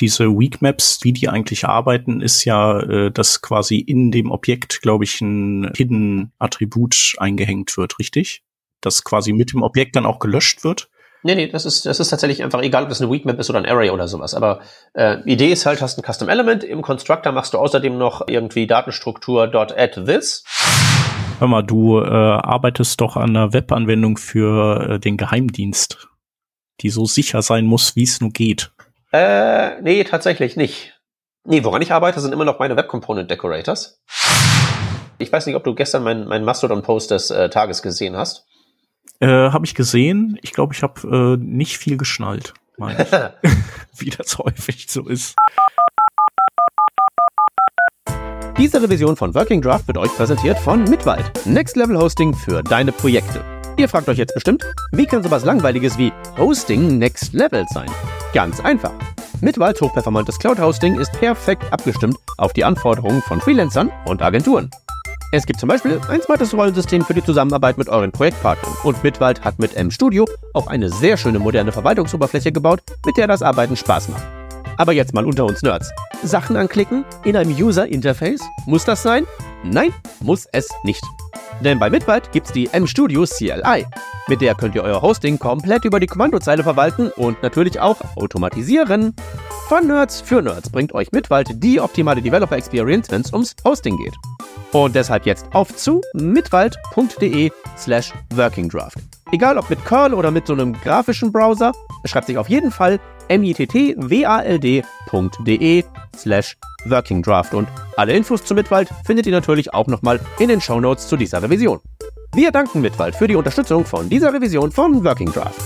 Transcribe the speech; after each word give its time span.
diese 0.00 0.26
Weak 0.28 0.62
Maps, 0.62 1.00
wie 1.02 1.12
die 1.12 1.28
eigentlich 1.28 1.66
arbeiten, 1.66 2.20
ist 2.20 2.44
ja, 2.44 2.80
äh, 2.80 3.10
dass 3.10 3.42
quasi 3.42 3.78
in 3.78 4.10
dem 4.10 4.30
Objekt, 4.30 4.80
glaube 4.82 5.04
ich, 5.04 5.20
ein 5.20 5.70
Hidden 5.76 6.32
Attribut 6.38 7.14
eingehängt 7.18 7.76
wird, 7.76 7.98
richtig? 7.98 8.42
Das 8.80 9.04
quasi 9.04 9.32
mit 9.32 9.52
dem 9.52 9.62
Objekt 9.62 9.96
dann 9.96 10.06
auch 10.06 10.18
gelöscht 10.18 10.64
wird. 10.64 10.88
Nee, 11.22 11.34
nee, 11.34 11.48
das 11.48 11.66
ist, 11.66 11.84
das 11.84 12.00
ist 12.00 12.08
tatsächlich 12.08 12.42
einfach 12.42 12.62
egal, 12.62 12.84
ob 12.84 12.88
das 12.88 13.02
eine 13.02 13.10
Weakmap 13.10 13.38
ist 13.38 13.50
oder 13.50 13.58
ein 13.58 13.66
Array 13.66 13.90
oder 13.90 14.08
sowas. 14.08 14.34
Aber 14.34 14.60
äh, 14.94 15.18
Idee 15.30 15.52
ist 15.52 15.66
halt, 15.66 15.82
hast 15.82 15.98
ein 15.98 16.02
Custom 16.02 16.30
Element, 16.30 16.64
im 16.64 16.80
Constructor 16.80 17.32
machst 17.32 17.52
du 17.52 17.58
außerdem 17.58 17.98
noch 17.98 18.26
irgendwie 18.26 18.66
Datenstruktur.add 18.66 20.04
this. 20.04 20.44
Hör 21.38 21.48
mal, 21.48 21.62
du 21.62 22.00
äh, 22.00 22.06
arbeitest 22.06 23.00
doch 23.02 23.16
an 23.16 23.30
einer 23.30 23.52
Webanwendung 23.52 24.16
für 24.16 24.88
äh, 24.88 24.98
den 24.98 25.18
Geheimdienst, 25.18 26.08
die 26.80 26.88
so 26.90 27.04
sicher 27.04 27.42
sein 27.42 27.66
muss, 27.66 27.96
wie 27.96 28.04
es 28.04 28.20
nur 28.22 28.30
geht. 28.30 28.72
Äh, 29.12 29.80
nee, 29.82 30.04
tatsächlich 30.04 30.56
nicht. 30.56 31.00
Nee, 31.44 31.64
woran 31.64 31.82
ich 31.82 31.92
arbeite, 31.92 32.20
sind 32.20 32.32
immer 32.32 32.44
noch 32.44 32.58
meine 32.58 32.76
Web 32.76 32.88
Component 32.88 33.30
Decorators. 33.30 34.02
Ich 35.18 35.32
weiß 35.32 35.46
nicht, 35.46 35.56
ob 35.56 35.64
du 35.64 35.74
gestern 35.74 36.02
meinen 36.02 36.28
mein 36.28 36.44
Mastodon-Post 36.44 37.10
des 37.10 37.30
äh, 37.30 37.50
Tages 37.50 37.82
gesehen 37.82 38.16
hast. 38.16 38.46
Äh, 39.20 39.26
habe 39.26 39.66
ich 39.66 39.74
gesehen. 39.74 40.38
Ich 40.42 40.52
glaube, 40.52 40.74
ich 40.74 40.82
habe 40.82 41.36
äh, 41.38 41.44
nicht 41.44 41.78
viel 41.78 41.96
geschnallt. 41.96 42.54
Wie 43.98 44.10
das 44.10 44.38
häufig 44.38 44.86
so 44.88 45.06
ist. 45.06 45.36
Diese 48.56 48.82
Revision 48.82 49.16
von 49.16 49.34
Working 49.34 49.60
Draft 49.60 49.86
wird 49.86 49.98
euch 49.98 50.14
präsentiert 50.16 50.58
von 50.58 50.84
Mitwald. 50.84 51.30
Next 51.46 51.76
Level 51.76 51.98
Hosting 51.98 52.34
für 52.34 52.62
deine 52.62 52.92
Projekte. 52.92 53.44
Ihr 53.76 53.88
fragt 53.88 54.08
euch 54.08 54.18
jetzt 54.18 54.34
bestimmt, 54.34 54.64
wie 54.92 55.06
kann 55.06 55.22
sowas 55.22 55.44
Langweiliges 55.44 55.96
wie 55.98 56.12
Hosting 56.36 56.98
Next 56.98 57.32
Level 57.32 57.66
sein? 57.68 57.90
Ganz 58.32 58.60
einfach. 58.60 58.92
Mitwalds 59.40 59.80
hochperformantes 59.80 60.38
Cloud 60.38 60.60
Hosting 60.60 60.98
ist 60.98 61.12
perfekt 61.12 61.64
abgestimmt 61.72 62.16
auf 62.36 62.52
die 62.52 62.64
Anforderungen 62.64 63.22
von 63.22 63.40
Freelancern 63.40 63.90
und 64.06 64.22
Agenturen. 64.22 64.70
Es 65.32 65.46
gibt 65.46 65.60
zum 65.60 65.68
Beispiel 65.68 66.00
ein 66.08 66.20
smartes 66.22 66.54
Rollensystem 66.54 67.04
für 67.04 67.14
die 67.14 67.24
Zusammenarbeit 67.24 67.78
mit 67.78 67.88
euren 67.88 68.12
Projektpartnern. 68.12 68.74
Und 68.82 69.02
Mitwald 69.02 69.44
hat 69.44 69.58
mit 69.58 69.76
M-Studio 69.76 70.26
auch 70.54 70.66
eine 70.66 70.90
sehr 70.90 71.16
schöne 71.16 71.38
moderne 71.38 71.72
Verwaltungsoberfläche 71.72 72.52
gebaut, 72.52 72.82
mit 73.06 73.16
der 73.16 73.28
das 73.28 73.42
Arbeiten 73.42 73.76
Spaß 73.76 74.08
macht. 74.08 74.39
Aber 74.80 74.94
jetzt 74.94 75.12
mal 75.12 75.26
unter 75.26 75.44
uns 75.44 75.60
Nerds. 75.60 75.92
Sachen 76.22 76.56
anklicken 76.56 77.04
in 77.24 77.36
einem 77.36 77.54
User 77.54 77.86
Interface? 77.86 78.40
Muss 78.64 78.86
das 78.86 79.02
sein? 79.02 79.26
Nein, 79.62 79.92
muss 80.20 80.48
es 80.52 80.70
nicht. 80.84 81.04
Denn 81.62 81.78
bei 81.78 81.90
Mitwald 81.90 82.32
gibt's 82.32 82.50
die 82.50 82.66
M-Studio 82.72 83.26
CLI. 83.26 83.84
Mit 84.26 84.40
der 84.40 84.54
könnt 84.54 84.74
ihr 84.74 84.82
euer 84.82 85.02
Hosting 85.02 85.38
komplett 85.38 85.84
über 85.84 86.00
die 86.00 86.06
Kommandozeile 86.06 86.62
verwalten 86.62 87.10
und 87.10 87.42
natürlich 87.42 87.78
auch 87.78 87.98
automatisieren. 88.16 89.14
Von 89.68 89.86
Nerds 89.86 90.22
für 90.22 90.40
Nerds 90.40 90.70
bringt 90.70 90.94
euch 90.94 91.12
Mitwald 91.12 91.62
die 91.62 91.78
optimale 91.78 92.22
Developer 92.22 92.56
Experience, 92.56 93.10
wenn 93.10 93.20
es 93.20 93.34
ums 93.34 93.54
Hosting 93.66 93.98
geht. 93.98 94.14
Und 94.72 94.94
deshalb 94.94 95.26
jetzt 95.26 95.44
auf 95.52 95.76
zu 95.76 96.00
mitwald.de 96.14 97.50
slash 97.76 98.14
workingdraft. 98.34 98.96
Egal 99.30 99.58
ob 99.58 99.68
mit 99.68 99.84
Curl 99.84 100.14
oder 100.14 100.30
mit 100.30 100.46
so 100.46 100.54
einem 100.54 100.72
grafischen 100.72 101.32
Browser, 101.32 101.72
schreibt 102.06 102.28
sich 102.28 102.38
auf 102.38 102.48
jeden 102.48 102.70
Fall 102.70 102.98
mittwald.de 103.38 104.82
slash 106.16 106.56
workingdraft. 106.86 107.54
Und 107.54 107.68
alle 107.96 108.12
Infos 108.12 108.44
zu 108.44 108.54
Mitwald 108.54 108.88
findet 109.04 109.26
ihr 109.26 109.32
natürlich 109.32 109.72
auch 109.72 109.86
nochmal 109.86 110.20
in 110.38 110.48
den 110.48 110.60
Shownotes 110.60 111.08
zu 111.08 111.16
dieser 111.16 111.42
Revision. 111.42 111.80
Wir 112.34 112.52
danken 112.52 112.80
Mitwald 112.80 113.16
für 113.16 113.26
die 113.26 113.36
Unterstützung 113.36 113.84
von 113.84 114.08
dieser 114.08 114.32
Revision 114.32 114.70
von 114.70 115.04
Working 115.04 115.32
Draft. 115.32 115.60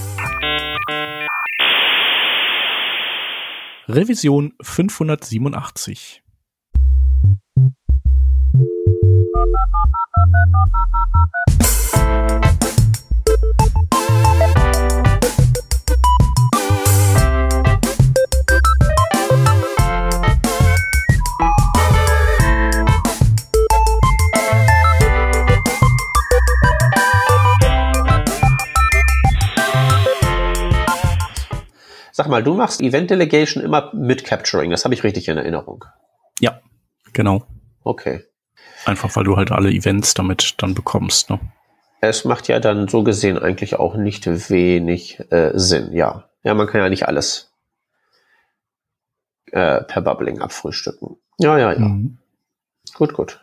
Revision 3.89 4.55
587. 4.63 6.23
Sag 14.37 14.64
mal, 32.35 32.43
du 32.43 32.55
machst 32.55 32.81
Event 32.81 33.11
Delegation 33.11 33.63
immer 33.63 33.91
mit 33.95 34.25
Capturing. 34.25 34.71
Das 34.71 34.85
habe 34.85 34.95
ich 34.95 35.05
richtig 35.05 35.29
in 35.29 35.37
Erinnerung. 35.37 35.85
Ja, 36.41 36.61
genau. 37.13 37.45
Okay. 37.85 38.25
Einfach 38.85 39.15
weil 39.17 39.25
du 39.25 39.37
halt 39.37 39.53
alle 39.53 39.71
Events 39.71 40.15
damit 40.15 40.55
dann 40.59 40.75
bekommst. 40.75 41.31
Ne? 41.31 41.39
Es 42.01 42.25
macht 42.25 42.49
ja 42.49 42.59
dann 42.61 42.89
so 42.89 43.05
gesehen 43.05 43.39
eigentlich 43.39 43.77
auch 43.77 43.95
nicht 43.95 44.27
wenig 44.51 45.21
äh, 45.31 45.53
Sinn, 45.55 45.93
ja. 45.93 46.29
Ja, 46.43 46.55
man 46.55 46.67
kann 46.67 46.81
ja 46.81 46.89
nicht 46.89 47.07
alles 47.09 47.53
äh, 49.53 49.83
per 49.83 50.03
Bubbling 50.03 50.41
abfrühstücken. 50.41 51.17
Ja, 51.39 51.57
ja, 51.59 51.73
ja. 51.73 51.79
Mhm. 51.79 52.19
Gut, 52.95 53.15
gut. 53.15 53.41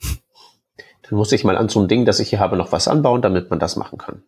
Dann 1.02 1.18
muss 1.18 1.32
ich 1.32 1.42
mal 1.42 1.56
an 1.56 1.68
so 1.68 1.80
ein 1.80 1.88
Ding, 1.88 2.04
das 2.04 2.20
ich 2.20 2.30
hier 2.30 2.40
habe, 2.40 2.56
noch 2.56 2.70
was 2.70 2.86
anbauen, 2.86 3.22
damit 3.22 3.50
man 3.50 3.58
das 3.58 3.76
machen 3.76 3.98
kann. 3.98 4.22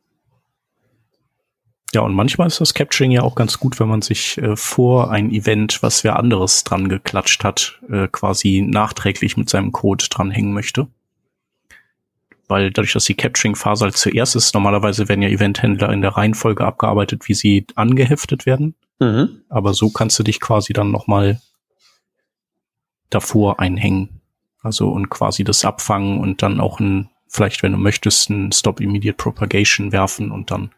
Ja, 1.94 2.02
und 2.02 2.14
manchmal 2.14 2.48
ist 2.48 2.60
das 2.60 2.74
Capturing 2.74 3.12
ja 3.12 3.22
auch 3.22 3.34
ganz 3.34 3.58
gut, 3.58 3.80
wenn 3.80 3.88
man 3.88 4.02
sich 4.02 4.36
äh, 4.38 4.56
vor 4.56 5.10
ein 5.10 5.30
Event, 5.30 5.82
was 5.82 6.04
wer 6.04 6.18
anderes 6.18 6.64
dran 6.64 6.88
geklatscht 6.88 7.44
hat, 7.44 7.80
äh, 7.90 8.08
quasi 8.08 8.62
nachträglich 8.66 9.38
mit 9.38 9.48
seinem 9.48 9.72
Code 9.72 10.04
dranhängen 10.10 10.52
möchte. 10.52 10.88
Weil 12.46 12.70
dadurch, 12.70 12.92
dass 12.92 13.04
die 13.04 13.14
Capturing-Phase 13.14 13.84
halt 13.84 13.96
zuerst 13.96 14.36
ist, 14.36 14.54
normalerweise 14.54 15.08
werden 15.08 15.22
ja 15.22 15.28
Eventhändler 15.28 15.90
in 15.90 16.02
der 16.02 16.16
Reihenfolge 16.16 16.64
abgearbeitet, 16.64 17.26
wie 17.28 17.34
sie 17.34 17.66
angeheftet 17.74 18.44
werden. 18.44 18.74
Mhm. 19.00 19.42
Aber 19.48 19.72
so 19.72 19.90
kannst 19.90 20.18
du 20.18 20.22
dich 20.22 20.40
quasi 20.40 20.72
dann 20.74 20.90
nochmal 20.90 21.40
davor 23.08 23.60
einhängen. 23.60 24.20
Also 24.62 24.90
und 24.90 25.08
quasi 25.08 25.44
das 25.44 25.64
abfangen 25.64 26.20
und 26.20 26.42
dann 26.42 26.60
auch 26.60 26.80
ein, 26.80 27.08
vielleicht, 27.28 27.62
wenn 27.62 27.72
du 27.72 27.78
möchtest, 27.78 28.28
ein 28.28 28.52
Stop 28.52 28.80
Immediate 28.80 29.16
Propagation 29.16 29.92
werfen 29.92 30.30
und 30.30 30.50
dann 30.50 30.70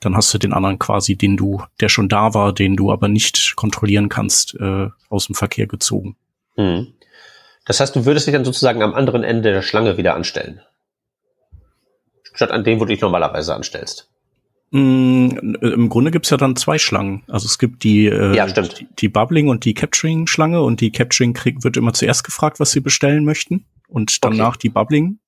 dann 0.00 0.16
hast 0.16 0.32
du 0.32 0.38
den 0.38 0.52
anderen 0.52 0.78
quasi, 0.78 1.16
den 1.16 1.36
du, 1.36 1.62
der 1.80 1.88
schon 1.88 2.08
da 2.08 2.34
war, 2.34 2.52
den 2.52 2.76
du 2.76 2.90
aber 2.90 3.08
nicht 3.08 3.54
kontrollieren 3.54 4.08
kannst, 4.08 4.54
äh, 4.58 4.88
aus 5.10 5.26
dem 5.26 5.34
Verkehr 5.34 5.66
gezogen. 5.66 6.16
Hm. 6.56 6.88
Das 7.66 7.80
heißt, 7.80 7.94
du 7.94 8.06
würdest 8.06 8.26
dich 8.26 8.34
dann 8.34 8.44
sozusagen 8.44 8.82
am 8.82 8.94
anderen 8.94 9.22
Ende 9.22 9.52
der 9.52 9.62
Schlange 9.62 9.96
wieder 9.98 10.14
anstellen. 10.14 10.60
Statt 12.32 12.50
an 12.50 12.64
dem, 12.64 12.80
wo 12.80 12.84
du 12.84 12.92
dich 12.92 13.02
normalerweise 13.02 13.54
anstellst. 13.54 14.08
Mm, 14.70 15.28
Im 15.60 15.88
Grunde 15.88 16.10
gibt's 16.10 16.30
ja 16.30 16.36
dann 16.36 16.56
zwei 16.56 16.78
Schlangen. 16.78 17.22
Also 17.28 17.46
es 17.46 17.58
gibt 17.58 17.84
die, 17.84 18.06
äh, 18.06 18.34
ja, 18.34 18.46
die, 18.46 18.86
die 18.98 19.08
Bubbling 19.08 19.48
und 19.48 19.64
die 19.64 19.74
Capturing-Schlange 19.74 20.62
und 20.62 20.80
die 20.80 20.92
Capturing 20.92 21.34
krieg, 21.34 21.62
wird 21.62 21.76
immer 21.76 21.92
zuerst 21.92 22.24
gefragt, 22.24 22.60
was 22.60 22.70
sie 22.70 22.80
bestellen 22.80 23.24
möchten 23.24 23.66
und 23.88 24.24
danach 24.24 24.50
okay. 24.50 24.58
die 24.62 24.68
Bubbling. 24.70 25.18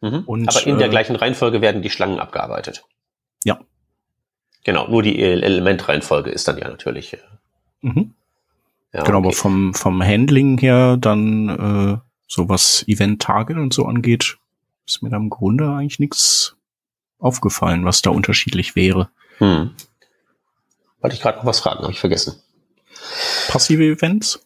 Mhm. 0.00 0.24
Und, 0.26 0.48
Aber 0.48 0.66
in 0.66 0.78
der 0.78 0.88
äh, 0.88 0.90
gleichen 0.90 1.14
Reihenfolge 1.14 1.60
werden 1.60 1.82
die 1.82 1.90
Schlangen 1.90 2.18
abgearbeitet. 2.18 2.84
Ja, 3.44 3.60
Genau, 4.66 4.88
nur 4.88 5.04
die 5.04 5.22
Elementreihenfolge 5.22 6.28
ist 6.28 6.48
dann 6.48 6.58
ja 6.58 6.66
natürlich. 6.66 7.12
Äh, 7.12 7.18
mhm. 7.82 8.14
Ja, 8.92 9.04
genau, 9.04 9.18
okay. 9.18 9.28
aber 9.28 9.36
vom, 9.36 9.74
vom 9.74 10.02
Handling 10.02 10.58
her 10.58 10.96
dann, 10.96 11.48
äh, 11.48 11.98
so 12.26 12.48
was 12.48 12.82
Event-Target 12.88 13.58
und 13.58 13.72
so 13.72 13.86
angeht, 13.86 14.38
ist 14.84 15.04
mir 15.04 15.10
da 15.10 15.18
im 15.18 15.30
Grunde 15.30 15.70
eigentlich 15.70 16.00
nichts 16.00 16.56
aufgefallen, 17.20 17.84
was 17.84 18.02
da 18.02 18.10
unterschiedlich 18.10 18.74
wäre. 18.74 19.08
Hm. 19.38 19.70
Wollte 21.00 21.14
ich 21.14 21.22
gerade 21.22 21.38
noch 21.38 21.46
was 21.46 21.60
fragen, 21.60 21.82
habe 21.82 21.92
ich 21.92 22.00
vergessen. 22.00 22.42
Passive 23.46 23.84
Events? 23.84 24.44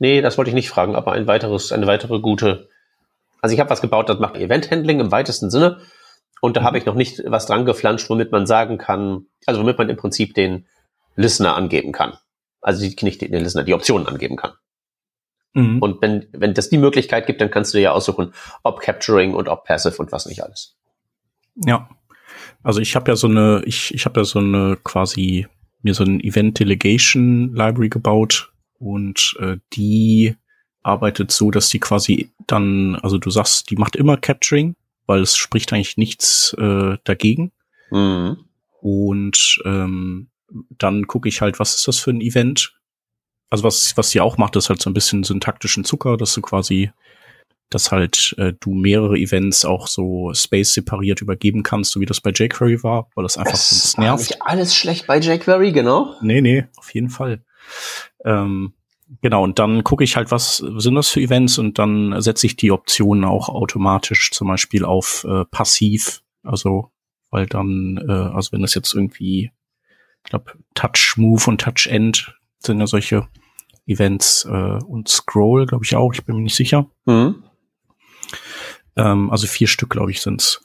Nee, 0.00 0.20
das 0.20 0.36
wollte 0.36 0.48
ich 0.48 0.56
nicht 0.56 0.70
fragen, 0.70 0.96
aber 0.96 1.12
ein 1.12 1.28
weiteres, 1.28 1.70
eine 1.70 1.86
weitere 1.86 2.18
gute. 2.18 2.68
Also 3.40 3.54
ich 3.54 3.60
habe 3.60 3.70
was 3.70 3.80
gebaut, 3.80 4.08
das 4.08 4.18
macht 4.18 4.34
Event-Handling 4.34 4.98
im 4.98 5.12
weitesten 5.12 5.48
Sinne. 5.48 5.80
Und 6.40 6.56
da 6.56 6.60
mhm. 6.60 6.64
habe 6.64 6.78
ich 6.78 6.86
noch 6.86 6.94
nicht 6.94 7.22
was 7.26 7.46
dran 7.46 7.64
geflanscht, 7.64 8.08
womit 8.10 8.32
man 8.32 8.46
sagen 8.46 8.78
kann, 8.78 9.26
also 9.46 9.60
womit 9.60 9.78
man 9.78 9.88
im 9.88 9.96
Prinzip 9.96 10.34
den 10.34 10.66
Listener 11.16 11.56
angeben 11.56 11.92
kann. 11.92 12.14
Also 12.60 12.86
die, 12.86 12.96
nicht 13.04 13.20
den 13.20 13.32
Listener, 13.32 13.64
die 13.64 13.74
Optionen 13.74 14.06
angeben 14.06 14.36
kann. 14.36 14.52
Mhm. 15.54 15.80
Und 15.80 16.02
wenn, 16.02 16.26
wenn 16.32 16.54
das 16.54 16.70
die 16.70 16.78
Möglichkeit 16.78 17.26
gibt, 17.26 17.40
dann 17.40 17.50
kannst 17.50 17.74
du 17.74 17.80
ja 17.80 17.92
aussuchen, 17.92 18.32
ob 18.62 18.80
Capturing 18.80 19.34
und 19.34 19.48
ob 19.48 19.64
Passive 19.64 19.96
und 19.98 20.12
was 20.12 20.26
nicht 20.26 20.42
alles. 20.42 20.76
Ja. 21.56 21.88
Also 22.62 22.80
ich 22.80 22.94
habe 22.94 23.10
ja 23.10 23.16
so 23.16 23.26
eine, 23.26 23.62
ich, 23.64 23.94
ich 23.94 24.04
habe 24.04 24.20
ja 24.20 24.24
so 24.24 24.38
eine 24.38 24.76
quasi 24.82 25.46
mir 25.82 25.94
so 25.94 26.04
ein 26.04 26.20
Event 26.20 26.58
Delegation 26.58 27.54
Library 27.54 27.88
gebaut 27.88 28.52
und 28.78 29.34
äh, 29.40 29.56
die 29.72 30.36
arbeitet 30.82 31.30
so, 31.30 31.50
dass 31.50 31.68
die 31.68 31.78
quasi 31.78 32.30
dann, 32.46 32.96
also 32.96 33.18
du 33.18 33.30
sagst, 33.30 33.70
die 33.70 33.76
macht 33.76 33.96
immer 33.96 34.16
Capturing, 34.16 34.76
weil 35.10 35.20
es 35.22 35.36
spricht 35.36 35.72
eigentlich 35.72 35.96
nichts 35.96 36.54
äh, 36.58 36.96
dagegen. 37.04 37.50
Mhm. 37.90 38.44
Und 38.80 39.60
ähm, 39.64 40.28
dann 40.78 41.06
gucke 41.06 41.28
ich 41.28 41.40
halt, 41.40 41.58
was 41.58 41.74
ist 41.74 41.88
das 41.88 41.98
für 41.98 42.10
ein 42.12 42.20
Event? 42.20 42.74
also 43.50 43.64
was, 43.64 43.96
was 43.96 44.10
sie 44.10 44.20
auch 44.20 44.38
macht, 44.38 44.54
ist 44.56 44.68
halt 44.68 44.80
so 44.80 44.88
ein 44.88 44.94
bisschen 44.94 45.24
syntaktischen 45.24 45.84
Zucker, 45.84 46.16
dass 46.16 46.32
du 46.34 46.40
quasi, 46.40 46.92
dass 47.68 47.90
halt 47.90 48.34
äh, 48.38 48.52
du 48.60 48.72
mehrere 48.72 49.16
Events 49.16 49.64
auch 49.64 49.88
so 49.88 50.32
space 50.34 50.72
separiert 50.74 51.20
übergeben 51.20 51.62
kannst, 51.64 51.90
so 51.90 52.00
wie 52.00 52.06
das 52.06 52.20
bei 52.20 52.30
jQuery 52.30 52.82
war, 52.84 53.10
weil 53.14 53.24
das 53.24 53.36
einfach 53.36 53.50
Das 53.50 53.70
sonst 53.70 53.98
war 53.98 54.04
nervt. 54.04 54.30
nicht 54.30 54.42
alles 54.42 54.74
schlecht 54.74 55.08
bei 55.08 55.18
jQuery, 55.18 55.72
genau. 55.72 56.14
Nee, 56.22 56.40
nee, 56.40 56.66
auf 56.76 56.94
jeden 56.94 57.10
Fall. 57.10 57.42
Ähm, 58.24 58.72
genau, 59.20 59.44
und 59.44 59.58
dann 59.58 59.84
gucke 59.84 60.04
ich 60.04 60.16
halt, 60.16 60.30
was 60.30 60.58
sind 60.58 60.94
das 60.94 61.08
für 61.08 61.20
Events 61.20 61.58
und 61.58 61.78
dann 61.78 62.20
setze 62.20 62.46
ich 62.46 62.56
die 62.56 62.70
Optionen 62.70 63.24
auch 63.24 63.48
automatisch 63.48 64.30
zum 64.32 64.48
Beispiel 64.48 64.84
auf 64.84 65.24
äh, 65.28 65.44
passiv. 65.46 66.22
Also, 66.42 66.90
weil 67.30 67.46
dann, 67.46 67.98
äh, 68.08 68.12
also 68.12 68.52
wenn 68.52 68.62
das 68.62 68.74
jetzt 68.74 68.94
irgendwie, 68.94 69.52
ich 70.24 70.30
glaube, 70.30 70.52
Touch 70.74 71.14
Move 71.16 71.44
und 71.46 71.60
Touch 71.60 71.86
End 71.86 72.34
sind 72.58 72.80
ja 72.80 72.86
solche 72.86 73.28
Events 73.86 74.44
äh, 74.44 74.78
und 74.84 75.08
Scroll, 75.08 75.66
glaube 75.66 75.84
ich 75.84 75.96
auch, 75.96 76.12
ich 76.12 76.24
bin 76.24 76.36
mir 76.36 76.42
nicht 76.42 76.56
sicher. 76.56 76.88
Mhm. 77.06 77.42
Ähm, 78.96 79.30
also 79.30 79.46
vier 79.46 79.66
Stück, 79.66 79.90
glaube 79.90 80.10
ich, 80.10 80.20
sind's. 80.20 80.62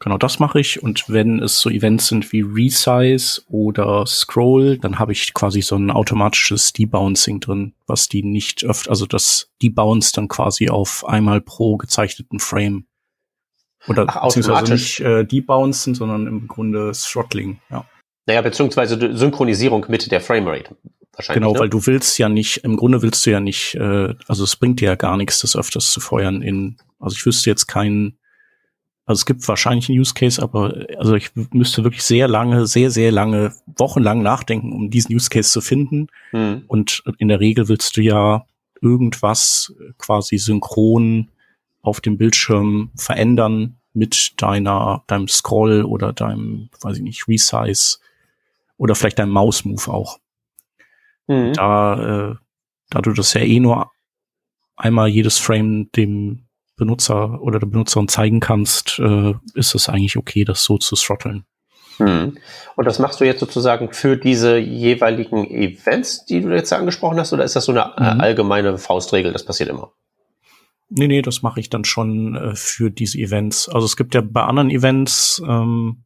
Genau, 0.00 0.16
das 0.16 0.38
mache 0.38 0.60
ich. 0.60 0.82
Und 0.82 1.08
wenn 1.08 1.42
es 1.42 1.58
so 1.58 1.70
Events 1.70 2.06
sind 2.06 2.32
wie 2.32 2.42
Resize 2.42 3.42
oder 3.48 4.06
Scroll, 4.06 4.78
dann 4.78 4.98
habe 4.98 5.12
ich 5.12 5.34
quasi 5.34 5.60
so 5.60 5.74
ein 5.74 5.90
automatisches 5.90 6.72
Debouncing 6.72 7.40
drin, 7.40 7.74
was 7.86 8.08
die 8.08 8.22
nicht 8.22 8.64
öfter, 8.64 8.90
also 8.90 9.06
das 9.06 9.50
debounce 9.60 10.12
dann 10.12 10.28
quasi 10.28 10.68
auf 10.68 11.04
einmal 11.06 11.40
pro 11.40 11.76
gezeichneten 11.76 12.38
Frame. 12.38 12.86
Oder 13.88 14.06
Ach, 14.08 14.24
beziehungsweise 14.24 14.72
nicht 14.72 15.00
äh, 15.00 15.24
debouncen, 15.24 15.94
sondern 15.94 16.26
im 16.26 16.46
Grunde 16.46 16.92
Throttling, 16.92 17.60
ja. 17.70 17.84
Naja, 18.26 18.42
beziehungsweise 18.42 19.16
Synchronisierung 19.16 19.86
mit 19.88 20.12
der 20.12 20.20
Framerate. 20.20 20.76
Wahrscheinlich. 21.12 21.42
Genau, 21.42 21.54
ne? 21.54 21.60
weil 21.60 21.70
du 21.70 21.86
willst 21.86 22.18
ja 22.18 22.28
nicht, 22.28 22.58
im 22.58 22.76
Grunde 22.76 23.00
willst 23.00 23.24
du 23.24 23.30
ja 23.30 23.40
nicht, 23.40 23.74
äh, 23.74 24.14
also 24.28 24.44
es 24.44 24.54
bringt 24.56 24.80
dir 24.80 24.90
ja 24.90 24.94
gar 24.96 25.16
nichts, 25.16 25.40
das 25.40 25.56
öfters 25.56 25.90
zu 25.90 25.98
feuern 26.00 26.42
in, 26.42 26.76
also 27.00 27.16
ich 27.16 27.24
wüsste 27.24 27.48
jetzt 27.48 27.66
keinen, 27.66 28.18
also 29.08 29.20
es 29.20 29.26
gibt 29.26 29.48
wahrscheinlich 29.48 29.88
einen 29.88 29.98
Use 29.98 30.14
Case, 30.14 30.40
aber 30.42 30.86
also 30.98 31.14
ich 31.14 31.30
müsste 31.52 31.82
wirklich 31.82 32.02
sehr 32.02 32.28
lange, 32.28 32.66
sehr, 32.66 32.90
sehr 32.90 33.10
lange, 33.10 33.54
wochenlang 33.76 34.22
nachdenken, 34.22 34.72
um 34.72 34.90
diesen 34.90 35.14
Use 35.14 35.30
Case 35.30 35.50
zu 35.50 35.60
finden. 35.60 36.08
Mhm. 36.32 36.64
Und 36.68 37.02
in 37.18 37.28
der 37.28 37.40
Regel 37.40 37.68
willst 37.68 37.96
du 37.96 38.02
ja 38.02 38.44
irgendwas 38.80 39.74
quasi 39.96 40.36
synchron 40.36 41.28
auf 41.80 42.00
dem 42.00 42.18
Bildschirm 42.18 42.90
verändern 42.96 43.78
mit 43.94 44.34
deiner, 44.36 45.02
deinem 45.06 45.26
Scroll 45.26 45.84
oder 45.84 46.12
deinem, 46.12 46.68
weiß 46.82 46.98
ich 46.98 47.02
nicht, 47.02 47.26
Resize 47.26 47.98
oder 48.76 48.94
vielleicht 48.94 49.18
deinem 49.18 49.32
Mouse-Move 49.32 49.90
auch 49.90 50.18
Mhm. 51.28 51.52
da, 51.52 52.30
äh, 52.30 52.34
da 52.90 53.02
du 53.02 53.12
das 53.12 53.34
ja 53.34 53.42
eh 53.42 53.60
nur 53.60 53.90
einmal 54.76 55.08
jedes 55.08 55.38
Frame 55.38 55.90
dem 55.92 56.47
Benutzer 56.78 57.40
oder 57.42 57.58
der 57.58 57.66
Benutzerin 57.66 58.08
zeigen 58.08 58.40
kannst, 58.40 58.98
äh, 58.98 59.34
ist 59.54 59.74
es 59.74 59.88
eigentlich 59.88 60.16
okay, 60.16 60.44
das 60.44 60.64
so 60.64 60.78
zu 60.78 60.96
throtteln. 60.96 61.44
Mhm. 61.98 62.38
Und 62.76 62.84
das 62.84 62.98
machst 62.98 63.20
du 63.20 63.24
jetzt 63.24 63.40
sozusagen 63.40 63.92
für 63.92 64.16
diese 64.16 64.56
jeweiligen 64.56 65.44
Events, 65.50 66.24
die 66.24 66.40
du 66.40 66.48
jetzt 66.50 66.72
angesprochen 66.72 67.18
hast, 67.18 67.32
oder 67.32 67.44
ist 67.44 67.56
das 67.56 67.64
so 67.64 67.72
eine 67.72 67.92
äh, 67.96 68.14
Mhm. 68.14 68.20
allgemeine 68.20 68.78
Faustregel? 68.78 69.32
Das 69.32 69.44
passiert 69.44 69.68
immer. 69.68 69.92
Nee, 70.90 71.08
nee, 71.08 71.20
das 71.22 71.42
mache 71.42 71.60
ich 71.60 71.68
dann 71.68 71.84
schon 71.84 72.34
äh, 72.36 72.54
für 72.54 72.90
diese 72.90 73.18
Events. 73.18 73.68
Also 73.68 73.84
es 73.84 73.96
gibt 73.96 74.14
ja 74.14 74.22
bei 74.22 74.42
anderen 74.42 74.70
Events, 74.70 75.42
ähm, 75.46 76.04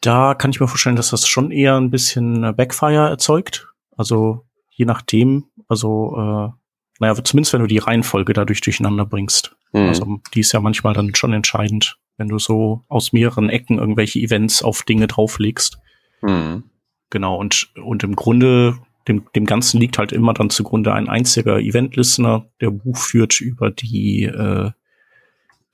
da 0.00 0.34
kann 0.34 0.50
ich 0.50 0.60
mir 0.60 0.68
vorstellen, 0.68 0.96
dass 0.96 1.10
das 1.10 1.26
schon 1.28 1.50
eher 1.50 1.76
ein 1.76 1.90
bisschen 1.90 2.44
äh, 2.44 2.52
Backfire 2.52 3.08
erzeugt. 3.08 3.68
Also 3.96 4.44
je 4.70 4.84
nachdem, 4.84 5.44
also 5.68 6.16
äh, 6.16 6.57
naja, 6.98 7.22
zumindest 7.22 7.52
wenn 7.52 7.60
du 7.60 7.66
die 7.66 7.78
Reihenfolge 7.78 8.32
dadurch 8.32 8.60
durcheinander 8.60 9.06
bringst. 9.06 9.56
Mhm. 9.72 9.88
Also 9.88 10.20
die 10.34 10.40
ist 10.40 10.52
ja 10.52 10.60
manchmal 10.60 10.94
dann 10.94 11.14
schon 11.14 11.32
entscheidend, 11.32 11.98
wenn 12.16 12.28
du 12.28 12.38
so 12.38 12.84
aus 12.88 13.12
mehreren 13.12 13.48
Ecken 13.48 13.78
irgendwelche 13.78 14.18
Events 14.18 14.62
auf 14.62 14.82
Dinge 14.82 15.06
drauflegst. 15.06 15.78
Mhm. 16.22 16.64
Genau, 17.10 17.36
und, 17.36 17.70
und 17.82 18.02
im 18.02 18.16
Grunde, 18.16 18.78
dem, 19.06 19.26
dem 19.34 19.46
Ganzen 19.46 19.80
liegt 19.80 19.98
halt 19.98 20.12
immer 20.12 20.34
dann 20.34 20.50
zugrunde 20.50 20.92
ein 20.92 21.08
einziger 21.08 21.58
Event-Listener, 21.58 22.46
der 22.60 22.70
Buch 22.70 22.98
führt 22.98 23.40
über 23.40 23.70
die, 23.70 24.24
äh, 24.24 24.70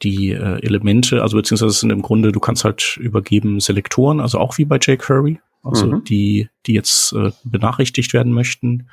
die 0.02 0.30
äh, 0.32 0.62
Elemente, 0.64 1.22
also 1.22 1.36
beziehungsweise 1.36 1.72
sind 1.72 1.90
im 1.90 2.02
Grunde, 2.02 2.30
du 2.30 2.40
kannst 2.40 2.64
halt 2.64 2.96
übergeben 2.98 3.58
Selektoren, 3.58 4.20
also 4.20 4.38
auch 4.38 4.58
wie 4.58 4.64
bei 4.64 4.78
jQuery, 4.78 5.40
also 5.62 5.86
Mhm. 5.86 6.04
die, 6.04 6.48
die 6.66 6.74
jetzt 6.74 7.12
äh, 7.14 7.32
benachrichtigt 7.42 8.12
werden 8.12 8.32
möchten, 8.32 8.88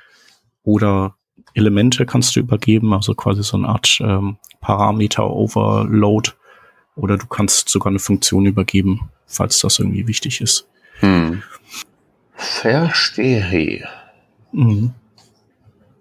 oder 0.63 1.15
Elemente 1.53 2.05
kannst 2.05 2.35
du 2.35 2.39
übergeben, 2.39 2.93
also 2.93 3.13
quasi 3.13 3.43
so 3.43 3.57
eine 3.57 3.67
Art 3.67 3.99
ähm, 4.01 4.37
Parameter-Overload, 4.61 6.31
oder 6.95 7.17
du 7.17 7.25
kannst 7.27 7.69
sogar 7.69 7.89
eine 7.89 7.99
Funktion 7.99 8.45
übergeben, 8.45 9.09
falls 9.25 9.59
das 9.59 9.79
irgendwie 9.79 10.07
wichtig 10.07 10.41
ist. 10.41 10.67
Mhm. 11.01 11.41
Verstehe. 12.33 13.87
Mhm. 14.51 14.93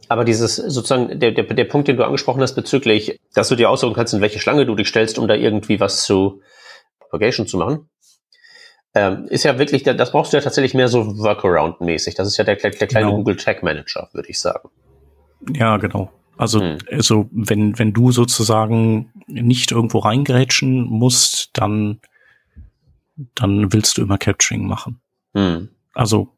Aber 0.08 0.24
dieses 0.24 0.56
sozusagen, 0.56 1.20
der, 1.20 1.30
der, 1.30 1.44
der 1.44 1.64
Punkt, 1.64 1.86
den 1.86 1.96
du 1.96 2.04
angesprochen 2.04 2.42
hast 2.42 2.54
bezüglich, 2.54 3.20
dass 3.32 3.48
du 3.48 3.54
dir 3.54 3.70
aussuchen 3.70 3.94
kannst, 3.94 4.12
in 4.12 4.20
welche 4.20 4.40
Schlange 4.40 4.66
du 4.66 4.74
dich 4.74 4.88
stellst, 4.88 5.18
um 5.18 5.28
da 5.28 5.34
irgendwie 5.34 5.78
was 5.78 6.02
zu 6.02 6.42
Propagation 6.98 7.46
zu 7.46 7.58
machen, 7.58 7.88
ähm, 8.94 9.26
ist 9.28 9.44
ja 9.44 9.58
wirklich, 9.58 9.84
das 9.84 10.10
brauchst 10.10 10.32
du 10.32 10.36
ja 10.36 10.42
tatsächlich 10.42 10.74
mehr 10.74 10.88
so 10.88 11.02
Workaround-mäßig. 11.02 12.16
Das 12.16 12.26
ist 12.26 12.36
ja 12.38 12.44
der, 12.44 12.56
der 12.56 12.70
kleine 12.72 13.06
Genau. 13.06 13.18
Google 13.18 13.36
Tag 13.36 13.62
Manager, 13.62 14.08
würde 14.12 14.28
ich 14.28 14.40
sagen. 14.40 14.68
Ja, 15.54 15.76
genau. 15.78 16.12
Also, 16.36 16.60
Hm. 16.60 16.78
also 16.90 17.28
wenn, 17.32 17.78
wenn 17.78 17.92
du 17.92 18.12
sozusagen 18.12 19.12
nicht 19.26 19.72
irgendwo 19.72 19.98
reingrätschen 19.98 20.84
musst, 20.84 21.50
dann, 21.52 22.00
dann 23.34 23.72
willst 23.72 23.98
du 23.98 24.02
immer 24.02 24.18
Capturing 24.18 24.66
machen. 24.66 25.00
Hm. 25.34 25.68
Also 25.92 26.34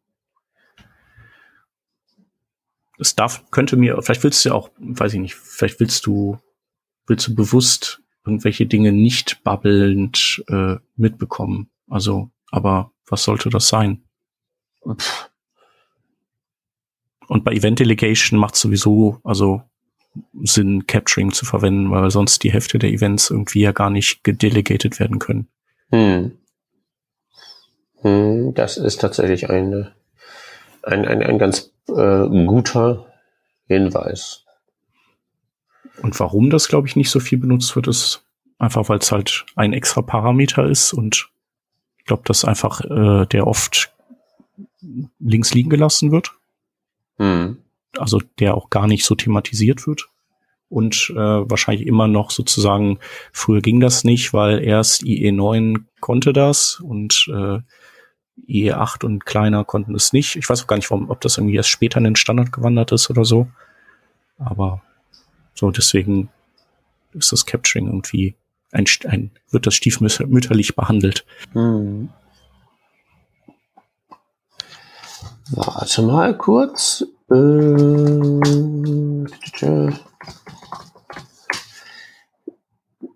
es 2.98 3.14
darf, 3.14 3.44
könnte 3.50 3.76
mir, 3.76 4.00
vielleicht 4.02 4.22
willst 4.24 4.44
du 4.44 4.50
ja 4.50 4.54
auch, 4.54 4.70
weiß 4.78 5.14
ich 5.14 5.20
nicht, 5.20 5.34
vielleicht 5.34 5.80
willst 5.80 6.06
du, 6.06 6.38
willst 7.06 7.26
du 7.28 7.34
bewusst 7.34 8.00
irgendwelche 8.24 8.66
Dinge 8.66 8.92
nicht 8.92 9.42
babbelnd 9.42 10.44
äh, 10.48 10.76
mitbekommen. 10.96 11.70
Also, 11.88 12.30
aber 12.50 12.92
was 13.08 13.24
sollte 13.24 13.50
das 13.50 13.68
sein? 13.68 14.04
Pff, 14.88 15.30
Und 17.32 17.44
bei 17.44 17.52
Event 17.52 17.78
Delegation 17.78 18.38
macht 18.38 18.56
sowieso, 18.56 19.18
also 19.24 19.62
Sinn, 20.42 20.86
Capturing 20.86 21.32
zu 21.32 21.46
verwenden, 21.46 21.90
weil 21.90 22.10
sonst 22.10 22.42
die 22.44 22.52
Hälfte 22.52 22.78
der 22.78 22.90
Events 22.90 23.30
irgendwie 23.30 23.62
ja 23.62 23.72
gar 23.72 23.88
nicht 23.88 24.22
gedelegated 24.22 25.00
werden 25.00 25.18
können. 25.18 25.48
Hm. 25.88 26.32
Hm, 28.02 28.52
das 28.52 28.76
ist 28.76 29.00
tatsächlich 29.00 29.48
eine, 29.48 29.94
ein, 30.82 31.06
ein, 31.06 31.22
ein 31.22 31.38
ganz 31.38 31.72
äh, 31.88 32.26
guter 32.28 33.06
Hinweis. 33.66 34.44
Und 36.02 36.20
warum 36.20 36.50
das, 36.50 36.68
glaube 36.68 36.86
ich, 36.86 36.96
nicht 36.96 37.08
so 37.08 37.18
viel 37.18 37.38
benutzt 37.38 37.74
wird, 37.76 37.88
ist 37.88 38.26
einfach, 38.58 38.90
weil 38.90 38.98
es 38.98 39.10
halt 39.10 39.46
ein 39.56 39.72
extra 39.72 40.02
Parameter 40.02 40.66
ist 40.66 40.92
und 40.92 41.30
ich 41.96 42.04
glaube, 42.04 42.24
dass 42.26 42.44
einfach 42.44 42.82
äh, 42.82 43.24
der 43.24 43.46
oft 43.46 43.90
links 45.18 45.54
liegen 45.54 45.70
gelassen 45.70 46.12
wird, 46.12 46.32
Hm. 47.18 47.58
also 47.98 48.20
der 48.38 48.56
auch 48.56 48.70
gar 48.70 48.86
nicht 48.86 49.04
so 49.04 49.14
thematisiert 49.14 49.86
wird. 49.86 50.08
Und 50.68 51.12
äh, 51.14 51.16
wahrscheinlich 51.16 51.86
immer 51.86 52.08
noch 52.08 52.30
sozusagen, 52.30 52.98
früher 53.30 53.60
ging 53.60 53.78
das 53.80 54.04
nicht, 54.04 54.32
weil 54.32 54.64
erst 54.64 55.02
IE9 55.02 55.84
konnte 56.00 56.32
das 56.32 56.80
und 56.80 57.28
äh, 57.30 57.58
IE8 58.48 59.04
und 59.04 59.26
kleiner 59.26 59.64
konnten 59.64 59.94
es 59.94 60.14
nicht. 60.14 60.36
Ich 60.36 60.48
weiß 60.48 60.62
auch 60.62 60.66
gar 60.66 60.76
nicht, 60.76 60.90
warum, 60.90 61.10
ob 61.10 61.20
das 61.20 61.36
irgendwie 61.36 61.56
erst 61.56 61.68
später 61.68 61.98
in 61.98 62.04
den 62.04 62.16
Standard 62.16 62.52
gewandert 62.52 62.90
ist 62.92 63.10
oder 63.10 63.26
so. 63.26 63.48
Aber 64.38 64.82
so 65.54 65.70
deswegen 65.70 66.30
ist 67.12 67.32
das 67.32 67.44
Capturing 67.44 67.86
irgendwie 67.86 68.34
ein, 68.72 68.86
ein 69.06 69.30
wird 69.50 69.66
das 69.66 69.74
stiefmütterlich 69.74 70.74
behandelt. 70.74 71.26
Hm. 71.52 72.08
Warte 75.54 76.02
mal 76.02 76.36
kurz. 76.36 77.04
Äh, 77.30 78.40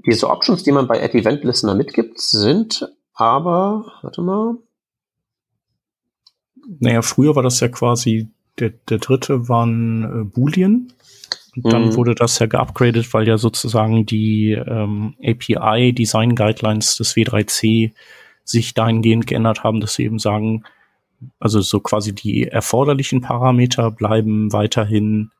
Diese 0.07 0.31
Options, 0.31 0.63
die 0.63 0.73
man 0.73 0.87
bei 0.87 1.03
Add 1.03 1.19
Event 1.19 1.43
Listener 1.45 1.75
mitgibt, 1.75 2.21
sind 2.21 2.89
aber, 3.15 3.87
warte 4.03 4.23
mal, 4.23 4.57
Naja, 6.81 7.01
früher 7.03 7.35
war 7.37 7.43
das 7.43 7.61
ja 7.61 7.69
quasi, 7.69 8.29
der, 8.59 8.71
der 8.89 8.99
dritte 8.99 9.49
waren 9.49 10.05
äh, 10.05 10.25
Boolean. 10.25 10.93
Und 11.55 11.73
dann 11.73 11.87
Mhm. 11.87 11.97
wurde 11.97 12.15
das 12.15 12.39
ja 12.39 12.47
geupgradet, 12.47 13.13
weil 13.15 13.27
ja 13.27 13.39
sozusagen 13.39 14.05
die 14.05 14.51
ähm, 14.53 15.15
API 15.23 15.93
Design 15.93 16.35
Guidelines 16.35 16.97
des 16.97 17.15
W3C 17.17 17.93
sich 18.45 18.75
dahingehend 18.75 19.27
geändert 19.27 19.65
haben, 19.65 19.81
dass 19.81 19.95
sie 19.95 20.05
eben 20.05 20.19
sagen, 20.19 20.65
also 21.39 21.61
so 21.61 21.81
quasi 21.81 22.15
die 22.15 22.49
erforderlichen 22.49 23.21
Parameter 23.21 23.91
bleiben 23.91 24.53
weiterhin 24.53 25.31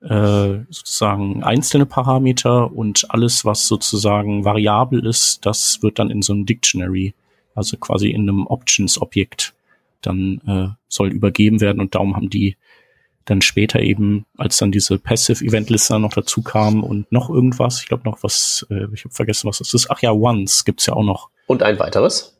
äh, 0.00 0.60
sozusagen 0.70 1.42
einzelne 1.42 1.86
Parameter 1.86 2.72
und 2.72 3.06
alles, 3.10 3.44
was 3.44 3.66
sozusagen 3.66 4.44
variabel 4.44 5.04
ist, 5.04 5.44
das 5.44 5.82
wird 5.82 5.98
dann 5.98 6.10
in 6.10 6.22
so 6.22 6.32
einem 6.32 6.46
Dictionary, 6.46 7.14
also 7.54 7.76
quasi 7.76 8.10
in 8.10 8.22
einem 8.22 8.46
Options-Objekt 8.46 9.54
dann 10.00 10.40
äh, 10.46 10.68
soll 10.88 11.08
übergeben 11.08 11.60
werden 11.60 11.80
und 11.80 11.94
darum 11.94 12.14
haben 12.14 12.30
die 12.30 12.56
dann 13.24 13.42
später 13.42 13.80
eben, 13.80 14.24
als 14.36 14.58
dann 14.58 14.72
diese 14.72 14.98
Passive 14.98 15.44
Event 15.44 15.68
Listener 15.68 15.98
noch 15.98 16.12
dazu 16.12 16.42
kamen 16.42 16.82
und 16.82 17.10
noch 17.12 17.28
irgendwas, 17.28 17.82
ich 17.82 17.88
glaube 17.88 18.04
noch 18.04 18.22
was, 18.22 18.66
äh, 18.70 18.86
ich 18.94 19.04
habe 19.04 19.14
vergessen, 19.14 19.48
was 19.48 19.58
das 19.58 19.74
ist. 19.74 19.90
Ach 19.90 20.00
ja, 20.00 20.12
Once 20.12 20.64
gibt's 20.64 20.86
ja 20.86 20.94
auch 20.94 21.02
noch. 21.02 21.28
Und 21.46 21.62
ein 21.62 21.78
weiteres? 21.78 22.37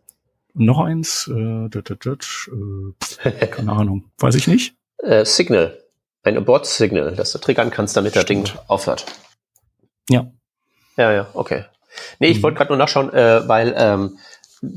Noch 0.58 0.80
eins, 0.80 1.28
äh, 1.28 1.68
dat, 1.68 1.88
dat, 1.88 2.04
dat, 2.04 2.26
äh, 3.24 3.46
keine 3.46 3.72
Ahnung, 3.72 4.10
weiß 4.18 4.34
ich 4.34 4.48
nicht. 4.48 4.74
Äh, 4.98 5.24
Signal, 5.24 5.78
ein 6.24 6.36
Abort-Signal, 6.36 7.14
das 7.14 7.32
du 7.32 7.38
triggern 7.38 7.70
kannst, 7.70 7.96
damit 7.96 8.12
Stimmt. 8.12 8.48
das 8.48 8.52
Ding 8.54 8.60
aufhört. 8.66 9.06
Ja. 10.10 10.30
Ja, 10.96 11.12
ja, 11.12 11.28
okay. 11.34 11.64
Nee, 12.18 12.28
ich 12.28 12.38
mhm. 12.38 12.42
wollte 12.42 12.56
gerade 12.58 12.70
nur 12.72 12.78
nachschauen, 12.78 13.12
äh, 13.12 13.46
weil 13.48 13.74
ähm, 13.76 14.18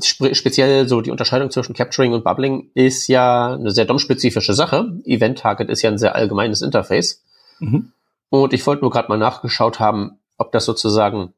spe 0.02 0.34
speziell 0.34 0.88
so 0.88 1.00
die 1.00 1.10
Unterscheidung 1.10 1.50
zwischen 1.50 1.74
Capturing 1.74 2.12
und 2.12 2.24
Bubbling 2.24 2.70
ist 2.74 3.08
ja 3.08 3.54
eine 3.54 3.72
sehr 3.72 3.84
DOM-spezifische 3.84 4.54
Sache. 4.54 5.00
Event 5.04 5.40
Target 5.40 5.68
ist 5.68 5.82
ja 5.82 5.90
ein 5.90 5.98
sehr 5.98 6.14
allgemeines 6.14 6.62
Interface. 6.62 7.22
Mhm. 7.58 7.92
Und 8.30 8.52
ich 8.52 8.66
wollte 8.66 8.82
nur 8.82 8.90
gerade 8.90 9.08
mal 9.08 9.18
nachgeschaut 9.18 9.80
haben, 9.80 10.20
ob 10.38 10.52
das 10.52 10.64
sozusagen, 10.64 11.34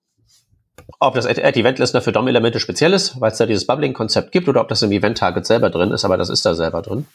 ob 1.00 1.14
das 1.14 1.26
Add 1.26 1.40
Event 1.40 1.78
Listener 1.78 2.02
für 2.02 2.12
DOM-Elemente 2.12 2.60
speziell 2.60 2.92
ist, 2.92 3.20
weil 3.20 3.32
es 3.32 3.38
da 3.38 3.46
dieses 3.46 3.66
Bubbling-Konzept 3.66 4.32
gibt, 4.32 4.48
oder 4.48 4.60
ob 4.60 4.68
das 4.68 4.82
im 4.82 4.92
Event 4.92 5.18
Target 5.18 5.46
selber 5.46 5.70
drin 5.70 5.90
ist, 5.90 6.04
aber 6.04 6.16
das 6.16 6.30
ist 6.30 6.44
da 6.44 6.54
selber 6.54 6.82
drin. 6.82 7.06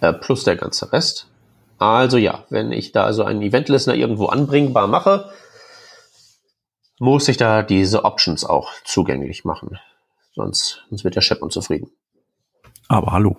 Äh, 0.00 0.12
plus 0.12 0.44
der 0.44 0.56
ganze 0.56 0.92
Rest. 0.92 1.26
Also 1.78 2.16
ja, 2.16 2.44
wenn 2.50 2.72
ich 2.72 2.92
da 2.92 3.04
also 3.04 3.24
einen 3.24 3.42
Event 3.42 3.68
Listener 3.68 3.96
irgendwo 3.96 4.26
anbringbar 4.26 4.86
mache, 4.86 5.30
muss 6.98 7.28
ich 7.28 7.36
da 7.36 7.62
diese 7.62 8.04
Options 8.04 8.44
auch 8.44 8.70
zugänglich 8.84 9.44
machen. 9.44 9.78
Sonst, 10.34 10.84
sonst 10.90 11.04
wird 11.04 11.16
der 11.16 11.20
Chef 11.20 11.40
unzufrieden. 11.40 11.90
Aber 12.88 13.12
hallo. 13.12 13.38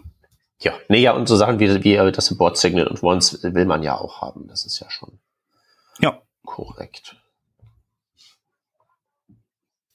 Ja, 0.62 0.74
nee, 0.90 1.00
ja, 1.00 1.14
und 1.14 1.28
so 1.28 1.36
Sachen 1.36 1.60
wie, 1.60 1.84
wie 1.84 2.12
das 2.12 2.26
Support 2.26 2.58
Signal 2.58 2.88
und 2.88 3.02
Once 3.02 3.42
will 3.44 3.66
man 3.66 3.84
ja 3.84 3.98
auch 3.98 4.22
haben. 4.22 4.48
Das 4.48 4.66
ist 4.66 4.80
ja 4.80 4.90
schon 4.90 5.20
ja. 6.00 6.22
korrekt. 6.46 7.16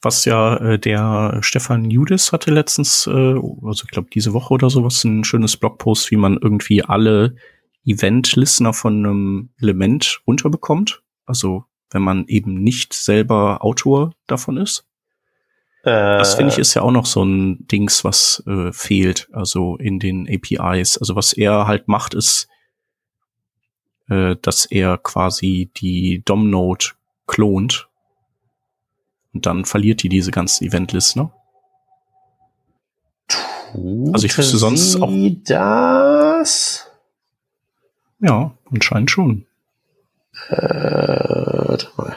Was 0.04 0.24
ja 0.24 0.56
äh, 0.56 0.78
der 0.78 1.38
Stefan 1.40 1.90
Judis 1.90 2.32
hatte 2.32 2.50
letztens, 2.50 3.06
äh, 3.06 3.10
also 3.10 3.84
ich 3.84 3.90
glaube 3.90 4.08
diese 4.12 4.32
Woche 4.32 4.54
oder 4.54 4.70
sowas, 4.70 5.02
ein 5.04 5.24
schönes 5.24 5.56
Blogpost, 5.56 6.10
wie 6.10 6.16
man 6.16 6.38
irgendwie 6.40 6.84
alle 6.84 7.36
Event-Listener 7.86 8.72
von 8.72 8.98
einem 8.98 9.50
Element 9.60 10.20
runterbekommt. 10.26 11.02
Also 11.26 11.64
wenn 11.90 12.02
man 12.02 12.26
eben 12.26 12.62
nicht 12.62 12.92
selber 12.92 13.64
Autor 13.64 14.14
davon 14.26 14.56
ist. 14.56 14.86
Äh, 15.84 16.18
das 16.18 16.34
finde 16.34 16.52
ich 16.52 16.58
ist 16.58 16.74
ja 16.74 16.82
auch 16.82 16.90
noch 16.90 17.06
so 17.06 17.22
ein 17.22 17.66
Dings, 17.68 18.04
was 18.04 18.42
äh, 18.46 18.72
fehlt, 18.72 19.28
also 19.32 19.76
in 19.76 19.98
den 19.98 20.28
APIs. 20.28 20.98
Also 20.98 21.14
was 21.14 21.32
er 21.32 21.66
halt 21.66 21.88
macht, 21.88 22.14
ist, 22.14 22.48
äh, 24.08 24.36
dass 24.42 24.64
er 24.64 24.98
quasi 24.98 25.70
die 25.76 26.22
DOM-Node 26.24 26.86
klont 27.26 27.88
und 29.34 29.46
dann 29.46 29.64
verliert 29.64 30.02
die 30.02 30.08
diese 30.08 30.30
ganzen 30.30 30.64
Event-Lists, 30.64 31.16
ne? 31.16 31.30
also 34.12 34.24
ich 34.24 34.38
wüsste 34.38 34.56
sonst 34.56 35.02
auch. 35.02 35.10
das? 35.44 36.88
Ja, 38.20 38.56
anscheinend 38.70 39.10
schon. 39.10 39.46
Äh, 40.48 40.56
warte 40.56 41.88
mal. 41.96 42.16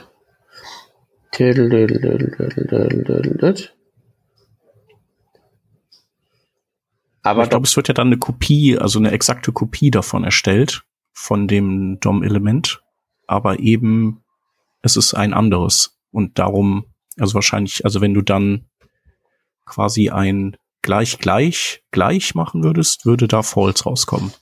Aber 7.24 7.44
ich 7.44 7.50
glaube, 7.50 7.66
es 7.66 7.76
wird 7.76 7.90
ja 7.90 7.94
dann 7.94 8.08
eine 8.08 8.18
Kopie, 8.18 8.78
also 8.78 9.00
eine 9.00 9.12
exakte 9.12 9.52
Kopie 9.52 9.92
davon 9.92 10.24
erstellt, 10.24 10.84
von 11.12 11.48
dem 11.48 12.00
DOM-Element. 12.00 12.82
Aber 13.28 13.60
eben, 13.60 14.24
es 14.82 14.96
ist 14.96 15.14
ein 15.14 15.34
anderes. 15.34 16.00
Und 16.12 16.40
darum, 16.40 16.86
also 17.20 17.36
wahrscheinlich, 17.36 17.84
also 17.86 18.02
wenn 18.02 18.14
du 18.14 18.22
dann 18.22 18.66
quasi 19.66 20.10
ein 20.10 20.58
gleich, 20.82 21.20
gleich, 21.20 21.84
gleich 21.92 22.36
machen 22.36 22.64
würdest, 22.64 23.06
würde 23.06 23.28
da 23.28 23.44
False 23.44 23.84
rauskommen. 23.84 24.34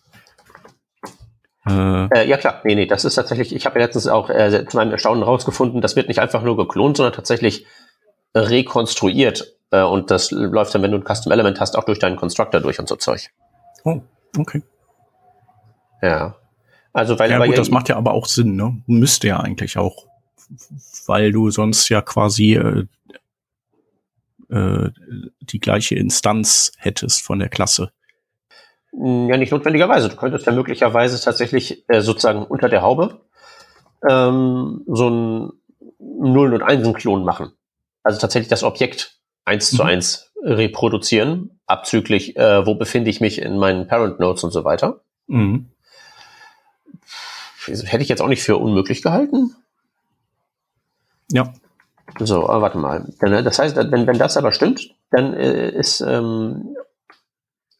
Äh, 1.67 2.05
äh, 2.13 2.27
ja 2.27 2.37
klar, 2.37 2.61
nee, 2.63 2.75
nee, 2.75 2.85
das 2.85 3.05
ist 3.05 3.15
tatsächlich, 3.15 3.55
ich 3.55 3.65
habe 3.65 3.79
ja 3.79 3.85
letztens 3.85 4.07
auch 4.07 4.29
äh, 4.29 4.65
zu 4.67 4.77
meinem 4.77 4.91
Erstaunen 4.91 5.23
rausgefunden, 5.23 5.81
das 5.81 5.95
wird 5.95 6.07
nicht 6.07 6.19
einfach 6.19 6.43
nur 6.43 6.55
geklont, 6.57 6.97
sondern 6.97 7.13
tatsächlich 7.13 7.65
rekonstruiert. 8.35 9.57
Äh, 9.71 9.81
und 9.81 10.11
das 10.11 10.29
läuft 10.31 10.75
dann, 10.75 10.83
wenn 10.83 10.91
du 10.91 10.97
ein 10.97 11.03
Custom 11.03 11.31
Element 11.31 11.59
hast, 11.59 11.77
auch 11.77 11.83
durch 11.83 11.99
deinen 11.99 12.17
Constructor 12.17 12.61
durch 12.61 12.79
und 12.79 12.87
so 12.87 12.95
Zeug. 12.95 13.29
Oh, 13.83 14.01
okay. 14.37 14.61
Ja. 16.01 16.35
Also 16.93 17.17
weil 17.17 17.31
ja, 17.31 17.43
gut, 17.45 17.57
das 17.57 17.71
macht 17.71 17.89
ja 17.89 17.97
aber 17.97 18.13
auch 18.13 18.25
Sinn, 18.25 18.55
ne? 18.55 18.81
Müsste 18.85 19.27
ja 19.27 19.39
eigentlich 19.39 19.77
auch, 19.77 20.05
weil 21.07 21.31
du 21.31 21.49
sonst 21.49 21.89
ja 21.89 22.01
quasi 22.01 22.55
äh, 22.55 22.85
äh, 24.49 24.89
die 25.41 25.59
gleiche 25.59 25.95
Instanz 25.95 26.71
hättest 26.77 27.21
von 27.21 27.39
der 27.39 27.49
Klasse. 27.49 27.91
Hm, 28.91 29.29
ja, 29.29 29.37
nicht 29.37 29.51
notwendigerweise. 29.51 30.09
Du 30.09 30.15
könntest 30.15 30.45
ja 30.45 30.51
möglicherweise 30.51 31.21
tatsächlich 31.21 31.83
äh, 31.89 32.01
sozusagen 32.01 32.43
unter 32.43 32.69
der 32.69 32.81
Haube 32.81 33.21
ähm, 34.07 34.83
so 34.87 35.09
ein 35.09 35.51
Nullen- 35.99 36.53
und 36.53 36.63
Einsen-Klon 36.63 37.23
machen. 37.23 37.51
Also 38.03 38.19
tatsächlich 38.19 38.49
das 38.49 38.63
Objekt 38.63 39.19
eins 39.45 39.71
mhm. 39.71 39.77
zu 39.77 39.83
eins 39.83 40.31
reproduzieren, 40.43 41.59
abzüglich, 41.65 42.37
äh, 42.37 42.65
wo 42.65 42.75
befinde 42.75 43.09
ich 43.09 43.19
mich 43.19 43.41
in 43.41 43.57
meinen 43.57 43.87
Parent 43.87 44.19
Nodes 44.19 44.43
und 44.43 44.51
so 44.51 44.63
weiter. 44.63 45.01
Mhm. 45.27 45.69
Hätte 47.65 48.03
ich 48.03 48.09
jetzt 48.09 48.21
auch 48.21 48.27
nicht 48.27 48.43
für 48.43 48.57
unmöglich 48.57 49.01
gehalten. 49.01 49.55
Ja. 51.31 51.53
So, 52.19 52.47
aber 52.47 52.61
warte 52.61 52.77
mal. 52.77 53.11
Äh, 53.19 53.43
das 53.43 53.59
heißt, 53.59 53.75
wenn, 53.75 54.07
wenn 54.07 54.17
das 54.17 54.37
aber 54.37 54.51
stimmt, 54.51 54.89
dann 55.11 55.33
äh, 55.33 55.69
ist 55.69 56.01
ähm, 56.01 56.75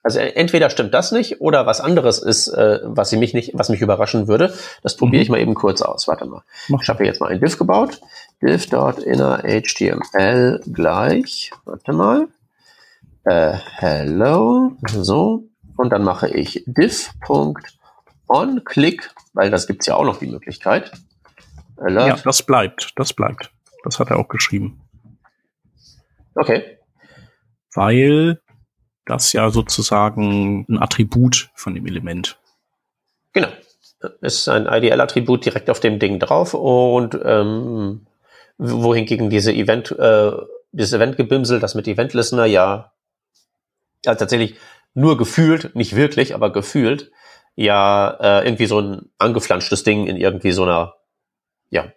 also 0.06 0.20
entweder 0.20 0.70
stimmt 0.70 0.94
das 0.94 1.12
nicht 1.12 1.42
oder 1.42 1.66
was 1.66 1.82
anderes 1.82 2.20
ist, 2.20 2.48
äh, 2.50 2.80
was 2.84 3.12
mich 3.14 3.34
nicht, 3.34 3.54
was 3.56 3.70
mich 3.70 3.82
überraschen 3.82 4.28
würde. 4.28 4.54
Das 4.84 4.98
probiere 4.98 5.18
mhm. 5.18 5.24
ich 5.24 5.30
mal 5.30 5.40
eben 5.40 5.56
kurz 5.56 5.82
aus. 5.82 6.08
Warte 6.08 6.25
mal. 6.25 6.44
Mach. 6.68 6.84
Ich 6.84 6.90
habe 6.90 7.00
hier 7.00 7.08
jetzt 7.08 7.22
mal 7.22 7.32
ein 7.32 7.40
div 7.40 7.58
gebaut. 7.58 8.00
div.innerHTML 8.44 10.62
gleich. 10.72 11.50
Warte 11.66 11.94
mal. 11.94 12.28
Äh, 13.24 13.54
hello. 13.78 14.74
So. 14.88 15.46
Und 15.75 15.90
dann 15.90 16.04
mache 16.04 16.30
ich 16.30 16.64
div.onClick, 16.68 19.10
weil 19.34 19.50
das 19.50 19.66
gibt's 19.66 19.88
ja 19.88 19.96
auch 19.96 20.06
noch 20.06 20.20
die 20.20 20.28
Möglichkeit. 20.28 20.92
Alert. 21.77 22.08
Ja, 22.08 22.24
das 22.24 22.44
bleibt. 22.44 22.94
Das 22.96 23.13
bleibt. 23.13 23.51
Das 23.84 24.00
hat 24.00 24.10
er 24.10 24.17
auch 24.17 24.27
geschrieben. 24.27 24.82
Okay. 26.36 26.79
Weil 27.74 28.39
das 29.05 29.34
ja 29.34 29.50
sozusagen 29.50 30.65
ein 30.67 30.82
Attribut 30.82 31.50
von 31.55 31.75
dem 31.75 31.86
Element. 31.86 32.39
Genau. 33.34 33.50
Ist 34.22 34.48
ein 34.50 34.65
IDL-Attribut 34.67 35.46
direkt 35.46 35.70
auf 35.70 35.79
dem 35.79 36.00
Ding 36.00 36.20
drauf 36.20 36.53
und 36.53 37.17
ähm, 37.24 38.05
wohingegen 38.58 39.29
diese 39.29 39.53
Event, 39.53 39.91
äh, 39.91 40.32
dieses 40.72 40.94
Event-Gebimsel, 40.94 41.60
das 41.60 41.75
mit 41.75 41.88
Event-Listener 41.88 42.46
ja, 42.46 42.91
ja 44.05 44.15
tatsächlich 44.15 44.55
nur 44.94 45.17
gefühlt, 45.17 45.75
nicht 45.75 45.96
wirklich, 45.96 46.36
aber 46.36 46.51
gefühlt, 46.51 47.12
ja 47.55 48.17
äh, 48.20 48.46
irgendwie 48.46 48.65
so 48.65 48.79
ein 48.79 49.10
angeflanschtes 49.17 49.84
Ding 49.84 50.08
in 50.08 50.17
irgendwie 50.17 50.51
so 50.51 50.63
einer, 50.63 50.96
ja, 51.70 51.92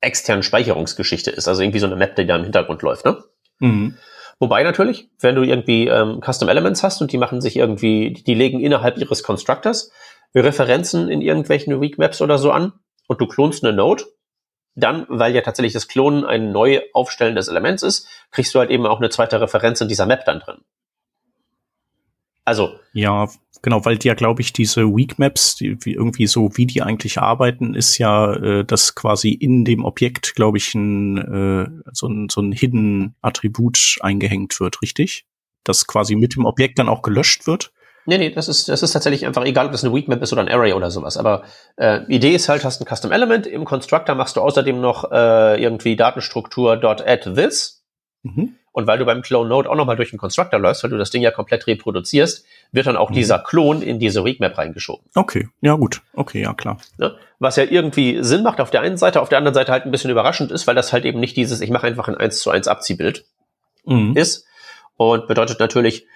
externen 0.00 0.42
Speicherungsgeschichte 0.42 1.30
ist. 1.30 1.48
Also 1.48 1.62
irgendwie 1.62 1.80
so 1.80 1.86
eine 1.86 1.96
Map, 1.96 2.16
die 2.16 2.26
da 2.26 2.36
im 2.36 2.44
Hintergrund 2.44 2.82
läuft, 2.82 3.04
ne? 3.04 3.22
Mhm. 3.58 3.96
Wobei 4.38 4.62
natürlich, 4.62 5.10
wenn 5.18 5.34
du 5.34 5.42
irgendwie 5.42 5.88
ähm, 5.88 6.20
Custom 6.24 6.48
Elements 6.48 6.84
hast 6.84 7.00
und 7.00 7.10
die 7.12 7.18
machen 7.18 7.40
sich 7.40 7.56
irgendwie, 7.56 8.12
die 8.12 8.34
legen 8.34 8.60
innerhalb 8.60 8.96
ihres 8.98 9.24
Constructors 9.24 9.90
Referenzen 10.34 11.08
in 11.08 11.20
irgendwelchen 11.20 11.80
Weak 11.80 11.98
Maps 11.98 12.22
oder 12.22 12.38
so 12.38 12.52
an 12.52 12.72
und 13.08 13.20
du 13.20 13.26
klonst 13.26 13.64
eine 13.64 13.74
Node, 13.74 14.04
dann, 14.76 15.06
weil 15.08 15.34
ja 15.34 15.40
tatsächlich 15.40 15.72
das 15.72 15.88
Klonen 15.88 16.24
ein 16.24 16.52
neu 16.52 16.82
aufstellendes 16.92 17.48
Elements 17.48 17.82
ist, 17.82 18.06
kriegst 18.30 18.54
du 18.54 18.60
halt 18.60 18.70
eben 18.70 18.86
auch 18.86 18.98
eine 18.98 19.10
zweite 19.10 19.40
Referenz 19.40 19.80
in 19.80 19.88
dieser 19.88 20.06
Map 20.06 20.24
dann 20.24 20.38
drin. 20.38 20.58
Also. 22.48 22.72
Ja, 22.92 23.28
genau, 23.62 23.84
weil 23.84 23.96
die 23.96 24.08
ja, 24.08 24.14
glaube 24.14 24.42
ich, 24.42 24.52
diese 24.52 24.84
Weak 24.86 25.18
Maps, 25.18 25.54
die, 25.56 25.76
wie 25.84 25.94
irgendwie 25.94 26.26
so, 26.26 26.50
wie 26.54 26.66
die 26.66 26.82
eigentlich 26.82 27.18
arbeiten, 27.18 27.74
ist 27.74 27.98
ja, 27.98 28.32
äh, 28.32 28.64
dass 28.64 28.94
quasi 28.94 29.30
in 29.30 29.64
dem 29.64 29.84
Objekt, 29.84 30.34
glaube 30.34 30.58
ich, 30.58 30.74
ein, 30.74 31.18
äh, 31.18 31.68
so 31.92 32.08
ein, 32.08 32.28
so 32.28 32.40
ein 32.40 32.52
Hidden 32.52 33.14
Attribut 33.22 33.98
eingehängt 34.00 34.58
wird, 34.60 34.82
richtig? 34.82 35.26
das 35.68 35.86
quasi 35.86 36.16
mit 36.16 36.34
dem 36.34 36.46
Objekt 36.46 36.78
dann 36.78 36.88
auch 36.88 37.02
gelöscht 37.02 37.46
wird? 37.46 37.70
Nee, 38.06 38.16
nee, 38.16 38.30
das 38.30 38.48
ist, 38.48 38.70
das 38.70 38.82
ist 38.82 38.92
tatsächlich 38.92 39.26
einfach 39.26 39.44
egal, 39.44 39.66
ob 39.66 39.72
das 39.72 39.84
eine 39.84 39.94
Weakmap 39.94 40.22
ist 40.22 40.32
oder 40.32 40.40
ein 40.40 40.48
Array 40.48 40.72
oder 40.72 40.90
sowas. 40.90 41.18
Aber 41.18 41.42
äh, 41.76 42.00
Idee 42.08 42.34
ist 42.34 42.48
halt, 42.48 42.64
hast 42.64 42.80
ein 42.80 42.86
Custom 42.86 43.12
Element, 43.12 43.46
im 43.46 43.66
Constructor 43.66 44.14
machst 44.14 44.36
du 44.36 44.40
außerdem 44.40 44.80
noch 44.80 45.12
äh, 45.12 45.62
irgendwie 45.62 45.94
Datenstruktur.add 45.94 47.34
this. 47.34 47.77
Mhm. 48.22 48.56
Und 48.72 48.86
weil 48.86 48.98
du 48.98 49.04
beim 49.04 49.22
Clone 49.22 49.48
Node 49.48 49.68
auch 49.68 49.74
nochmal 49.74 49.96
durch 49.96 50.10
den 50.10 50.18
Constructor 50.18 50.60
läufst, 50.60 50.84
weil 50.84 50.90
du 50.90 50.98
das 50.98 51.10
Ding 51.10 51.22
ja 51.22 51.30
komplett 51.30 51.66
reproduzierst, 51.66 52.44
wird 52.70 52.86
dann 52.86 52.96
auch 52.96 53.10
mhm. 53.10 53.14
dieser 53.14 53.38
Klon 53.40 53.82
in 53.82 53.98
diese 53.98 54.24
Weakmap 54.24 54.56
reingeschoben. 54.56 55.04
Okay, 55.14 55.48
ja 55.60 55.74
gut. 55.74 56.02
Okay, 56.12 56.42
ja 56.42 56.54
klar. 56.54 56.78
Ne? 56.96 57.16
Was 57.38 57.56
ja 57.56 57.64
irgendwie 57.64 58.22
Sinn 58.22 58.42
macht 58.42 58.60
auf 58.60 58.70
der 58.70 58.82
einen 58.82 58.96
Seite, 58.96 59.20
auf 59.20 59.28
der 59.28 59.38
anderen 59.38 59.54
Seite 59.54 59.72
halt 59.72 59.84
ein 59.84 59.90
bisschen 59.90 60.10
überraschend 60.10 60.52
ist, 60.52 60.66
weil 60.66 60.74
das 60.74 60.92
halt 60.92 61.04
eben 61.04 61.18
nicht 61.18 61.36
dieses, 61.36 61.60
ich 61.60 61.70
mache 61.70 61.86
einfach 61.86 62.08
ein 62.08 62.16
1 62.16 62.40
zu 62.40 62.50
1 62.50 62.68
Abziehbild 62.68 63.24
mhm. 63.84 64.16
ist. 64.16 64.46
Und 64.96 65.26
bedeutet 65.28 65.60
natürlich, 65.60 66.06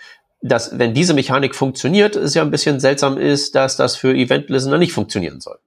dass 0.40 0.78
wenn 0.78 0.92
diese 0.92 1.14
Mechanik 1.14 1.54
funktioniert, 1.54 2.16
es 2.16 2.35
ja 2.35 2.42
ein 2.42 2.50
bisschen 2.50 2.80
seltsam 2.80 3.16
ist, 3.16 3.54
dass 3.54 3.76
das 3.76 3.97
für 3.97 4.12
Event 4.14 4.50
Listener 4.50 4.78
nicht 4.78 4.92
funktionieren 4.92 5.40
soll. 5.40 5.59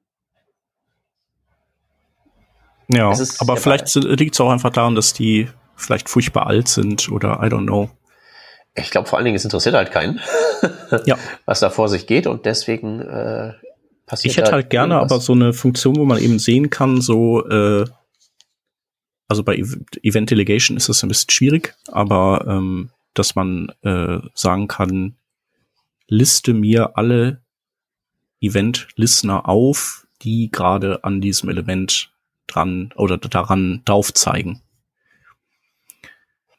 Ja, 2.88 3.14
aber 3.40 3.58
vielleicht 3.58 3.94
liegt 3.96 4.36
es 4.36 4.42
auch 4.42 4.52
einfach 4.52 4.70
daran, 4.70 4.96
dass 4.96 5.14
die 5.14 5.50
vielleicht 5.76 6.10
furchtbar 6.10 6.48
alt 6.48 6.68
sind 6.68 7.10
oder 7.12 7.40
I 7.42 7.48
don't 7.48 7.66
know. 7.66 7.90
Ich 8.76 8.92
glaube 8.92 9.08
vor 9.08 9.18
allen 9.18 9.26
Dingen, 9.26 9.36
es 9.36 9.46
interessiert 9.46 9.76
halt 9.76 9.92
keinen, 9.92 10.20
ja. 11.06 11.18
was 11.46 11.62
da 11.62 11.70
vor 11.70 11.88
sich 11.88 12.08
geht 12.08 12.28
und 12.28 12.46
deswegen 12.46 13.02
äh, 13.02 13.54
passiert. 14.06 14.32
Ich 14.32 14.38
hätte 14.38 14.52
halt 14.52 14.70
gerne 14.70 14.96
irgendwas. 14.96 15.12
aber 15.12 15.22
so 15.22 15.34
eine 15.34 15.54
Funktion, 15.54 15.96
wo 15.96 16.06
man 16.06 16.18
eben 16.18 16.40
sehen 16.40 16.70
kann, 16.70 17.00
so 17.00 17.48
äh, 17.48 17.86
also 19.28 19.44
bei 19.44 19.62
Event 20.04 20.30
Delegation 20.30 20.78
ist 20.78 20.90
es 20.90 21.04
ein 21.04 21.10
bisschen 21.10 21.32
schwierig, 21.32 21.76
aber 21.88 22.46
ähm, 22.48 22.92
dass 23.14 23.36
man 23.36 23.72
äh, 23.82 24.20
sagen 24.34 24.68
kann, 24.68 25.16
liste 26.08 26.54
mir 26.54 26.98
alle 26.98 27.42
Event-Listener 28.42 29.48
auf, 29.48 30.06
die 30.22 30.50
gerade 30.52 31.04
an 31.04 31.22
diesem 31.22 31.50
Element 31.50 32.12
dran 32.48 32.94
oder 32.96 33.18
daran 33.18 33.82
drauf 33.86 34.14
zeigen. 34.14 34.62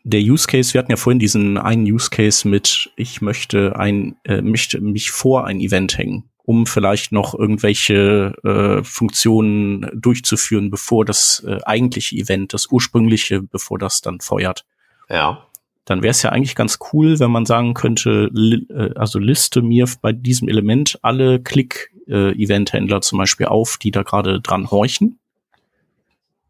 Der 0.08 0.20
Use 0.20 0.46
Case, 0.46 0.72
wir 0.72 0.78
hatten 0.78 0.92
ja 0.92 0.96
vorhin 0.96 1.18
diesen 1.18 1.58
einen 1.58 1.84
Use 1.84 2.10
Case 2.10 2.46
mit, 2.46 2.92
ich 2.94 3.20
möchte 3.22 3.76
ein, 3.76 4.14
äh, 4.22 4.40
möchte 4.40 4.80
mich 4.80 5.10
vor 5.10 5.46
ein 5.46 5.58
Event 5.58 5.98
hängen, 5.98 6.30
um 6.44 6.66
vielleicht 6.66 7.10
noch 7.10 7.34
irgendwelche 7.34 8.32
äh, 8.44 8.84
Funktionen 8.84 9.90
durchzuführen, 9.92 10.70
bevor 10.70 11.04
das 11.04 11.44
äh, 11.44 11.58
eigentliche 11.64 12.14
Event, 12.14 12.54
das 12.54 12.68
ursprüngliche, 12.70 13.42
bevor 13.42 13.80
das 13.80 14.00
dann 14.00 14.20
feuert. 14.20 14.64
Ja 15.10 15.46
dann 15.86 16.02
wäre 16.02 16.10
es 16.10 16.22
ja 16.22 16.30
eigentlich 16.30 16.56
ganz 16.56 16.78
cool, 16.92 17.18
wenn 17.20 17.30
man 17.30 17.46
sagen 17.46 17.72
könnte, 17.72 18.28
li 18.32 18.66
äh, 18.70 18.92
also 18.96 19.18
liste 19.18 19.62
mir 19.62 19.86
bei 20.02 20.12
diesem 20.12 20.48
Element 20.48 20.98
alle 21.02 21.40
Click-Event-Händler 21.40 22.96
äh, 22.96 23.00
zum 23.00 23.18
Beispiel 23.18 23.46
auf, 23.46 23.78
die 23.78 23.92
da 23.92 24.02
gerade 24.02 24.40
dran 24.40 24.70
horchen. 24.70 25.20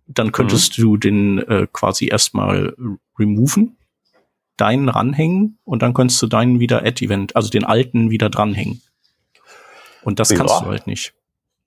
Dann 0.07 0.33
könntest 0.33 0.79
mhm. 0.79 0.83
du 0.83 0.97
den 0.97 1.39
äh, 1.39 1.67
quasi 1.73 2.09
erstmal 2.09 2.75
removen, 3.19 3.77
deinen 4.57 4.89
ranhängen 4.89 5.59
und 5.65 5.83
dann 5.83 5.95
könntest 5.95 6.23
du 6.23 6.27
deinen 6.27 6.61
wieder 6.61 6.85
Add-Event, 6.85 7.35
also 7.37 7.51
den 7.51 7.65
alten 7.65 8.11
wieder 8.11 8.31
dranhängen. 8.31 8.83
Und 10.03 10.21
das 10.21 10.31
ja. 10.31 10.37
kannst 10.37 10.61
du 10.61 10.67
halt 10.67 10.87
nicht. 10.87 11.15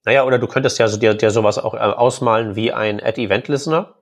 Naja, 0.05 0.23
oder 0.23 0.39
du 0.39 0.47
könntest 0.47 0.79
ja 0.79 0.87
so 0.87 0.97
dir, 0.97 1.13
dir 1.13 1.31
sowas 1.31 1.57
auch 1.57 1.73
äh, 1.73 1.77
ausmalen 1.77 2.55
wie 2.55 2.71
ein 2.71 3.03
Add-Event-Listener 3.03 3.95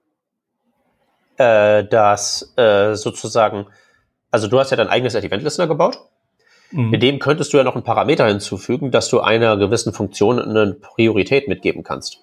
äh, 1.37 1.85
dass 1.85 2.53
äh, 2.57 2.95
sozusagen, 2.95 3.67
also 4.31 4.47
du 4.47 4.59
hast 4.59 4.71
ja 4.71 4.77
dein 4.77 4.89
eigenes 4.89 5.15
Event-Listener 5.15 5.67
gebaut. 5.67 5.99
Mhm. 6.71 6.93
In 6.93 6.99
dem 6.99 7.19
könntest 7.19 7.53
du 7.53 7.57
ja 7.57 7.63
noch 7.63 7.75
einen 7.75 7.83
Parameter 7.83 8.27
hinzufügen, 8.27 8.91
dass 8.91 9.09
du 9.09 9.21
einer 9.21 9.57
gewissen 9.57 9.93
Funktion 9.93 10.39
eine 10.39 10.73
Priorität 10.73 11.47
mitgeben 11.47 11.83
kannst. 11.83 12.19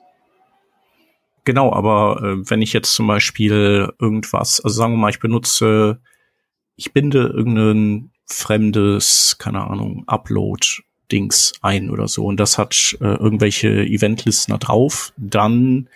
Genau, 1.44 1.72
aber 1.72 2.22
äh, 2.22 2.50
wenn 2.50 2.62
ich 2.62 2.72
jetzt 2.72 2.94
zum 2.94 3.06
Beispiel 3.06 3.92
irgendwas, 3.98 4.60
also 4.60 4.74
sagen 4.74 4.94
wir 4.94 4.98
mal, 4.98 5.10
ich 5.10 5.20
benutze, 5.20 6.00
ich 6.76 6.92
binde 6.92 7.26
irgendein 7.26 8.10
fremdes, 8.26 9.36
keine 9.38 9.66
Ahnung, 9.66 10.04
Upload-Dings 10.06 11.52
ein 11.60 11.90
oder 11.90 12.08
so 12.08 12.24
und 12.24 12.38
das 12.38 12.56
hat 12.56 12.96
äh, 13.00 13.04
irgendwelche 13.04 13.84
Event-Listener 13.84 14.58
drauf, 14.58 15.12
dann 15.16 15.88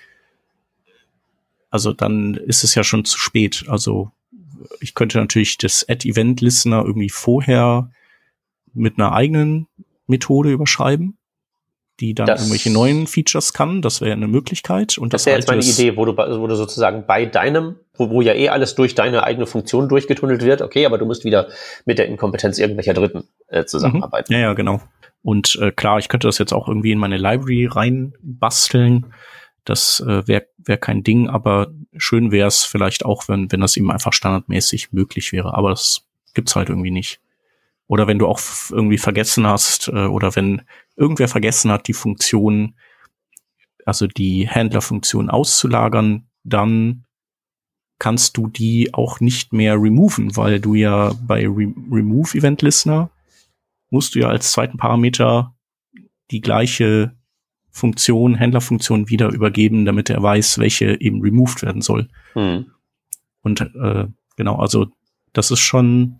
also 1.70 1.92
dann 1.92 2.34
ist 2.34 2.64
es 2.64 2.74
ja 2.74 2.84
schon 2.84 3.04
zu 3.04 3.18
spät. 3.18 3.64
Also 3.68 4.10
ich 4.80 4.94
könnte 4.94 5.18
natürlich 5.18 5.58
das 5.58 5.86
Add-Event-Listener 5.88 6.84
irgendwie 6.84 7.10
vorher 7.10 7.90
mit 8.74 8.98
einer 8.98 9.12
eigenen 9.12 9.66
Methode 10.06 10.50
überschreiben, 10.52 11.16
die 12.00 12.14
dann 12.14 12.26
das, 12.26 12.40
irgendwelche 12.40 12.70
neuen 12.70 13.06
Features 13.06 13.52
kann. 13.52 13.82
Das 13.82 14.00
wäre 14.00 14.12
eine 14.12 14.28
Möglichkeit. 14.28 14.98
Und 14.98 15.12
das, 15.12 15.22
das 15.22 15.26
wäre 15.26 15.38
jetzt 15.38 15.48
meine 15.48 15.62
Idee, 15.62 15.96
wo 15.96 16.04
du, 16.04 16.16
wo 16.16 16.46
du 16.46 16.54
sozusagen 16.54 17.04
bei 17.06 17.26
deinem, 17.26 17.76
wo, 17.94 18.10
wo 18.10 18.20
ja 18.20 18.34
eh 18.34 18.48
alles 18.48 18.74
durch 18.74 18.94
deine 18.94 19.24
eigene 19.24 19.46
Funktion 19.46 19.88
durchgetunnelt 19.88 20.42
wird, 20.42 20.62
okay, 20.62 20.86
aber 20.86 20.98
du 20.98 21.06
musst 21.06 21.24
wieder 21.24 21.48
mit 21.84 21.98
der 21.98 22.06
Inkompetenz 22.06 22.58
irgendwelcher 22.58 22.94
Dritten 22.94 23.24
äh, 23.48 23.64
zusammenarbeiten. 23.64 24.32
Mhm. 24.32 24.40
Ja, 24.40 24.46
ja, 24.48 24.52
genau. 24.54 24.80
Und 25.22 25.58
äh, 25.60 25.72
klar, 25.72 25.98
ich 25.98 26.08
könnte 26.08 26.28
das 26.28 26.38
jetzt 26.38 26.52
auch 26.52 26.68
irgendwie 26.68 26.92
in 26.92 26.98
meine 26.98 27.16
Library 27.16 27.66
reinbasteln. 27.66 29.12
Das 29.64 30.00
äh, 30.06 30.26
wäre 30.26 30.46
wär 30.56 30.78
kein 30.78 31.02
Ding, 31.02 31.28
aber 31.28 31.72
schön 31.96 32.30
wäre 32.30 32.48
es 32.48 32.64
vielleicht 32.64 33.04
auch, 33.04 33.28
wenn, 33.28 33.50
wenn 33.50 33.60
das 33.60 33.76
eben 33.76 33.90
einfach 33.90 34.12
standardmäßig 34.12 34.92
möglich 34.92 35.32
wäre. 35.32 35.54
Aber 35.54 35.70
das 35.70 36.06
gibt's 36.34 36.54
halt 36.54 36.68
irgendwie 36.68 36.92
nicht. 36.92 37.20
Oder 37.88 38.06
wenn 38.06 38.18
du 38.18 38.26
auch 38.26 38.38
irgendwie 38.70 38.98
vergessen 38.98 39.46
hast, 39.46 39.88
äh, 39.88 40.06
oder 40.06 40.36
wenn 40.36 40.62
irgendwer 40.98 41.28
vergessen 41.28 41.70
hat, 41.70 41.88
die 41.88 41.94
Funktion, 41.94 42.74
also 43.86 44.06
die 44.06 44.48
Händlerfunktion 44.48 45.30
auszulagern, 45.30 46.28
dann 46.44 47.04
kannst 47.98 48.36
du 48.36 48.48
die 48.48 48.94
auch 48.94 49.20
nicht 49.20 49.52
mehr 49.52 49.74
removen, 49.74 50.36
weil 50.36 50.60
du 50.60 50.74
ja 50.74 51.12
bei 51.26 51.46
Re 51.46 51.72
Remove 51.90 52.36
Event 52.36 52.62
Listener 52.62 53.10
musst 53.90 54.14
du 54.14 54.20
ja 54.20 54.28
als 54.28 54.52
zweiten 54.52 54.76
Parameter 54.76 55.54
die 56.30 56.40
gleiche 56.40 57.16
Funktion, 57.70 58.34
Händlerfunktion 58.34 59.08
wieder 59.08 59.32
übergeben, 59.32 59.84
damit 59.84 60.10
er 60.10 60.22
weiß, 60.22 60.58
welche 60.58 61.00
eben 61.00 61.22
removed 61.22 61.62
werden 61.62 61.82
soll. 61.82 62.08
Mhm. 62.34 62.66
Und 63.42 63.60
äh, 63.60 64.06
genau, 64.36 64.56
also 64.56 64.88
das 65.32 65.50
ist 65.50 65.60
schon, 65.60 66.18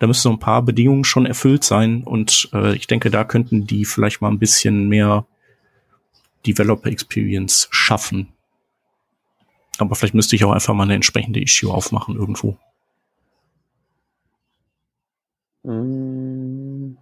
da 0.00 0.06
müssen 0.06 0.22
so 0.22 0.30
ein 0.30 0.38
paar 0.38 0.62
Bedingungen 0.62 1.04
schon 1.04 1.26
erfüllt 1.26 1.62
sein 1.62 2.02
und 2.02 2.48
äh, 2.54 2.74
ich 2.74 2.86
denke, 2.86 3.10
da 3.10 3.22
könnten 3.22 3.66
die 3.66 3.84
vielleicht 3.84 4.22
mal 4.22 4.30
ein 4.30 4.38
bisschen 4.38 4.88
mehr 4.88 5.26
Developer 6.46 6.88
Experience 6.88 7.68
schaffen. 7.70 8.32
Aber 9.78 9.94
vielleicht 9.94 10.14
müsste 10.14 10.36
ich 10.36 10.44
auch 10.44 10.52
einfach 10.52 10.72
mal 10.72 10.84
eine 10.84 10.94
entsprechende 10.94 11.40
Issue 11.40 11.72
aufmachen 11.72 12.16
irgendwo. 12.16 12.56
Mhm. 15.62 16.96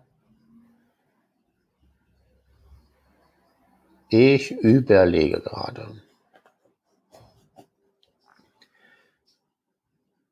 Ich 4.11 4.51
überlege 4.51 5.41
gerade. 5.41 6.03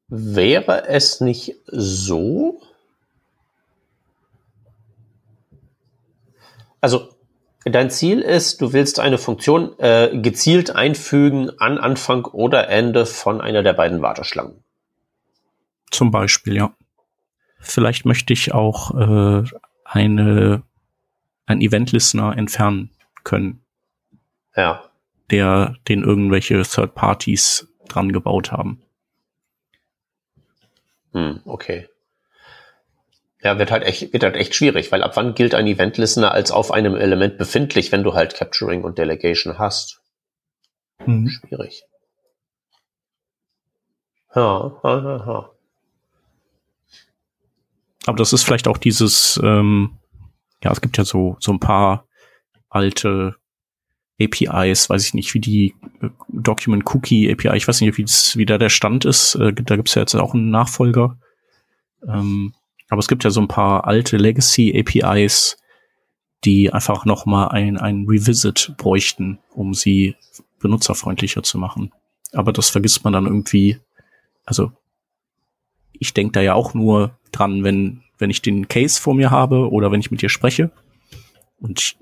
Wäre 0.09 0.87
es 0.87 1.21
nicht 1.21 1.57
so? 1.67 2.61
Also, 6.81 7.09
dein 7.65 7.91
Ziel 7.91 8.21
ist, 8.21 8.61
du 8.61 8.73
willst 8.73 9.01
eine 9.01 9.19
Funktion 9.19 9.77
äh, 9.79 10.17
gezielt 10.21 10.71
einfügen 10.71 11.51
an 11.59 11.79
Anfang 11.79 12.25
oder 12.25 12.69
Ende 12.69 13.07
von 13.07 13.41
einer 13.41 13.65
der 13.65 13.73
beiden 13.73 14.03
Warteschlangen. 14.03 14.63
Zum 15.91 16.11
Beispiel, 16.11 16.57
ja. 16.57 16.75
Vielleicht 17.59 18.05
möchte 18.05 18.33
ich 18.33 18.55
auch 18.55 18.95
äh, 18.95 19.43
eine, 19.85 20.63
ein 21.47 21.61
Event-Listener 21.61 22.37
entfernen 22.37 22.91
können. 23.25 23.65
Ja. 24.55 24.85
Der, 25.31 25.75
den 25.89 26.05
irgendwelche 26.05 26.63
Third 26.63 26.95
Parties 26.95 27.67
dran 27.89 28.13
gebaut 28.13 28.53
haben. 28.53 28.83
Hm, 31.17 31.41
okay. 31.47 31.89
Ja, 33.43 33.59
wird 33.59 33.71
halt 33.71 33.85
echt, 33.85 34.13
wird 34.13 34.23
halt 34.23 34.37
echt 34.37 34.55
schwierig, 34.55 34.93
weil 34.93 35.03
ab 35.03 35.17
wann 35.17 35.35
gilt 35.35 35.55
ein 35.55 35.67
Event 35.67 35.97
Listener 35.97 36.33
als 36.33 36.51
auf 36.51 36.71
einem 36.71 36.95
Element 36.95 37.39
befindlich, 37.39 37.91
wenn 37.91 38.03
du 38.03 38.13
halt 38.13 38.35
Capturing 38.35 38.85
und 38.85 38.99
Delegation 38.99 39.59
hast? 39.59 40.03
Mhm. 41.07 41.31
Schwierig. 41.31 41.85
Ja, 44.35 44.79
ja, 44.85 44.99
ja, 44.99 45.17
ja. 45.27 45.51
Aber 48.05 48.19
das 48.19 48.35
ist 48.35 48.43
vielleicht 48.43 48.69
auch 48.69 48.77
dieses, 48.77 49.41
ähm, 49.43 49.99
ja, 50.63 50.71
es 50.71 50.83
gibt 50.83 50.99
ja 50.99 51.07
so, 51.07 51.39
so 51.41 51.51
ein 51.51 51.61
paar 51.61 52.07
alte 52.69 53.37
APIs, 54.21 54.89
weiß 54.89 55.07
ich 55.07 55.15
nicht, 55.15 55.35
wie 55.35 55.41
die 55.41 55.75
äh, 56.01 56.09
Document 56.29 56.85
Cookie 56.95 57.31
API, 57.31 57.57
ich 57.57 57.69
weiß 57.69 57.81
nicht, 57.81 57.99
wie, 57.99 58.47
da 58.47 58.59
der 58.59 58.71
Stand 58.71 59.05
ist. 59.05 59.35
Äh, 59.35 59.53
da 59.53 59.77
gibt's 59.77 59.95
ja 59.95 60.03
jetzt 60.03 60.15
auch 60.15 60.35
einen 60.35 60.51
Nachfolger. 60.51 61.19
Ähm, 62.07 62.55
Aber 62.89 63.01
es 63.01 63.09
gibt 63.09 63.25
ja 63.25 63.31
so 63.31 63.41
ein 63.41 63.49
paar 63.49 63.87
alte 63.87 64.17
Legacy 64.17 64.75
APIs, 64.79 65.59
die 66.45 66.73
einfach 66.73 67.05
noch 67.05 67.27
mal 67.27 67.49
ein, 67.49 67.77
ein 67.77 68.07
Revisit 68.09 68.75
bräuchten, 68.77 69.39
um 69.51 69.75
sie 69.75 70.15
benutzerfreundlicher 70.61 71.43
zu 71.43 71.59
machen. 71.59 71.93
Aber 72.33 72.53
das 72.53 72.71
vergisst 72.71 73.05
man 73.05 73.13
dann 73.13 73.27
irgendwie. 73.27 73.79
Also 74.45 74.73
ich 75.93 76.15
denke 76.15 76.33
da 76.33 76.41
ja 76.41 76.55
auch 76.55 76.75
nur 76.75 77.19
dran, 77.33 77.65
wenn, 77.65 78.03
wenn 78.19 78.31
ich 78.31 78.43
den 78.43 78.69
Case 78.69 79.01
vor 79.01 79.15
mir 79.15 79.31
habe 79.31 79.71
oder 79.71 79.91
wenn 79.91 80.01
ich 80.01 80.11
mit 80.11 80.23
dir 80.23 80.29
spreche. 80.29 80.71
Und 81.59 81.97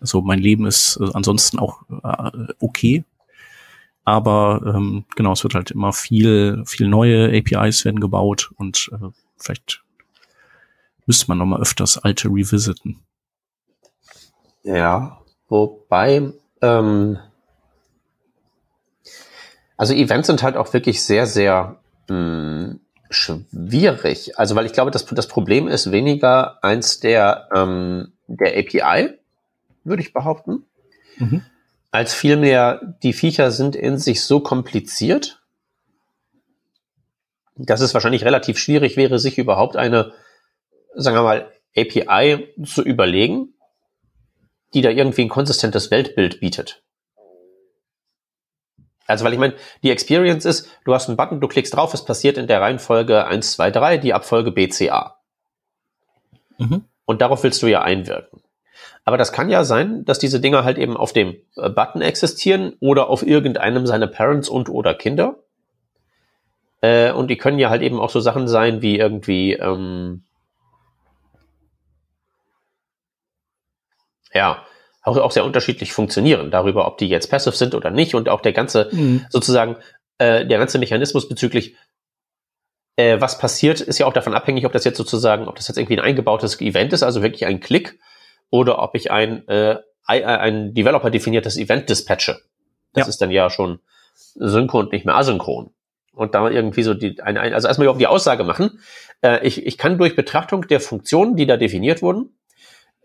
also 0.00 0.20
mein 0.22 0.38
Leben 0.38 0.66
ist 0.66 0.98
äh, 1.00 1.10
ansonsten 1.12 1.58
auch 1.58 1.82
äh, 1.88 2.52
okay. 2.60 3.04
Aber 4.04 4.60
ähm, 4.66 5.04
genau, 5.16 5.32
es 5.32 5.42
wird 5.44 5.54
halt 5.54 5.70
immer 5.70 5.92
viel, 5.92 6.62
viel 6.66 6.88
neue 6.88 7.28
APIs 7.36 7.84
werden 7.84 8.00
gebaut 8.00 8.52
und 8.56 8.90
äh, 8.92 9.08
vielleicht 9.38 9.82
müsste 11.06 11.26
man 11.28 11.38
noch 11.38 11.46
mal 11.46 11.60
öfters 11.60 11.98
alte 11.98 12.28
revisiten. 12.28 13.00
Ja, 14.62 15.20
wobei, 15.48 16.32
ähm, 16.60 17.18
also 19.76 19.92
Events 19.94 20.26
sind 20.26 20.42
halt 20.42 20.56
auch 20.56 20.72
wirklich 20.72 21.02
sehr, 21.02 21.26
sehr 21.26 21.76
mh, 22.08 22.14
hm, 22.16 22.80
schwierig. 23.10 24.38
Also, 24.38 24.54
weil 24.54 24.66
ich 24.66 24.72
glaube, 24.72 24.90
das, 24.90 25.04
das 25.06 25.28
Problem 25.28 25.68
ist 25.68 25.92
weniger 25.92 26.62
eins 26.62 27.00
der, 27.00 27.48
ähm, 27.54 28.12
der 28.26 28.58
API, 28.58 29.18
würde 29.84 30.02
ich 30.02 30.12
behaupten, 30.12 30.64
mhm. 31.16 31.44
als 31.90 32.14
vielmehr 32.14 32.96
die 33.02 33.12
Viecher 33.12 33.50
sind 33.50 33.76
in 33.76 33.98
sich 33.98 34.22
so 34.22 34.40
kompliziert, 34.40 35.42
dass 37.56 37.80
es 37.80 37.94
wahrscheinlich 37.94 38.24
relativ 38.24 38.58
schwierig 38.58 38.96
wäre, 38.96 39.18
sich 39.18 39.38
überhaupt 39.38 39.76
eine, 39.76 40.12
sagen 40.94 41.16
wir 41.16 41.22
mal, 41.22 41.52
API 41.76 42.52
zu 42.64 42.82
überlegen, 42.82 43.54
die 44.74 44.82
da 44.82 44.90
irgendwie 44.90 45.22
ein 45.22 45.28
konsistentes 45.28 45.90
Weltbild 45.90 46.40
bietet. 46.40 46.82
Also, 49.06 49.24
weil 49.24 49.34
ich 49.34 49.38
meine, 49.38 49.54
die 49.82 49.90
Experience 49.90 50.44
ist, 50.44 50.68
du 50.84 50.94
hast 50.94 51.08
einen 51.08 51.16
Button, 51.16 51.40
du 51.40 51.48
klickst 51.48 51.74
drauf, 51.74 51.92
es 51.94 52.04
passiert 52.04 52.38
in 52.38 52.46
der 52.46 52.60
Reihenfolge 52.60 53.26
1, 53.26 53.52
2, 53.52 53.70
3, 53.70 53.98
die 53.98 54.14
Abfolge 54.14 54.50
BCA. 54.50 55.18
Mhm. 56.58 56.86
Und 57.04 57.20
darauf 57.20 57.42
willst 57.42 57.62
du 57.62 57.66
ja 57.66 57.82
einwirken. 57.82 58.42
Aber 59.04 59.18
das 59.18 59.32
kann 59.32 59.50
ja 59.50 59.64
sein, 59.64 60.04
dass 60.04 60.18
diese 60.18 60.40
Dinger 60.40 60.64
halt 60.64 60.78
eben 60.78 60.96
auf 60.96 61.12
dem 61.12 61.36
äh, 61.56 61.68
Button 61.68 62.00
existieren 62.00 62.74
oder 62.80 63.08
auf 63.08 63.26
irgendeinem 63.26 63.86
seiner 63.86 64.06
Parents 64.06 64.48
und 64.48 64.68
oder 64.68 64.94
Kinder. 64.94 65.36
Äh, 66.80 67.12
und 67.12 67.28
die 67.28 67.36
können 67.36 67.58
ja 67.58 67.70
halt 67.70 67.82
eben 67.82 68.00
auch 68.00 68.10
so 68.10 68.20
Sachen 68.20 68.48
sein 68.48 68.80
wie 68.80 68.98
irgendwie, 68.98 69.52
ähm, 69.54 70.24
ja, 74.32 74.64
auch, 75.02 75.16
auch 75.18 75.32
sehr 75.32 75.44
unterschiedlich 75.44 75.92
funktionieren, 75.92 76.50
darüber, 76.50 76.86
ob 76.86 76.96
die 76.96 77.08
jetzt 77.08 77.30
passive 77.30 77.54
sind 77.54 77.74
oder 77.74 77.90
nicht 77.90 78.14
und 78.14 78.30
auch 78.30 78.40
der 78.40 78.54
ganze, 78.54 78.88
mhm. 78.90 79.26
sozusagen, 79.28 79.76
äh, 80.16 80.46
der 80.46 80.58
ganze 80.58 80.78
Mechanismus 80.78 81.28
bezüglich, 81.28 81.76
äh, 82.96 83.20
was 83.20 83.38
passiert, 83.38 83.82
ist 83.82 83.98
ja 83.98 84.06
auch 84.06 84.14
davon 84.14 84.34
abhängig, 84.34 84.64
ob 84.64 84.72
das 84.72 84.84
jetzt 84.84 84.96
sozusagen, 84.96 85.46
ob 85.46 85.56
das 85.56 85.68
jetzt 85.68 85.76
irgendwie 85.76 85.98
ein 85.98 86.04
eingebautes 86.04 86.58
Event 86.60 86.94
ist, 86.94 87.02
also 87.02 87.22
wirklich 87.22 87.44
ein 87.44 87.60
Klick, 87.60 87.98
oder 88.50 88.80
ob 88.80 88.94
ich 88.94 89.10
ein, 89.10 89.46
äh, 89.48 89.78
ein 90.06 90.74
Developer-definiertes 90.74 91.56
Event 91.56 91.88
dispatche. 91.88 92.40
Das 92.92 93.06
ja. 93.06 93.08
ist 93.08 93.20
dann 93.20 93.30
ja 93.30 93.50
schon 93.50 93.80
synchron 94.34 94.86
und 94.86 94.92
nicht 94.92 95.04
mehr 95.04 95.16
asynchron. 95.16 95.70
Und 96.12 96.34
da 96.34 96.48
irgendwie 96.48 96.82
so 96.82 96.94
die, 96.94 97.20
ein, 97.22 97.36
ein, 97.36 97.54
also 97.54 97.66
erstmal 97.66 97.86
überhaupt 97.86 98.00
die 98.00 98.06
Aussage 98.06 98.44
machen, 98.44 98.80
äh, 99.22 99.44
ich, 99.46 99.66
ich 99.66 99.78
kann 99.78 99.98
durch 99.98 100.14
Betrachtung 100.14 100.68
der 100.68 100.80
Funktionen, 100.80 101.36
die 101.36 101.46
da 101.46 101.56
definiert 101.56 102.02
wurden, 102.02 102.36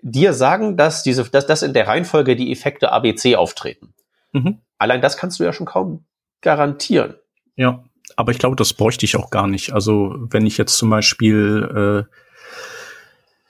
dir 0.02 0.34
sagen, 0.34 0.78
dass 0.78 1.04
diese, 1.04 1.24
dass, 1.24 1.48
dass 1.48 1.64
in 1.64 1.74
der 1.74 1.88
Reihenfolge 1.88 2.36
die 2.36 2.52
Effekte 2.52 2.92
ABC 2.92 3.36
auftreten. 3.36 3.94
Mhm. 4.32 4.60
Allein 4.78 5.02
das 5.02 5.18
kannst 5.18 5.40
du 5.40 5.44
ja 5.44 5.54
schon 5.54 5.66
kaum 5.66 6.06
garantieren. 6.42 7.16
Ja, 7.56 7.84
aber 8.16 8.32
ich 8.32 8.38
glaube, 8.38 8.56
das 8.56 8.74
bräuchte 8.74 9.06
ich 9.06 9.16
auch 9.18 9.30
gar 9.30 9.48
nicht. 9.48 9.74
Also 9.74 10.16
wenn 10.30 10.46
ich 10.46 10.58
jetzt 10.58 10.78
zum 10.78 10.90
Beispiel, 10.90 12.08
äh, 12.08 12.16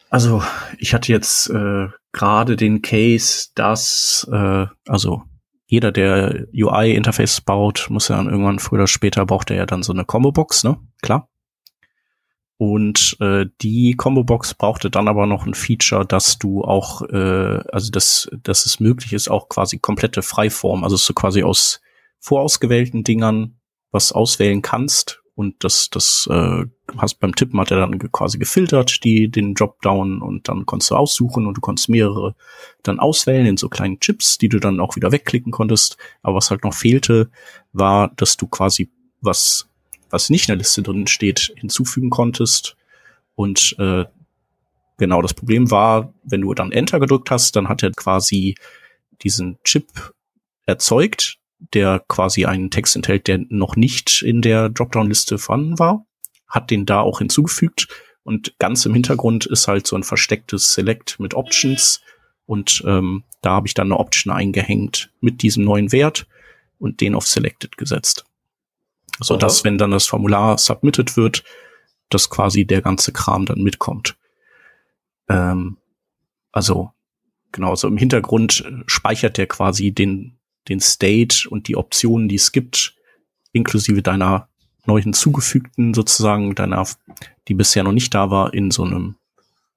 also 0.10 0.43
ich 0.78 0.93
hatte 0.93 1.12
jetzt 1.12 1.50
äh, 1.50 1.88
gerade 2.12 2.56
den 2.56 2.82
Case, 2.82 3.50
dass 3.56 4.28
äh, 4.32 4.65
also 4.88 5.24
jeder, 5.67 5.91
der 5.91 6.48
UI-Interface 6.52 7.41
baut, 7.41 7.88
muss 7.89 8.08
ja 8.08 8.17
dann 8.17 8.28
irgendwann 8.30 8.58
früher 8.58 8.80
oder 8.80 8.88
später 8.88 9.26
braucht 9.28 9.52
er 9.52 9.58
ja 9.58 9.65
dann 9.67 9.84
so 9.84 9.93
eine 9.93 10.04
Combo-Box, 10.04 10.63
ne? 10.63 10.80
Klar. 11.04 11.30
Und 12.58 13.15
äh, 13.22 13.45
die 13.62 13.93
Combo-Box 13.95 14.56
brauchte 14.56 14.89
dann 14.89 15.08
aber 15.08 15.28
noch 15.28 15.45
ein 15.45 15.54
Feature, 15.54 16.06
dass 16.06 16.39
du 16.39 16.63
auch, 16.63 17.04
äh, 17.04 17.60
also 17.72 17.91
dass, 17.91 18.30
dass 18.41 18.65
es 18.65 18.80
möglich 18.80 19.13
ist, 19.13 19.30
auch 19.30 19.48
quasi 19.48 19.78
komplette 19.78 20.24
Freiform, 20.24 20.84
also 20.84 20.95
dass 20.95 21.06
du 21.06 21.13
quasi 21.13 21.43
aus 21.43 21.82
vorausgewählten 22.19 23.04
Dingern 23.04 23.60
was 23.91 24.12
auswählen 24.12 24.63
kannst. 24.63 25.22
Und 25.36 25.63
das, 25.63 25.89
das 25.89 26.28
äh, 26.32 26.65
hast 26.97 27.19
beim 27.19 27.36
Tippen 27.36 27.60
hat 27.60 27.71
er 27.71 27.78
dann 27.78 27.97
quasi 28.12 28.38
gefiltert, 28.38 29.04
die, 29.04 29.30
den 29.30 29.54
Dropdown 29.54 30.21
und 30.21 30.47
dann 30.47 30.65
konntest 30.65 30.91
du 30.91 30.95
aussuchen 30.95 31.47
und 31.47 31.58
du 31.58 31.62
konntest 31.62 31.89
mehrere 31.89 32.36
dann 32.84 32.99
auswählen 32.99 33.45
in 33.45 33.58
so 33.58 33.69
kleinen 33.69 33.99
Chips, 33.99 34.38
die 34.38 34.49
du 34.49 34.60
dann 34.60 34.80
auch 34.80 34.95
wieder 34.95 35.12
wegklicken 35.12 35.52
konntest. 35.52 35.97
Aber 36.21 36.38
was 36.38 36.49
halt 36.49 36.63
noch 36.63 36.73
fehlte, 36.73 37.30
war, 37.73 38.10
dass 38.15 38.38
du 38.38 38.47
quasi 38.47 38.91
was 39.21 39.69
was 40.10 40.30
nicht 40.30 40.49
in 40.49 40.54
der 40.54 40.58
Liste 40.58 40.82
drin 40.82 41.08
steht, 41.08 41.54
hinzufügen 41.56 42.10
konntest. 42.10 42.75
Und 43.36 43.75
äh, 43.80 44.06
genau 44.97 45.21
das 45.21 45.34
Problem 45.34 45.71
war, 45.71 46.13
wenn 46.23 46.41
du 46.41 46.54
dann 46.54 46.71
Enter 46.71 46.99
gedrückt 46.99 47.32
hast, 47.32 47.56
dann 47.56 47.69
hat 47.69 47.84
er 47.84 47.91
quasi 47.91 48.56
diesen 49.23 49.58
Chip 49.63 50.13
erzeugt, 50.65 51.38
der 51.73 52.04
quasi 52.08 52.45
einen 52.45 52.71
Text 52.71 52.95
enthält, 52.95 53.28
der 53.28 53.39
noch 53.49 53.75
nicht 53.75 54.21
in 54.21 54.41
der 54.41 54.69
Dropdown-Liste 54.69 55.38
vorhanden 55.38 55.80
war, 55.80 56.06
hat 56.49 56.71
den 56.71 56.85
da 56.85 57.01
auch 57.01 57.19
hinzugefügt. 57.19 57.88
Und 58.23 58.57
ganz 58.59 58.85
im 58.85 58.93
Hintergrund 58.93 59.45
ist 59.45 59.67
halt 59.67 59.88
so 59.88 59.95
ein 59.95 60.03
verstecktes 60.03 60.73
Select 60.73 61.19
mit 61.19 61.33
Options. 61.33 62.01
Und 62.45 62.83
ähm, 62.85 63.23
da 63.41 63.51
habe 63.51 63.67
ich 63.67 63.73
dann 63.73 63.88
eine 63.88 63.99
Option 63.99 64.33
eingehängt 64.33 65.12
mit 65.21 65.41
diesem 65.41 65.63
neuen 65.63 65.91
Wert 65.91 66.27
und 66.79 67.01
den 67.01 67.15
auf 67.15 67.27
Selected 67.27 67.77
gesetzt. 67.77 68.25
So 69.19 69.35
dass 69.35 69.63
wenn 69.63 69.77
dann 69.77 69.91
das 69.91 70.07
Formular 70.07 70.57
submitted 70.57 71.17
wird, 71.17 71.43
dass 72.09 72.29
quasi 72.29 72.65
der 72.65 72.81
ganze 72.81 73.12
Kram 73.12 73.45
dann 73.45 73.62
mitkommt. 73.62 74.17
Ähm, 75.27 75.77
also 76.51 76.91
genau, 77.51 77.75
so 77.75 77.88
im 77.88 77.97
Hintergrund 77.97 78.65
speichert 78.88 79.38
der 79.38 79.47
quasi 79.47 79.91
den 79.91 80.39
den 80.67 80.79
State 80.79 81.49
und 81.49 81.67
die 81.67 81.75
Optionen, 81.75 82.27
die 82.29 82.35
es 82.35 82.51
gibt, 82.51 82.95
inklusive 83.51 84.01
deiner 84.01 84.48
neu 84.85 85.01
hinzugefügten 85.01 85.93
sozusagen 85.93 86.55
deiner, 86.55 86.87
die 87.47 87.53
bisher 87.53 87.83
noch 87.83 87.91
nicht 87.91 88.13
da 88.13 88.31
war, 88.31 88.53
in 88.53 88.71
so 88.71 88.83
einem 88.83 89.15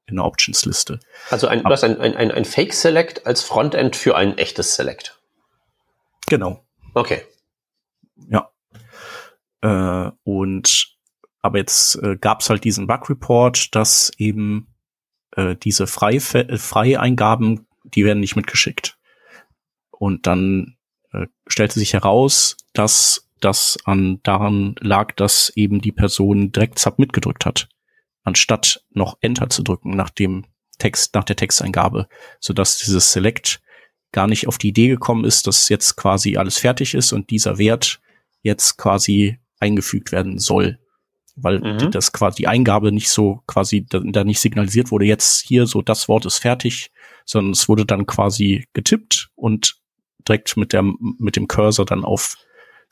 in 0.06 0.18
einer 0.18 0.26
Options-Liste. 0.26 1.00
Also 1.30 1.46
ein, 1.46 1.62
du 1.62 1.70
hast 1.70 1.84
ein, 1.84 2.00
ein, 2.00 2.30
ein 2.30 2.44
Fake-Select 2.44 3.26
als 3.26 3.42
Frontend 3.42 3.94
für 3.94 4.16
ein 4.16 4.36
echtes 4.36 4.74
Select. 4.74 5.20
Genau. 6.26 6.64
Okay. 6.94 7.22
Ja. 8.28 8.50
Äh, 9.60 10.10
und 10.24 10.96
aber 11.40 11.58
jetzt 11.58 11.96
äh, 11.96 12.16
gab 12.16 12.40
es 12.40 12.50
halt 12.50 12.64
diesen 12.64 12.86
Bug-Report, 12.86 13.74
dass 13.74 14.12
eben 14.16 14.68
äh, 15.36 15.56
diese 15.56 15.86
Freie 15.86 16.20
äh, 16.34 16.56
Freieingaben, 16.56 17.66
die 17.84 18.04
werden 18.04 18.20
nicht 18.20 18.36
mitgeschickt. 18.36 18.96
Und 19.90 20.26
dann 20.26 20.76
äh, 21.12 21.26
stellte 21.46 21.78
sich 21.78 21.92
heraus, 21.94 22.56
dass 22.72 23.28
das 23.44 23.78
an 23.84 24.20
daran 24.22 24.74
lag, 24.80 25.12
dass 25.12 25.52
eben 25.54 25.80
die 25.80 25.92
Person 25.92 26.52
direkt 26.52 26.78
Submit 26.78 27.12
gedrückt 27.12 27.46
hat, 27.46 27.68
anstatt 28.22 28.84
noch 28.90 29.18
Enter 29.20 29.48
zu 29.50 29.62
drücken 29.62 29.90
nach 29.90 30.10
dem 30.10 30.44
Text, 30.78 31.14
nach 31.14 31.24
der 31.24 31.36
Texteingabe, 31.36 32.08
sodass 32.40 32.78
dieses 32.78 33.12
Select 33.12 33.62
gar 34.12 34.26
nicht 34.26 34.46
auf 34.46 34.58
die 34.58 34.68
Idee 34.68 34.88
gekommen 34.88 35.24
ist, 35.24 35.46
dass 35.46 35.68
jetzt 35.68 35.96
quasi 35.96 36.36
alles 36.36 36.58
fertig 36.58 36.94
ist 36.94 37.12
und 37.12 37.30
dieser 37.30 37.58
Wert 37.58 38.00
jetzt 38.42 38.76
quasi 38.76 39.38
eingefügt 39.58 40.12
werden 40.12 40.38
soll. 40.38 40.78
Weil 41.34 41.60
mhm. 41.60 41.90
das 41.90 42.12
quasi 42.12 42.42
die 42.42 42.48
Eingabe 42.48 42.92
nicht 42.92 43.08
so 43.08 43.42
quasi 43.46 43.86
da, 43.88 44.00
da 44.04 44.22
nicht 44.22 44.40
signalisiert 44.40 44.90
wurde, 44.90 45.06
jetzt 45.06 45.40
hier 45.40 45.66
so 45.66 45.80
das 45.80 46.08
Wort 46.08 46.26
ist 46.26 46.38
fertig, 46.38 46.90
sondern 47.24 47.52
es 47.52 47.68
wurde 47.68 47.86
dann 47.86 48.06
quasi 48.06 48.66
getippt 48.74 49.30
und 49.34 49.76
direkt 50.28 50.56
mit 50.58 50.74
der 50.74 50.82
mit 50.82 51.36
dem 51.36 51.48
Cursor 51.48 51.86
dann 51.86 52.04
auf 52.04 52.36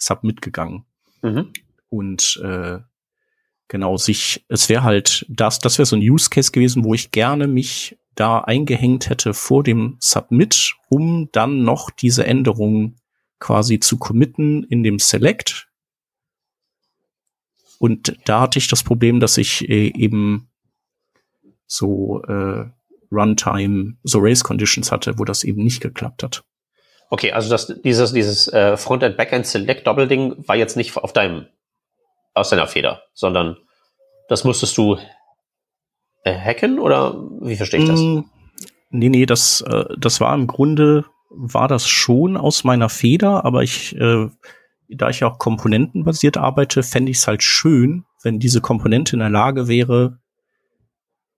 Submit 0.01 0.43
gegangen. 0.43 0.85
Mhm. 1.23 1.53
Und 1.89 2.41
äh, 2.43 2.79
genau 3.69 3.97
sich, 3.97 4.45
es 4.49 4.69
wäre 4.69 4.83
halt 4.83 5.27
das, 5.29 5.61
das 5.61 5.79
wäre 5.79 5.87
so 5.87 5.97
ein 5.97 6.03
Use 6.03 6.31
Case 6.31 6.51
gewesen, 6.51 6.85
wo 6.85 6.95
ich 6.95 7.11
gerne 7.11 7.47
mich 7.47 7.99
da 8.15 8.41
eingehängt 8.41 9.09
hätte 9.09 9.35
vor 9.35 9.63
dem 9.63 9.97
Submit, 10.01 10.75
um 10.89 11.29
dann 11.33 11.63
noch 11.63 11.91
diese 11.91 12.27
Änderungen 12.27 12.97
quasi 13.39 13.81
zu 13.81 13.99
committen 13.99 14.65
in 14.65 14.83
dem 14.83 14.99
Select 14.99 15.71
und 17.81 18.15
da 18.27 18.43
hatte 18.43 18.59
ich 18.59 18.69
das 18.69 18.83
Problem, 18.83 19.21
dass 19.21 19.39
ich 19.39 19.67
äh, 19.71 19.91
eben 19.97 20.51
so 21.67 22.23
äh, 22.25 22.67
Runtime, 23.11 23.97
so 24.03 24.19
Race 24.21 24.45
Conditions 24.45 24.93
hatte, 24.93 25.19
wo 25.19 25.25
das 25.25 25.45
eben 25.45 25.65
nicht 25.65 25.81
geklappt 25.81 26.23
hat. 26.23 26.45
Okay, 27.13 27.33
also 27.33 27.51
das, 27.51 27.67
dieses, 27.83 28.13
dieses 28.13 28.47
äh, 28.53 28.77
Frontend 28.77 29.17
Backend 29.17 29.45
Select 29.45 29.85
Doppelding 29.87 30.47
war 30.47 30.55
jetzt 30.55 30.77
nicht 30.77 30.97
auf 30.97 31.13
deinem, 31.13 31.47
aus 32.35 32.51
deiner 32.51 32.69
Feder, 32.69 33.03
sondern 33.15 33.57
das 34.29 34.45
musstest 34.45 34.79
du 34.79 34.97
äh, 36.23 36.33
hacken 36.33 36.79
oder 36.79 37.15
wie 37.41 37.57
verstehe 37.57 37.81
ich 37.81 37.89
das? 37.89 38.01
Mm, 38.01 38.21
nee, 38.91 39.09
nee, 39.09 39.27
das, 39.27 39.61
äh, 39.63 39.87
das 39.99 40.21
war 40.21 40.33
im 40.35 40.47
Grunde, 40.47 41.05
war 41.31 41.67
das 41.67 41.89
schon 41.89 42.37
aus 42.37 42.63
meiner 42.63 42.89
Feder, 42.89 43.45
aber 43.45 43.65
ich, 43.65 43.97
äh, 43.97 44.29
da 44.89 45.11
ich 45.11 45.25
auch 45.25 45.39
komponentenbasiert 45.39 46.37
arbeite, 46.37 46.85
fände 46.85 47.11
ich 47.11 47.19
es 47.19 47.27
halt 47.27 47.43
schön, 47.43 48.05
wenn 48.23 48.39
diese 48.39 48.61
Komponente 48.61 49.17
in 49.17 49.21
der 49.21 49.31
Lage 49.31 49.67
wäre, 49.67 50.21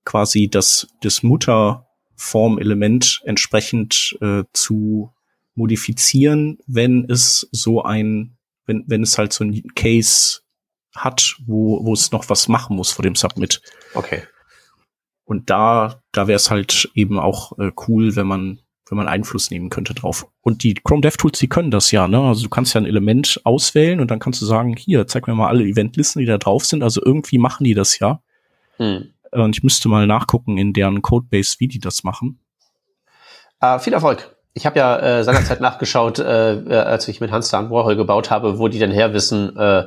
quasi 0.04 0.50
das, 0.50 0.88
das 1.00 1.22
Mutterformelement 1.22 3.22
entsprechend 3.24 4.18
äh, 4.20 4.42
zu 4.52 5.14
modifizieren, 5.54 6.58
wenn 6.66 7.08
es 7.08 7.48
so 7.52 7.82
ein, 7.82 8.36
wenn, 8.66 8.84
wenn 8.86 9.02
es 9.02 9.18
halt 9.18 9.32
so 9.32 9.44
ein 9.44 9.62
Case 9.74 10.40
hat, 10.94 11.36
wo, 11.46 11.84
wo 11.84 11.92
es 11.94 12.12
noch 12.12 12.28
was 12.28 12.48
machen 12.48 12.76
muss 12.76 12.92
vor 12.92 13.02
dem 13.02 13.14
Submit. 13.14 13.60
Okay. 13.94 14.22
Und 15.24 15.50
da, 15.50 16.02
da 16.12 16.26
wäre 16.26 16.36
es 16.36 16.50
halt 16.50 16.90
eben 16.94 17.18
auch 17.18 17.58
äh, 17.58 17.70
cool, 17.88 18.16
wenn 18.16 18.26
man, 18.26 18.60
wenn 18.88 18.96
man 18.98 19.08
Einfluss 19.08 19.50
nehmen 19.50 19.70
könnte 19.70 19.94
drauf. 19.94 20.26
Und 20.42 20.62
die 20.62 20.74
Chrome 20.74 21.00
DevTools, 21.00 21.38
die 21.38 21.48
können 21.48 21.70
das 21.70 21.90
ja, 21.90 22.08
ne? 22.08 22.20
Also 22.20 22.42
du 22.42 22.48
kannst 22.50 22.74
ja 22.74 22.80
ein 22.80 22.86
Element 22.86 23.40
auswählen 23.44 24.00
und 24.00 24.10
dann 24.10 24.18
kannst 24.18 24.42
du 24.42 24.46
sagen, 24.46 24.76
hier, 24.76 25.06
zeig 25.06 25.26
mir 25.26 25.34
mal 25.34 25.48
alle 25.48 25.64
Eventlisten, 25.64 26.20
die 26.20 26.26
da 26.26 26.38
drauf 26.38 26.66
sind. 26.66 26.82
Also 26.82 27.00
irgendwie 27.04 27.38
machen 27.38 27.64
die 27.64 27.74
das 27.74 27.98
ja. 27.98 28.20
Hm. 28.76 29.12
Und 29.30 29.56
ich 29.56 29.62
müsste 29.62 29.88
mal 29.88 30.06
nachgucken 30.06 30.58
in 30.58 30.74
deren 30.74 31.00
Codebase, 31.00 31.56
wie 31.58 31.68
die 31.68 31.78
das 31.78 32.04
machen. 32.04 32.40
Uh, 33.62 33.78
viel 33.78 33.94
Erfolg 33.94 34.36
ich 34.54 34.66
habe 34.66 34.78
ja 34.78 34.98
äh, 34.98 35.24
seinerzeit 35.24 35.60
nachgeschaut, 35.60 36.18
äh, 36.18 36.54
äh, 36.54 36.74
als 36.74 37.08
ich 37.08 37.20
mit 37.20 37.30
Hans 37.30 37.50
Dan 37.50 37.70
Warhol 37.70 37.96
gebaut 37.96 38.30
habe, 38.30 38.58
wo 38.58 38.68
die 38.68 38.78
denn 38.78 38.90
her 38.90 39.14
wissen, 39.14 39.56
äh, 39.56 39.86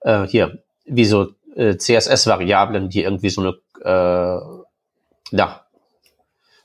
äh, 0.00 0.26
hier, 0.26 0.62
wie 0.86 1.04
so 1.04 1.28
äh, 1.54 1.76
CSS-Variablen, 1.76 2.88
die 2.88 3.02
irgendwie 3.02 3.28
so 3.28 3.42
eine, 3.42 3.50
äh, 3.84 5.36
ja, 5.36 5.60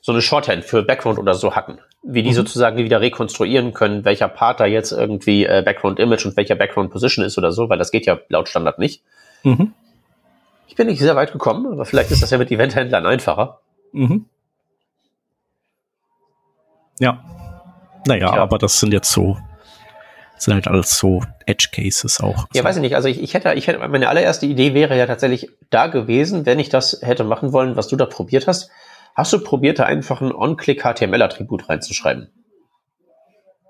so 0.02 0.14
eine 0.14 0.22
Shorthand 0.22 0.64
für 0.64 0.84
Background 0.84 1.20
oder 1.20 1.34
so 1.34 1.56
hatten. 1.56 1.80
Wie 2.02 2.24
die 2.24 2.30
mhm. 2.30 2.36
sozusagen 2.36 2.78
wieder 2.78 3.02
rekonstruieren 3.02 3.74
können, 3.74 4.06
welcher 4.06 4.30
Part 4.30 4.62
da 4.62 4.66
jetzt 4.66 4.94
irgendwie 4.94 5.46
äh, 5.46 5.62
Background 5.66 6.00
Image 6.00 6.26
und 6.26 6.38
welcher 6.38 6.56
Background 6.56 6.92
Position 6.92 7.26
ist 7.26 7.38
oder 7.38 7.52
so, 7.52 7.68
weil 7.68 7.78
das 7.78 7.92
geht 7.92 8.06
ja 8.06 8.18
laut 8.30 8.48
Standard 8.48 8.80
nicht. 8.80 9.04
Mhm. 9.44 9.74
Ich 10.68 10.76
bin 10.76 10.88
nicht 10.88 11.00
sehr 11.00 11.16
weit 11.18 11.34
gekommen, 11.34 11.74
aber 11.74 11.84
vielleicht 11.86 12.12
ist 12.12 12.24
das 12.24 12.30
ja 12.32 12.38
mit 12.38 12.52
Eventhändlern 12.52 13.06
einfacher. 13.06 13.60
Mhm. 13.92 14.26
Ja. 17.00 17.24
Naja, 18.06 18.36
ja. 18.36 18.42
aber 18.42 18.58
das 18.58 18.80
sind 18.80 18.94
jetzt 18.94 19.12
so, 19.12 19.38
sind 20.38 20.54
halt 20.54 20.68
alles 20.68 20.98
so 20.98 21.22
Edge 21.46 21.70
Cases 21.72 22.22
auch. 22.22 22.48
Ja, 22.54 22.64
weiß 22.64 22.78
ich 22.78 22.82
nicht. 22.82 22.96
Also 22.96 23.08
ich, 23.08 23.22
ich 23.22 23.34
hätte, 23.34 23.54
ich 23.54 23.68
hätte, 23.68 23.86
meine 23.88 24.10
allererste 24.10 24.46
Idee 24.46 24.74
wäre 24.74 24.98
ja 24.98 25.06
tatsächlich 25.06 25.50
da 25.70 25.88
gewesen, 25.88 26.46
wenn 26.46 26.60
ich 26.60 26.70
das 26.70 27.00
hätte 27.02 27.24
machen 27.24 27.54
wollen, 27.54 27.76
was 27.76 27.88
du 27.88 27.96
da 27.96 28.06
probiert 28.06 28.48
hast. 28.48 28.70
Hast 29.16 29.34
du 29.34 29.44
probiert, 29.44 29.80
da 29.80 29.84
einfach 29.84 30.22
ein 30.22 30.32
On-Click 30.32 30.84
HTML-Attribut 30.84 31.70
reinzuschreiben? 31.70 32.30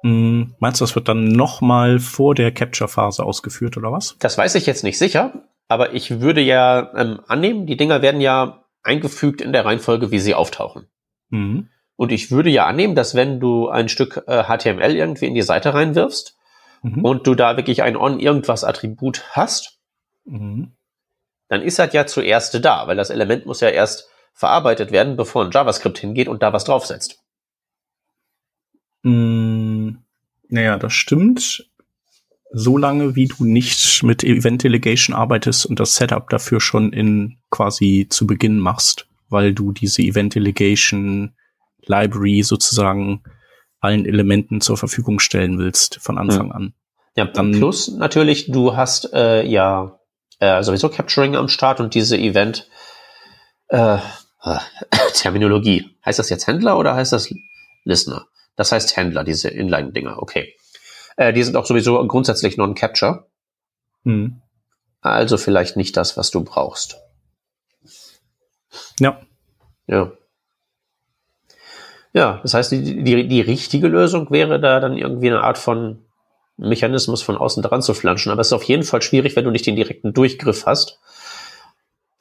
Hm, 0.04 0.56
meinst 0.60 0.82
du, 0.82 0.84
das 0.84 0.96
wird 0.96 1.08
dann 1.08 1.26
nochmal 1.26 2.00
vor 2.00 2.36
der 2.36 2.52
Capture-Phase 2.52 3.24
ausgeführt 3.24 3.78
oder 3.78 3.92
was? 3.92 4.18
Das 4.20 4.38
weiß 4.38 4.56
ich 4.56 4.66
jetzt 4.66 4.84
nicht 4.84 4.98
sicher, 4.98 5.46
aber 5.68 5.94
ich 5.94 6.20
würde 6.20 6.42
ja 6.42 6.92
ähm, 6.96 7.22
annehmen, 7.28 7.66
die 7.66 7.78
Dinger 7.78 8.02
werden 8.02 8.22
ja 8.22 8.64
eingefügt 8.84 9.42
in 9.42 9.54
der 9.54 9.66
Reihenfolge, 9.66 10.12
wie 10.12 10.20
sie 10.20 10.36
auftauchen. 10.36 10.88
Mhm. 11.30 11.70
Und 11.98 12.12
ich 12.12 12.32
würde 12.32 12.50
ja 12.50 12.66
annehmen, 12.68 12.96
dass 12.96 13.16
wenn 13.16 13.40
du 13.40 13.70
ein 13.70 13.90
Stück 13.90 14.24
äh, 14.28 14.44
HTML 14.44 14.96
irgendwie 14.96 15.26
in 15.26 15.34
die 15.34 15.42
Seite 15.42 15.74
reinwirfst 15.74 16.38
mhm. 16.84 17.04
und 17.04 17.28
du 17.28 17.36
da 17.36 17.58
wirklich 17.58 17.84
ein 17.84 17.98
on 17.98 18.20
irgendwas 18.20 18.64
Attribut 18.64 19.24
hast, 19.32 19.80
mhm. 20.24 20.74
dann 21.50 21.62
ist 21.64 21.80
das 21.80 21.92
ja 21.94 22.06
zuerst 22.06 22.64
da, 22.64 22.88
weil 22.88 22.96
das 22.96 23.10
Element 23.10 23.48
muss 23.48 23.62
ja 23.62 23.70
erst 23.70 24.08
verarbeitet 24.34 24.92
werden, 24.92 25.18
bevor 25.18 25.44
ein 25.44 25.52
JavaScript 25.52 25.98
hingeht 25.98 26.28
und 26.28 26.44
da 26.44 26.54
was 26.54 26.66
draufsetzt. 26.66 27.20
Mm, 29.02 29.96
naja, 30.48 30.78
das 30.78 30.94
stimmt. 30.94 31.68
Solange 32.52 33.16
wie 33.16 33.26
du 33.26 33.44
nicht 33.44 34.04
mit 34.04 34.24
Event 34.24 34.64
Delegation 34.64 35.16
arbeitest 35.16 35.66
und 35.66 35.80
das 35.80 35.96
Setup 35.96 36.30
dafür 36.30 36.62
schon 36.62 36.94
in 36.94 37.40
quasi 37.50 38.08
zu 38.10 38.28
Beginn 38.28 38.60
machst, 38.60 39.08
weil 39.28 39.54
du 39.54 39.72
diese 39.72 40.04
Event 40.04 40.36
Delegation 40.36 41.36
Library 41.88 42.44
sozusagen 42.44 43.24
allen 43.80 44.06
Elementen 44.06 44.62
zur 44.62 44.78
Verfügung 44.78 45.20
stellen 45.20 45.60
willst 45.60 46.00
von 46.02 46.18
Anfang 46.18 46.48
mhm. 46.48 46.52
an. 46.52 46.74
Ja, 47.16 47.26
dann 47.26 47.52
plus 47.52 47.90
natürlich, 47.90 48.52
du 48.52 48.76
hast 48.76 49.12
äh, 49.14 49.44
ja 49.44 50.00
äh, 50.40 50.62
sowieso 50.64 50.90
Capturing 50.90 51.36
am 51.36 51.48
Start 51.48 51.80
und 51.80 51.96
diese 51.96 52.18
Event 52.18 52.70
äh, 53.70 53.98
Terminologie. 55.14 55.98
Heißt 56.06 56.20
das 56.20 56.30
jetzt 56.30 56.48
Händler 56.48 56.78
oder 56.78 56.96
heißt 56.96 57.14
das 57.14 57.34
Listener? 57.84 58.28
Das 58.56 58.72
heißt 58.72 58.96
Händler, 58.98 59.24
diese 59.24 59.50
Inline-Dinger, 59.50 60.22
okay. 60.22 60.54
Äh, 61.16 61.34
die 61.34 61.44
sind 61.44 61.56
auch 61.56 61.66
sowieso 61.66 62.06
grundsätzlich 62.08 62.58
non-Capture. 62.58 63.28
Mhm. 64.04 64.42
Also 65.02 65.38
vielleicht 65.38 65.78
nicht 65.78 65.98
das, 65.98 66.18
was 66.18 66.32
du 66.32 66.44
brauchst. 66.44 66.98
Ja. 69.00 69.22
Ja. 69.88 70.12
Ja, 72.14 72.40
das 72.42 72.54
heißt, 72.54 72.72
die, 72.72 73.04
die, 73.04 73.28
die 73.28 73.42
richtige 73.42 73.88
Lösung 73.88 74.32
wäre 74.32 74.60
da 74.60 74.80
dann 74.80 74.98
irgendwie 74.98 75.28
eine 75.28 75.42
Art 75.42 75.58
von 75.58 76.06
Mechanismus 76.58 77.22
von 77.22 77.38
außen 77.38 77.62
dran 77.62 77.82
zu 77.82 77.94
flanschen. 77.94 78.32
Aber 78.32 78.42
es 78.42 78.48
ist 78.48 78.54
auf 78.54 78.64
jeden 78.64 78.84
Fall 78.84 79.02
schwierig, 79.02 79.36
wenn 79.36 79.46
du 79.46 79.52
nicht 79.52 79.66
den 79.66 79.76
direkten 79.76 80.14
Durchgriff 80.14 80.66
hast. 80.66 81.00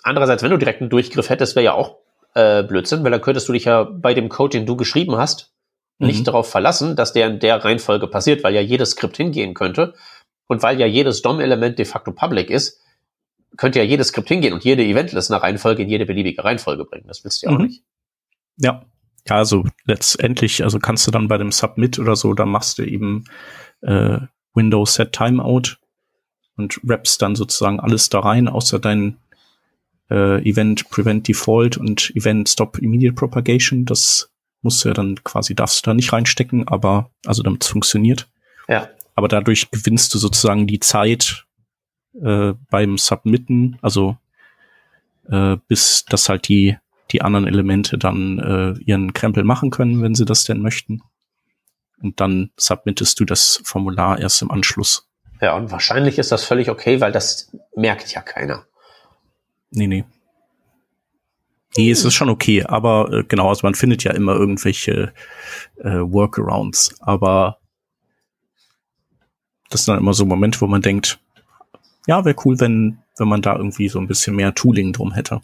Andererseits, 0.03 0.43
wenn 0.43 0.51
du 0.51 0.59
direkten 0.59 0.89
Durchgriff 0.89 1.31
hättest, 1.31 1.57
wäre 1.57 1.65
ja 1.65 1.73
auch 1.73 1.97
äh, 2.35 2.63
Blödsinn, 2.63 3.03
weil 3.03 3.11
dann 3.11 3.23
könntest 3.23 3.49
du 3.49 3.53
dich 3.53 3.65
ja 3.65 3.85
bei 3.85 4.15
dem 4.15 4.29
Code, 4.29 4.59
den 4.59 4.67
du 4.67 4.77
geschrieben 4.77 5.17
hast, 5.17 5.53
nicht 5.99 6.21
mhm. 6.21 6.25
darauf 6.25 6.51
verlassen, 6.51 6.95
dass 6.95 7.15
der 7.15 7.29
in 7.29 7.41
der 7.41 7.65
Reihenfolge 7.65 8.07
passiert, 8.07 8.45
weil 8.45 8.55
ja 8.55 8.61
jedes 8.61 8.91
Skript 8.91 9.17
hingehen 9.17 9.55
könnte. 9.55 9.95
Und 10.47 10.63
weil 10.63 10.79
ja 10.79 10.87
jedes 10.87 11.23
DOM-Element 11.23 11.79
de 11.79 11.87
facto 11.87 12.13
public 12.13 12.51
ist, 12.51 12.81
könnte 13.57 13.79
ja 13.79 13.85
jedes 13.85 14.09
Skript 14.09 14.29
hingehen 14.29 14.53
und 14.53 14.65
jede 14.65 14.85
Eventlist 14.85 15.31
nach 15.31 15.43
Reihenfolge 15.43 15.83
in 15.83 15.89
jede 15.89 16.05
beliebige 16.05 16.45
Reihenfolge 16.45 16.85
bringen. 16.85 17.07
Das 17.09 17.25
willst 17.25 17.43
du 17.43 17.47
ja 17.47 17.53
mhm. 17.53 17.57
auch 17.57 17.63
nicht. 17.63 17.83
Ja, 18.59 18.85
ja, 19.29 19.37
also 19.37 19.65
letztendlich, 19.85 20.63
also 20.63 20.79
kannst 20.79 21.07
du 21.07 21.11
dann 21.11 21.29
bei 21.29 21.39
dem 21.39 21.53
Submit 21.53 21.99
oder 21.99 22.17
so, 22.17 22.35
da 22.35 22.47
machst 22.47 22.79
du 22.79 22.85
eben 22.85 23.25
äh, 23.83 24.19
Windows 24.55 24.95
Set 24.95 25.13
Timeout 25.13 25.77
und 26.57 26.81
wrappst 26.83 27.21
dann 27.23 27.37
sozusagen 27.37 27.81
alles 27.81 28.09
da 28.09 28.21
rein, 28.21 28.49
außer 28.49 28.79
dein 28.79 29.19
äh, 30.11 30.43
Event 30.49 30.89
Prevent 30.91 31.29
Default 31.29 31.77
und 31.77 32.11
Event 32.15 32.49
Stop 32.49 32.79
Immediate 32.79 33.15
Propagation. 33.15 33.85
Das 33.85 34.31
musst 34.63 34.85
du 34.85 34.89
ja 34.89 34.95
dann 34.95 35.23
quasi, 35.25 35.55
darfst 35.55 35.85
du 35.85 35.91
da 35.91 35.95
nicht 35.95 36.13
reinstecken, 36.13 36.67
aber 36.69 37.11
also 37.27 37.43
damit 37.43 37.65
es 37.65 37.71
funktioniert. 37.71 38.29
Ja. 38.69 38.89
Aber 39.15 39.29
dadurch 39.29 39.71
gewinnst 39.71 40.15
du 40.15 40.19
sozusagen 40.19 40.67
die 40.67 40.81
Zeit 40.81 41.47
äh, 42.21 42.55
beim 42.71 42.99
Submitten, 42.99 43.79
also 43.83 44.17
äh, 45.29 45.57
bis 45.69 46.05
das 46.09 46.29
halt 46.29 46.49
die 46.49 46.77
die 47.13 47.23
anderen 47.23 47.47
Elemente 47.47 47.99
dann 47.99 48.39
äh, 48.39 48.83
ihren 48.85 49.13
Krempel 49.13 49.45
machen 49.45 49.71
können, 49.71 50.03
wenn 50.03 50.15
sie 50.15 50.25
das 50.25 50.45
denn 50.45 50.61
möchten. 50.61 51.03
Und 52.03 52.21
dann 52.21 52.51
submittest 52.57 53.19
du 53.21 53.25
das 53.25 53.61
Formular 53.65 54.19
erst 54.19 54.43
im 54.43 54.51
Anschluss. 54.51 55.09
Ja, 55.41 55.57
und 55.57 55.71
wahrscheinlich 55.71 56.19
ist 56.19 56.33
das 56.33 56.45
völlig 56.45 56.71
okay, 56.71 57.01
weil 57.01 57.13
das 57.13 57.55
merkt 57.75 58.13
ja 58.13 58.23
keiner. 58.23 58.65
Nee, 59.71 59.87
nee. 59.87 60.05
Nee, 61.77 61.91
es 61.91 62.05
ist 62.05 62.15
schon 62.15 62.31
okay, 62.31 62.65
aber 62.65 63.13
äh, 63.13 63.25
genau, 63.25 63.49
also 63.49 63.67
man 63.67 63.75
findet 63.75 64.03
ja 64.03 64.13
immer 64.13 64.35
irgendwelche 64.35 65.13
äh, 65.77 65.99
Workarounds, 66.01 66.95
aber 67.01 67.59
das 69.69 69.85
sind 69.85 69.93
dann 69.93 70.03
immer 70.03 70.15
so 70.15 70.25
Momente, 70.25 70.61
wo 70.61 70.67
man 70.67 70.81
denkt, 70.81 71.19
ja, 72.07 72.25
wäre 72.25 72.37
cool, 72.45 72.59
wenn, 72.61 72.99
wenn 73.19 73.29
man 73.29 73.43
da 73.43 73.57
irgendwie 73.57 73.89
so 73.89 73.99
ein 73.99 74.07
bisschen 74.07 74.37
mehr 74.37 74.55
Tooling 74.55 74.93
drum 74.93 75.13
hätte. 75.13 75.41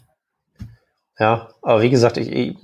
Ja, 1.19 1.49
aber 1.61 1.81
wie 1.81 1.89
gesagt, 1.89 2.17
ich, 2.17 2.31
ich, 2.31 2.55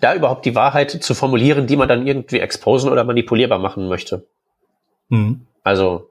da 0.00 0.14
überhaupt 0.14 0.46
die 0.46 0.54
Wahrheit 0.54 0.90
zu 0.90 1.14
formulieren, 1.14 1.66
die 1.66 1.76
man 1.76 1.88
dann 1.88 2.06
irgendwie 2.06 2.38
exposen 2.38 2.90
oder 2.90 3.04
manipulierbar 3.04 3.58
machen 3.58 3.88
möchte. 3.88 4.26
Mhm. 5.08 5.46
Also, 5.64 6.08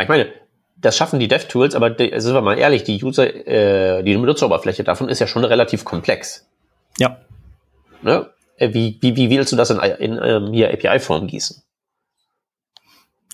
ich 0.00 0.08
meine, 0.08 0.32
das 0.76 0.96
schaffen 0.96 1.20
die 1.20 1.28
DevTools, 1.28 1.74
aber 1.74 1.90
die, 1.90 2.12
sind 2.18 2.34
wir 2.34 2.40
mal 2.40 2.58
ehrlich, 2.58 2.82
die 2.82 3.02
User, 3.02 3.24
äh, 3.46 4.02
die 4.02 4.16
Benutzeroberfläche 4.16 4.84
davon 4.84 5.08
ist 5.08 5.20
ja 5.20 5.26
schon 5.26 5.44
relativ 5.44 5.84
komplex. 5.84 6.48
Ja. 6.98 7.18
Ne? 8.02 8.30
Äh, 8.56 8.74
wie, 8.74 8.98
wie, 9.00 9.16
wie 9.16 9.30
willst 9.30 9.52
du 9.52 9.56
das 9.56 9.70
in, 9.70 9.78
in 9.78 10.20
ähm, 10.22 10.52
hier 10.52 10.72
API-Form 10.72 11.26
gießen? 11.26 11.62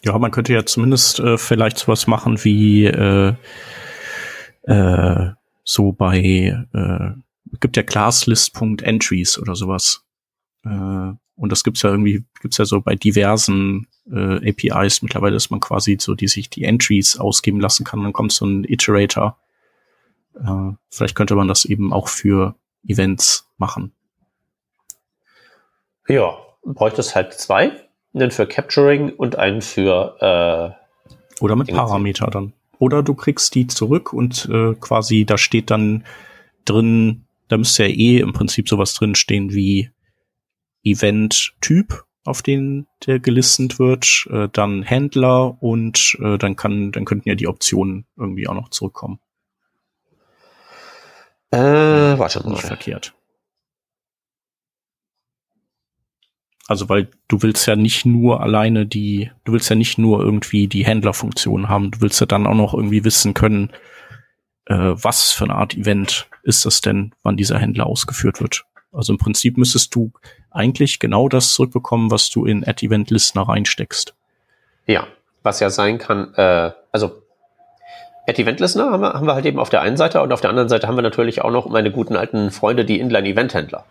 Ja, 0.05 0.17
man 0.19 0.31
könnte 0.31 0.53
ja 0.53 0.65
zumindest 0.65 1.21
äh, 1.21 1.39
vielleicht 1.39 1.79
sowas 1.79 2.07
machen 2.07 2.45
wie 2.45 2.87
äh, 2.87 3.35
äh, 4.63 5.31
so 5.71 5.93
bei 5.93 6.67
äh, 6.73 7.11
gibt 7.61 7.77
ja 7.77 7.83
Classlist.entries 7.83 9.39
oder 9.39 9.55
sowas. 9.55 10.03
Äh, 10.65 11.13
und 11.37 11.53
das 11.53 11.63
gibt's 11.63 11.83
ja 11.83 11.91
irgendwie, 11.91 12.25
gibt's 12.41 12.57
ja 12.57 12.65
so 12.65 12.81
bei 12.81 12.95
diversen 12.95 13.87
äh, 14.11 14.49
APIs 14.49 15.03
mittlerweile, 15.03 15.35
dass 15.35 15.51
man 15.51 15.61
quasi 15.61 15.99
so 16.01 16.15
die 16.15 16.27
sich 16.27 16.49
die 16.49 16.65
Entries 16.65 17.19
ausgeben 17.19 17.61
lassen 17.61 17.85
kann. 17.85 18.03
Dann 18.03 18.15
kommt 18.15 18.33
so 18.33 18.47
ein 18.47 18.65
Iterator. 18.65 19.37
Äh, 20.35 20.73
vielleicht 20.89 21.15
könnte 21.15 21.35
man 21.35 21.49
das 21.49 21.67
eben 21.67 21.93
auch 21.93 22.09
für 22.09 22.55
Events 22.87 23.47
machen. 23.59 23.93
Ja, 26.09 26.35
bräuchte 26.65 27.03
es 27.03 27.15
halt 27.15 27.35
zwei. 27.35 27.73
Einen 28.15 28.31
für 28.31 28.47
Capturing 28.47 29.11
und 29.11 29.37
einen 29.37 29.61
für 29.61 30.17
äh, 31.39 31.43
Oder 31.43 31.57
mit 31.57 31.69
Parameter 31.69 32.29
dann. 32.29 32.55
Oder 32.79 33.03
du 33.03 33.15
kriegst 33.15 33.55
die 33.55 33.67
zurück 33.67 34.13
und 34.13 34.49
äh, 34.51 34.75
quasi 34.75 35.25
da 35.25 35.37
steht 35.39 35.71
dann 35.71 36.05
drin, 36.65 37.25
da 37.49 37.57
müsste 37.57 37.85
ja 37.85 37.95
eh 37.95 38.19
im 38.19 38.33
Prinzip 38.33 38.69
sowas 38.69 38.95
drin 38.95 39.15
stehen 39.15 39.53
wie 39.53 39.91
Event-Typ, 40.85 42.05
auf 42.25 42.43
den 42.43 42.87
der 43.07 43.19
gelistet 43.19 43.79
wird, 43.79 44.27
äh, 44.31 44.49
dann 44.53 44.83
Händler 44.83 45.61
und 45.63 46.17
äh, 46.21 46.39
dann 46.39 46.57
kann, 46.57 46.93
dann 46.93 47.05
könnten 47.05 47.29
ja 47.29 47.35
die 47.35 47.49
Optionen 47.49 48.07
irgendwie 48.17 48.49
auch 48.49 48.55
noch 48.55 48.69
zurückkommen. 48.69 49.19
Äh, 51.51 51.59
warte 51.59 52.43
mal. 52.45 52.51
Nicht 52.51 52.63
verkehrt. 52.63 53.15
Also 56.69 56.91
weil 56.91 57.09
du 57.29 57.43
willst 57.43 57.67
ja 57.67 57.77
nicht 57.77 58.05
nur 58.05 58.43
alleine 58.43 58.87
die, 58.87 59.31
du 59.45 59.53
willst 59.53 59.71
ja 59.71 59.75
nicht 59.75 59.97
nur 59.97 60.21
irgendwie 60.21 60.69
die 60.69 60.85
Händlerfunktion 60.85 61.69
haben, 61.69 61.91
du 61.91 62.03
willst 62.03 62.21
ja 62.21 62.27
dann 62.27 62.47
auch 62.47 62.55
noch 62.55 62.75
irgendwie 62.75 63.05
wissen 63.05 63.33
können, 63.33 63.71
äh, 64.67 64.75
was 64.75 65.33
für 65.33 65.45
eine 65.45 65.55
Art 65.55 65.75
Event 65.75 66.29
ist 66.43 66.67
das 66.67 66.83
denn, 66.83 67.15
wann 67.23 67.39
dieser 67.39 67.59
Händler 67.59 67.87
ausgeführt 67.87 68.43
wird. 68.43 68.65
Also 68.93 69.15
im 69.15 69.19
Prinzip 69.19 69.57
müsstest 69.57 69.95
du 69.95 70.13
eigentlich 70.51 70.99
genau 70.99 71.31
das 71.31 71.55
zurückbekommen, 71.55 72.11
was 72.11 72.29
du 72.29 72.45
in 72.45 72.69
Add 72.69 72.85
Event 72.85 73.11
Listener 73.11 73.49
reinsteckst. 73.49 74.15
Ja, 74.87 75.07
was 75.43 75.61
ja 75.61 75.71
sein 75.71 75.97
kann, 75.97 76.35
äh, 76.35 76.73
also 76.93 77.23
Add 78.29 78.43
Event 78.43 78.61
Listener 78.61 78.91
haben 78.91 79.01
wir, 79.01 79.15
haben 79.15 79.27
wir 79.27 79.35
halt 79.35 79.47
eben 79.47 79.59
auf 79.59 79.71
der 79.71 79.81
einen 79.81 79.97
Seite 79.97 80.21
und 80.21 80.33
auf 80.33 80.43
der 80.43 80.51
anderen 80.51 80.69
Seite 80.69 80.87
haben 80.87 80.97
wir 80.97 81.03
natürlich 81.03 81.41
auch 81.41 81.51
noch 81.51 81.67
meine 81.71 81.91
guten 81.91 82.15
alten 82.15 82.51
Freunde, 82.51 82.85
die 82.85 83.01
Inline 83.01 83.31
Event 83.31 83.55
Händler. 83.55 83.87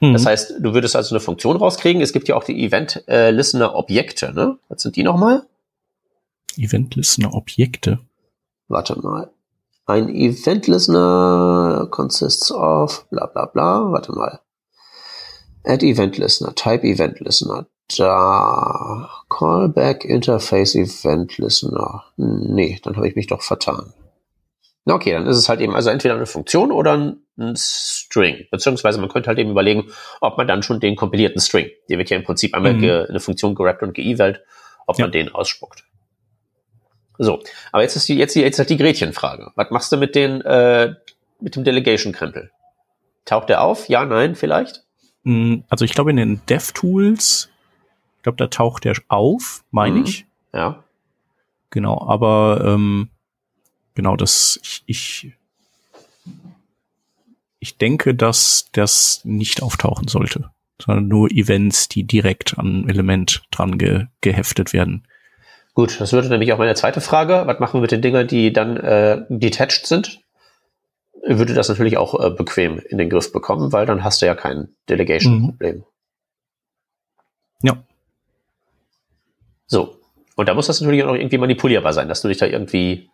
Mhm. 0.00 0.12
Das 0.12 0.26
heißt, 0.26 0.54
du 0.60 0.74
würdest 0.74 0.96
also 0.96 1.14
eine 1.14 1.20
Funktion 1.20 1.56
rauskriegen. 1.56 2.02
Es 2.02 2.12
gibt 2.12 2.28
ja 2.28 2.36
auch 2.36 2.44
die 2.44 2.64
Event 2.64 3.04
äh, 3.08 3.30
Listener 3.30 3.74
Objekte, 3.74 4.32
ne? 4.32 4.58
Was 4.68 4.82
sind 4.82 4.96
die 4.96 5.02
nochmal? 5.02 5.46
Event 6.56 6.94
Listener 6.96 7.34
Objekte. 7.34 7.98
Warte 8.68 8.98
mal. 8.98 9.30
Ein 9.86 10.08
Event 10.08 10.66
Listener 10.66 11.88
consists 11.90 12.52
of 12.52 13.06
bla 13.10 13.26
bla 13.26 13.46
bla. 13.46 13.90
Warte 13.90 14.12
mal. 14.12 14.40
Add 15.64 15.84
Event 15.84 16.18
Listener, 16.18 16.54
Type 16.54 16.86
Event 16.86 17.20
Listener. 17.20 17.66
Da. 17.96 19.08
Callback 19.30 20.04
Interface 20.04 20.74
Event 20.74 21.38
Listener. 21.38 22.04
Nee, 22.16 22.78
dann 22.82 22.96
habe 22.96 23.08
ich 23.08 23.16
mich 23.16 23.28
doch 23.28 23.42
vertan. 23.42 23.92
Okay, 24.84 25.12
dann 25.12 25.26
ist 25.26 25.36
es 25.36 25.48
halt 25.48 25.60
eben 25.60 25.74
also 25.74 25.90
entweder 25.90 26.14
eine 26.14 26.26
Funktion 26.26 26.72
oder 26.72 26.96
ein, 26.96 27.16
ein, 27.38 27.54
String. 27.56 28.46
Beziehungsweise 28.50 29.00
man 29.00 29.10
könnte 29.10 29.28
halt 29.28 29.38
eben 29.38 29.50
überlegen, 29.50 29.90
ob 30.20 30.38
man 30.38 30.48
dann 30.48 30.62
schon 30.62 30.80
den 30.80 30.96
kompilierten 30.96 31.40
String, 31.40 31.70
der 31.90 31.98
wird 31.98 32.08
ja 32.08 32.16
im 32.16 32.24
Prinzip 32.24 32.54
einmal 32.54 32.72
mhm. 32.74 33.06
eine 33.08 33.20
Funktion 33.20 33.54
gerappt 33.54 33.82
und 33.82 33.94
geevelt, 33.94 34.40
ob 34.86 34.98
ja. 34.98 35.04
man 35.04 35.12
den 35.12 35.34
ausspuckt. 35.34 35.84
So, 37.18 37.42
aber 37.72 37.82
jetzt 37.82 37.96
ist 37.96 38.08
die, 38.08 38.16
jetzt, 38.16 38.34
die, 38.34 38.40
jetzt 38.40 38.58
halt 38.58 38.70
die 38.70 38.76
Gretchenfrage. 38.76 39.50
Was 39.56 39.70
machst 39.70 39.90
du 39.92 39.96
mit 39.96 40.14
den, 40.14 40.40
äh, 40.42 40.94
mit 41.40 41.56
dem 41.56 41.64
Delegation-Krempel? 41.64 42.50
Taucht 43.24 43.48
der 43.48 43.62
auf? 43.62 43.88
Ja, 43.88 44.04
nein, 44.04 44.36
vielleicht? 44.36 44.84
Mm, 45.24 45.56
also 45.68 45.84
ich 45.84 45.92
glaube 45.92 46.10
in 46.10 46.16
den 46.16 46.40
DevTools, 46.48 47.50
ich 48.16 48.22
glaube, 48.22 48.36
da 48.36 48.46
taucht 48.46 48.84
der 48.84 48.94
auf, 49.08 49.64
meine 49.70 49.96
mhm. 49.96 50.04
ich. 50.04 50.26
Ja. 50.54 50.84
Genau, 51.70 52.00
aber 52.06 52.62
ähm, 52.64 53.10
genau, 53.98 54.14
das 54.14 54.60
ich, 54.62 54.82
ich 54.86 55.32
ich 57.58 57.78
denke, 57.78 58.14
dass 58.14 58.68
das 58.70 59.22
nicht 59.24 59.60
auftauchen 59.60 60.06
sollte, 60.06 60.52
sondern 60.80 61.08
nur 61.08 61.32
Events, 61.32 61.88
die 61.88 62.04
direkt 62.04 62.56
an 62.60 62.88
Element 62.88 63.42
dran 63.50 63.76
ge 63.76 64.06
geheftet 64.20 64.72
werden. 64.72 65.04
Gut, 65.74 66.00
das 66.00 66.12
würde 66.12 66.28
nämlich 66.28 66.52
auch 66.52 66.58
meine 66.58 66.76
zweite 66.76 67.00
Frage. 67.00 67.42
Was 67.46 67.58
machen 67.58 67.74
wir 67.74 67.80
mit 67.80 67.90
den 67.90 68.00
Dingern, 68.00 68.28
die 68.28 68.52
dann 68.52 68.76
äh, 68.76 69.24
detached 69.30 69.88
sind? 69.88 70.20
Würde 71.26 71.54
das 71.54 71.68
natürlich 71.68 71.96
auch 71.96 72.24
äh, 72.24 72.30
bequem 72.30 72.78
in 72.78 72.98
den 72.98 73.10
Griff 73.10 73.32
bekommen, 73.32 73.72
weil 73.72 73.84
dann 73.84 74.04
hast 74.04 74.22
du 74.22 74.26
ja 74.26 74.36
kein 74.36 74.68
Delegation-Problem. 74.88 75.78
Mhm. 75.78 75.84
Ja. 77.62 77.82
So. 79.66 79.96
Und 80.36 80.48
da 80.48 80.54
muss 80.54 80.68
das 80.68 80.80
natürlich 80.80 81.02
auch 81.02 81.14
irgendwie 81.14 81.38
manipulierbar 81.38 81.92
sein, 81.92 82.08
dass 82.08 82.22
du 82.22 82.28
dich 82.28 82.38
da 82.38 82.46
irgendwie 82.46 83.10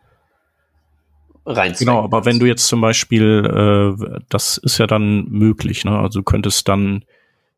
rein. 1.46 1.74
Genau, 1.78 2.02
aber 2.02 2.24
wenn 2.24 2.38
du 2.38 2.46
jetzt 2.46 2.66
zum 2.66 2.80
Beispiel, 2.80 3.44
äh, 3.44 4.20
das 4.28 4.58
ist 4.58 4.78
ja 4.78 4.86
dann 4.86 5.28
möglich, 5.28 5.84
ne? 5.84 5.98
Also 5.98 6.20
du 6.20 6.24
könntest 6.24 6.68
dann, 6.68 7.04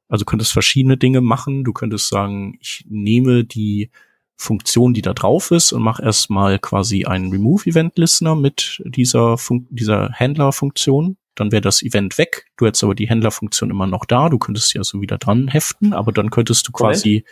also 0.08 0.24
du 0.24 0.30
könntest 0.30 0.52
verschiedene 0.52 0.96
Dinge 0.96 1.20
machen. 1.20 1.64
Du 1.64 1.72
könntest 1.72 2.08
sagen, 2.08 2.58
ich 2.60 2.84
nehme 2.88 3.44
die 3.44 3.90
Funktion, 4.36 4.92
die 4.92 5.02
da 5.02 5.14
drauf 5.14 5.50
ist 5.50 5.72
und 5.72 5.82
mache 5.82 6.02
erstmal 6.02 6.58
quasi 6.58 7.06
einen 7.06 7.30
Remove 7.30 7.66
Event 7.66 7.96
Listener 7.96 8.36
mit 8.36 8.82
dieser 8.84 9.38
Fun 9.38 9.66
dieser 9.70 10.10
Händlerfunktion. 10.12 11.16
Dann 11.34 11.52
wäre 11.52 11.62
das 11.62 11.82
Event 11.82 12.18
weg. 12.18 12.46
Du 12.56 12.66
hättest 12.66 12.84
aber 12.84 12.94
die 12.94 13.08
Händlerfunktion 13.08 13.70
immer 13.70 13.86
noch 13.86 14.04
da. 14.04 14.28
Du 14.28 14.38
könntest 14.38 14.74
ja 14.74 14.84
so 14.84 15.00
wieder 15.00 15.18
dran 15.18 15.48
heften, 15.48 15.92
aber 15.92 16.12
dann 16.12 16.30
könntest 16.30 16.68
du 16.68 16.72
quasi 16.72 17.24
Moment 17.24 17.26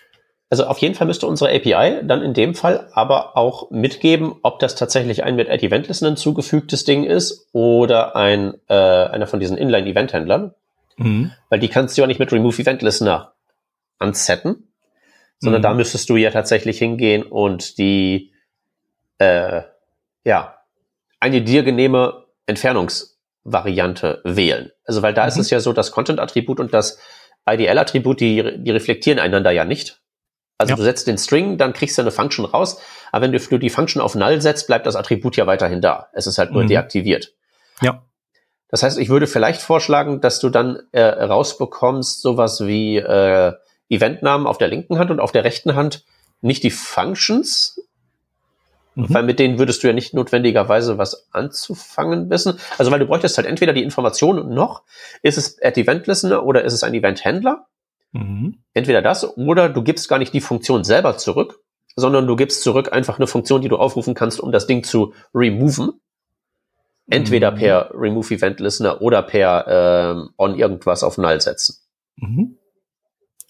also 0.55 0.67
auf 0.67 0.79
jeden 0.79 0.95
Fall 0.95 1.09
müsste 1.09 1.27
unsere 1.27 1.53
API 1.53 2.07
dann 2.07 2.23
in 2.23 2.33
dem 2.33 2.55
Fall 2.55 2.89
aber 2.93 3.37
auch 3.37 3.73
mitgeben, 3.73 4.37
ob 4.43 4.61
das 4.61 4.77
tatsächlich 4.77 5.25
ein 5.25 5.35
mit 5.35 5.51
Add 5.51 5.67
Event 5.67 5.89
Listener 5.89 6.15
zugefügtes 6.15 6.85
Ding 6.85 7.03
ist 7.03 7.49
oder 7.51 8.15
ein 8.15 8.55
äh, 8.69 8.75
einer 8.75 9.27
von 9.27 9.41
diesen 9.41 9.59
Inline 9.59 9.89
Event 9.89 10.13
Händlern. 10.13 10.55
Mhm. 10.97 11.33
Weil 11.49 11.59
die 11.59 11.67
kannst 11.67 11.97
du 11.97 12.03
ja 12.03 12.07
nicht 12.07 12.21
mit 12.21 12.31
Remove 12.31 12.57
Event 12.57 12.83
Listener 12.83 13.33
ansetten, 13.99 14.69
sondern 15.41 15.61
mhm. 15.61 15.65
da 15.65 15.75
müsstest 15.75 16.09
du 16.09 16.15
ja 16.15 16.31
tatsächlich 16.31 16.79
hingehen 16.79 17.25
und 17.25 17.77
die 17.79 18.31
äh, 19.19 19.63
ja 20.23 20.55
eine 21.19 21.43
dir 21.43 21.65
genehme 21.65 22.27
Entfernungsvariante 22.47 24.21
wählen. 24.23 24.71
Also 24.85 25.03
weil 25.03 25.15
da 25.15 25.23
mhm. 25.23 25.31
ist 25.31 25.39
es 25.39 25.51
ja 25.51 25.59
so, 25.59 25.73
das 25.73 25.91
Content-Attribut 25.91 26.61
und 26.61 26.73
das 26.73 27.01
IDL-Attribut, 27.45 28.21
die, 28.21 28.63
die 28.63 28.71
reflektieren 28.71 29.19
einander 29.19 29.51
ja 29.51 29.65
nicht. 29.65 30.01
Also 30.59 30.73
ja. 30.73 30.77
du 30.77 30.83
setzt 30.83 31.07
den 31.07 31.19
String, 31.19 31.59
dann 31.59 31.73
kriegst 31.73 31.99
du 31.99 32.03
eine 32.03 32.13
Function 32.13 32.45
raus, 32.45 32.81
aber 33.11 33.25
wenn 33.25 33.33
du 33.33 33.59
die 33.59 33.71
Function 33.71 34.01
auf 34.01 34.15
Null 34.15 34.41
setzt, 34.41 34.67
bleibt 34.67 34.87
das 34.87 34.97
Attribut 34.97 35.37
ja 35.37 35.47
weiterhin 35.47 35.81
da. 35.81 36.09
Es 36.13 36.27
ist 36.27 36.39
halt 36.39 36.53
nur 36.53 36.63
mhm. 36.63 36.69
deaktiviert. 36.69 37.33
Ja. 37.81 38.03
Das 38.69 38.83
heißt, 38.83 38.99
ich 38.99 39.09
würde 39.09 39.27
vielleicht 39.27 39.61
vorschlagen, 39.63 40.21
dass 40.21 40.41
du 40.41 40.51
dann 40.51 40.81
äh, 40.93 41.03
rausbekommst 41.03 42.23
sowas 42.23 42.67
wie 42.67 42.97
äh, 42.97 43.53
Eventnamen 43.89 44.47
auf 44.47 44.59
der 44.59 44.69
linken 44.69 44.99
Hand 44.99 45.11
und 45.11 45.21
auf 45.21 45.33
der 45.33 45.45
rechten 45.45 45.75
Hand 45.75 46.05
nicht 46.41 46.63
die 46.63 46.71
Functions, 46.71 47.81
mhm. 48.95 49.07
weil 49.09 49.23
mit 49.23 49.39
denen 49.39 49.59
würdest 49.59 49.83
du 49.83 49.87
ja 49.87 49.93
nicht 49.93 50.15
notwendigerweise 50.15 50.99
was 50.99 51.29
anzufangen 51.33 52.31
wissen. 52.31 52.59
Also 52.79 52.91
weil 52.91 52.99
du 52.99 53.07
bräuchtest 53.07 53.37
halt 53.37 53.47
entweder 53.47 53.73
die 53.73 53.83
Information 53.83 54.53
noch, 54.53 54.83
ist 55.23 55.39
es 55.39 55.61
at 55.63 55.79
Event 55.79 56.07
Listener 56.07 56.45
oder 56.45 56.65
ist 56.65 56.73
es 56.73 56.83
ein 56.83 56.95
Event 56.95 57.25
Händler? 57.25 57.67
Mhm. 58.15 58.59
Entweder 58.73 59.03
das 59.03 59.37
oder 59.37 59.69
du 59.69 59.83
gibst 59.83 60.09
gar 60.09 60.19
nicht 60.19 60.33
die 60.33 60.41
Funktion 60.41 60.85
selber 60.85 61.17
zurück, 61.19 61.61
sondern 61.97 62.27
du 62.27 62.37
gibst 62.37 62.63
zurück 62.63 62.93
einfach 62.93 63.19
eine 63.19 63.27
Funktion, 63.27 63.61
die 63.61 63.69
du 63.69 63.77
aufrufen 63.77 64.15
kannst, 64.15 64.41
um 64.41 64.53
das 64.53 64.67
Ding 64.67 64.85
zu 64.85 65.13
removen. 65.35 66.01
Entweder 67.07 67.51
mhm. 67.51 67.57
per 67.57 67.91
Remove 67.93 68.35
Event 68.35 68.61
Listener 68.61 69.03
oder 69.03 69.23
per 69.23 69.67
ähm, 69.69 70.31
on 70.39 70.55
irgendwas 70.55 71.03
auf 71.03 71.19
Null 71.19 71.41
setzen. 71.41 71.77
Mhm. 72.17 72.57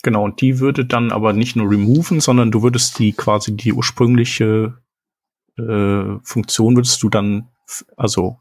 Genau, 0.02 0.24
und 0.24 0.40
die 0.40 0.58
würde 0.58 0.84
dann 0.84 1.12
aber 1.12 1.32
nicht 1.32 1.54
nur 1.54 1.70
removen, 1.70 2.20
sondern 2.20 2.50
du 2.50 2.62
würdest 2.62 2.98
die 2.98 3.12
quasi 3.12 3.56
die 3.56 3.72
ursprüngliche 3.72 4.78
äh, 5.56 6.18
Funktion 6.22 6.76
würdest 6.76 7.02
du 7.02 7.08
dann 7.08 7.48
also 7.96 8.38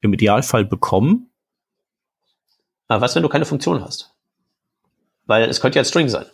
im 0.00 0.12
Idealfall 0.12 0.64
bekommen. 0.64 1.30
Aber 2.86 3.02
was, 3.02 3.14
wenn 3.14 3.22
du 3.22 3.28
keine 3.28 3.44
Funktion 3.44 3.82
hast? 3.82 4.14
Weil 5.28 5.48
es 5.48 5.60
könnte 5.60 5.78
ja 5.78 5.82
ein 5.82 5.86
String 5.86 6.08
sein. 6.08 6.26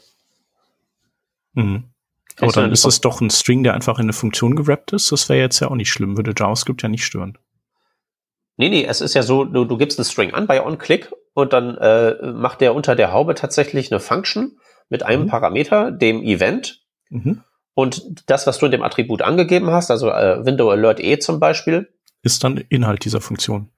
Mhm. 1.53 1.91
Aber 2.41 2.53
dann 2.53 2.73
ist 2.73 2.87
es 2.87 3.01
doch 3.01 3.21
ein 3.21 3.31
String, 3.31 3.63
der 3.63 3.75
einfach 3.75 3.99
in 3.99 4.05
eine 4.05 4.13
Funktion 4.13 4.57
gerappt 4.57 4.93
ist. 4.93 5.13
Das 5.13 5.29
wäre 5.29 5.41
jetzt 5.41 5.61
ja 5.61 5.69
auch 5.69 5.77
nicht 5.77 5.91
schlimm, 5.91 6.17
würde 6.17 6.33
JavaScript 6.37 6.83
ja 6.83 6.89
nicht 6.89 7.05
stören. 7.05 7.37
Nee, 8.57 8.71
nee, 8.71 8.85
es 8.85 9.01
ist 9.01 9.15
ja 9.15 9.23
so, 9.23 9.45
du, 9.45 9.65
du 9.65 9.77
gibst 9.77 9.99
einen 9.99 10.05
String 10.05 10.33
an 10.33 10.47
bei 10.47 10.65
OnClick 10.65 11.13
und 11.35 11.53
dann 11.53 11.77
äh, 11.77 12.33
macht 12.33 12.61
der 12.61 12.75
unter 12.75 12.97
der 12.97 13.13
Haube 13.13 13.35
tatsächlich 13.35 13.93
eine 13.93 14.01
Function 14.01 14.59
mit 14.89 15.03
einem 15.03 15.25
mhm. 15.25 15.29
Parameter, 15.29 15.91
dem 15.91 16.23
Event. 16.23 16.83
Mhm. 17.11 17.43
Und 17.75 18.31
das, 18.31 18.47
was 18.47 18.59
du 18.59 18.67
in 18.67 18.73
dem 18.73 18.83
Attribut 18.83 19.23
angegeben 19.23 19.71
hast, 19.71 19.91
also 19.91 20.09
äh, 20.09 20.45
Window 20.47 20.71
Alert 20.71 21.01
E 21.01 21.19
zum 21.19 21.41
Beispiel, 21.41 21.93
ist 22.23 22.43
dann 22.45 22.57
Inhalt 22.69 23.05
dieser 23.05 23.21
Funktion. 23.21 23.71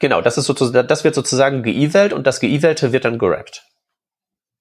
Genau, 0.00 0.20
das 0.20 0.36
ist 0.36 0.46
sozusagen, 0.46 0.88
das 0.88 1.04
wird 1.04 1.14
sozusagen 1.14 1.62
geevalt 1.62 2.12
und 2.12 2.26
das 2.26 2.40
geevalte 2.40 2.92
wird 2.92 3.04
dann 3.04 3.18
gerappt. 3.18 3.64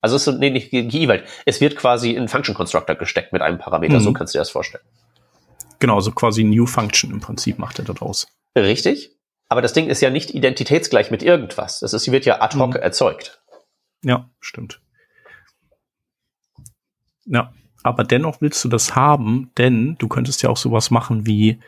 Also 0.04 0.18
es 0.18 0.28
ist 0.28 0.38
nee, 0.38 0.50
nicht 0.50 0.70
geevalt. 0.70 1.24
Es 1.46 1.62
wird 1.62 1.78
quasi 1.78 2.12
in 2.12 2.28
Function 2.28 2.54
Constructor 2.54 2.96
gesteckt 2.96 3.32
mit 3.32 3.42
einem 3.42 3.58
Parameter. 3.58 3.96
Mhm. 3.96 4.04
So 4.04 4.12
kannst 4.12 4.34
du 4.34 4.38
dir 4.38 4.42
das 4.42 4.50
vorstellen. 4.50 4.84
Genau, 5.80 6.02
so 6.02 6.12
quasi 6.12 6.44
New 6.44 6.66
Function 6.66 7.10
im 7.10 7.22
Prinzip 7.22 7.58
macht 7.58 7.80
er 7.80 7.86
daraus. 7.86 8.28
Richtig. 8.54 9.12
Aber 9.48 9.62
das 9.62 9.72
Ding 9.72 9.88
ist 9.88 10.02
ja 10.02 10.10
nicht 10.10 10.32
identitätsgleich 10.32 11.10
mit 11.10 11.24
irgendwas. 11.24 11.80
Das 11.80 11.94
ist, 11.94 12.12
wird 12.12 12.26
ja 12.26 12.42
ad 12.42 12.58
hoc 12.58 12.72
mhm. 12.72 12.82
erzeugt. 12.82 13.42
Ja, 14.04 14.30
stimmt. 14.42 14.82
Ja, 17.24 17.54
aber 17.82 18.04
dennoch 18.04 18.42
willst 18.42 18.62
du 18.66 18.68
das 18.68 18.98
haben, 18.98 19.52
denn 19.58 19.96
du 20.00 20.10
könntest 20.10 20.44
ja 20.44 20.50
auch 20.50 20.58
sowas 20.58 20.92
machen 20.92 21.26
wie, 21.26 21.62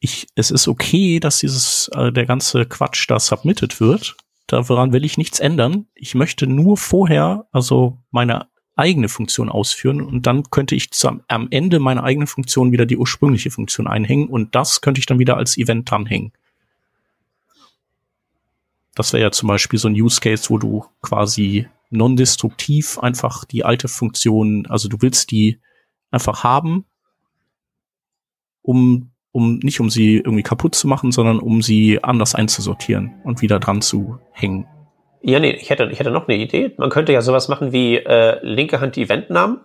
ich, 0.00 0.26
es 0.36 0.50
ist 0.50 0.68
okay, 0.68 1.20
dass 1.20 1.40
dieses, 1.40 1.90
äh, 1.92 2.12
der 2.12 2.24
ganze 2.24 2.64
Quatsch 2.64 3.04
da 3.10 3.20
submitted 3.20 3.78
wird. 3.78 4.16
Daran 4.48 4.92
will 4.92 5.04
ich 5.04 5.18
nichts 5.18 5.38
ändern. 5.40 5.86
Ich 5.94 6.14
möchte 6.14 6.46
nur 6.46 6.76
vorher, 6.76 7.46
also 7.52 7.98
meine 8.10 8.48
eigene 8.74 9.08
Funktion 9.08 9.48
ausführen 9.50 10.00
und 10.00 10.26
dann 10.26 10.50
könnte 10.50 10.74
ich 10.74 10.90
zum, 10.90 11.22
am 11.28 11.48
Ende 11.50 11.80
meiner 11.80 12.04
eigenen 12.04 12.26
Funktion 12.28 12.72
wieder 12.72 12.86
die 12.86 12.96
ursprüngliche 12.96 13.50
Funktion 13.50 13.86
einhängen 13.86 14.28
und 14.28 14.54
das 14.54 14.80
könnte 14.80 15.00
ich 15.00 15.06
dann 15.06 15.18
wieder 15.18 15.36
als 15.36 15.58
Event 15.58 15.90
dranhängen. 15.90 16.32
Das 18.94 19.12
wäre 19.12 19.22
ja 19.22 19.30
zum 19.30 19.48
Beispiel 19.48 19.78
so 19.78 19.88
ein 19.88 19.94
Use 19.94 20.20
Case, 20.20 20.48
wo 20.48 20.58
du 20.58 20.84
quasi 21.02 21.68
non-destruktiv 21.90 22.98
einfach 22.98 23.44
die 23.44 23.64
alte 23.64 23.88
Funktion, 23.88 24.66
also 24.66 24.88
du 24.88 24.96
willst 25.00 25.30
die 25.30 25.58
einfach 26.10 26.42
haben, 26.42 26.86
um, 28.62 29.10
um, 29.38 29.58
nicht 29.62 29.80
um 29.80 29.90
sie 29.90 30.16
irgendwie 30.16 30.42
kaputt 30.42 30.74
zu 30.74 30.88
machen, 30.88 31.12
sondern 31.12 31.38
um 31.38 31.62
sie 31.62 32.02
anders 32.02 32.34
einzusortieren 32.34 33.14
und 33.24 33.40
wieder 33.40 33.58
dran 33.60 33.80
zu 33.80 34.18
hängen. 34.32 34.66
Ja, 35.22 35.40
nee, 35.40 35.50
ich 35.50 35.70
hätte, 35.70 35.88
ich 35.90 35.98
hätte 35.98 36.10
noch 36.10 36.28
eine 36.28 36.36
Idee. 36.36 36.74
Man 36.76 36.90
könnte 36.90 37.12
ja 37.12 37.22
sowas 37.22 37.48
machen 37.48 37.72
wie 37.72 37.96
äh, 37.96 38.38
linke 38.42 38.80
Hand 38.80 38.96
die 38.96 39.02
Eventnamen, 39.02 39.60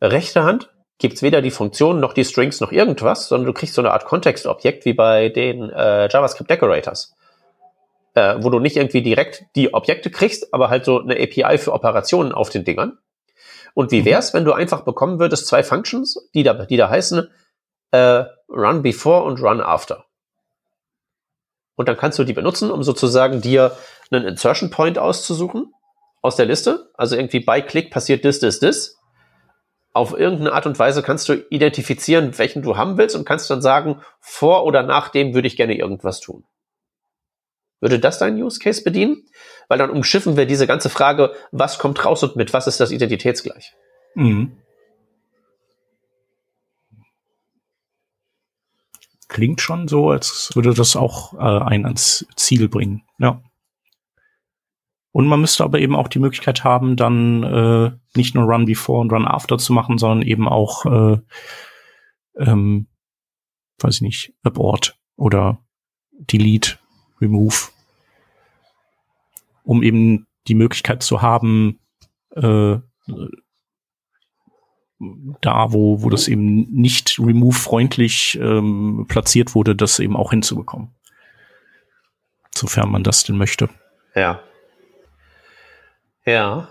rechte 0.00 0.44
Hand 0.44 0.70
gibt's 0.98 1.22
weder 1.22 1.42
die 1.42 1.50
Funktion 1.50 2.00
noch 2.00 2.12
die 2.12 2.24
Strings 2.24 2.60
noch 2.60 2.70
irgendwas, 2.70 3.28
sondern 3.28 3.46
du 3.46 3.52
kriegst 3.52 3.74
so 3.74 3.82
eine 3.82 3.92
Art 3.92 4.04
Kontextobjekt 4.04 4.84
wie 4.84 4.92
bei 4.92 5.28
den 5.28 5.70
äh, 5.70 6.08
JavaScript 6.08 6.50
Decorators 6.50 7.14
äh, 8.14 8.36
wo 8.40 8.50
du 8.50 8.60
nicht 8.60 8.76
irgendwie 8.76 9.02
direkt 9.02 9.44
die 9.56 9.74
Objekte 9.74 10.10
kriegst, 10.10 10.54
aber 10.54 10.70
halt 10.70 10.84
so 10.84 11.00
eine 11.00 11.14
API 11.14 11.58
für 11.58 11.72
Operationen 11.72 12.32
auf 12.32 12.48
den 12.48 12.64
Dingern. 12.64 12.98
Und 13.74 13.90
wie 13.90 14.00
mhm. 14.00 14.06
wär's, 14.06 14.34
wenn 14.34 14.44
du 14.44 14.52
einfach 14.52 14.82
bekommen 14.82 15.18
würdest 15.18 15.46
zwei 15.46 15.62
Functions, 15.62 16.28
die 16.32 16.44
da, 16.44 16.54
die 16.54 16.76
da 16.76 16.88
heißen 16.88 17.28
äh, 17.94 18.24
Run 18.48 18.82
Before 18.82 19.22
und 19.24 19.40
Run 19.40 19.60
After. 19.60 20.04
Und 21.76 21.88
dann 21.88 21.96
kannst 21.96 22.18
du 22.18 22.24
die 22.24 22.32
benutzen, 22.32 22.70
um 22.70 22.82
sozusagen 22.82 23.40
dir 23.40 23.76
einen 24.10 24.26
Insertion 24.26 24.70
Point 24.70 24.98
auszusuchen 24.98 25.72
aus 26.20 26.36
der 26.36 26.46
Liste. 26.46 26.90
Also 26.94 27.16
irgendwie 27.16 27.40
bei 27.40 27.60
Klick 27.60 27.90
passiert 27.90 28.22
this, 28.22 28.40
this, 28.40 28.60
this. 28.60 28.98
Auf 29.92 30.18
irgendeine 30.18 30.52
Art 30.52 30.66
und 30.66 30.78
Weise 30.78 31.02
kannst 31.02 31.28
du 31.28 31.34
identifizieren, 31.50 32.36
welchen 32.36 32.62
du 32.62 32.76
haben 32.76 32.98
willst 32.98 33.14
und 33.14 33.24
kannst 33.24 33.48
dann 33.48 33.62
sagen, 33.62 34.02
vor 34.20 34.64
oder 34.64 34.82
nach 34.82 35.08
dem 35.08 35.34
würde 35.34 35.46
ich 35.46 35.56
gerne 35.56 35.76
irgendwas 35.78 36.20
tun. 36.20 36.44
Würde 37.80 38.00
das 38.00 38.18
deinen 38.18 38.42
Use 38.42 38.58
Case 38.58 38.82
bedienen? 38.82 39.24
Weil 39.68 39.78
dann 39.78 39.90
umschiffen 39.90 40.36
wir 40.36 40.46
diese 40.46 40.66
ganze 40.66 40.90
Frage, 40.90 41.32
was 41.52 41.78
kommt 41.78 42.04
raus 42.04 42.24
und 42.24 42.34
mit 42.34 42.52
was 42.52 42.66
ist 42.66 42.80
das 42.80 42.90
identitätsgleich? 42.90 43.72
Mhm. 44.14 44.56
Klingt 49.34 49.60
schon 49.60 49.88
so, 49.88 50.10
als 50.10 50.52
würde 50.54 50.74
das 50.74 50.94
auch 50.94 51.34
äh, 51.34 51.64
einen 51.64 51.86
ans 51.86 52.24
Ziel 52.36 52.68
bringen. 52.68 53.02
Ja. 53.18 53.42
Und 55.10 55.26
man 55.26 55.40
müsste 55.40 55.64
aber 55.64 55.80
eben 55.80 55.96
auch 55.96 56.06
die 56.06 56.20
Möglichkeit 56.20 56.62
haben, 56.62 56.96
dann 56.96 57.42
äh, 57.42 57.90
nicht 58.16 58.36
nur 58.36 58.44
Run 58.44 58.64
Before 58.64 59.00
und 59.00 59.12
Run 59.12 59.26
After 59.26 59.58
zu 59.58 59.72
machen, 59.72 59.98
sondern 59.98 60.22
eben 60.22 60.48
auch, 60.48 60.86
äh, 60.86 61.18
ähm, 62.36 62.86
weiß 63.80 63.96
ich 63.96 64.02
nicht, 64.02 64.34
Abort 64.44 64.98
oder 65.16 65.58
Delete, 66.12 66.78
Remove 67.20 67.74
um 69.64 69.82
eben 69.82 70.26
die 70.46 70.54
Möglichkeit 70.54 71.02
zu 71.02 71.22
haben, 71.22 71.80
äh, 72.36 72.76
da, 75.40 75.72
wo, 75.72 76.02
wo 76.02 76.10
das 76.10 76.28
eben 76.28 76.70
nicht 76.70 77.18
remove-freundlich 77.18 78.38
ähm, 78.40 79.06
platziert 79.08 79.54
wurde, 79.54 79.74
das 79.74 79.98
eben 79.98 80.16
auch 80.16 80.30
hinzubekommen. 80.30 80.90
Sofern 82.54 82.90
man 82.90 83.02
das 83.02 83.24
denn 83.24 83.36
möchte. 83.36 83.68
Ja. 84.14 84.40
Ja. 86.24 86.68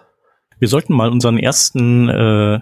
Wir 0.60 0.68
sollten 0.68 0.94
mal 0.94 1.12
unseren 1.12 1.38
ersten, 1.38 2.08
äh, 2.08 2.60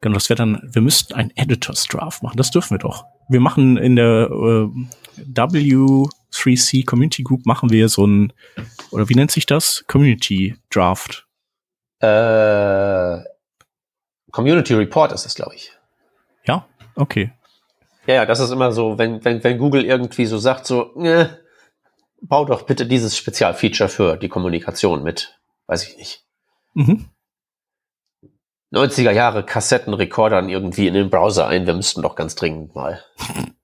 genau, 0.00 0.14
das 0.14 0.28
wäre 0.28 0.36
dann, 0.36 0.60
wir 0.62 0.82
müssten 0.82 1.14
ein 1.14 1.32
Editors 1.34 1.86
Draft 1.86 2.22
machen, 2.22 2.36
das 2.36 2.50
dürfen 2.50 2.74
wir 2.74 2.78
doch. 2.78 3.04
Wir 3.28 3.40
machen 3.40 3.78
in 3.78 3.96
der 3.96 4.28
äh, 4.30 4.68
W 5.16 6.06
3C 6.32 6.84
Community 6.84 7.22
Group 7.22 7.46
machen 7.46 7.70
wir 7.70 7.88
so 7.88 8.06
ein, 8.06 8.32
oder 8.90 9.08
wie 9.08 9.14
nennt 9.14 9.30
sich 9.30 9.46
das? 9.46 9.84
Community 9.86 10.56
Draft. 10.70 11.26
Äh, 12.00 13.20
Community 14.32 14.74
Report 14.74 15.12
ist 15.12 15.26
es, 15.26 15.34
glaube 15.34 15.54
ich. 15.54 15.72
Ja, 16.44 16.66
okay. 16.96 17.32
Ja, 18.06 18.14
ja, 18.14 18.26
das 18.26 18.40
ist 18.40 18.50
immer 18.50 18.72
so, 18.72 18.98
wenn, 18.98 19.24
wenn, 19.24 19.44
wenn 19.44 19.58
Google 19.58 19.84
irgendwie 19.84 20.26
so 20.26 20.38
sagt, 20.38 20.66
so, 20.66 20.96
äh, 20.96 21.28
bau 22.20 22.44
doch 22.44 22.62
bitte 22.62 22.86
dieses 22.86 23.16
Spezialfeature 23.16 23.88
für 23.88 24.16
die 24.16 24.28
Kommunikation 24.28 25.04
mit, 25.04 25.38
weiß 25.66 25.88
ich 25.88 25.96
nicht. 25.96 26.24
Mhm. 26.74 27.08
90er 28.72 29.12
Jahre 29.12 29.44
Kassettenrekordern 29.44 30.48
irgendwie 30.48 30.88
in 30.88 30.94
den 30.94 31.10
Browser 31.10 31.46
ein, 31.46 31.66
wir 31.66 31.74
müssten 31.74 32.02
doch 32.02 32.16
ganz 32.16 32.34
dringend 32.34 32.74
mal. 32.74 33.02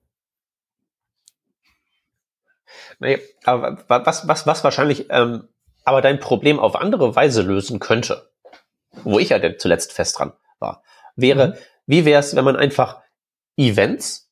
Nee, 3.01 3.17
aber 3.45 3.81
was, 3.87 4.27
was, 4.27 4.45
was 4.45 4.63
wahrscheinlich 4.65 5.05
ähm, 5.09 5.47
aber 5.85 6.01
dein 6.01 6.19
Problem 6.19 6.59
auf 6.59 6.75
andere 6.75 7.15
Weise 7.15 7.43
lösen 7.43 7.79
könnte, 7.79 8.29
wo 9.05 9.19
ich 9.19 9.29
ja 9.29 9.39
zuletzt 9.57 9.93
fest 9.93 10.19
dran 10.19 10.33
wäre, 11.21 11.47
mhm. 11.49 11.53
wie 11.87 12.05
wäre 12.05 12.19
es, 12.19 12.35
wenn 12.35 12.45
man 12.45 12.55
einfach 12.55 13.01
Events, 13.57 14.31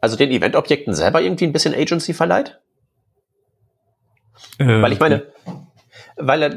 also 0.00 0.16
den 0.16 0.30
Event-Objekten 0.30 0.94
selber 0.94 1.20
irgendwie 1.22 1.44
ein 1.44 1.52
bisschen 1.52 1.74
Agency 1.74 2.12
verleiht? 2.14 2.60
Äh, 4.58 4.82
weil 4.82 4.92
ich 4.92 5.00
meine, 5.00 5.32
weil 6.16 6.42
äh, 6.42 6.50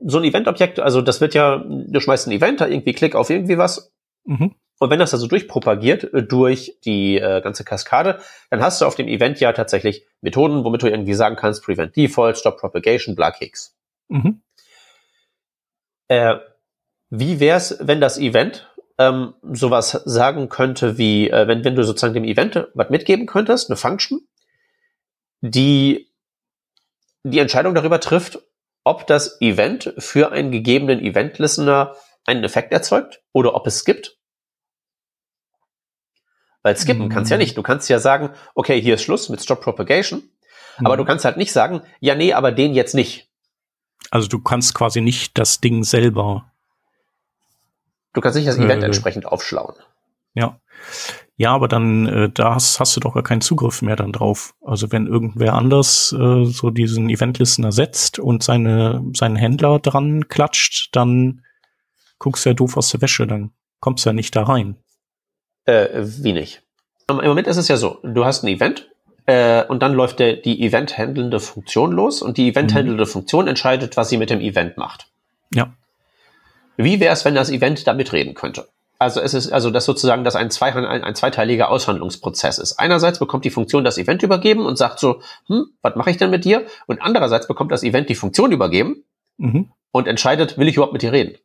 so 0.00 0.18
ein 0.18 0.24
Event-Objekt, 0.24 0.80
also 0.80 1.02
das 1.02 1.20
wird 1.20 1.34
ja, 1.34 1.62
du 1.66 2.00
schmeißt 2.00 2.26
ein 2.26 2.32
Event, 2.32 2.60
da 2.60 2.66
irgendwie 2.66 2.92
Klick 2.92 3.14
auf 3.14 3.30
irgendwie 3.30 3.58
was. 3.58 3.92
Mhm. 4.24 4.54
Und 4.78 4.90
wenn 4.90 4.98
das 4.98 5.14
also 5.14 5.28
durchpropagiert 5.28 6.12
äh, 6.12 6.22
durch 6.24 6.78
die 6.84 7.16
äh, 7.16 7.40
ganze 7.40 7.64
Kaskade, 7.64 8.18
dann 8.50 8.62
hast 8.62 8.80
du 8.80 8.86
auf 8.86 8.96
dem 8.96 9.06
Event 9.06 9.38
ja 9.38 9.52
tatsächlich 9.52 10.04
Methoden, 10.20 10.64
womit 10.64 10.82
du 10.82 10.88
irgendwie 10.88 11.14
sagen 11.14 11.36
kannst, 11.36 11.64
Prevent 11.64 11.94
Default, 11.96 12.36
Stop 12.36 12.58
Propagation, 12.58 13.14
bla 13.14 13.30
Keks. 13.30 13.76
Mhm. 14.08 14.42
Äh, 16.08 16.34
wie 17.14 17.40
wär's, 17.40 17.76
wenn 17.80 18.00
das 18.00 18.18
Event 18.18 18.68
ähm, 18.98 19.34
sowas 19.52 19.90
sagen 20.04 20.48
könnte 20.48 20.96
wie, 20.96 21.28
äh, 21.28 21.46
wenn, 21.46 21.64
wenn 21.64 21.76
du 21.76 21.84
sozusagen 21.84 22.14
dem 22.14 22.24
Event 22.24 22.68
was 22.74 22.90
mitgeben 22.90 23.26
könntest, 23.26 23.68
eine 23.68 23.76
Function, 23.76 24.26
die 25.40 26.08
die 27.22 27.38
Entscheidung 27.38 27.74
darüber 27.74 28.00
trifft, 28.00 28.40
ob 28.84 29.06
das 29.06 29.40
Event 29.40 29.94
für 29.98 30.32
einen 30.32 30.50
gegebenen 30.50 31.00
Event-Listener 31.00 31.94
einen 32.24 32.44
Effekt 32.44 32.72
erzeugt 32.72 33.22
oder 33.32 33.54
ob 33.54 33.66
es 33.66 33.80
skippt 33.80 34.16
weil 36.62 36.76
skippen 36.76 37.06
mhm. 37.06 37.08
kannst 37.10 37.30
ja 37.30 37.36
nicht. 37.36 37.56
Du 37.56 37.62
kannst 37.62 37.88
ja 37.88 37.98
sagen, 37.98 38.30
okay, 38.54 38.80
hier 38.80 38.94
ist 38.94 39.02
Schluss 39.02 39.28
mit 39.28 39.42
Stop 39.42 39.60
Propagation. 39.60 40.22
Mhm. 40.78 40.86
Aber 40.86 40.96
du 40.96 41.04
kannst 41.04 41.24
halt 41.24 41.36
nicht 41.36 41.52
sagen, 41.52 41.82
ja, 42.00 42.14
nee, 42.14 42.32
aber 42.32 42.52
den 42.52 42.72
jetzt 42.72 42.94
nicht. 42.94 43.28
Also 44.10 44.28
du 44.28 44.40
kannst 44.40 44.74
quasi 44.74 45.00
nicht 45.00 45.38
das 45.38 45.60
Ding 45.60 45.84
selber. 45.84 46.51
Du 48.12 48.20
kannst 48.20 48.36
nicht 48.36 48.48
das 48.48 48.58
Event 48.58 48.82
äh, 48.82 48.86
entsprechend 48.86 49.26
aufschlauen. 49.26 49.74
Ja. 50.34 50.60
Ja, 51.36 51.54
aber 51.54 51.66
dann, 51.66 52.06
äh, 52.06 52.30
da 52.30 52.54
hast, 52.54 52.78
hast 52.78 52.94
du 52.94 53.00
doch 53.00 53.14
gar 53.14 53.22
keinen 53.22 53.40
Zugriff 53.40 53.82
mehr 53.82 53.96
dann 53.96 54.12
drauf. 54.12 54.54
Also 54.62 54.92
wenn 54.92 55.06
irgendwer 55.06 55.54
anders 55.54 56.12
äh, 56.12 56.44
so 56.44 56.70
diesen 56.70 57.08
Eventlisten 57.08 57.64
ersetzt 57.64 58.18
und 58.18 58.42
seine, 58.42 59.02
seinen 59.14 59.36
Händler 59.36 59.78
dran 59.78 60.28
klatscht, 60.28 60.94
dann 60.94 61.42
guckst 62.18 62.44
du 62.44 62.50
ja 62.50 62.54
doof 62.54 62.76
aus 62.76 62.90
der 62.90 63.00
Wäsche, 63.00 63.26
dann 63.26 63.50
kommst 63.80 64.04
du 64.04 64.10
ja 64.10 64.12
nicht 64.12 64.36
da 64.36 64.44
rein. 64.44 64.76
Äh, 65.64 65.88
wie 66.02 66.32
nicht? 66.32 66.62
Im 67.08 67.16
Moment 67.16 67.46
ist 67.46 67.56
es 67.56 67.68
ja 67.68 67.76
so, 67.76 67.98
du 68.02 68.24
hast 68.24 68.44
ein 68.44 68.48
Event 68.48 68.90
äh, 69.26 69.64
und 69.64 69.82
dann 69.82 69.94
läuft 69.94 70.18
der, 70.18 70.36
die 70.36 70.62
event-handelnde 70.62 71.40
Funktion 71.40 71.92
los 71.92 72.22
und 72.22 72.36
die 72.36 72.48
event-handelnde 72.48 73.04
mhm. 73.04 73.08
Funktion 73.08 73.48
entscheidet, 73.48 73.96
was 73.96 74.08
sie 74.08 74.16
mit 74.16 74.30
dem 74.30 74.40
Event 74.40 74.76
macht. 74.76 75.08
Ja. 75.52 75.74
Wie 76.76 77.00
wäre 77.00 77.12
es, 77.12 77.24
wenn 77.24 77.34
das 77.34 77.50
Event 77.50 77.86
da 77.86 77.94
mitreden 77.94 78.34
könnte? 78.34 78.68
Also 78.98 79.20
es 79.20 79.34
ist 79.34 79.52
also 79.52 79.70
das 79.70 79.84
sozusagen, 79.84 80.22
dass 80.22 80.36
ein, 80.36 80.50
zwei, 80.50 80.72
ein, 80.72 81.02
ein 81.02 81.14
zweiteiliger 81.14 81.70
Aushandlungsprozess 81.70 82.58
ist. 82.58 82.78
Einerseits 82.78 83.18
bekommt 83.18 83.44
die 83.44 83.50
Funktion 83.50 83.82
das 83.82 83.98
Event 83.98 84.22
übergeben 84.22 84.64
und 84.64 84.78
sagt 84.78 85.00
so, 85.00 85.20
hm, 85.48 85.66
was 85.82 85.96
mache 85.96 86.10
ich 86.10 86.18
denn 86.18 86.30
mit 86.30 86.44
dir? 86.44 86.66
Und 86.86 87.02
andererseits 87.02 87.48
bekommt 87.48 87.72
das 87.72 87.82
Event 87.82 88.08
die 88.08 88.14
Funktion 88.14 88.52
übergeben 88.52 89.04
mhm. 89.38 89.70
und 89.90 90.06
entscheidet, 90.06 90.56
will 90.56 90.68
ich 90.68 90.76
überhaupt 90.76 90.92
mit 90.92 91.02
dir 91.02 91.12
reden? 91.12 91.36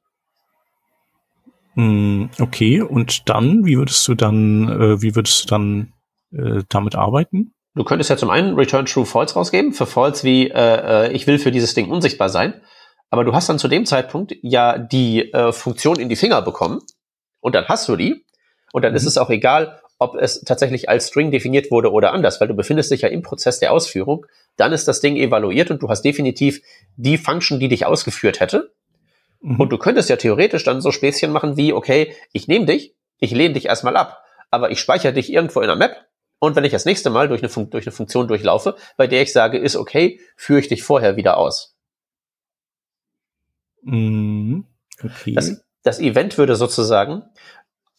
Hm, 1.74 2.30
okay, 2.40 2.82
und 2.82 3.28
dann, 3.30 3.66
wie 3.66 3.78
würdest 3.78 4.08
du 4.08 4.14
dann, 4.14 4.70
äh, 4.70 5.02
wie 5.02 5.16
würdest 5.16 5.44
du 5.44 5.48
dann 5.48 5.94
äh, 6.32 6.64
damit 6.70 6.96
arbeiten? 6.96 7.54
Du 7.76 7.84
könntest 7.84 8.10
ja 8.10 8.18
zum 8.18 8.32
einen 8.32 8.56
Return 8.56 8.86
True 8.86 9.06
False 9.06 9.36
rausgeben, 9.36 9.74
für 9.74 9.86
False 9.86 10.24
wie 10.24 10.50
äh, 10.50 11.08
äh, 11.08 11.12
ich 11.12 11.28
will 11.28 11.38
für 11.38 11.52
dieses 11.52 11.76
Ding 11.76 11.90
unsichtbar 11.90 12.30
sein. 12.30 12.62
Aber 13.10 13.24
du 13.24 13.34
hast 13.34 13.50
dann 13.50 13.60
zu 13.60 13.68
dem 13.68 13.86
Zeitpunkt 13.86 14.36
ja 14.42 14.78
die 14.78 15.32
äh, 15.34 15.52
Funktion 15.52 16.00
in 16.00 16.10
die 16.10 16.16
Finger 16.16 16.42
bekommen 16.42 16.82
und 17.40 17.56
dann 17.56 17.68
hast 17.68 17.88
du 17.88 17.96
die 17.96 18.26
und 18.74 18.84
dann 18.84 18.92
mhm. 18.92 18.98
ist 18.98 19.06
es 19.06 19.18
auch 19.18 19.30
egal, 19.30 19.80
ob 20.00 20.16
es 20.16 20.42
tatsächlich 20.42 20.90
als 20.90 21.08
String 21.08 21.32
definiert 21.32 21.72
wurde 21.72 21.92
oder 21.92 22.14
anders, 22.14 22.40
weil 22.40 22.48
du 22.48 22.54
befindest 22.54 22.92
dich 22.92 23.02
ja 23.02 23.10
im 23.10 23.24
Prozess 23.24 23.60
der 23.60 23.72
Ausführung. 23.72 24.26
Dann 24.56 24.74
ist 24.74 24.88
das 24.88 25.02
Ding 25.02 25.16
evaluiert 25.16 25.72
und 25.72 25.82
du 25.82 25.90
hast 25.90 26.04
definitiv 26.04 26.62
die 26.98 27.18
Function, 27.18 27.60
die 27.60 27.68
dich 27.68 27.86
ausgeführt 27.86 28.40
hätte. 28.40 28.72
Mhm. 29.42 29.60
Und 29.60 29.70
du 29.70 29.78
könntest 29.78 30.10
ja 30.10 30.18
theoretisch 30.18 30.64
dann 30.64 30.82
so 30.82 30.92
Späßchen 30.92 31.32
machen 31.32 31.58
wie, 31.58 31.74
okay, 31.74 32.14
ich 32.32 32.48
nehme 32.48 32.66
dich, 32.66 32.96
ich 33.20 33.32
lehne 33.32 33.56
dich 33.56 33.66
erstmal 33.66 33.98
ab, 33.98 34.24
aber 34.52 34.70
ich 34.70 34.80
speichere 34.80 35.14
dich 35.14 35.32
irgendwo 35.32 35.62
in 35.62 35.68
der 35.68 35.76
Map 35.76 36.08
und 36.40 36.56
wenn 36.56 36.64
ich 36.64 36.72
das 36.72 36.86
nächste 36.86 37.10
Mal 37.10 37.28
durch 37.28 37.42
eine, 37.42 37.50
Fun 37.50 37.70
durch 37.70 37.88
eine 37.88 37.92
Funktion 37.92 38.28
durchlaufe, 38.28 38.76
bei 38.96 39.08
der 39.08 39.24
ich 39.24 39.34
sage, 39.34 39.58
ist 39.58 39.76
okay, 39.76 40.20
führe 40.36 40.60
ich 40.60 40.68
dich 40.68 40.84
vorher 40.84 41.16
wieder 41.16 41.38
aus. 41.38 41.77
Mhm. 43.84 44.66
Okay. 45.04 45.34
Das, 45.34 45.64
das 45.84 46.00
Event 46.00 46.38
würde 46.38 46.56
sozusagen 46.56 47.24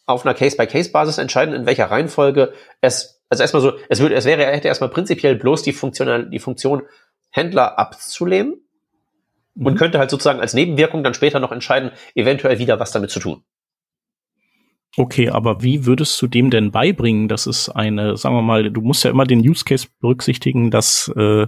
auf 0.05 0.25
einer 0.25 0.33
Case-by-Case-Basis 0.33 1.17
entscheiden, 1.19 1.53
in 1.53 1.65
welcher 1.65 1.85
Reihenfolge 1.85 2.53
es, 2.81 3.21
also 3.29 3.43
erstmal 3.43 3.61
so, 3.61 3.73
es 3.89 3.99
würde, 3.99 4.15
es 4.15 4.25
wäre, 4.25 4.43
er 4.43 4.55
hätte 4.55 4.67
erstmal 4.67 4.89
prinzipiell 4.89 5.35
bloß 5.35 5.61
die 5.61 5.73
Funktion, 5.73 6.31
die 6.31 6.39
Funktion 6.39 6.83
Händler 7.29 7.77
abzulehnen 7.77 8.61
mhm. 9.53 9.65
und 9.65 9.75
könnte 9.77 9.99
halt 9.99 10.09
sozusagen 10.09 10.39
als 10.39 10.53
Nebenwirkung 10.53 11.03
dann 11.03 11.13
später 11.13 11.39
noch 11.39 11.51
entscheiden, 11.51 11.91
eventuell 12.15 12.59
wieder 12.59 12.79
was 12.79 12.91
damit 12.91 13.11
zu 13.11 13.19
tun. 13.19 13.43
Okay, 14.97 15.29
aber 15.29 15.61
wie 15.61 15.85
würdest 15.85 16.19
du 16.21 16.27
dem 16.27 16.49
denn 16.49 16.71
beibringen, 16.71 17.27
dass 17.27 17.45
es 17.45 17.69
eine, 17.69 18.17
sagen 18.17 18.35
wir 18.35 18.41
mal, 18.41 18.71
du 18.71 18.81
musst 18.81 19.03
ja 19.03 19.11
immer 19.11 19.25
den 19.25 19.39
Use 19.39 19.63
Case 19.63 19.87
berücksichtigen, 19.99 20.71
dass 20.71 21.11
äh, 21.15 21.45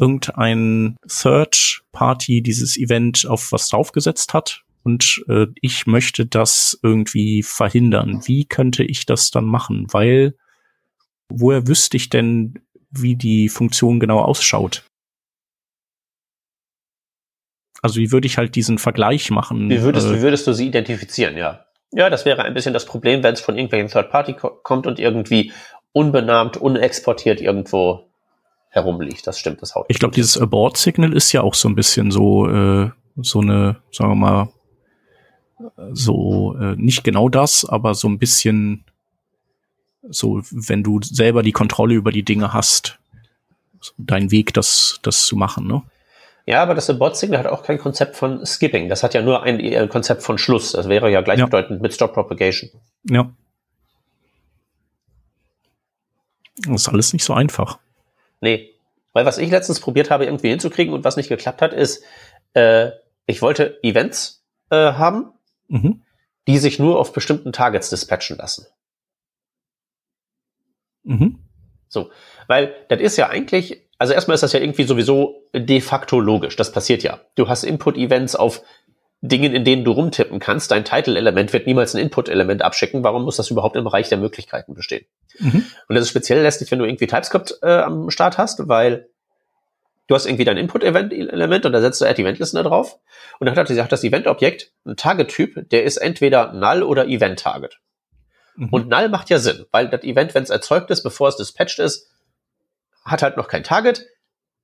irgendein 0.00 0.96
Third 1.08 1.82
Party 1.92 2.42
dieses 2.42 2.76
Event 2.76 3.26
auf 3.26 3.52
was 3.52 3.68
draufgesetzt 3.68 4.34
hat 4.34 4.62
und 4.82 5.22
äh, 5.28 5.46
ich 5.60 5.86
möchte 5.86 6.24
das 6.24 6.78
irgendwie 6.82 7.42
verhindern. 7.42 8.22
Wie 8.24 8.46
könnte 8.46 8.84
ich 8.84 9.06
das 9.06 9.30
dann 9.30 9.44
machen? 9.44 9.86
Weil 9.90 10.34
woher 11.28 11.66
wüsste 11.66 11.96
ich 11.96 12.08
denn, 12.08 12.54
wie 12.90 13.16
die 13.16 13.48
Funktion 13.48 14.00
genau 14.00 14.20
ausschaut? 14.20 14.84
Also 17.82 18.00
wie 18.00 18.10
würde 18.12 18.26
ich 18.26 18.38
halt 18.38 18.54
diesen 18.54 18.78
Vergleich 18.78 19.30
machen? 19.30 19.68
Wie 19.70 19.82
würdest, 19.82 20.08
äh, 20.08 20.16
wie 20.16 20.22
würdest 20.22 20.46
du 20.46 20.52
sie 20.52 20.66
identifizieren, 20.66 21.36
ja? 21.36 21.66
Ja, 21.92 22.10
das 22.10 22.24
wäre 22.24 22.44
ein 22.44 22.54
bisschen 22.54 22.74
das 22.74 22.86
Problem, 22.86 23.22
wenn 23.22 23.34
es 23.34 23.40
von 23.40 23.56
irgendwelchen 23.56 23.88
Third 23.88 24.10
Party 24.10 24.34
ko 24.34 24.50
kommt 24.62 24.86
und 24.86 24.98
irgendwie 24.98 25.52
unbenannt, 25.92 26.56
unexportiert 26.56 27.40
irgendwo 27.40 28.07
herumliegt. 28.70 29.26
Das 29.26 29.38
stimmt, 29.38 29.62
das 29.62 29.74
haut. 29.74 29.86
Ich 29.88 29.98
glaube, 29.98 30.14
dieses 30.14 30.38
Abort-Signal 30.38 31.12
ist 31.12 31.32
ja 31.32 31.42
auch 31.42 31.54
so 31.54 31.68
ein 31.68 31.74
bisschen 31.74 32.10
so, 32.10 32.48
äh, 32.48 32.90
so 33.16 33.40
eine, 33.40 33.76
sagen 33.90 34.10
wir 34.10 34.14
mal, 34.14 34.48
so 35.92 36.56
äh, 36.56 36.76
nicht 36.76 37.04
genau 37.04 37.28
das, 37.28 37.64
aber 37.64 37.94
so 37.94 38.08
ein 38.08 38.18
bisschen 38.18 38.84
so, 40.08 40.40
wenn 40.50 40.82
du 40.82 41.00
selber 41.02 41.42
die 41.42 41.52
Kontrolle 41.52 41.94
über 41.94 42.12
die 42.12 42.24
Dinge 42.24 42.52
hast, 42.52 42.98
dein 43.96 44.30
Weg, 44.30 44.54
das, 44.54 44.98
das 45.02 45.26
zu 45.26 45.36
machen, 45.36 45.66
ne? 45.66 45.82
Ja, 46.46 46.62
aber 46.62 46.74
das 46.74 46.88
Abort-Signal 46.88 47.40
hat 47.40 47.46
auch 47.46 47.62
kein 47.62 47.76
Konzept 47.76 48.16
von 48.16 48.46
Skipping. 48.46 48.88
Das 48.88 49.02
hat 49.02 49.12
ja 49.12 49.20
nur 49.20 49.42
ein, 49.42 49.60
ein 49.60 49.88
Konzept 49.90 50.22
von 50.22 50.38
Schluss. 50.38 50.72
Das 50.72 50.88
wäre 50.88 51.10
ja 51.10 51.20
gleichbedeutend 51.20 51.78
ja. 51.78 51.82
mit 51.82 51.92
Stop 51.92 52.14
Propagation. 52.14 52.70
Ja. 53.04 53.30
Das 56.66 56.82
ist 56.82 56.88
alles 56.88 57.12
nicht 57.12 57.22
so 57.22 57.34
einfach. 57.34 57.78
Nee. 58.40 58.74
Weil 59.12 59.26
was 59.26 59.38
ich 59.38 59.50
letztens 59.50 59.80
probiert 59.80 60.10
habe, 60.10 60.24
irgendwie 60.24 60.50
hinzukriegen 60.50 60.92
und 60.92 61.04
was 61.04 61.16
nicht 61.16 61.28
geklappt 61.28 61.62
hat, 61.62 61.72
ist, 61.72 62.04
äh, 62.54 62.90
ich 63.26 63.42
wollte 63.42 63.82
Events 63.82 64.44
äh, 64.70 64.76
haben, 64.76 65.32
mhm. 65.68 66.02
die 66.46 66.58
sich 66.58 66.78
nur 66.78 66.98
auf 66.98 67.12
bestimmten 67.12 67.52
Targets 67.52 67.90
dispatchen 67.90 68.36
lassen. 68.36 68.66
Mhm. 71.04 71.38
So, 71.88 72.10
weil 72.46 72.74
das 72.88 73.00
ist 73.00 73.16
ja 73.16 73.28
eigentlich, 73.28 73.88
also 73.98 74.12
erstmal 74.12 74.34
ist 74.34 74.42
das 74.42 74.52
ja 74.52 74.60
irgendwie 74.60 74.84
sowieso 74.84 75.48
de 75.54 75.80
facto 75.80 76.20
logisch. 76.20 76.56
Das 76.56 76.70
passiert 76.70 77.02
ja. 77.02 77.20
Du 77.34 77.48
hast 77.48 77.64
Input-Events 77.64 78.36
auf 78.36 78.62
Dingen, 79.20 79.52
in 79.52 79.64
denen 79.64 79.84
du 79.84 79.90
rumtippen 79.90 80.38
kannst. 80.38 80.70
Dein 80.70 80.84
Title-Element 80.84 81.52
wird 81.52 81.66
niemals 81.66 81.94
ein 81.94 82.00
Input-Element 82.00 82.62
abschicken. 82.62 83.02
Warum 83.02 83.24
muss 83.24 83.36
das 83.36 83.50
überhaupt 83.50 83.74
im 83.74 83.84
Bereich 83.84 84.08
der 84.08 84.18
Möglichkeiten 84.18 84.74
bestehen? 84.74 85.06
Mhm. 85.40 85.64
Und 85.88 85.94
das 85.94 86.02
ist 86.02 86.10
speziell 86.10 86.42
lästig, 86.42 86.70
wenn 86.70 86.78
du 86.78 86.84
irgendwie 86.84 87.08
TypeScript 87.08 87.58
äh, 87.62 87.78
am 87.78 88.10
Start 88.10 88.38
hast, 88.38 88.68
weil 88.68 89.08
du 90.06 90.14
hast 90.14 90.26
irgendwie 90.26 90.44
dein 90.44 90.56
Input-Element 90.56 91.66
und 91.66 91.72
da 91.72 91.80
setzt 91.80 92.00
du 92.00 92.06
Add-Event-Listener 92.06 92.62
drauf. 92.62 92.98
Und 93.40 93.46
dann 93.46 93.56
hat 93.56 93.92
das 93.92 94.04
Event-Objekt 94.04 94.72
ein 94.86 94.96
Target-Typ, 94.96 95.68
der 95.68 95.82
ist 95.82 95.96
entweder 95.96 96.52
Null 96.52 96.84
oder 96.84 97.06
Event-Target. 97.06 97.80
Mhm. 98.54 98.68
Und 98.70 98.88
Null 98.88 99.08
macht 99.08 99.30
ja 99.30 99.40
Sinn, 99.40 99.66
weil 99.72 99.88
das 99.88 100.04
Event, 100.04 100.34
wenn 100.34 100.44
es 100.44 100.50
erzeugt 100.50 100.90
ist, 100.90 101.02
bevor 101.02 101.28
es 101.28 101.36
dispatched 101.36 101.80
ist, 101.80 102.08
hat 103.04 103.22
halt 103.22 103.36
noch 103.36 103.48
kein 103.48 103.64
Target. 103.64 104.06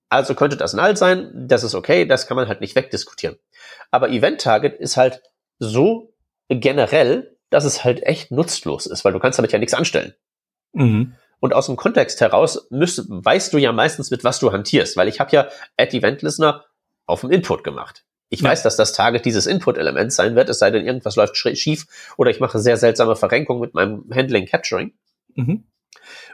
Also 0.08 0.34
könnte 0.34 0.56
das 0.56 0.74
Null 0.74 0.96
sein. 0.96 1.30
Das 1.34 1.64
ist 1.64 1.74
okay. 1.74 2.06
Das 2.06 2.26
kann 2.26 2.36
man 2.36 2.48
halt 2.48 2.60
nicht 2.60 2.76
wegdiskutieren. 2.76 3.36
Aber 3.90 4.10
Event 4.10 4.40
Target 4.40 4.74
ist 4.78 4.96
halt 4.96 5.22
so 5.58 6.14
generell, 6.48 7.36
dass 7.50 7.64
es 7.64 7.84
halt 7.84 8.02
echt 8.02 8.30
nutzlos 8.30 8.86
ist, 8.86 9.04
weil 9.04 9.12
du 9.12 9.18
kannst 9.18 9.38
damit 9.38 9.52
ja 9.52 9.58
nichts 9.58 9.74
anstellen. 9.74 10.14
Mhm. 10.72 11.14
Und 11.40 11.54
aus 11.54 11.66
dem 11.66 11.76
Kontext 11.76 12.20
heraus 12.20 12.66
müsst, 12.70 13.04
weißt 13.08 13.52
du 13.52 13.58
ja 13.58 13.72
meistens, 13.72 14.10
mit 14.10 14.24
was 14.24 14.38
du 14.38 14.52
hantierst, 14.52 14.96
weil 14.96 15.08
ich 15.08 15.20
habe 15.20 15.30
ja 15.32 15.48
Add 15.76 15.96
Event 15.96 16.22
Listener 16.22 16.64
auf 17.06 17.20
dem 17.20 17.30
Input 17.30 17.64
gemacht. 17.64 18.04
Ich 18.30 18.40
ja. 18.40 18.50
weiß, 18.50 18.62
dass 18.62 18.76
das 18.76 18.92
Target 18.92 19.24
dieses 19.24 19.46
Input-Elements 19.46 20.16
sein 20.16 20.34
wird, 20.34 20.48
es 20.48 20.58
sei 20.58 20.70
denn, 20.70 20.86
irgendwas 20.86 21.16
läuft 21.16 21.36
schief 21.36 21.86
oder 22.16 22.30
ich 22.30 22.40
mache 22.40 22.58
sehr 22.58 22.76
seltsame 22.76 23.14
Verrenkungen 23.14 23.60
mit 23.60 23.74
meinem 23.74 24.08
Handling 24.12 24.46
Capturing. 24.46 24.94
Mhm. 25.34 25.64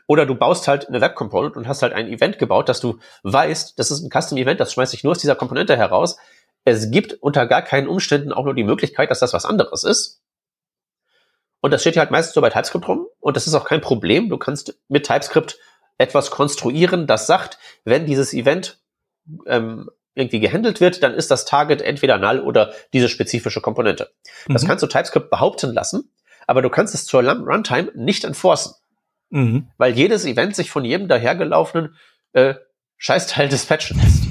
Oder 0.07 0.27
du 0.27 0.35
baust 0.35 0.69
halt 0.69 0.89
eine 0.89 1.01
Web 1.01 1.15
Component 1.15 1.57
und 1.57 1.69
hast 1.69 1.83
halt 1.83 1.93
ein 1.93 2.09
Event 2.09 2.39
gebaut, 2.39 2.69
dass 2.69 2.81
du 2.81 2.99
weißt, 3.23 3.79
das 3.79 3.91
ist 3.91 4.03
ein 4.03 4.11
Custom 4.11 4.39
Event, 4.39 4.61
das 4.61 4.73
schmeißt 4.73 4.91
sich 4.91 5.05
nur 5.05 5.13
aus 5.13 5.19
dieser 5.19 5.37
Komponente 5.37 5.77
heraus. 5.77 6.17
Es 6.65 6.91
gibt 6.91 7.15
unter 7.15 7.47
gar 7.47 7.63
keinen 7.63 7.89
Umständen 7.89 8.33
auch 8.33 8.45
nur 8.45 8.55
die 8.55 8.65
Möglichkeit, 8.65 9.11
dass 9.11 9.21
das 9.21 9.33
was 9.33 9.45
anderes 9.45 9.85
ist. 9.85 10.23
Und 11.61 11.73
das 11.73 11.83
steht 11.83 11.97
ja 11.97 12.01
halt 12.01 12.11
meistens 12.11 12.35
so 12.35 12.41
bei 12.41 12.51
TypeScript 12.51 12.89
rum. 12.89 13.07
Und 13.21 13.37
das 13.37 13.47
ist 13.47 13.55
auch 13.55 13.65
kein 13.65 13.81
Problem. 13.81 14.29
Du 14.29 14.39
kannst 14.39 14.79
mit 14.89 15.07
TypeScript 15.07 15.59
etwas 15.99 16.31
konstruieren, 16.31 17.07
das 17.07 17.27
sagt, 17.27 17.59
wenn 17.85 18.07
dieses 18.07 18.33
Event 18.33 18.81
ähm, 19.47 19.91
irgendwie 20.15 20.41
gehandelt 20.41 20.81
wird, 20.81 21.03
dann 21.03 21.15
ist 21.15 21.31
das 21.31 21.45
Target 21.45 21.83
entweder 21.83 22.19
null 22.19 22.41
oder 22.41 22.73
diese 22.93 23.09
spezifische 23.09 23.61
Komponente. 23.61 24.11
Das 24.49 24.63
mhm. 24.63 24.69
kannst 24.69 24.83
du 24.83 24.87
TypeScript 24.87 25.31
behaupten 25.31 25.73
lassen, 25.73 26.11
aber 26.47 26.63
du 26.63 26.71
kannst 26.71 26.95
es 26.95 27.05
zur 27.05 27.23
Runtime 27.23 27.93
nicht 27.95 28.25
enforcen. 28.25 28.75
Mhm. 29.31 29.69
Weil 29.79 29.97
jedes 29.97 30.25
Event 30.25 30.57
sich 30.57 30.71
von 30.71 30.85
jedem 30.85 31.09
dahergelaufenen 31.09 31.97
äh, 32.33 32.55
Scheißteil 32.99 33.49
dispatchen 33.49 33.99
lässt. 33.99 34.25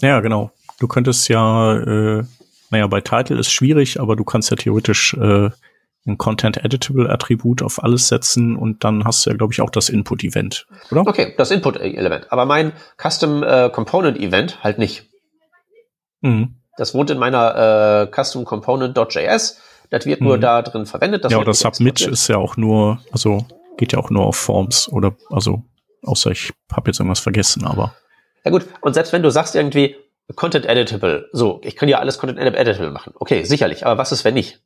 Ja, 0.00 0.20
genau. 0.20 0.50
Du 0.78 0.88
könntest 0.88 1.28
ja, 1.28 1.76
äh, 1.76 2.24
naja, 2.70 2.86
bei 2.86 3.00
Title 3.00 3.38
ist 3.38 3.50
schwierig, 3.50 4.00
aber 4.00 4.16
du 4.16 4.24
kannst 4.24 4.50
ja 4.50 4.56
theoretisch 4.56 5.14
äh, 5.14 5.50
ein 6.06 6.18
Content 6.18 6.58
Editable 6.58 7.10
Attribut 7.10 7.62
auf 7.62 7.82
alles 7.82 8.08
setzen 8.08 8.56
und 8.56 8.84
dann 8.84 9.04
hast 9.04 9.24
du 9.24 9.30
ja, 9.30 9.36
glaube 9.36 9.52
ich, 9.52 9.60
auch 9.60 9.70
das 9.70 9.88
Input 9.88 10.22
Event, 10.22 10.66
oder? 10.90 11.06
Okay, 11.06 11.34
das 11.38 11.50
Input 11.50 11.78
Element. 11.78 12.30
Aber 12.30 12.44
mein 12.44 12.72
Custom 12.98 13.42
äh, 13.42 13.70
halt 13.70 14.78
nicht. 14.78 15.08
Mhm. 16.20 16.56
Das 16.76 16.94
wohnt 16.94 17.10
in 17.10 17.18
meiner 17.18 18.08
äh, 18.10 18.14
Custom 18.14 18.44
Component.js 18.44 19.60
das 19.94 20.06
wird 20.06 20.20
nur 20.20 20.36
mhm. 20.36 20.40
da 20.40 20.62
drin 20.62 20.86
verwendet. 20.86 21.30
ja, 21.30 21.38
oder 21.38 21.54
Submit 21.54 22.00
ist 22.00 22.28
ja 22.28 22.36
auch 22.36 22.56
nur, 22.56 22.98
also 23.12 23.46
geht 23.76 23.92
ja 23.92 23.98
auch 23.98 24.10
nur 24.10 24.26
auf 24.26 24.36
Forms 24.36 24.88
oder, 24.88 25.14
also, 25.30 25.62
außer 26.02 26.32
ich 26.32 26.52
habe 26.72 26.90
jetzt 26.90 26.98
irgendwas 26.98 27.20
vergessen, 27.20 27.64
aber. 27.64 27.94
Ja 28.44 28.50
gut, 28.50 28.66
und 28.80 28.94
selbst 28.94 29.12
wenn 29.12 29.22
du 29.22 29.30
sagst 29.30 29.54
irgendwie 29.54 29.96
Content 30.34 30.66
Editable, 30.66 31.28
so, 31.32 31.60
ich 31.62 31.76
kann 31.76 31.88
ja 31.88 31.98
alles 31.98 32.18
Content 32.18 32.40
Editable 32.40 32.90
machen. 32.90 33.12
Okay, 33.16 33.44
sicherlich, 33.44 33.86
aber 33.86 33.96
was 33.96 34.10
ist, 34.10 34.24
wenn 34.24 34.34
nicht? 34.34 34.60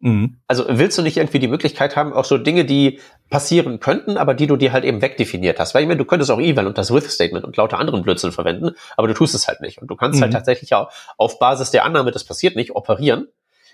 Mhm. 0.00 0.38
Also 0.48 0.64
willst 0.66 0.98
du 0.98 1.02
nicht 1.02 1.18
irgendwie 1.18 1.38
die 1.38 1.48
Möglichkeit 1.48 1.94
haben, 1.94 2.12
auch 2.12 2.24
so 2.24 2.36
Dinge, 2.36 2.64
die 2.64 3.00
passieren 3.28 3.80
könnten, 3.80 4.16
aber 4.16 4.34
die 4.34 4.46
du 4.46 4.56
dir 4.56 4.72
halt 4.72 4.84
eben 4.84 5.02
wegdefiniert 5.02 5.60
hast? 5.60 5.74
Weil 5.74 5.82
ich 5.82 5.88
meine, 5.88 5.98
du 5.98 6.04
könntest 6.04 6.30
auch 6.30 6.40
Eval 6.40 6.66
und 6.66 6.78
das 6.78 6.92
With-Statement 6.92 7.44
und 7.44 7.56
lauter 7.56 7.78
anderen 7.78 8.02
Blödsinn 8.02 8.32
verwenden, 8.32 8.72
aber 8.96 9.08
du 9.08 9.14
tust 9.14 9.34
es 9.34 9.46
halt 9.46 9.60
nicht. 9.60 9.80
Und 9.80 9.88
du 9.88 9.96
kannst 9.96 10.20
halt 10.20 10.30
mhm. 10.30 10.34
halt 10.34 10.44
tatsächlich 10.44 10.74
auch 10.74 10.90
auf 11.18 11.38
Basis 11.38 11.70
der 11.70 11.84
Annahme, 11.84 12.10
das 12.10 12.24
passiert 12.24 12.56
nicht, 12.56 12.74
operieren 12.74 13.28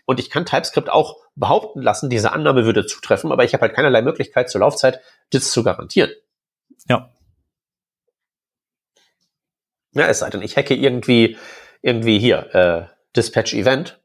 Und 0.06 0.20
ich 0.20 0.30
kann 0.30 0.46
TypeScript 0.46 0.88
auch 0.88 1.16
behaupten 1.34 1.82
lassen, 1.82 2.08
diese 2.08 2.32
Annahme 2.32 2.64
würde 2.64 2.86
zutreffen, 2.86 3.32
aber 3.32 3.44
ich 3.44 3.52
habe 3.52 3.62
halt 3.62 3.74
keinerlei 3.74 4.02
Möglichkeit 4.02 4.48
zur 4.48 4.60
Laufzeit, 4.60 5.00
das 5.30 5.50
zu 5.50 5.64
garantieren. 5.64 6.12
Ja. 6.88 7.12
Ja, 9.92 10.06
es 10.06 10.20
sei 10.20 10.30
denn, 10.30 10.42
ich 10.42 10.56
hacke 10.56 10.74
irgendwie, 10.74 11.36
irgendwie 11.82 12.18
hier, 12.18 12.54
äh, 12.54 12.86
Dispatch 13.16 13.52
Event. 13.54 14.00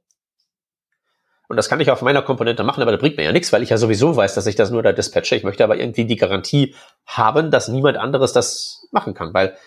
Und 1.48 1.58
das 1.58 1.70
kann 1.70 1.82
ich 1.82 1.92
auf 1.92 2.02
meiner 2.02 2.22
Komponente 2.22 2.64
machen, 2.64 2.82
aber 2.82 2.94
das 2.94 3.02
bringt 3.02 3.18
mir 3.18 3.24
ja 3.24 3.32
nichts, 3.32 3.52
weil 3.54 3.62
ich 3.62 3.70
ja 3.70 3.78
sowieso 3.78 4.16
weiß, 4.16 4.34
dass 4.34 4.48
ich 4.48 4.56
das 4.56 4.72
nur 4.72 4.82
da 4.82 4.94
dispatche. 4.94 5.36
Ich 5.36 5.44
möchte 5.44 5.64
aber 5.64 5.78
irgendwie 5.78 6.06
die 6.06 6.16
Garantie 6.16 6.76
haben, 7.06 7.52
dass 7.52 7.68
niemand 7.68 7.98
anderes 7.98 8.34
das 8.34 8.88
machen 8.92 9.14
kann, 9.14 9.34
weil 9.34 9.58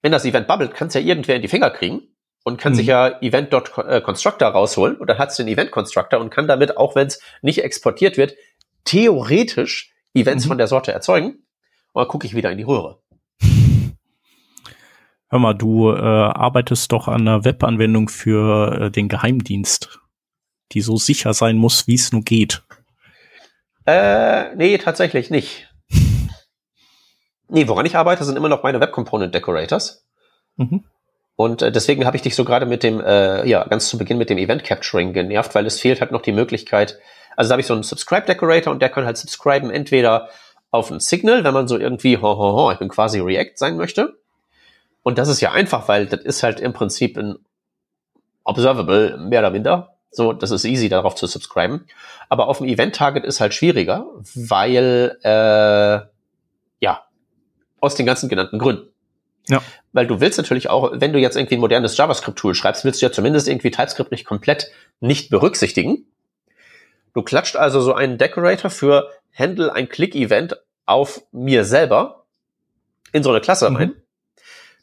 wenn 0.00 0.12
das 0.12 0.24
Event 0.24 0.46
bubbelt, 0.46 0.74
kann 0.74 0.88
es 0.88 0.94
ja 0.94 1.00
irgendwer 1.00 1.36
in 1.36 1.42
die 1.42 1.48
Finger 1.48 1.70
kriegen 1.70 2.11
und 2.44 2.58
kann 2.58 2.72
mhm. 2.72 2.76
sich 2.76 2.86
ja 2.86 3.20
Event.constructor 3.20 4.48
rausholen 4.48 4.96
und 4.96 5.08
dann 5.08 5.18
hat 5.18 5.30
es 5.30 5.36
den 5.36 5.48
Event 5.48 5.70
Constructor 5.70 6.20
und 6.20 6.30
kann 6.30 6.48
damit, 6.48 6.76
auch 6.76 6.94
wenn 6.94 7.06
es 7.06 7.20
nicht 7.40 7.62
exportiert 7.62 8.16
wird, 8.16 8.34
theoretisch 8.84 9.92
Events 10.14 10.44
mhm. 10.44 10.48
von 10.48 10.58
der 10.58 10.66
Sorte 10.66 10.92
erzeugen. 10.92 11.44
Und 11.92 12.02
dann 12.02 12.08
gucke 12.08 12.26
ich 12.26 12.34
wieder 12.34 12.50
in 12.50 12.58
die 12.58 12.64
Röhre. 12.64 13.00
Hör 15.28 15.38
mal, 15.38 15.54
du 15.54 15.90
äh, 15.90 15.98
arbeitest 15.98 16.92
doch 16.92 17.08
an 17.08 17.22
einer 17.22 17.44
Webanwendung 17.44 18.10
für 18.10 18.82
äh, 18.82 18.90
den 18.90 19.08
Geheimdienst, 19.08 19.98
die 20.72 20.82
so 20.82 20.96
sicher 20.96 21.32
sein 21.32 21.56
muss, 21.56 21.86
wie 21.86 21.94
es 21.94 22.12
nur 22.12 22.22
geht. 22.22 22.62
Äh, 23.86 24.54
nee, 24.56 24.76
tatsächlich 24.76 25.30
nicht. 25.30 25.72
nee, 27.48 27.66
woran 27.66 27.86
ich 27.86 27.96
arbeite, 27.96 28.24
sind 28.24 28.36
immer 28.36 28.50
noch 28.50 28.62
meine 28.62 28.80
Web 28.80 28.92
Component 28.92 29.34
Decorators. 29.34 30.06
Mhm. 30.56 30.84
Und 31.36 31.62
äh, 31.62 31.72
deswegen 31.72 32.04
habe 32.04 32.16
ich 32.16 32.22
dich 32.22 32.34
so 32.34 32.44
gerade 32.44 32.66
mit 32.66 32.82
dem, 32.82 33.00
äh, 33.00 33.46
ja, 33.48 33.64
ganz 33.64 33.88
zu 33.88 33.98
Beginn 33.98 34.18
mit 34.18 34.30
dem 34.30 34.38
Event 34.38 34.64
Capturing 34.64 35.12
genervt, 35.12 35.54
weil 35.54 35.66
es 35.66 35.80
fehlt 35.80 36.00
halt 36.00 36.12
noch 36.12 36.22
die 36.22 36.32
Möglichkeit, 36.32 36.98
also 37.36 37.48
da 37.48 37.52
habe 37.54 37.60
ich 37.62 37.66
so 37.66 37.74
einen 37.74 37.82
Subscribe 37.82 38.26
Decorator 38.26 38.72
und 38.72 38.82
der 38.82 38.90
kann 38.90 39.06
halt 39.06 39.16
subscriben 39.16 39.70
entweder 39.70 40.28
auf 40.70 40.90
ein 40.90 41.00
Signal, 41.00 41.44
wenn 41.44 41.54
man 41.54 41.68
so 41.68 41.78
irgendwie, 41.78 42.16
ho, 42.22 42.36
ho, 42.36 42.52
ho, 42.56 42.72
ich 42.72 42.78
bin 42.78 42.88
quasi 42.88 43.20
React 43.20 43.52
sein 43.56 43.76
möchte, 43.76 44.14
und 45.02 45.18
das 45.18 45.28
ist 45.28 45.40
ja 45.40 45.52
einfach, 45.52 45.88
weil 45.88 46.06
das 46.06 46.20
ist 46.20 46.42
halt 46.42 46.60
im 46.60 46.72
Prinzip 46.72 47.18
ein 47.18 47.38
Observable, 48.44 49.18
mehr 49.18 49.40
oder 49.40 49.50
minder. 49.50 49.96
So, 50.10 50.32
das 50.32 50.50
ist 50.50 50.64
easy, 50.64 50.88
darauf 50.88 51.14
zu 51.14 51.26
subscriben. 51.26 51.86
Aber 52.28 52.48
auf 52.48 52.58
dem 52.58 52.66
Event-Target 52.66 53.24
ist 53.24 53.40
halt 53.40 53.54
schwieriger, 53.54 54.06
weil, 54.34 55.18
äh, 55.22 56.06
ja, 56.80 57.06
aus 57.80 57.94
den 57.94 58.06
ganzen 58.06 58.28
genannten 58.28 58.58
Gründen. 58.58 58.91
Ja. 59.48 59.62
Weil 59.92 60.06
du 60.06 60.20
willst 60.20 60.38
natürlich 60.38 60.70
auch, 60.70 60.92
wenn 60.94 61.12
du 61.12 61.18
jetzt 61.18 61.36
irgendwie 61.36 61.56
ein 61.56 61.60
modernes 61.60 61.96
JavaScript-Tool 61.96 62.54
schreibst, 62.54 62.84
willst 62.84 63.02
du 63.02 63.06
ja 63.06 63.12
zumindest 63.12 63.48
irgendwie 63.48 63.70
TypeScript 63.70 64.10
nicht 64.10 64.24
komplett 64.24 64.70
nicht 65.00 65.30
berücksichtigen. 65.30 66.06
Du 67.14 67.22
klatscht 67.22 67.56
also 67.56 67.80
so 67.80 67.92
einen 67.92 68.18
Decorator 68.18 68.70
für 68.70 69.10
Handle 69.34 69.72
ein 69.72 69.88
Click-Event 69.88 70.56
auf 70.86 71.22
mir 71.32 71.64
selber 71.64 72.24
in 73.12 73.22
so 73.22 73.30
eine 73.30 73.40
Klasse 73.40 73.68
mhm. 73.68 73.76
rein 73.76 74.02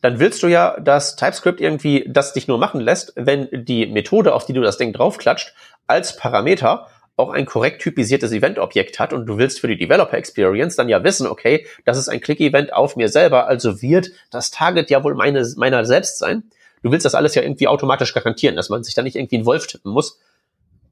dann 0.02 0.20
willst 0.20 0.44
du 0.44 0.48
ja, 0.48 0.80
dass 0.80 1.16
TypeScript 1.16 1.60
irgendwie 1.60 2.06
das 2.08 2.34
dich 2.34 2.48
nur 2.48 2.58
machen 2.58 2.80
lässt, 2.80 3.14
wenn 3.16 3.48
die 3.52 3.86
Methode, 3.86 4.34
auf 4.34 4.46
die 4.46 4.54
du 4.54 4.62
das 4.62 4.78
Ding 4.78 4.94
draufklatscht, 4.94 5.54
als 5.88 6.16
Parameter 6.16 6.88
auch 7.20 7.30
ein 7.30 7.46
korrekt 7.46 7.82
typisiertes 7.82 8.32
Event-Objekt 8.32 9.00
hat 9.00 9.14
und 9.14 9.26
du 9.26 9.38
willst 9.38 9.60
für 9.60 9.68
die 9.68 9.78
Developer 9.78 10.18
Experience 10.18 10.76
dann 10.76 10.90
ja 10.90 11.04
wissen, 11.04 11.28
okay, 11.28 11.68
das 11.86 11.98
ist 11.98 12.08
ein 12.08 12.22
Click-Event 12.22 12.74
auf 12.74 12.96
mir 12.96 13.10
selber, 13.10 13.48
also 13.48 13.82
wird 13.82 14.12
das 14.32 14.52
Target 14.52 14.90
ja 14.90 15.04
wohl 15.04 15.16
meine, 15.16 15.46
meiner 15.58 15.86
selbst 15.86 16.18
sein. 16.18 16.44
Du 16.82 16.92
willst 16.92 17.06
das 17.06 17.16
alles 17.16 17.36
ja 17.36 17.42
irgendwie 17.42 17.68
automatisch 17.68 18.14
garantieren, 18.14 18.56
dass 18.56 18.70
man 18.70 18.84
sich 18.84 18.94
da 18.94 19.02
nicht 19.02 19.18
irgendwie 19.18 19.36
einen 19.36 19.46
Wolf 19.46 19.68
tippen 19.68 19.92
muss. 19.92 20.20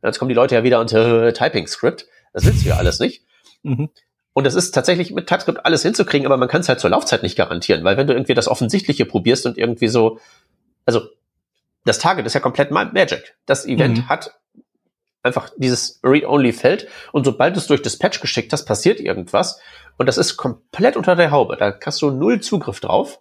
Jetzt 0.04 0.20
kommen 0.20 0.30
die 0.30 0.36
Leute 0.36 0.56
ja 0.56 0.64
wieder 0.64 0.80
unter 0.80 1.24
äh, 1.24 1.34
Typing-Script. 1.34 2.08
Das 2.34 2.46
willst 2.46 2.66
du 2.66 2.70
ja 2.70 2.76
alles 2.76 3.00
nicht. 3.00 3.24
Mhm. 3.64 3.90
Und 4.34 4.44
das 4.44 4.54
ist 4.54 4.72
tatsächlich 4.72 5.12
mit 5.12 5.28
TypeScript 5.28 5.66
alles 5.66 5.82
hinzukriegen, 5.82 6.28
aber 6.28 6.38
man 6.38 6.48
kann 6.48 6.62
es 6.62 6.70
halt 6.70 6.80
zur 6.80 6.92
Laufzeit 6.92 7.24
nicht 7.24 7.36
garantieren, 7.36 7.84
weil 7.84 7.98
wenn 7.98 8.06
du 8.06 8.14
irgendwie 8.14 8.36
das 8.36 8.48
Offensichtliche 8.48 9.06
probierst 9.06 9.48
und 9.48 9.58
irgendwie 9.58 9.88
so, 9.88 10.20
also 10.86 11.08
das 11.86 11.98
Target 11.98 12.26
ist 12.26 12.34
ja 12.36 12.40
komplett 12.40 12.70
Magic. 12.70 13.36
Das 13.48 13.66
Event 13.66 13.98
mhm. 13.98 14.10
hat 14.10 14.38
einfach 15.28 15.52
dieses 15.58 16.00
Read-Only-Feld 16.04 16.88
und 17.12 17.26
sobald 17.26 17.56
du 17.56 17.60
es 17.60 17.68
durch 17.68 17.82
Dispatch 17.82 18.20
geschickt 18.20 18.54
hast, 18.54 18.66
passiert 18.66 19.00
irgendwas 19.00 19.60
und 19.98 20.08
das 20.08 20.18
ist 20.18 20.38
komplett 20.38 20.98
unter 20.98 21.16
der 21.16 21.32
Haube. 21.32 21.58
Da 21.58 21.78
hast 21.86 22.02
du 22.02 22.12
null 22.12 22.40
Zugriff 22.42 22.80
drauf. 22.80 23.20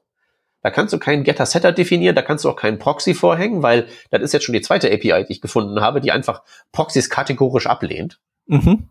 Da 0.63 0.71
kannst 0.71 0.93
du 0.93 0.99
keinen 0.99 1.23
Getter-Setter 1.23 1.71
definieren, 1.71 2.17
da 2.17 2.23
kannst 2.23 2.45
du 2.45 2.51
auch 2.51 2.57
keinen 2.57 2.81
Proxy 2.81 3.15
vorhängen, 3.15 3.63
weil 3.63 3.87
das 4.11 4.23
ist 4.23 4.33
jetzt 4.33 4.45
schon 4.45 4.53
die 4.53 4.63
zweite 4.63 4.89
API, 4.93 5.25
die 5.25 5.33
ich 5.33 5.41
gefunden 5.41 5.81
habe, 5.81 6.01
die 6.01 6.11
einfach 6.11 6.43
Proxys 6.73 7.09
kategorisch 7.09 7.69
ablehnt. 7.69 8.19
Mhm. 8.47 8.89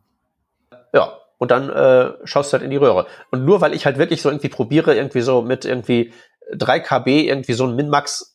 Ja, 0.94 1.18
und 1.38 1.52
dann 1.52 1.70
äh, 1.70 2.14
schaust 2.24 2.52
du 2.52 2.54
halt 2.54 2.64
in 2.64 2.70
die 2.70 2.78
Röhre. 2.78 3.08
Und 3.30 3.44
nur 3.44 3.60
weil 3.60 3.74
ich 3.74 3.86
halt 3.86 3.98
wirklich 3.98 4.22
so 4.22 4.30
irgendwie 4.30 4.48
probiere, 4.48 4.96
irgendwie 4.96 5.20
so 5.20 5.42
mit 5.42 5.66
irgendwie 5.66 6.14
3 6.54 6.80
KB 6.80 7.28
irgendwie 7.28 7.54
so 7.54 7.66
ein 7.66 7.76
Minmax 7.76 8.35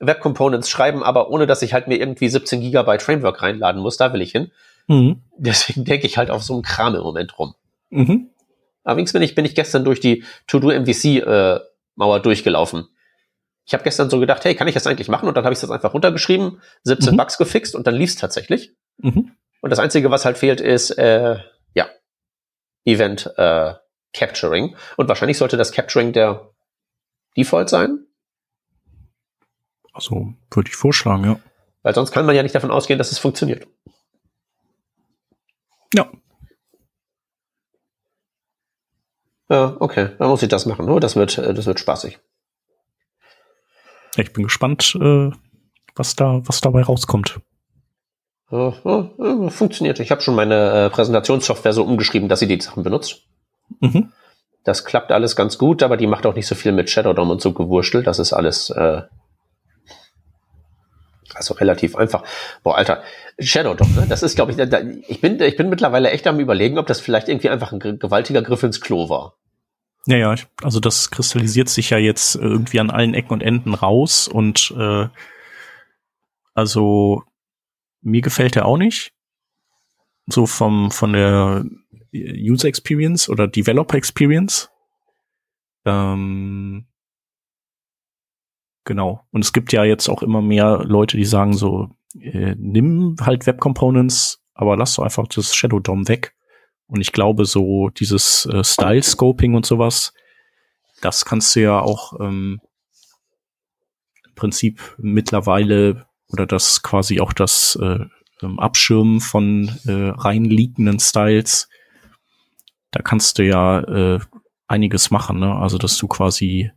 Web 0.00 0.20
Components 0.20 0.68
schreiben, 0.68 1.02
aber 1.02 1.30
ohne 1.30 1.46
dass 1.46 1.62
ich 1.62 1.72
halt 1.72 1.88
mir 1.88 1.98
irgendwie 1.98 2.28
17 2.28 2.60
Gigabyte 2.60 3.02
Framework 3.02 3.42
reinladen 3.42 3.80
muss, 3.80 3.96
da 3.96 4.12
will 4.12 4.22
ich 4.22 4.32
hin. 4.32 4.50
Mhm. 4.86 5.22
Deswegen 5.36 5.84
denke 5.84 6.06
ich 6.06 6.18
halt 6.18 6.30
auf 6.30 6.42
so 6.42 6.54
einem 6.54 6.62
Kram 6.62 6.94
im 6.94 7.02
Moment 7.02 7.38
rum. 7.38 7.54
Mhm. 7.90 8.30
Allerdings 8.84 9.12
bin 9.12 9.22
ich, 9.22 9.34
bin 9.34 9.44
ich 9.44 9.54
gestern 9.54 9.84
durch 9.84 10.00
die 10.00 10.24
To-Do 10.46 10.70
MVC 10.70 11.04
äh, 11.26 11.60
Mauer 11.96 12.20
durchgelaufen. 12.20 12.88
Ich 13.64 13.74
habe 13.74 13.82
gestern 13.82 14.10
so 14.10 14.20
gedacht, 14.20 14.44
hey, 14.44 14.54
kann 14.54 14.68
ich 14.68 14.74
das 14.74 14.86
eigentlich 14.86 15.08
machen? 15.08 15.28
Und 15.28 15.36
dann 15.36 15.44
habe 15.44 15.52
ich 15.52 15.60
das 15.60 15.70
einfach 15.70 15.92
runtergeschrieben, 15.92 16.60
17 16.84 17.12
mhm. 17.12 17.16
Bugs 17.16 17.36
gefixt 17.36 17.74
und 17.74 17.86
dann 17.86 17.96
lief's 17.96 18.14
tatsächlich. 18.14 18.74
Mhm. 18.98 19.32
Und 19.60 19.70
das 19.70 19.80
Einzige, 19.80 20.10
was 20.10 20.24
halt 20.24 20.38
fehlt, 20.38 20.60
ist 20.60 20.90
äh, 20.92 21.38
Event 22.86 23.30
äh, 23.36 23.74
Capturing. 24.14 24.76
Und 24.96 25.08
wahrscheinlich 25.08 25.36
sollte 25.36 25.58
das 25.58 25.72
Capturing 25.72 26.12
der 26.12 26.50
Default 27.36 27.68
sein. 27.68 28.05
Also 29.96 30.34
würde 30.50 30.68
ich 30.68 30.76
vorschlagen, 30.76 31.24
ja. 31.24 31.40
Weil 31.82 31.94
sonst 31.94 32.12
kann 32.12 32.26
man 32.26 32.36
ja 32.36 32.42
nicht 32.42 32.54
davon 32.54 32.70
ausgehen, 32.70 32.98
dass 32.98 33.12
es 33.12 33.18
funktioniert. 33.18 33.66
Ja. 35.94 36.10
Ja, 39.48 39.76
okay, 39.80 40.10
dann 40.18 40.28
muss 40.28 40.42
ich 40.42 40.50
das 40.50 40.66
machen. 40.66 40.88
Oh, 40.90 40.98
das 40.98 41.16
wird, 41.16 41.38
äh, 41.38 41.54
das 41.54 41.64
wird 41.64 41.80
spaßig. 41.80 42.18
Ich 44.16 44.32
bin 44.32 44.44
gespannt, 44.44 44.98
äh, 45.00 45.30
was 45.94 46.14
da, 46.14 46.42
was 46.44 46.60
dabei 46.60 46.82
rauskommt. 46.82 47.40
Funktioniert. 48.48 49.98
Ich 50.00 50.10
habe 50.10 50.20
schon 50.20 50.34
meine 50.34 50.86
äh, 50.86 50.90
Präsentationssoftware 50.90 51.72
so 51.72 51.84
umgeschrieben, 51.84 52.28
dass 52.28 52.40
sie 52.40 52.48
die 52.48 52.60
Sachen 52.60 52.82
benutzt. 52.82 53.22
Mhm. 53.80 54.12
Das 54.62 54.84
klappt 54.84 55.10
alles 55.10 55.36
ganz 55.36 55.58
gut, 55.58 55.82
aber 55.82 55.96
die 55.96 56.06
macht 56.06 56.26
auch 56.26 56.34
nicht 56.34 56.46
so 56.46 56.54
viel 56.54 56.72
mit 56.72 56.90
Shadow 56.90 57.12
DOM 57.12 57.30
und 57.30 57.40
so 57.40 57.52
gewurstelt. 57.52 58.06
Das 58.06 58.18
ist 58.18 58.32
alles 58.32 58.68
äh, 58.70 59.02
also 61.36 61.54
relativ 61.54 61.96
einfach. 61.96 62.24
Boah, 62.62 62.76
Alter, 62.76 63.02
Shadow 63.38 63.74
DOM, 63.74 63.94
ne? 63.94 64.06
das 64.08 64.22
ist, 64.22 64.36
glaube 64.36 64.52
ich, 64.52 64.56
da, 64.56 64.80
ich 65.06 65.20
bin, 65.20 65.40
ich 65.40 65.56
bin 65.56 65.68
mittlerweile 65.68 66.10
echt 66.10 66.26
am 66.26 66.40
überlegen, 66.40 66.78
ob 66.78 66.86
das 66.86 67.00
vielleicht 67.00 67.28
irgendwie 67.28 67.50
einfach 67.50 67.72
ein 67.72 67.98
gewaltiger 67.98 68.42
Griff 68.42 68.62
ins 68.62 68.80
Klo 68.80 69.08
war. 69.08 69.34
Ja, 70.06 70.16
ja, 70.16 70.34
also 70.62 70.78
das 70.78 71.10
kristallisiert 71.10 71.68
sich 71.68 71.90
ja 71.90 71.98
jetzt 71.98 72.36
irgendwie 72.36 72.78
an 72.78 72.90
allen 72.90 73.14
Ecken 73.14 73.32
und 73.32 73.42
Enden 73.42 73.74
raus 73.74 74.28
und 74.28 74.72
äh, 74.78 75.08
also 76.54 77.24
mir 78.02 78.22
gefällt 78.22 78.56
er 78.56 78.66
auch 78.66 78.78
nicht. 78.78 79.12
So 80.28 80.46
vom, 80.46 80.90
von 80.90 81.12
der 81.12 81.64
User 82.14 82.68
Experience 82.68 83.28
oder 83.28 83.48
Developer 83.48 83.96
Experience. 83.96 84.70
Ähm, 85.84 86.86
genau. 88.86 89.26
Und 89.30 89.44
es 89.44 89.52
gibt 89.52 89.72
ja 89.74 89.84
jetzt 89.84 90.08
auch 90.08 90.22
immer 90.22 90.40
mehr 90.40 90.82
Leute, 90.84 91.18
die 91.18 91.26
sagen 91.26 91.52
so, 91.52 91.90
äh, 92.18 92.54
nimm 92.56 93.16
halt 93.20 93.46
Web 93.46 93.60
Components, 93.60 94.42
aber 94.54 94.76
lass 94.76 94.94
doch 94.94 95.04
einfach 95.04 95.26
das 95.28 95.54
Shadow 95.54 95.80
DOM 95.80 96.08
weg. 96.08 96.34
Und 96.86 97.02
ich 97.02 97.12
glaube, 97.12 97.44
so 97.44 97.90
dieses 97.90 98.46
äh, 98.46 98.64
Style 98.64 99.02
Scoping 99.02 99.54
und 99.54 99.66
sowas, 99.66 100.14
das 101.02 101.24
kannst 101.24 101.54
du 101.54 101.60
ja 101.60 101.80
auch 101.80 102.18
ähm, 102.20 102.60
im 104.24 104.34
Prinzip 104.34 104.80
mittlerweile 104.96 106.06
oder 106.28 106.46
das 106.46 106.82
quasi 106.82 107.20
auch 107.20 107.32
das 107.32 107.78
äh, 107.82 108.06
ähm, 108.42 108.58
Abschirmen 108.58 109.20
von 109.20 109.68
äh, 109.86 110.10
rein 110.16 110.44
liegenden 110.44 111.00
Styles, 111.00 111.68
da 112.92 113.02
kannst 113.02 113.38
du 113.38 113.44
ja 113.44 113.80
äh, 113.80 114.20
einiges 114.68 115.10
machen, 115.10 115.38
ne? 115.38 115.54
Also 115.54 115.78
dass 115.78 115.96
du 115.98 116.06
quasi 116.06 116.70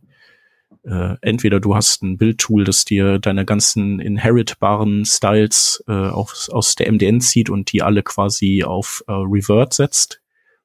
äh, 0.84 1.16
entweder 1.20 1.60
du 1.60 1.74
hast 1.74 2.02
ein 2.02 2.16
Bildtool, 2.16 2.64
das 2.64 2.84
dir 2.84 3.18
deine 3.18 3.44
ganzen 3.44 4.00
inheritbaren 4.00 5.04
Styles 5.04 5.84
äh, 5.88 5.92
aus, 5.92 6.48
aus 6.48 6.74
der 6.74 6.90
MDN 6.90 7.20
zieht 7.20 7.50
und 7.50 7.72
die 7.72 7.82
alle 7.82 8.02
quasi 8.02 8.64
auf 8.64 9.04
äh, 9.06 9.12
Revert 9.12 9.74
setzt, 9.74 10.20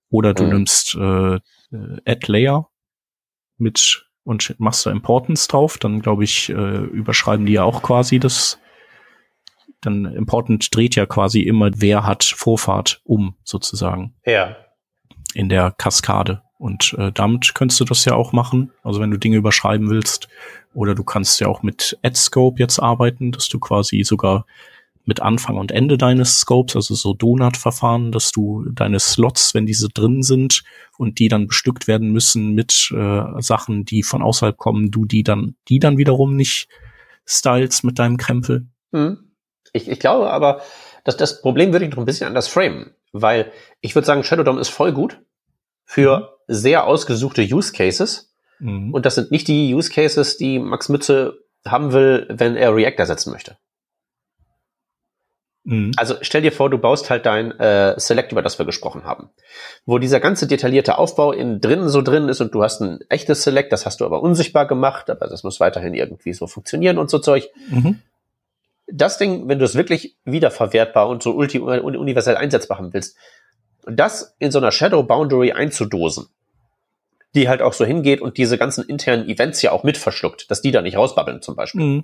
oder 0.09 0.33
du 0.33 0.43
mhm. 0.43 0.49
nimmst 0.49 0.95
äh, 0.95 1.35
äh 1.35 1.39
Add 2.05 2.31
Layer 2.31 2.69
mit 3.57 4.05
und 4.23 4.55
machst 4.59 4.85
da 4.85 4.91
Importance 4.91 5.47
drauf, 5.47 5.77
dann 5.77 6.01
glaube 6.01 6.23
ich, 6.23 6.49
äh, 6.49 6.53
überschreiben 6.53 7.45
die 7.45 7.53
ja 7.53 7.63
auch 7.63 7.83
quasi 7.83 8.19
das 8.19 8.59
dann 9.81 10.05
Important 10.05 10.75
dreht 10.75 10.95
ja 10.95 11.05
quasi 11.05 11.41
immer, 11.41 11.69
wer 11.75 12.05
hat 12.05 12.23
Vorfahrt 12.23 13.01
um, 13.03 13.35
sozusagen. 13.43 14.15
Ja. 14.25 14.55
In 15.33 15.49
der 15.49 15.71
Kaskade. 15.71 16.41
Und 16.65 16.95
äh, 16.97 17.11
damit 17.11 17.53
könntest 17.53 17.79
du 17.79 17.85
das 17.85 18.05
ja 18.05 18.15
auch 18.15 18.33
machen. 18.33 18.71
Also 18.81 18.99
wenn 18.99 19.11
du 19.11 19.19
Dinge 19.19 19.37
überschreiben 19.37 19.87
willst. 19.91 20.29
Oder 20.73 20.95
du 20.95 21.03
kannst 21.03 21.39
ja 21.39 21.45
auch 21.45 21.61
mit 21.61 21.95
AdScope 22.01 22.59
jetzt 22.59 22.79
arbeiten, 22.79 23.31
dass 23.31 23.49
du 23.49 23.59
quasi 23.59 24.03
sogar 24.03 24.47
mit 25.03 25.19
Anfang 25.19 25.57
und 25.57 25.71
Ende 25.71 25.95
deines 25.95 26.39
Scopes, 26.39 26.75
also 26.75 26.95
so 26.95 27.13
Donut-Verfahren, 27.13 28.11
dass 28.11 28.31
du 28.31 28.65
deine 28.71 28.99
Slots, 28.99 29.53
wenn 29.53 29.67
diese 29.67 29.89
drin 29.89 30.23
sind 30.23 30.63
und 30.97 31.19
die 31.19 31.27
dann 31.27 31.45
bestückt 31.45 31.87
werden 31.87 32.11
müssen 32.11 32.55
mit 32.55 32.91
äh, 32.91 33.21
Sachen, 33.43 33.85
die 33.85 34.01
von 34.01 34.23
außerhalb 34.23 34.57
kommen, 34.57 34.89
du 34.89 35.05
die 35.05 35.21
dann, 35.21 35.53
die 35.67 35.77
dann 35.77 35.99
wiederum 35.99 36.35
nicht 36.35 36.67
styles 37.27 37.83
mit 37.83 37.99
deinem 37.99 38.17
Krempel. 38.17 38.65
Hm. 38.91 39.19
Ich, 39.71 39.87
ich 39.87 39.99
glaube 39.99 40.31
aber, 40.31 40.61
dass 41.03 41.15
das 41.15 41.43
Problem 41.43 41.73
würde 41.73 41.85
ich 41.85 41.91
noch 41.91 41.99
ein 41.99 42.05
bisschen 42.05 42.25
anders 42.25 42.47
framen, 42.47 42.95
weil 43.11 43.51
ich 43.81 43.93
würde 43.93 44.07
sagen, 44.07 44.23
Shadow 44.23 44.41
DOM 44.41 44.57
ist 44.57 44.69
voll 44.69 44.93
gut 44.93 45.21
für 45.85 46.17
mhm. 46.17 46.34
Sehr 46.47 46.85
ausgesuchte 46.85 47.41
Use 47.41 47.73
Cases. 47.73 48.33
Mhm. 48.59 48.93
Und 48.93 49.05
das 49.05 49.15
sind 49.15 49.31
nicht 49.31 49.47
die 49.47 49.73
Use 49.73 49.91
Cases, 49.91 50.37
die 50.37 50.59
Max 50.59 50.89
Mütze 50.89 51.39
haben 51.65 51.93
will, 51.93 52.27
wenn 52.29 52.55
er 52.55 52.75
React 52.75 52.99
ersetzen 52.99 53.31
möchte. 53.31 53.57
Mhm. 55.65 55.91
Also 55.97 56.15
stell 56.21 56.43
dir 56.43 56.51
vor, 56.51 56.69
du 56.69 56.77
baust 56.77 57.09
halt 57.09 57.25
dein 57.25 57.51
äh, 57.59 57.99
Select, 57.99 58.31
über 58.31 58.43
das 58.43 58.59
wir 58.59 58.65
gesprochen 58.67 59.03
haben, 59.03 59.29
wo 59.85 59.97
dieser 59.97 60.19
ganze 60.19 60.45
detaillierte 60.45 60.97
Aufbau 60.97 61.31
in 61.31 61.59
drinnen 61.59 61.89
so 61.89 62.03
drin 62.03 62.29
ist 62.29 62.39
und 62.39 62.53
du 62.53 62.63
hast 62.63 62.81
ein 62.81 62.99
echtes 63.09 63.41
Select, 63.41 63.73
das 63.73 63.85
hast 63.85 63.99
du 63.99 64.05
aber 64.05 64.21
unsichtbar 64.21 64.67
gemacht, 64.67 65.09
aber 65.09 65.27
das 65.27 65.43
muss 65.43 65.59
weiterhin 65.59 65.95
irgendwie 65.95 66.33
so 66.33 66.45
funktionieren 66.45 66.99
und 66.99 67.09
so 67.09 67.17
Zeug. 67.17 67.49
Mhm. 67.69 67.99
Das 68.87 69.17
Ding, 69.17 69.47
wenn 69.49 69.57
du 69.57 69.65
es 69.65 69.73
wirklich 69.73 70.15
wiederverwertbar 70.23 71.09
und 71.09 71.23
so 71.23 71.31
ulti 71.31 71.57
universell 71.57 72.37
einsetzbar 72.37 72.77
haben 72.77 72.93
willst, 72.93 73.17
das 73.87 74.35
in 74.39 74.51
so 74.51 74.59
einer 74.59 74.71
Shadow 74.71 75.03
Boundary 75.03 75.51
einzudosen, 75.51 76.27
die 77.35 77.49
halt 77.49 77.61
auch 77.61 77.73
so 77.73 77.85
hingeht 77.85 78.21
und 78.21 78.37
diese 78.37 78.57
ganzen 78.57 78.85
internen 78.85 79.27
Events 79.27 79.61
ja 79.61 79.71
auch 79.71 79.83
mit 79.83 79.97
verschluckt, 79.97 80.49
dass 80.49 80.61
die 80.61 80.71
da 80.71 80.81
nicht 80.81 80.97
rausbabbeln 80.97 81.41
zum 81.41 81.55
Beispiel. 81.55 81.81
Mhm. 81.81 82.03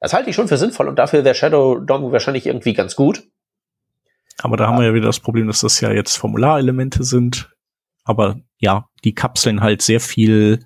Das 0.00 0.12
halte 0.12 0.30
ich 0.30 0.36
schon 0.36 0.48
für 0.48 0.58
sinnvoll 0.58 0.88
und 0.88 0.96
dafür 0.96 1.24
wäre 1.24 1.34
Shadow 1.34 1.80
DOM 1.80 2.12
wahrscheinlich 2.12 2.46
irgendwie 2.46 2.74
ganz 2.74 2.94
gut. 2.94 3.24
Aber 4.40 4.56
da 4.56 4.68
haben 4.68 4.78
wir 4.78 4.86
ja 4.86 4.94
wieder 4.94 5.06
das 5.06 5.20
Problem, 5.20 5.48
dass 5.48 5.60
das 5.60 5.80
ja 5.80 5.90
jetzt 5.90 6.16
Formularelemente 6.16 7.02
sind. 7.02 7.50
Aber 8.04 8.40
ja, 8.58 8.88
die 9.04 9.14
kapseln 9.14 9.60
halt 9.60 9.82
sehr 9.82 10.00
viel 10.00 10.64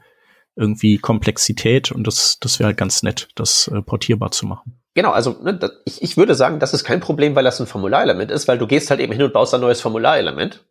irgendwie 0.54 0.98
Komplexität 0.98 1.90
und 1.90 2.06
das, 2.06 2.38
das 2.40 2.58
wäre 2.58 2.68
halt 2.68 2.76
ganz 2.76 3.02
nett, 3.02 3.28
das 3.34 3.68
äh, 3.68 3.80
portierbar 3.80 4.30
zu 4.30 4.46
machen. 4.46 4.81
Genau, 4.94 5.10
also 5.10 5.38
ne, 5.42 5.54
das, 5.54 5.72
ich, 5.84 6.02
ich 6.02 6.16
würde 6.16 6.34
sagen, 6.34 6.58
das 6.58 6.74
ist 6.74 6.84
kein 6.84 7.00
Problem, 7.00 7.34
weil 7.34 7.44
das 7.44 7.60
ein 7.60 7.66
Formularelement 7.66 8.30
ist, 8.30 8.46
weil 8.48 8.58
du 8.58 8.66
gehst 8.66 8.90
halt 8.90 9.00
eben 9.00 9.12
hin 9.12 9.22
und 9.22 9.32
baust 9.32 9.54
ein 9.54 9.60
neues 9.60 9.80
Formularelement. 9.80 10.64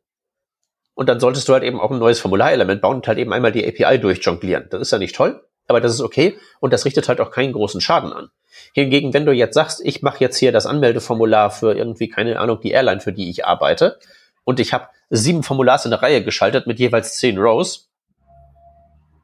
Und 0.94 1.10
dann 1.10 1.20
solltest 1.20 1.50
du 1.50 1.54
halt 1.54 1.64
eben 1.64 1.80
auch 1.80 1.90
ein 1.90 2.00
neues 2.00 2.20
Formularelement 2.20 2.82
bauen 2.82 2.98
und 2.98 3.08
halt 3.08 3.18
eben 3.18 3.34
einmal 3.34 3.52
die 3.52 3.66
API 3.66 4.00
durchjonglieren. 4.00 4.68
Das 4.70 4.82
ist 4.82 4.92
ja 4.92 5.00
nicht 5.00 5.16
toll, 5.16 5.44
aber 5.68 5.82
das 5.82 5.94
ist 5.94 6.02
okay 6.02 6.38
und 6.60 6.74
das 6.74 6.86
richtet 6.86 7.10
halt 7.10 7.20
auch 7.20 7.32
keinen 7.32 7.54
großen 7.54 7.82
Schaden 7.82 8.14
an. 8.14 8.30
Hingegen, 8.74 9.14
wenn 9.14 9.26
du 9.26 9.32
jetzt 9.32 9.56
sagst, 9.56 9.82
ich 9.84 10.04
mache 10.04 10.20
jetzt 10.20 10.38
hier 10.38 10.52
das 10.52 10.68
Anmeldeformular 10.68 11.50
für 11.50 11.74
irgendwie, 11.74 12.10
keine 12.10 12.40
Ahnung, 12.40 12.60
die 12.62 12.72
Airline, 12.72 13.02
für 13.02 13.14
die 13.14 13.30
ich 13.30 13.46
arbeite, 13.46 13.98
und 14.44 14.60
ich 14.60 14.74
habe 14.74 14.88
sieben 15.10 15.44
Formulars 15.44 15.86
in 15.86 15.92
der 15.92 16.02
Reihe 16.02 16.24
geschaltet 16.24 16.68
mit 16.68 16.80
jeweils 16.80 17.16
zehn 17.16 17.38
Rows, 17.38 17.92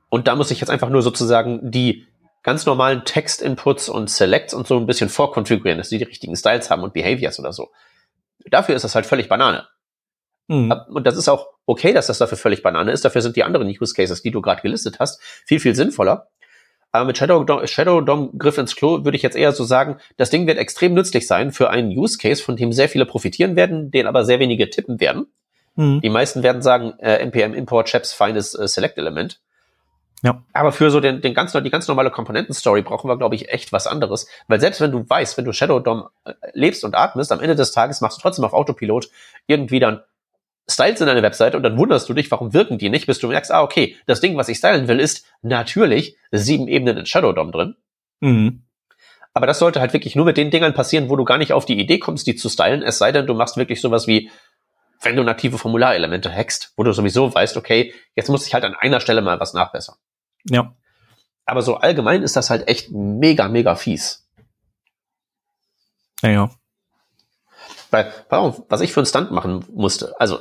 und 0.10 0.28
da 0.28 0.36
muss 0.36 0.52
ich 0.52 0.60
jetzt 0.62 0.70
einfach 0.70 0.90
nur 0.90 1.02
sozusagen 1.02 1.60
die 1.70 2.08
ganz 2.48 2.66
normalen 2.66 3.04
Text-Inputs 3.04 3.90
und 3.90 4.10
Selects 4.10 4.54
und 4.54 4.68
so 4.68 4.78
ein 4.78 4.86
bisschen 4.86 5.10
vorkonfigurieren, 5.10 5.80
dass 5.80 5.90
die 5.90 5.98
die 5.98 6.06
richtigen 6.06 6.34
Styles 6.38 6.70
haben 6.70 6.82
und 6.82 6.94
Behaviors 6.94 7.42
oder 7.42 7.52
so. 7.52 7.72
Dafür 8.50 8.74
ist 8.74 8.84
das 8.84 8.96
halt 8.96 9.06
völlig 9.06 9.28
Banane. 9.28 9.68
Mhm. 10.48 10.74
Und 10.88 11.06
das 11.06 11.18
ist 11.18 11.28
auch 11.28 11.50
okay, 11.66 11.92
dass 11.92 12.08
das 12.08 12.20
dafür 12.20 12.38
völlig 12.38 12.64
Banane 12.64 12.94
ist. 12.94 13.04
Dafür 13.04 13.22
sind 13.22 13.36
die 13.36 13.44
anderen 13.44 13.68
Use 13.68 13.94
Cases, 13.94 14.22
die 14.22 14.32
du 14.32 14.42
gerade 14.42 14.62
gelistet 14.62 14.98
hast, 15.02 15.22
viel, 15.46 15.60
viel 15.60 15.76
sinnvoller. 15.76 16.30
Aber 16.94 17.04
mit 17.04 17.18
Shadow 17.18 17.44
DOM, 17.44 17.68
Shadow 17.68 18.00
DOM 18.00 18.38
Griff 18.38 18.58
ins 18.58 18.78
Klo 18.78 19.04
würde 19.04 19.18
ich 19.18 19.24
jetzt 19.24 19.36
eher 19.36 19.52
so 19.52 19.66
sagen, 19.66 19.98
das 20.16 20.30
Ding 20.30 20.48
wird 20.48 20.58
extrem 20.58 20.94
nützlich 20.94 21.28
sein 21.28 21.52
für 21.52 21.70
einen 21.70 21.90
Use 21.90 22.18
Case, 22.18 22.42
von 22.42 22.56
dem 22.56 22.72
sehr 22.72 22.88
viele 22.88 23.06
profitieren 23.06 23.58
werden, 23.58 23.92
den 23.92 24.08
aber 24.08 24.24
sehr 24.24 24.40
wenige 24.40 24.70
tippen 24.70 25.02
werden. 25.02 25.26
Mhm. 25.76 26.00
Die 26.00 26.10
meisten 26.10 26.44
werden 26.44 26.62
sagen, 26.62 26.94
äh, 27.00 27.18
npm 27.26 27.54
import 27.54 27.90
chaps 27.90 28.14
feines 28.14 28.56
äh, 28.56 28.70
Select 28.70 28.98
Element. 28.98 29.42
Ja. 30.24 30.44
Aber 30.54 30.72
für 30.72 30.90
so 30.90 31.00
den, 31.00 31.22
den 31.22 31.34
ganz, 31.34 31.52
die 31.52 31.70
ganz 31.70 31.88
normale 31.88 32.10
Komponentenstory 32.10 32.82
brauchen 32.82 33.10
wir, 33.10 33.18
glaube 33.18 33.36
ich, 33.36 33.50
echt 33.50 33.72
was 33.72 33.86
anderes. 33.86 34.28
Weil 34.48 34.60
selbst 34.60 34.82
wenn 34.82 34.92
du 34.92 35.08
weißt, 35.08 35.38
wenn 35.38 35.46
du 35.46 35.54
Shadow 35.54 35.80
DOM 35.80 36.10
äh, 36.26 36.34
lebst 36.54 36.84
und 36.84 36.96
atmest, 36.96 37.32
am 37.32 37.40
Ende 37.40 37.56
des 37.56 37.72
Tages 37.72 38.02
machst 38.02 38.18
du 38.18 38.22
trotzdem 38.22 38.44
auf 38.46 38.54
Autopilot 38.54 39.10
irgendwie 39.46 39.80
dann 39.80 40.02
Styles 40.70 41.00
in 41.00 41.08
deine 41.08 41.22
Webseite 41.22 41.56
und 41.56 41.64
dann 41.64 41.78
wunderst 41.78 42.10
du 42.10 42.14
dich, 42.14 42.30
warum 42.30 42.54
wirken 42.54 42.78
die 42.78 42.90
nicht, 42.90 43.06
bis 43.06 43.20
du 43.20 43.28
merkst, 43.28 43.52
ah, 43.52 43.62
okay, 43.62 43.96
das 44.06 44.20
Ding, 44.20 44.36
was 44.36 44.50
ich 44.50 44.58
stylen 44.58 44.88
will, 44.88 45.00
ist 45.00 45.26
natürlich 45.42 46.18
sieben 46.32 46.68
Ebenen 46.68 46.98
in 46.98 47.06
Shadow 47.06 47.32
DOM 47.32 47.52
drin. 47.52 47.76
Mhm. 48.20 48.64
Aber 49.34 49.46
das 49.46 49.60
sollte 49.60 49.80
halt 49.80 49.94
wirklich 49.94 50.16
nur 50.16 50.26
mit 50.26 50.36
den 50.36 50.50
Dingern 50.50 50.74
passieren, 50.74 51.10
wo 51.10 51.16
du 51.16 51.24
gar 51.24 51.38
nicht 51.38 51.54
auf 51.54 51.66
die 51.66 51.80
Idee 51.80 52.00
kommst, 52.00 52.26
die 52.26 52.36
zu 52.36 52.50
stylen, 52.50 52.82
es 52.82 52.98
sei 52.98 53.12
denn, 53.12 53.28
du 53.28 53.36
machst 53.36 53.56
wirklich 53.56 53.80
sowas 53.80 54.08
wie, 54.08 54.32
wenn 55.02 55.16
du 55.16 55.24
native 55.24 55.58
Formularelemente 55.58 56.32
hackst, 56.32 56.74
wo 56.76 56.84
du 56.84 56.92
sowieso 56.92 57.34
weißt, 57.34 57.58
okay, 57.58 57.94
jetzt 58.16 58.30
muss 58.30 58.48
ich 58.48 58.54
halt 58.54 58.64
an 58.64 58.76
einer 58.76 59.00
Stelle 59.00 59.22
mal 59.22 59.40
was 59.40 59.54
nachbessern. 59.54 59.96
Ja. 60.46 60.74
Aber 61.46 61.62
so 61.62 61.78
allgemein 61.78 62.24
ist 62.24 62.36
das 62.36 62.50
halt 62.50 62.68
echt 62.68 62.92
mega, 62.92 63.48
mega 63.48 63.76
fies. 63.76 64.28
Ja, 66.22 66.30
ja. 66.30 66.50
Weil, 67.90 68.12
was 68.30 68.82
ich 68.82 68.92
für 68.92 69.00
einen 69.00 69.08
Stunt 69.08 69.32
machen 69.32 69.66
musste, 69.74 70.20
also 70.20 70.40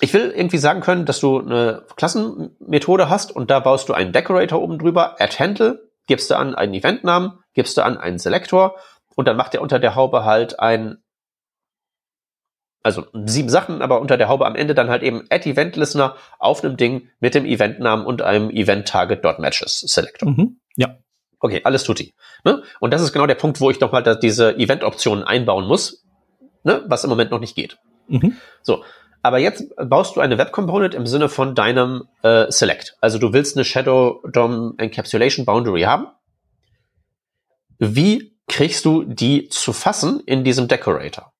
ich 0.00 0.12
will 0.12 0.32
irgendwie 0.32 0.58
sagen 0.58 0.80
können, 0.80 1.06
dass 1.06 1.20
du 1.20 1.38
eine 1.38 1.86
Klassenmethode 1.96 3.08
hast 3.08 3.30
und 3.30 3.50
da 3.50 3.60
baust 3.60 3.88
du 3.88 3.94
einen 3.94 4.12
Decorator 4.12 4.60
oben 4.60 4.78
drüber, 4.78 5.20
add 5.20 5.38
handle, 5.38 5.88
gibst 6.06 6.30
du 6.30 6.36
an 6.36 6.54
einen 6.54 6.74
Eventnamen, 6.74 7.38
gibst 7.54 7.76
du 7.76 7.84
an 7.84 7.96
einen 7.96 8.18
Selektor 8.18 8.76
und 9.14 9.28
dann 9.28 9.36
macht 9.36 9.54
er 9.54 9.62
unter 9.62 9.78
der 9.78 9.94
Haube 9.94 10.24
halt 10.24 10.58
ein, 10.58 11.01
also 12.82 13.06
sieben 13.24 13.48
Sachen, 13.48 13.82
aber 13.82 14.00
unter 14.00 14.16
der 14.16 14.28
Haube 14.28 14.46
am 14.46 14.56
Ende 14.56 14.74
dann 14.74 14.90
halt 14.90 15.02
eben 15.02 15.24
add 15.30 15.48
Event 15.48 15.76
Listener 15.76 16.16
auf 16.38 16.64
einem 16.64 16.76
Ding 16.76 17.08
mit 17.20 17.34
dem 17.34 17.44
Eventnamen 17.44 18.04
und 18.06 18.22
einem 18.22 18.50
Event 18.50 18.88
Target 18.88 19.22
Matches 19.38 19.80
Selector. 19.80 20.30
Mhm. 20.30 20.60
Ja. 20.76 20.96
Okay, 21.38 21.60
alles 21.64 21.84
tutti. 21.84 22.14
Ne? 22.44 22.62
Und 22.80 22.92
das 22.92 23.02
ist 23.02 23.12
genau 23.12 23.26
der 23.26 23.34
Punkt, 23.34 23.60
wo 23.60 23.70
ich 23.70 23.80
nochmal 23.80 24.02
diese 24.18 24.56
Event-Optionen 24.56 25.24
einbauen 25.24 25.66
muss, 25.66 26.04
ne? 26.62 26.84
was 26.86 27.04
im 27.04 27.10
Moment 27.10 27.30
noch 27.30 27.40
nicht 27.40 27.56
geht. 27.56 27.78
Mhm. 28.06 28.36
So, 28.62 28.84
aber 29.22 29.38
jetzt 29.38 29.74
baust 29.76 30.16
du 30.16 30.20
eine 30.20 30.38
Web 30.38 30.52
Component 30.52 30.94
im 30.94 31.06
Sinne 31.06 31.28
von 31.28 31.54
deinem 31.54 32.08
äh, 32.22 32.50
Select. 32.50 32.96
Also 33.00 33.18
du 33.18 33.32
willst 33.32 33.56
eine 33.56 33.64
Shadow 33.64 34.20
DOM 34.30 34.74
Encapsulation 34.78 35.46
Boundary 35.46 35.82
haben. 35.82 36.08
Wie 37.78 38.36
kriegst 38.48 38.84
du 38.84 39.04
die 39.04 39.48
zu 39.48 39.72
fassen 39.72 40.20
in 40.26 40.44
diesem 40.44 40.68
Decorator? 40.68 41.31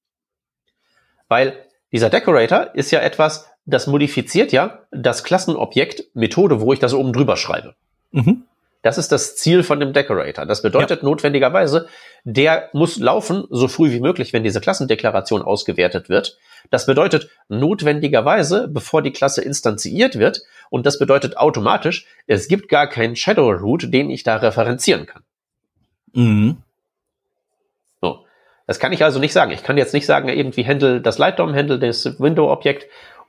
Weil 1.33 1.55
dieser 1.93 2.11
Decorator 2.11 2.75
ist 2.75 2.91
ja 2.91 3.01
etwas, 3.01 3.49
das 3.65 3.87
modifiziert 3.87 4.53
ja 4.53 4.81
das 4.91 5.25
Klassenobjekt 5.25 6.15
Methode, 6.15 6.61
wo 6.61 6.75
ich 6.75 6.79
das 6.79 6.93
oben 6.93 7.15
drüber 7.15 7.39
schreibe. 7.39 7.75
Mhm. 8.11 8.43
Das 8.83 8.99
ist 8.99 9.13
das 9.13 9.35
Ziel 9.37 9.63
von 9.63 9.81
dem 9.81 9.95
Decorator. 9.95 10.45
Das 10.45 10.61
bedeutet 10.61 11.01
ja. 11.01 11.09
notwendigerweise, 11.09 11.89
der 12.25 12.69
muss 12.75 12.99
laufen 12.99 13.45
so 13.49 13.67
früh 13.67 13.93
wie 13.93 14.01
möglich, 14.01 14.35
wenn 14.35 14.45
diese 14.45 14.61
Klassendeklaration 14.61 15.41
ausgewertet 15.41 16.11
wird. 16.11 16.37
Das 16.69 16.85
bedeutet 16.85 17.31
notwendigerweise, 17.49 18.69
bevor 18.69 19.01
die 19.01 19.13
Klasse 19.13 19.41
instanziert 19.41 20.19
wird. 20.19 20.43
Und 20.69 20.85
das 20.85 20.99
bedeutet 20.99 21.39
automatisch, 21.39 22.05
es 22.27 22.47
gibt 22.47 22.69
gar 22.69 22.89
keinen 22.89 23.17
Shadow 23.17 23.53
Root, 23.53 23.91
den 23.91 24.11
ich 24.11 24.23
da 24.23 24.37
referenzieren 24.37 25.07
kann. 25.07 25.23
Mhm. 26.13 26.59
Das 28.73 28.79
kann 28.79 28.95
ich 28.95 29.05
also 29.05 29.19
nicht 29.19 29.35
sagen. 29.35 29.51
Ich 29.51 29.63
kann 29.63 29.77
jetzt 29.77 29.93
nicht 29.93 30.07
sagen, 30.07 30.31
irgendwie 30.31 30.65
handle 30.65 31.03
das 31.03 31.19
Light-DOM, 31.19 31.55
handle 31.55 31.79
das 31.79 32.19
Window-Objekt, 32.19 32.87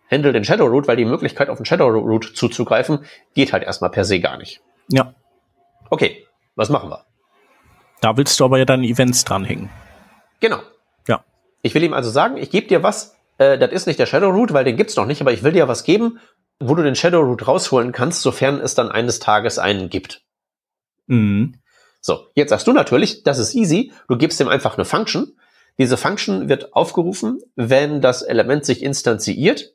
handle 0.09 0.31
den 0.31 0.45
Shadow 0.45 0.67
Root, 0.67 0.87
weil 0.87 0.95
die 0.95 1.03
Möglichkeit 1.03 1.49
auf 1.49 1.57
den 1.57 1.65
Shadow 1.65 1.89
Root 1.89 2.31
zuzugreifen, 2.33 3.03
geht 3.33 3.51
halt 3.51 3.61
erstmal 3.61 3.89
per 3.89 4.05
se 4.05 4.21
gar 4.21 4.37
nicht. 4.37 4.61
Ja. 4.87 5.13
Okay, 5.89 6.25
was 6.55 6.69
machen 6.69 6.89
wir? 6.89 7.03
Da 7.99 8.15
willst 8.15 8.39
du 8.39 8.45
aber 8.45 8.57
ja 8.57 8.63
deine 8.63 8.87
Events 8.87 9.25
dranhängen. 9.25 9.69
Genau. 10.39 10.61
Ja. 11.09 11.25
Ich 11.61 11.75
will 11.75 11.83
ihm 11.83 11.93
also 11.93 12.09
sagen, 12.09 12.37
ich 12.37 12.49
gebe 12.49 12.67
dir 12.67 12.81
was, 12.81 13.17
äh, 13.37 13.57
das 13.57 13.73
ist 13.73 13.85
nicht 13.85 13.99
der 13.99 14.05
Shadow 14.05 14.29
Root, 14.29 14.53
weil 14.53 14.63
den 14.63 14.77
gibt's 14.77 14.95
noch 14.95 15.05
nicht, 15.05 15.19
aber 15.19 15.33
ich 15.33 15.43
will 15.43 15.51
dir 15.51 15.67
was 15.67 15.83
geben, 15.83 16.21
wo 16.61 16.73
du 16.73 16.83
den 16.83 16.95
Shadow 16.95 17.19
Root 17.19 17.49
rausholen 17.49 17.91
kannst, 17.91 18.21
sofern 18.21 18.61
es 18.61 18.75
dann 18.75 18.89
eines 18.89 19.19
Tages 19.19 19.59
einen 19.59 19.89
gibt. 19.89 20.21
Mhm. 21.07 21.55
So, 22.05 22.27
jetzt 22.35 22.49
sagst 22.49 22.67
du 22.67 22.73
natürlich, 22.73 23.23
das 23.23 23.39
ist 23.39 23.55
easy, 23.55 23.93
du 24.09 24.17
gibst 24.17 24.41
ihm 24.41 24.49
einfach 24.49 24.77
eine 24.77 24.83
Function. 24.83 25.37
Diese 25.77 25.95
Function 25.95 26.49
wird 26.49 26.73
aufgerufen, 26.73 27.39
wenn 27.55 28.01
das 28.01 28.21
Element 28.21 28.65
sich 28.65 28.83
instanziert 28.83 29.73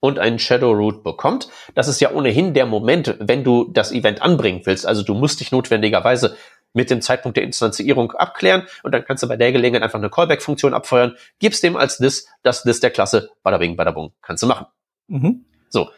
und 0.00 0.18
einen 0.18 0.38
Shadow 0.38 0.72
Root 0.72 1.04
bekommt. 1.04 1.48
Das 1.74 1.86
ist 1.86 2.00
ja 2.00 2.12
ohnehin 2.12 2.54
der 2.54 2.64
Moment, 2.64 3.16
wenn 3.20 3.44
du 3.44 3.70
das 3.70 3.92
Event 3.92 4.22
anbringen 4.22 4.62
willst. 4.64 4.86
Also 4.86 5.02
du 5.02 5.12
musst 5.12 5.38
dich 5.40 5.52
notwendigerweise 5.52 6.34
mit 6.72 6.88
dem 6.88 7.02
Zeitpunkt 7.02 7.36
der 7.36 7.44
Instanzierung 7.44 8.12
abklären 8.12 8.66
und 8.82 8.92
dann 8.92 9.04
kannst 9.04 9.22
du 9.22 9.28
bei 9.28 9.36
der 9.36 9.52
Gelegenheit 9.52 9.82
einfach 9.82 9.98
eine 9.98 10.10
Callback-Funktion 10.10 10.72
abfeuern, 10.72 11.14
gibst 11.40 11.62
dem 11.62 11.76
als 11.76 11.98
this, 11.98 12.26
das 12.42 12.62
this 12.62 12.80
der 12.80 12.90
Klasse, 12.90 13.30
bada 13.42 13.58
bing, 13.58 13.76
bada 13.76 13.90
bung, 13.90 14.14
kannst 14.22 14.42
du 14.42 14.46
machen. 14.46 14.66
Mhm. 15.08 15.44
So, 15.68 15.90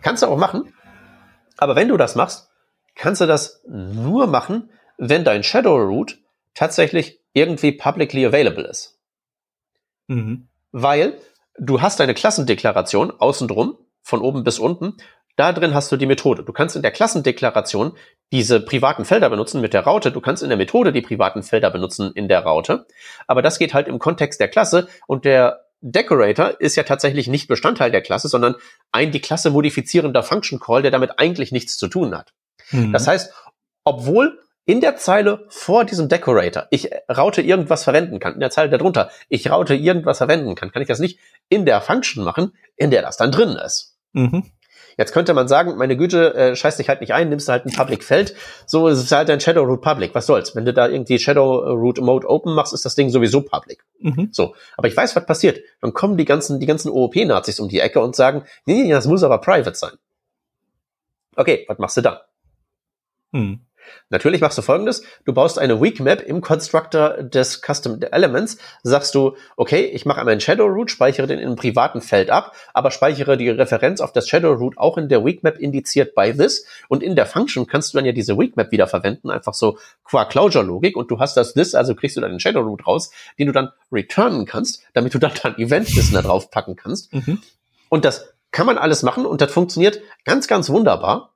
kannst 0.00 0.22
du 0.22 0.28
auch 0.28 0.38
machen, 0.38 0.72
aber 1.58 1.76
wenn 1.76 1.88
du 1.88 1.96
das 1.98 2.16
machst, 2.16 2.48
kannst 2.94 3.20
du 3.20 3.26
das 3.26 3.62
nur 3.68 4.26
machen, 4.26 4.70
wenn 4.98 5.24
dein 5.24 5.42
Shadow 5.42 5.76
Root 5.76 6.18
tatsächlich 6.54 7.20
irgendwie 7.32 7.72
publicly 7.72 8.24
available 8.24 8.64
ist. 8.64 8.98
Mhm. 10.06 10.48
Weil 10.72 11.18
du 11.58 11.80
hast 11.80 12.00
deine 12.00 12.14
Klassendeklaration 12.14 13.10
außen 13.10 13.48
drum, 13.48 13.78
von 14.02 14.20
oben 14.20 14.44
bis 14.44 14.58
unten, 14.58 14.96
da 15.36 15.52
drin 15.52 15.74
hast 15.74 15.90
du 15.90 15.96
die 15.96 16.06
Methode. 16.06 16.44
Du 16.44 16.52
kannst 16.52 16.76
in 16.76 16.82
der 16.82 16.92
Klassendeklaration 16.92 17.96
diese 18.32 18.60
privaten 18.60 19.04
Felder 19.04 19.30
benutzen 19.30 19.60
mit 19.60 19.74
der 19.74 19.82
Raute. 19.82 20.12
Du 20.12 20.20
kannst 20.20 20.42
in 20.42 20.48
der 20.48 20.58
Methode 20.58 20.92
die 20.92 21.00
privaten 21.00 21.42
Felder 21.42 21.70
benutzen 21.70 22.12
in 22.14 22.28
der 22.28 22.40
Raute. 22.40 22.86
Aber 23.26 23.42
das 23.42 23.58
geht 23.58 23.74
halt 23.74 23.88
im 23.88 23.98
Kontext 23.98 24.40
der 24.40 24.48
Klasse 24.48 24.88
und 25.06 25.24
der 25.24 25.64
Decorator 25.80 26.60
ist 26.60 26.76
ja 26.76 26.82
tatsächlich 26.84 27.28
nicht 27.28 27.48
Bestandteil 27.48 27.90
der 27.90 28.00
Klasse, 28.00 28.28
sondern 28.28 28.54
ein 28.90 29.12
die 29.12 29.20
Klasse 29.20 29.50
modifizierender 29.50 30.22
Function 30.22 30.58
Call, 30.58 30.82
der 30.82 30.90
damit 30.90 31.18
eigentlich 31.18 31.52
nichts 31.52 31.76
zu 31.76 31.88
tun 31.88 32.16
hat. 32.16 32.32
Mhm. 32.70 32.92
Das 32.92 33.06
heißt, 33.06 33.32
obwohl 33.84 34.38
in 34.66 34.80
der 34.80 34.96
Zeile 34.96 35.44
vor 35.48 35.84
diesem 35.84 36.08
Decorator 36.08 36.66
ich 36.70 36.90
Raute 37.08 37.42
irgendwas 37.42 37.84
verwenden 37.84 38.18
kann, 38.18 38.34
in 38.34 38.40
der 38.40 38.50
Zeile 38.50 38.70
darunter 38.70 39.10
ich 39.28 39.50
Raute 39.50 39.74
irgendwas 39.74 40.18
verwenden 40.18 40.54
kann, 40.54 40.72
kann 40.72 40.82
ich 40.82 40.88
das 40.88 41.00
nicht 41.00 41.18
in 41.48 41.66
der 41.66 41.80
Function 41.80 42.24
machen, 42.24 42.52
in 42.76 42.90
der 42.90 43.02
das 43.02 43.16
dann 43.16 43.32
drin 43.32 43.50
ist. 43.50 43.96
Mhm. 44.12 44.44
Jetzt 44.96 45.12
könnte 45.12 45.34
man 45.34 45.48
sagen, 45.48 45.76
meine 45.76 45.96
Güte, 45.96 46.34
äh, 46.34 46.56
scheiß 46.56 46.76
dich 46.76 46.88
halt 46.88 47.00
nicht 47.00 47.12
ein, 47.12 47.28
nimmst 47.28 47.48
du 47.48 47.52
halt 47.52 47.66
ein 47.66 47.72
Public-Feld. 47.72 48.34
So 48.66 48.86
ist 48.86 48.98
es 48.98 49.10
halt 49.10 49.28
ein 49.28 49.40
Shadow 49.40 49.64
Root 49.64 49.82
Public. 49.82 50.14
Was 50.14 50.26
soll's? 50.26 50.54
Wenn 50.54 50.64
du 50.64 50.72
da 50.72 50.86
irgendwie 50.86 51.18
Shadow 51.18 51.58
Root 51.74 52.00
Mode 52.00 52.28
Open 52.28 52.54
machst, 52.54 52.72
ist 52.72 52.84
das 52.84 52.94
Ding 52.94 53.10
sowieso 53.10 53.40
Public. 53.40 53.84
Mhm. 53.98 54.28
So. 54.30 54.54
Aber 54.76 54.86
ich 54.86 54.96
weiß, 54.96 55.16
was 55.16 55.26
passiert. 55.26 55.60
Dann 55.80 55.94
kommen 55.94 56.16
die 56.16 56.24
ganzen, 56.24 56.60
die 56.60 56.66
ganzen 56.66 56.90
OOP-Nazis 56.90 57.58
um 57.58 57.68
die 57.68 57.80
Ecke 57.80 58.00
und 58.00 58.14
sagen, 58.14 58.44
nee, 58.66 58.84
nee, 58.84 58.90
das 58.90 59.06
muss 59.06 59.24
aber 59.24 59.38
private 59.38 59.76
sein. 59.76 59.94
Okay, 61.34 61.64
was 61.66 61.78
machst 61.78 61.96
du 61.96 62.00
dann? 62.02 62.18
Mhm. 63.32 63.66
Natürlich 64.10 64.40
machst 64.40 64.58
du 64.58 64.62
folgendes. 64.62 65.02
Du 65.24 65.32
baust 65.32 65.58
eine 65.58 65.80
Weak 65.80 66.00
Map 66.00 66.22
im 66.22 66.40
Constructor 66.40 67.22
des 67.22 67.60
Custom 67.62 68.00
Elements. 68.00 68.58
Sagst 68.82 69.14
du, 69.14 69.36
okay, 69.56 69.84
ich 69.86 70.06
mache 70.06 70.20
einmal 70.20 70.32
einen 70.32 70.40
Shadow 70.40 70.66
Root, 70.66 70.90
speichere 70.90 71.26
den 71.26 71.38
in 71.38 71.46
einem 71.46 71.56
privaten 71.56 72.00
Feld 72.00 72.30
ab, 72.30 72.54
aber 72.72 72.90
speichere 72.90 73.36
die 73.36 73.50
Referenz 73.50 74.00
auf 74.00 74.12
das 74.12 74.28
Shadow 74.28 74.52
Root 74.52 74.78
auch 74.78 74.98
in 74.98 75.08
der 75.08 75.24
Weak 75.24 75.42
Map 75.42 75.58
indiziert 75.58 76.14
by 76.14 76.32
this. 76.32 76.66
Und 76.88 77.02
in 77.02 77.16
der 77.16 77.26
Function 77.26 77.66
kannst 77.66 77.92
du 77.92 77.98
dann 77.98 78.04
ja 78.04 78.12
diese 78.12 78.38
Weak 78.38 78.56
Map 78.56 78.70
wieder 78.70 78.86
verwenden, 78.86 79.30
einfach 79.30 79.54
so 79.54 79.78
qua 80.04 80.24
Closure 80.24 80.64
Logik. 80.64 80.96
Und 80.96 81.10
du 81.10 81.18
hast 81.18 81.36
das 81.36 81.54
this, 81.54 81.74
also 81.74 81.94
kriegst 81.94 82.16
du 82.16 82.20
dann 82.20 82.30
den 82.30 82.40
Shadow 82.40 82.60
Root 82.60 82.86
raus, 82.86 83.10
den 83.38 83.46
du 83.46 83.52
dann 83.52 83.70
returnen 83.90 84.46
kannst, 84.46 84.82
damit 84.92 85.14
du 85.14 85.18
dann 85.20 85.32
dein 85.42 85.58
Event 85.58 85.94
Wissen 85.96 86.14
da 86.14 86.22
drauf 86.22 86.50
packen 86.50 86.76
kannst. 86.76 87.12
Mhm. 87.12 87.42
Und 87.88 88.04
das 88.04 88.34
kann 88.54 88.66
man 88.66 88.78
alles 88.78 89.02
machen 89.02 89.26
und 89.26 89.40
das 89.40 89.52
funktioniert 89.52 90.00
ganz, 90.24 90.46
ganz 90.46 90.70
wunderbar. 90.70 91.33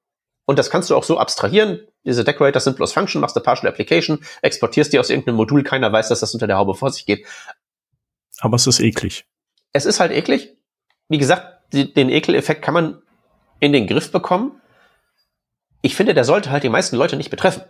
Und 0.49 0.59
das 0.59 0.71
kannst 0.71 0.89
du 0.89 0.97
auch 0.97 1.05
so 1.05 1.19
abstrahieren. 1.19 1.81
Diese 2.05 2.25
Decorators 2.25 2.65
sind 2.65 2.79
bloß 2.79 2.95
Function, 2.95 3.21
machst 3.21 3.37
eine 3.37 3.43
Partial 3.43 3.71
Application, 3.71 4.25
exportierst 4.41 4.91
die 4.95 4.99
aus 4.99 5.11
irgendeinem 5.11 5.37
Modul, 5.37 5.63
keiner 5.63 5.93
weiß, 5.93 6.09
dass 6.09 6.21
das 6.21 6.33
unter 6.33 6.47
der 6.47 6.57
Haube 6.57 6.75
vor 6.75 6.91
sich 6.91 7.05
geht. 7.05 7.27
Aber 8.41 8.57
es 8.57 8.67
ist 8.67 8.81
eklig. 8.81 9.27
Es 9.75 9.85
ist 9.85 10.01
halt 10.01 10.11
eklig. 10.11 10.57
Wie 11.11 11.19
gesagt, 11.19 11.75
die, 11.75 11.93
den 11.93 12.09
Ekeleffekt 12.09 12.63
kann 12.63 12.73
man 12.73 13.03
in 13.61 13.75
den 13.75 13.87
Griff 13.87 14.11
bekommen. 14.11 14.59
Ich 15.83 15.95
finde, 15.95 16.15
der 16.15 16.25
sollte 16.25 16.51
halt 16.51 16.63
die 16.63 16.71
meisten 16.71 16.97
Leute 16.97 17.19
nicht 17.19 17.29
betreffen. 17.29 17.65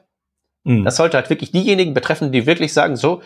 Mhm. 0.63 0.85
Das 0.85 0.95
sollte 0.95 1.17
halt 1.17 1.31
wirklich 1.31 1.51
diejenigen 1.51 1.95
betreffen, 1.95 2.31
die 2.31 2.47
wirklich 2.47 2.73
sagen, 2.73 2.95
so, 2.95 3.23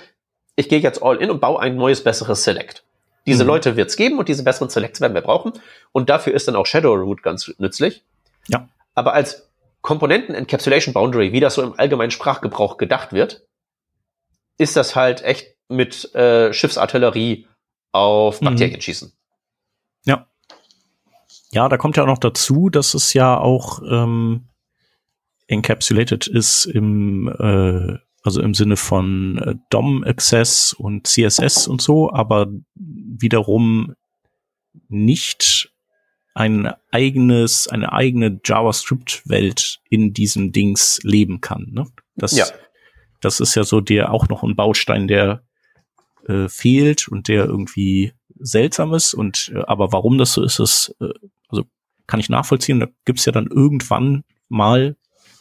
ich 0.57 0.71
gehe 0.71 0.81
jetzt 0.81 1.03
all 1.03 1.19
in 1.19 1.31
und 1.31 1.43
baue 1.43 1.61
ein 1.61 1.77
neues, 1.77 2.03
besseres 2.03 2.43
Select. 2.43 2.85
Diese 3.27 3.45
mhm. 3.45 3.49
Leute 3.49 3.77
wird 3.77 3.91
es 3.91 3.97
geben 3.97 4.19
und 4.19 4.31
diese 4.31 4.45
besseren 4.45 4.71
Selects 4.71 5.03
werden 5.03 5.13
wir 5.13 5.21
brauchen. 5.21 5.53
Und 5.93 6.09
dafür 6.09 6.33
ist 6.33 6.49
dann 6.49 6.57
auch 6.57 6.65
Shadow 6.65 6.95
Root 6.95 7.23
ganz 7.23 7.53
nützlich. 7.59 8.03
Ja. 8.49 8.67
Aber 8.95 9.15
als 9.15 9.51
Komponenten-Encapsulation 9.83 10.95
Boundary, 10.95 11.33
wie 11.33 11.41
das 11.41 11.55
so 11.55 11.63
im 11.63 11.79
allgemeinen 11.79 12.11
Sprachgebrauch 12.11 12.77
gedacht 12.77 13.13
wird, 13.13 13.47
ist 14.59 14.77
das 14.77 14.95
halt 14.95 15.23
echt 15.23 15.57
mit 15.69 16.15
äh, 16.15 16.53
Schiffsartillerie 16.53 17.49
auf 17.93 18.41
mhm. 18.41 18.47
Bakterien 18.47 18.77
mhm. 18.77 18.81
schießen. 18.81 19.13
Ja. 20.05 20.27
Ja, 21.51 21.69
da 21.69 21.77
kommt 21.77 21.97
ja 21.97 22.05
auch 22.05 22.09
noch 22.09 22.19
dazu, 22.19 22.71
dass 22.71 22.95
es 22.95 23.13
ja 23.13 23.37
auch 23.39 23.83
ähm, 23.83 24.49
encapsulated 25.49 26.27
ist 26.27 26.65
im 26.67 27.29
äh, 27.29 27.99
also 28.23 28.41
im 28.41 28.55
Sinne 28.55 28.77
von 28.77 29.39
äh, 29.39 29.55
DOM 29.71 30.05
Access 30.05 30.73
und 30.73 31.07
CSS 31.07 31.67
und 31.67 31.83
so, 31.83 32.13
aber 32.13 32.47
wiederum 32.75 33.95
nicht 34.89 35.72
ein 36.35 36.73
eigenes, 36.91 37.69
eine 37.69 37.93
eigene 37.93 38.41
JavaScript-Welt 38.45 39.81
in 39.91 40.13
diesem 40.15 40.53
Dings 40.53 41.01
leben 41.03 41.41
kann. 41.41 41.69
Ne? 41.71 41.87
Das, 42.17 42.33
ja. 42.33 42.47
das 43.21 43.41
ist 43.41 43.55
ja 43.55 43.65
so 43.65 43.81
der 43.81 44.13
auch 44.13 44.29
noch 44.29 44.43
ein 44.43 44.57
Baustein, 44.57 45.09
der 45.09 45.43
äh, 46.27 46.49
fehlt 46.49 47.09
und 47.09 47.29
der 47.29 47.45
irgendwie 47.45 48.13
seltsam 48.39 48.95
ist. 48.95 49.15
Und 49.15 49.53
äh, 49.55 49.63
aber 49.67 49.93
warum 49.93 50.19
das 50.19 50.33
so 50.33 50.43
ist, 50.43 50.59
ist 50.59 50.95
äh, 51.01 51.13
also 51.49 51.65
kann 52.07 52.21
ich 52.21 52.29
nachvollziehen. 52.29 52.81
Da 52.81 52.87
gibt's 53.05 53.25
ja 53.27 53.33
dann 53.33 53.47
irgendwann 53.47 54.25
mal, 54.49 54.97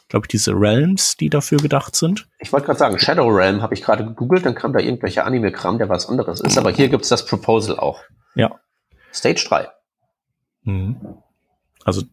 glaube 0.10 0.26
ich, 0.26 0.30
diese 0.30 0.52
Realms, 0.54 1.16
die 1.16 1.30
dafür 1.30 1.60
gedacht 1.60 1.96
sind. 1.96 2.28
Ich 2.40 2.52
wollte 2.52 2.66
gerade 2.66 2.80
sagen, 2.80 3.00
Shadow 3.00 3.28
Realm 3.28 3.62
habe 3.62 3.74
ich 3.74 3.82
gerade 3.82 4.06
gegoogelt, 4.06 4.46
dann 4.46 4.56
kam 4.56 4.74
da 4.74 4.80
irgendwelcher 4.80 5.26
Anime-Kram, 5.26 5.78
der 5.78 5.88
was 5.88 6.08
anderes 6.08 6.42
ist. 6.42 6.58
Aber 6.58 6.72
hier 6.72 6.90
gibt's 6.90 7.10
das 7.10 7.26
Proposal 7.26 7.80
auch. 7.80 8.02
Ja. 8.36 8.60
Stage 9.14 9.46
3. 9.48 9.70
Mhm. 10.64 10.98
Also 11.84 12.04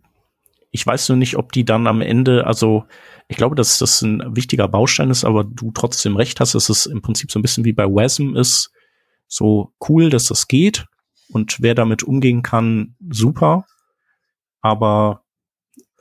ich 0.71 0.87
weiß 0.87 1.09
nur 1.09 1.19
nicht, 1.19 1.37
ob 1.37 1.53
die 1.53 1.65
dann 1.65 1.87
am 1.87 2.01
Ende, 2.01 2.47
also 2.47 2.85
ich 3.29 3.37
glaube, 3.37 3.57
dass 3.57 3.79
das 3.79 4.03
ein 4.03 4.37
wichtiger 4.37 4.69
Baustein 4.69 5.11
ist, 5.11 5.25
aber 5.25 5.45
du 5.45 5.71
trotzdem 5.73 6.17
recht 6.17 6.41
hast, 6.41 6.55
dass 6.55 6.69
es 6.69 6.87
im 6.87 7.03
Prinzip 7.03 7.31
so 7.31 7.39
ein 7.39 7.43
bisschen 7.43 7.65
wie 7.65 7.73
bei 7.73 7.85
WASM 7.85 8.37
ist. 8.37 8.71
So 9.27 9.73
cool, 9.89 10.11
dass 10.11 10.27
das 10.27 10.49
geht 10.49 10.87
und 11.31 11.61
wer 11.61 11.75
damit 11.75 12.03
umgehen 12.03 12.43
kann, 12.43 12.97
super. 13.11 13.67
Aber 14.61 15.25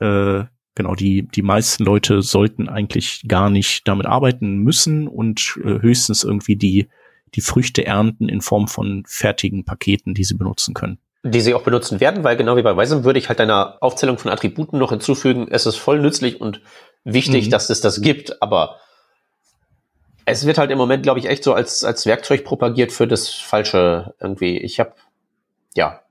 äh, 0.00 0.44
genau, 0.74 0.94
die, 0.94 1.28
die 1.28 1.42
meisten 1.42 1.84
Leute 1.84 2.22
sollten 2.22 2.68
eigentlich 2.68 3.24
gar 3.26 3.50
nicht 3.50 3.86
damit 3.86 4.06
arbeiten 4.06 4.58
müssen 4.58 5.08
und 5.08 5.58
äh, 5.62 5.80
höchstens 5.80 6.24
irgendwie 6.24 6.56
die, 6.56 6.88
die 7.34 7.42
Früchte 7.42 7.84
ernten 7.86 8.28
in 8.28 8.40
Form 8.40 8.68
von 8.68 9.04
fertigen 9.06 9.64
Paketen, 9.64 10.14
die 10.14 10.24
sie 10.24 10.34
benutzen 10.34 10.74
können 10.74 10.98
die 11.22 11.40
sie 11.40 11.54
auch 11.54 11.62
benutzen 11.62 12.00
werden, 12.00 12.22
weil 12.24 12.36
genau 12.36 12.56
wie 12.56 12.62
bei 12.62 12.76
Weisem 12.76 13.04
würde 13.04 13.18
ich 13.18 13.28
halt 13.28 13.40
deiner 13.40 13.78
Aufzählung 13.80 14.18
von 14.18 14.30
Attributen 14.30 14.78
noch 14.78 14.90
hinzufügen, 14.90 15.48
es 15.50 15.66
ist 15.66 15.76
voll 15.76 16.00
nützlich 16.00 16.40
und 16.40 16.60
wichtig, 17.04 17.46
mhm. 17.46 17.50
dass 17.50 17.70
es 17.70 17.80
das 17.80 18.00
gibt, 18.00 18.40
aber 18.42 18.76
es 20.24 20.46
wird 20.46 20.58
halt 20.58 20.70
im 20.70 20.78
Moment, 20.78 21.02
glaube 21.02 21.18
ich, 21.18 21.26
echt 21.26 21.42
so 21.42 21.54
als, 21.54 21.84
als 21.84 22.06
Werkzeug 22.06 22.44
propagiert 22.44 22.92
für 22.92 23.08
das 23.08 23.28
Falsche 23.30 24.14
irgendwie. 24.20 24.58
Ich 24.58 24.78
habe, 24.78 24.92
ja, 25.74 26.02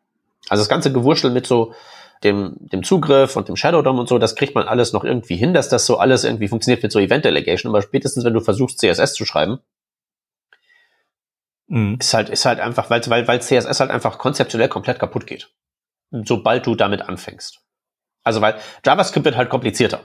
also 0.50 0.62
das 0.62 0.70
ganze 0.70 0.92
Gewurschtel 0.92 1.30
mit 1.30 1.46
so 1.46 1.74
dem, 2.24 2.56
dem 2.60 2.84
Zugriff 2.84 3.36
und 3.36 3.48
dem 3.48 3.56
Shadow 3.56 3.84
DOM 3.84 4.00
und 4.00 4.10
so, 4.10 4.18
das 4.18 4.36
kriegt 4.36 4.56
man 4.56 4.68
alles 4.68 4.92
noch 4.92 5.04
irgendwie 5.04 5.36
hin, 5.36 5.54
dass 5.54 5.70
das 5.70 5.86
so 5.86 5.98
alles 5.98 6.24
irgendwie 6.24 6.48
funktioniert 6.48 6.82
mit 6.82 6.92
so 6.92 7.00
Event 7.00 7.26
Delegation, 7.26 7.72
aber 7.72 7.84
spätestens, 7.84 8.26
wenn 8.26 8.34
du 8.34 8.42
versuchst, 8.42 8.80
CSS 8.80 9.14
zu 9.14 9.24
schreiben, 9.24 9.60
Mhm. 11.68 11.98
Ist 12.00 12.14
halt, 12.14 12.30
ist 12.30 12.46
halt 12.46 12.60
einfach, 12.60 12.90
weil, 12.90 13.02
weil, 13.08 13.28
weil 13.28 13.42
CSS 13.42 13.80
halt 13.80 13.92
einfach 13.92 14.18
konzeptionell 14.18 14.70
komplett 14.70 15.00
kaputt 15.00 15.28
geht. 15.28 15.50
Sobald 16.12 16.66
du 16.66 16.76
damit 16.76 17.02
anfängst. 17.02 17.60
Also, 18.24 18.42
weil 18.42 18.56
JavaScript 18.86 19.26
wird 19.26 19.38
halt 19.38 19.50
komplizierter. 19.50 20.02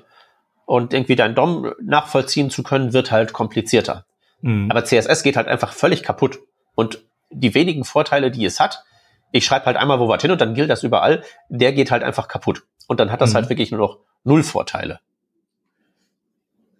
Und 0.67 0.93
irgendwie 0.93 1.17
dein 1.17 1.35
DOM 1.35 1.73
nachvollziehen 1.83 2.51
zu 2.51 2.63
können, 2.63 2.93
wird 2.93 3.11
halt 3.11 3.33
komplizierter. 3.33 4.07
Mhm. 4.41 4.71
Aber 4.71 4.85
CSS 4.85 5.23
geht 5.23 5.37
halt 5.37 5.49
einfach 5.49 5.73
völlig 5.73 6.03
kaputt. 6.03 6.41
Und 6.75 7.05
die 7.31 7.55
wenigen 7.55 7.85
Vorteile, 7.85 8.31
die 8.31 8.45
es 8.45 8.61
hat, 8.61 8.85
ich 9.33 9.45
schreibe 9.45 9.67
halt 9.67 9.77
einmal 9.77 9.99
wo 9.99 10.09
was 10.09 10.23
hin 10.23 10.31
und 10.31 10.41
dann 10.41 10.55
gilt 10.55 10.71
das 10.71 10.83
überall, 10.83 11.23
der 11.49 11.73
geht 11.73 11.91
halt 11.91 12.03
einfach 12.03 12.29
kaputt. 12.29 12.65
Und 12.87 13.01
dann 13.01 13.11
hat 13.11 13.21
das 13.21 13.31
mhm. 13.31 13.37
halt 13.37 13.49
wirklich 13.49 13.71
nur 13.71 13.81
noch 13.81 13.99
null 14.25 14.43
Vorteile. 14.43 15.01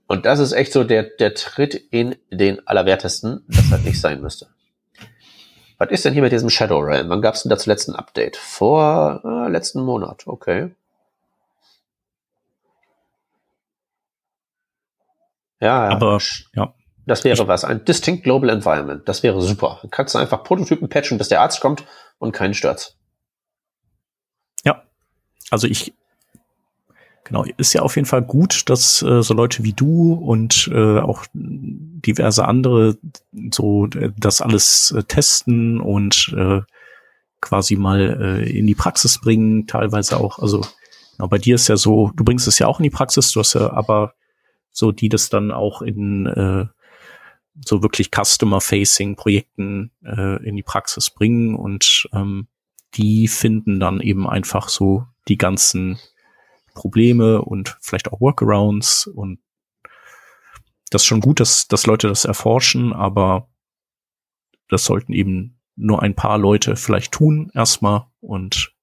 Und 0.07 0.26
das 0.26 0.41
ist 0.41 0.53
echt 0.53 0.72
so 0.72 0.85
der, 0.85 1.05
der 1.05 1.35
Tritt 1.35 1.74
in 1.74 2.16
den 2.30 2.66
Allerwertesten, 2.66 3.45
das 3.49 3.70
halt 3.70 3.85
nicht 3.85 4.01
sein 4.01 4.20
müsste. 4.20 4.49
Was 5.83 5.91
ist 5.91 6.05
denn 6.05 6.12
hier 6.12 6.22
mit 6.22 6.30
diesem 6.30 6.49
Shadow 6.49 6.78
Realm? 6.78 7.09
Wann 7.09 7.20
gab 7.22 7.35
es 7.35 7.43
denn 7.43 7.51
da 7.51 7.59
zuletzt 7.59 7.89
ein 7.89 7.97
Update? 7.97 8.37
Vor 8.37 9.20
äh, 9.24 9.51
letzten 9.51 9.83
Monat, 9.83 10.28
okay. 10.28 10.72
Ja, 15.59 15.89
ja. 15.89 15.91
Aber, 15.91 16.20
ja. 16.55 16.72
Das 17.05 17.24
wäre 17.24 17.49
was. 17.49 17.64
Ein 17.64 17.85
Distinct 17.85 18.22
Global 18.22 18.51
Environment. 18.51 19.09
Das 19.09 19.24
wäre 19.24 19.43
super. 19.43 19.80
Dann 19.83 19.91
kannst 19.91 20.14
du 20.14 20.20
einfach 20.20 20.45
Prototypen 20.45 20.89
patchen, 20.89 21.18
bis 21.18 21.30
der 21.30 21.41
Arzt 21.41 21.61
kommt 21.61 21.85
und 22.18 22.30
keinen 22.30 22.55
stört's. 22.55 22.97
Ja. 24.64 24.85
Also 25.51 25.66
ich, 25.66 25.95
Genau, 27.24 27.44
ist 27.56 27.72
ja 27.72 27.82
auf 27.82 27.94
jeden 27.96 28.06
Fall 28.06 28.22
gut, 28.22 28.68
dass 28.68 29.00
äh, 29.02 29.22
so 29.22 29.32
Leute 29.34 29.62
wie 29.62 29.72
du 29.72 30.14
und 30.14 30.68
äh, 30.72 30.98
auch 30.98 31.24
diverse 31.34 32.46
andere 32.46 32.98
so 33.52 33.86
äh, 33.86 34.10
das 34.16 34.40
alles 34.40 34.90
äh, 34.90 35.04
testen 35.04 35.80
und 35.80 36.34
äh, 36.36 36.62
quasi 37.40 37.76
mal 37.76 38.18
äh, 38.20 38.58
in 38.58 38.66
die 38.66 38.74
Praxis 38.74 39.20
bringen, 39.20 39.66
teilweise 39.66 40.16
auch, 40.18 40.40
also 40.40 40.62
genau, 41.16 41.28
bei 41.28 41.38
dir 41.38 41.54
ist 41.54 41.68
ja 41.68 41.76
so, 41.76 42.10
du 42.16 42.24
bringst 42.24 42.48
es 42.48 42.58
ja 42.58 42.66
auch 42.66 42.80
in 42.80 42.84
die 42.84 42.90
Praxis, 42.90 43.30
du 43.30 43.40
hast 43.40 43.54
ja 43.54 43.72
aber 43.72 44.14
so 44.72 44.90
die 44.90 45.08
das 45.08 45.28
dann 45.28 45.52
auch 45.52 45.82
in 45.82 46.26
äh, 46.26 46.66
so 47.64 47.82
wirklich 47.82 48.10
Customer-Facing-Projekten 48.10 49.90
äh, 50.04 50.42
in 50.44 50.56
die 50.56 50.62
Praxis 50.62 51.10
bringen 51.10 51.54
und 51.54 52.08
ähm, 52.12 52.48
die 52.94 53.28
finden 53.28 53.78
dann 53.78 54.00
eben 54.00 54.28
einfach 54.28 54.68
so 54.68 55.06
die 55.28 55.38
ganzen 55.38 55.98
Probleme 56.74 57.42
und 57.42 57.76
vielleicht 57.80 58.12
auch 58.12 58.20
Workarounds 58.20 59.06
und 59.06 59.40
das 60.90 61.02
ist 61.02 61.06
schon 61.06 61.20
gut, 61.20 61.40
dass, 61.40 61.68
dass 61.68 61.86
Leute 61.86 62.08
das 62.08 62.24
erforschen, 62.24 62.92
aber 62.92 63.48
das 64.68 64.84
sollten 64.84 65.12
eben 65.12 65.58
nur 65.74 66.02
ein 66.02 66.14
paar 66.14 66.38
Leute 66.38 66.76
vielleicht 66.76 67.12
tun 67.12 67.50
erstmal 67.54 68.06
und 68.20 68.74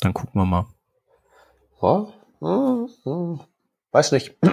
dann 0.00 0.14
gucken 0.14 0.40
wir 0.40 0.44
mal. 0.44 0.66
Oh, 1.80 2.12
oh, 2.40 2.88
oh. 3.04 3.38
Weiß 3.92 4.12
nicht. 4.12 4.36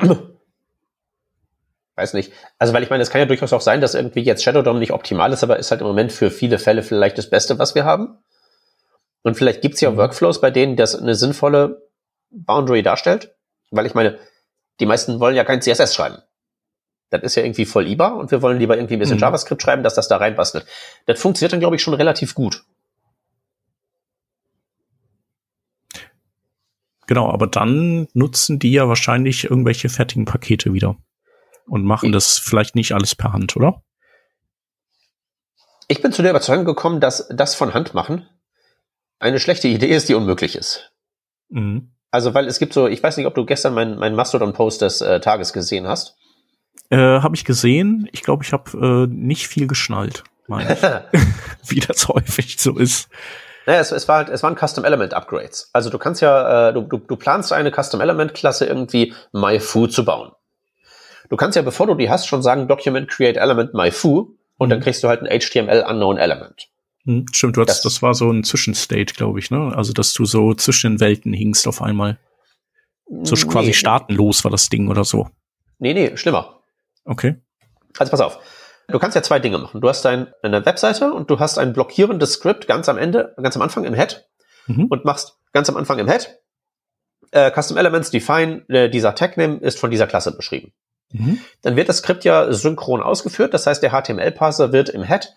Weiß 1.95 2.13
nicht. 2.13 2.31
Also, 2.57 2.73
weil 2.73 2.83
ich 2.83 2.89
meine, 2.89 3.03
es 3.03 3.09
kann 3.09 3.19
ja 3.19 3.25
durchaus 3.25 3.51
auch 3.51 3.61
sein, 3.61 3.81
dass 3.81 3.95
irgendwie 3.95 4.21
jetzt 4.21 4.43
Shadow 4.43 4.61
DOM 4.61 4.79
nicht 4.79 4.93
optimal 4.93 5.33
ist, 5.33 5.43
aber 5.43 5.57
ist 5.57 5.71
halt 5.71 5.81
im 5.81 5.87
Moment 5.87 6.11
für 6.11 6.31
viele 6.31 6.59
Fälle 6.59 6.83
vielleicht 6.83 7.17
das 7.17 7.29
Beste, 7.29 7.59
was 7.59 7.75
wir 7.75 7.83
haben. 7.83 8.19
Und 9.23 9.35
vielleicht 9.35 9.61
gibt's 9.61 9.81
ja 9.81 9.91
mhm. 9.91 9.97
Workflows, 9.97 10.41
bei 10.41 10.51
denen 10.51 10.75
das 10.75 10.95
eine 10.95 11.15
sinnvolle 11.15 11.89
Boundary 12.29 12.83
darstellt. 12.83 13.35
Weil 13.71 13.85
ich 13.85 13.93
meine, 13.93 14.17
die 14.79 14.85
meisten 14.85 15.19
wollen 15.19 15.35
ja 15.35 15.43
kein 15.43 15.61
CSS 15.61 15.93
schreiben. 15.93 16.17
Das 17.09 17.23
ist 17.23 17.35
ja 17.35 17.43
irgendwie 17.43 17.65
voll 17.65 17.87
IBA 17.87 18.09
und 18.09 18.31
wir 18.31 18.41
wollen 18.41 18.59
lieber 18.59 18.77
irgendwie 18.77 18.93
ein 18.95 18.99
bisschen 18.99 19.17
mhm. 19.17 19.21
JavaScript 19.21 19.61
schreiben, 19.61 19.83
dass 19.83 19.95
das 19.95 20.07
da 20.07 20.17
reinbastelt. 20.17 20.65
Das 21.05 21.19
funktioniert 21.19 21.53
dann, 21.53 21.59
glaube 21.59 21.75
ich, 21.75 21.81
schon 21.81 21.95
relativ 21.95 22.35
gut. 22.35 22.63
Genau, 27.07 27.31
aber 27.31 27.47
dann 27.47 28.07
nutzen 28.13 28.59
die 28.59 28.71
ja 28.71 28.87
wahrscheinlich 28.87 29.45
irgendwelche 29.45 29.89
fertigen 29.89 30.25
Pakete 30.25 30.73
wieder 30.73 30.95
und 31.65 31.83
machen 31.83 32.11
das 32.11 32.37
vielleicht 32.37 32.75
nicht 32.75 32.91
alles 32.93 33.15
per 33.15 33.33
Hand, 33.33 33.55
oder? 33.57 33.81
Ich 35.87 36.03
bin 36.03 36.11
zu 36.11 36.21
der 36.21 36.29
Überzeugung 36.29 36.65
gekommen, 36.65 36.99
dass 36.99 37.27
das 37.29 37.55
von 37.55 37.73
Hand 37.73 37.95
machen 37.95 38.29
eine 39.19 39.39
schlechte 39.39 39.67
Idee 39.67 39.89
ist, 39.95 40.09
die 40.09 40.15
unmöglich 40.15 40.55
ist. 40.55 40.91
Mhm. 41.49 41.91
Also, 42.11 42.33
weil 42.33 42.47
es 42.47 42.57
gibt 42.59 42.73
so, 42.73 42.87
ich 42.87 43.03
weiß 43.03 43.17
nicht, 43.17 43.27
ob 43.27 43.35
du 43.35 43.45
gestern 43.45 43.73
meinen 43.73 43.99
mein 43.99 44.15
Mastodon-Post 44.15 44.81
des 44.81 45.01
äh, 45.01 45.19
Tages 45.19 45.53
gesehen 45.53 45.87
hast. 45.87 46.15
Äh, 46.89 46.97
habe 46.97 47.35
ich 47.35 47.45
gesehen. 47.45 48.09
Ich 48.11 48.23
glaube, 48.23 48.43
ich 48.43 48.51
habe 48.51 49.07
äh, 49.07 49.13
nicht 49.13 49.47
viel 49.47 49.67
geschnallt, 49.67 50.23
wie 51.67 51.79
das 51.79 52.07
häufig 52.07 52.59
so 52.59 52.77
ist. 52.77 53.09
Naja, 53.67 53.81
es, 53.81 53.91
es, 53.91 54.07
war 54.07 54.17
halt, 54.17 54.29
es 54.29 54.41
waren 54.41 54.55
Custom 54.55 54.85
Element 54.85 55.13
Upgrades. 55.13 55.69
Also 55.73 55.91
du 55.91 55.99
kannst 55.99 56.21
ja, 56.21 56.69
äh, 56.69 56.73
du, 56.73 56.81
du, 56.81 56.97
du 56.97 57.15
planst 57.15 57.53
eine 57.53 57.71
Custom 57.71 58.01
Element 58.01 58.33
Klasse 58.33 58.65
irgendwie 58.65 59.13
MyFoo 59.31 59.85
zu 59.85 60.03
bauen. 60.03 60.31
Du 61.29 61.37
kannst 61.37 61.55
ja, 61.55 61.61
bevor 61.61 61.85
du 61.85 61.93
die 61.93 62.09
hast, 62.09 62.25
schon 62.25 62.41
sagen 62.41 62.67
Document 62.67 63.07
Create 63.07 63.37
Element 63.37 63.75
MyFoo 63.75 64.35
und 64.57 64.67
mhm. 64.67 64.71
dann 64.71 64.79
kriegst 64.79 65.03
du 65.03 65.07
halt 65.07 65.21
ein 65.21 65.39
HTML 65.39 65.85
Unknown 65.87 66.17
Element. 66.17 66.68
Hm, 67.09 67.25
stimmt, 67.31 67.57
du 67.57 67.61
hattest, 67.61 67.85
das, 67.85 67.93
das 67.95 68.01
war 68.03 68.13
so 68.13 68.29
ein 68.29 68.43
Zwischenstate, 68.43 69.15
glaube 69.15 69.39
ich, 69.39 69.49
ne? 69.49 69.73
Also, 69.75 69.93
dass 69.93 70.13
du 70.13 70.25
so 70.25 70.53
zwischen 70.53 70.93
den 70.93 70.99
Welten 70.99 71.33
hingst 71.33 71.67
auf 71.67 71.81
einmal. 71.81 72.19
So 73.23 73.33
nee, 73.33 73.51
quasi 73.51 73.73
staatenlos 73.73 74.43
war 74.43 74.51
das 74.51 74.69
Ding 74.69 74.89
oder 74.89 75.03
so. 75.03 75.27
Nee, 75.79 75.95
nee, 75.95 76.15
schlimmer. 76.17 76.61
Okay. 77.05 77.37
Also 77.97 78.11
pass 78.11 78.21
auf. 78.21 78.39
Du 78.87 78.99
kannst 78.99 79.15
ja 79.15 79.23
zwei 79.23 79.39
Dinge 79.39 79.57
machen. 79.57 79.81
Du 79.81 79.89
hast 79.89 80.05
dein, 80.05 80.31
eine 80.43 80.63
Webseite 80.67 81.11
und 81.11 81.31
du 81.31 81.39
hast 81.39 81.57
ein 81.57 81.73
blockierendes 81.73 82.33
Skript 82.33 82.67
ganz 82.67 82.87
am 82.87 82.99
Ende, 82.99 83.33
ganz 83.41 83.55
am 83.55 83.63
Anfang 83.63 83.85
im 83.85 83.95
Head 83.95 84.27
mhm. 84.67 84.85
und 84.85 85.05
machst 85.05 85.39
ganz 85.51 85.67
am 85.67 85.77
Anfang 85.77 85.97
im 85.97 86.07
Head 86.07 86.39
äh, 87.31 87.51
Custom 87.51 87.77
Elements 87.77 88.11
Define, 88.11 88.63
äh, 88.69 88.87
dieser 88.87 89.15
Tag 89.15 89.35
Name 89.37 89.57
ist 89.57 89.79
von 89.79 89.89
dieser 89.89 90.05
Klasse 90.05 90.35
beschrieben. 90.35 90.73
Mhm. 91.11 91.39
Dann 91.63 91.75
wird 91.75 91.89
das 91.89 91.97
Skript 91.97 92.23
ja 92.23 92.53
synchron 92.53 93.01
ausgeführt. 93.01 93.55
Das 93.55 93.65
heißt, 93.65 93.81
der 93.81 93.91
HTML-Parser 93.91 94.71
wird 94.71 94.89
im 94.89 95.03
Head 95.03 95.33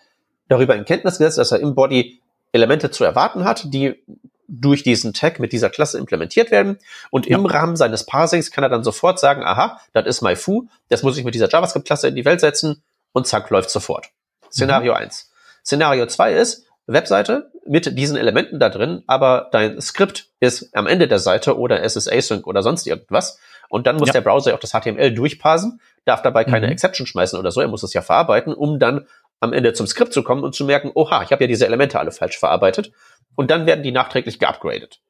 darüber 0.47 0.75
in 0.75 0.85
Kenntnis 0.85 1.17
gesetzt, 1.17 1.37
dass 1.37 1.51
er 1.51 1.59
im 1.59 1.75
Body 1.75 2.21
Elemente 2.51 2.91
zu 2.91 3.03
erwarten 3.03 3.45
hat, 3.45 3.73
die 3.73 4.03
durch 4.47 4.83
diesen 4.83 5.13
Tag 5.13 5.39
mit 5.39 5.51
dieser 5.51 5.69
Klasse 5.69 5.97
implementiert 5.97 6.51
werden. 6.51 6.77
Und 7.09 7.25
ja. 7.25 7.37
im 7.37 7.45
Rahmen 7.45 7.75
seines 7.75 8.05
Parsings 8.05 8.51
kann 8.51 8.63
er 8.63 8.69
dann 8.69 8.83
sofort 8.83 9.19
sagen, 9.19 9.43
aha, 9.43 9.79
das 9.93 10.05
ist 10.05 10.21
my 10.21 10.35
foo, 10.35 10.67
das 10.89 11.01
muss 11.01 11.17
ich 11.17 11.23
mit 11.23 11.33
dieser 11.33 11.49
JavaScript-Klasse 11.49 12.07
in 12.07 12.15
die 12.15 12.25
Welt 12.25 12.39
setzen 12.39 12.83
und 13.13 13.25
zack, 13.25 13.49
läuft 13.49 13.69
sofort. 13.69 14.09
Szenario 14.51 14.93
mhm. 14.93 14.99
1. 14.99 15.31
Szenario 15.65 16.05
2 16.05 16.33
ist, 16.33 16.65
Webseite 16.85 17.51
mit 17.65 17.97
diesen 17.97 18.17
Elementen 18.17 18.59
da 18.59 18.69
drin, 18.69 19.03
aber 19.07 19.47
dein 19.51 19.79
Skript 19.81 20.27
ist 20.39 20.75
am 20.75 20.85
Ende 20.85 21.07
der 21.07 21.19
Seite 21.19 21.57
oder 21.57 21.81
es 21.81 21.95
ist 21.95 22.11
Async 22.11 22.45
oder 22.45 22.61
sonst 22.61 22.85
irgendwas. 22.85 23.39
Und 23.69 23.87
dann 23.87 23.95
muss 23.95 24.09
ja. 24.09 24.13
der 24.13 24.21
Browser 24.21 24.53
auch 24.53 24.59
das 24.59 24.71
HTML 24.71 25.13
durchparsen, 25.13 25.79
darf 26.05 26.21
dabei 26.21 26.43
keine 26.43 26.67
mhm. 26.67 26.73
Exception 26.73 27.07
schmeißen 27.07 27.39
oder 27.39 27.51
so, 27.51 27.61
er 27.61 27.69
muss 27.69 27.83
es 27.83 27.93
ja 27.93 28.01
verarbeiten, 28.01 28.53
um 28.53 28.79
dann 28.79 29.07
am 29.43 29.53
Ende 29.53 29.73
zum 29.73 29.85
Skript 29.87 30.13
zu 30.13 30.23
kommen 30.23 30.43
und 30.43 30.55
zu 30.55 30.65
merken, 30.65 30.91
oha, 30.95 31.21
ich 31.23 31.31
habe 31.31 31.43
ja 31.43 31.47
diese 31.47 31.65
Elemente 31.65 31.99
alle 31.99 32.11
falsch 32.11 32.37
verarbeitet. 32.37 32.91
Und 33.35 33.51
dann 33.51 33.65
werden 33.65 33.83
die 33.83 33.91
nachträglich 33.91 34.39
geupgradet. 34.39 35.01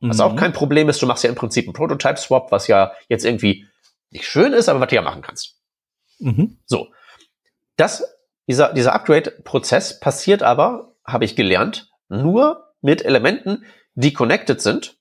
Was 0.00 0.18
mhm. 0.18 0.22
auch 0.22 0.36
kein 0.36 0.52
Problem 0.52 0.88
ist, 0.88 1.00
du 1.00 1.06
machst 1.06 1.24
ja 1.24 1.30
im 1.30 1.36
Prinzip 1.36 1.66
einen 1.66 1.74
Prototype-Swap, 1.74 2.50
was 2.50 2.66
ja 2.66 2.92
jetzt 3.08 3.24
irgendwie 3.24 3.66
nicht 4.10 4.26
schön 4.26 4.52
ist, 4.52 4.68
aber 4.68 4.80
was 4.80 4.88
du 4.88 4.96
ja 4.96 5.02
machen 5.02 5.22
kannst. 5.22 5.60
Mhm. 6.18 6.58
So. 6.66 6.88
Das, 7.76 8.04
dieser, 8.46 8.72
dieser 8.72 8.94
Upgrade-Prozess 8.94 10.00
passiert 10.00 10.42
aber, 10.42 10.94
habe 11.04 11.24
ich 11.24 11.36
gelernt, 11.36 11.90
nur 12.08 12.72
mit 12.80 13.04
Elementen, 13.04 13.64
die 13.94 14.12
connected 14.12 14.60
sind 14.60 14.96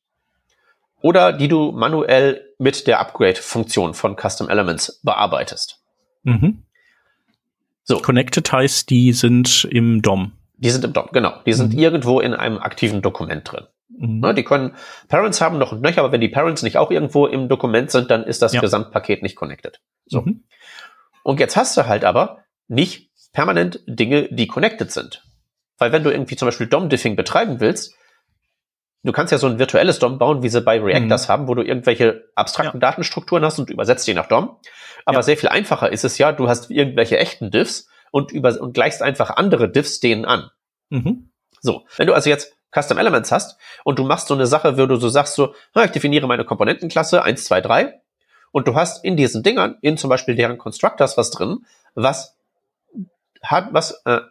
oder 1.01 1.33
die 1.33 1.47
du 1.47 1.71
manuell 1.71 2.53
mit 2.57 2.87
der 2.87 2.99
Upgrade-Funktion 2.99 3.93
von 3.93 4.15
Custom 4.15 4.49
Elements 4.49 5.01
bearbeitest. 5.03 5.81
Mhm. 6.23 6.63
So. 7.83 7.99
Connected 7.99 8.51
heißt, 8.51 8.89
die 8.89 9.13
sind 9.13 9.65
im 9.69 10.01
DOM. 10.01 10.33
Die 10.57 10.69
sind 10.69 10.85
im 10.85 10.93
DOM, 10.93 11.09
genau. 11.11 11.33
Die 11.45 11.53
sind 11.53 11.73
mhm. 11.73 11.79
irgendwo 11.79 12.19
in 12.19 12.33
einem 12.33 12.57
aktiven 12.57 13.01
Dokument 13.01 13.51
drin. 13.51 13.65
Mhm. 13.89 14.19
Ne, 14.19 14.33
die 14.33 14.43
können 14.43 14.75
Parents 15.07 15.41
haben 15.41 15.57
noch 15.57 15.71
und 15.71 15.81
nöcher, 15.81 15.99
aber 15.99 16.11
wenn 16.11 16.21
die 16.21 16.29
Parents 16.29 16.63
nicht 16.63 16.77
auch 16.77 16.91
irgendwo 16.91 17.27
im 17.27 17.49
Dokument 17.49 17.91
sind, 17.91 18.09
dann 18.09 18.23
ist 18.23 18.41
das 18.41 18.53
ja. 18.53 18.61
Gesamtpaket 18.61 19.21
nicht 19.21 19.35
connected. 19.35 19.81
So. 20.05 20.21
Mhm. 20.21 20.43
Und 21.23 21.39
jetzt 21.39 21.55
hast 21.55 21.75
du 21.77 21.85
halt 21.85 22.05
aber 22.05 22.39
nicht 22.67 23.11
permanent 23.33 23.81
Dinge, 23.87 24.29
die 24.31 24.47
connected 24.47 24.91
sind. 24.91 25.23
Weil 25.77 25.91
wenn 25.91 26.03
du 26.03 26.11
irgendwie 26.11 26.35
zum 26.35 26.47
Beispiel 26.47 26.67
DOM-Diffing 26.67 27.15
betreiben 27.15 27.59
willst, 27.59 27.95
du 29.03 29.11
kannst 29.11 29.31
ja 29.31 29.37
so 29.37 29.47
ein 29.47 29.59
virtuelles 29.59 29.99
DOM 29.99 30.17
bauen, 30.17 30.43
wie 30.43 30.49
sie 30.49 30.61
bei 30.61 30.79
Reactors 30.79 31.27
mhm. 31.27 31.31
haben, 31.31 31.47
wo 31.47 31.55
du 31.55 31.63
irgendwelche 31.63 32.29
abstrakten 32.35 32.79
ja. 32.79 32.87
Datenstrukturen 32.87 33.43
hast 33.43 33.59
und 33.59 33.69
übersetzt 33.69 34.07
die 34.07 34.13
nach 34.13 34.27
DOM. 34.27 34.57
Aber 35.05 35.19
ja. 35.19 35.23
sehr 35.23 35.37
viel 35.37 35.49
einfacher 35.49 35.91
ist 35.91 36.03
es 36.03 36.17
ja, 36.17 36.31
du 36.31 36.47
hast 36.47 36.71
irgendwelche 36.71 37.17
echten 37.17 37.51
Diffs 37.51 37.87
und, 38.11 38.31
über, 38.31 38.59
und 38.59 38.73
gleichst 38.73 39.01
einfach 39.01 39.31
andere 39.31 39.69
Diffs 39.69 39.99
denen 39.99 40.25
an. 40.25 40.49
Mhm. 40.89 41.29
So, 41.61 41.85
wenn 41.97 42.07
du 42.07 42.13
also 42.13 42.29
jetzt 42.29 42.55
Custom 42.73 42.97
Elements 42.97 43.31
hast 43.31 43.57
und 43.83 43.99
du 43.99 44.03
machst 44.03 44.27
so 44.27 44.33
eine 44.33 44.47
Sache, 44.47 44.77
wo 44.77 44.85
du 44.85 44.95
so 44.97 45.09
sagst, 45.09 45.35
so, 45.35 45.53
ich 45.75 45.91
definiere 45.91 46.27
meine 46.27 46.45
Komponentenklasse 46.45 47.23
1, 47.23 47.43
2, 47.45 47.61
3 47.61 48.01
und 48.51 48.67
du 48.67 48.75
hast 48.75 49.03
in 49.03 49.15
diesen 49.17 49.43
Dingern, 49.43 49.77
in 49.81 49.97
zum 49.97 50.09
Beispiel 50.09 50.35
deren 50.35 50.57
Constructors 50.57 51.17
was 51.17 51.31
drin, 51.31 51.65
was 51.95 52.35
hat, 53.41 53.69
was, 53.71 54.01
äh, 54.05 54.21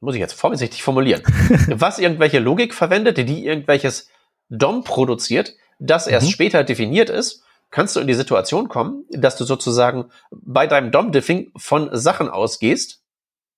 muss 0.00 0.14
ich 0.14 0.20
jetzt 0.20 0.34
vorsichtig 0.34 0.82
formulieren, 0.82 1.22
was 1.68 1.98
irgendwelche 1.98 2.38
Logik 2.38 2.74
verwendet, 2.74 3.18
die 3.18 3.46
irgendwelches 3.46 4.08
DOM 4.48 4.84
produziert, 4.84 5.54
das 5.78 6.06
erst 6.06 6.26
mhm. 6.26 6.32
später 6.32 6.64
definiert 6.64 7.10
ist 7.10 7.44
kannst 7.70 7.96
du 7.96 8.00
in 8.00 8.06
die 8.06 8.14
Situation 8.14 8.68
kommen, 8.68 9.04
dass 9.10 9.36
du 9.36 9.44
sozusagen 9.44 10.10
bei 10.30 10.66
deinem 10.66 10.90
DOM-Diffing 10.90 11.52
von 11.56 11.90
Sachen 11.92 12.28
ausgehst, 12.28 13.02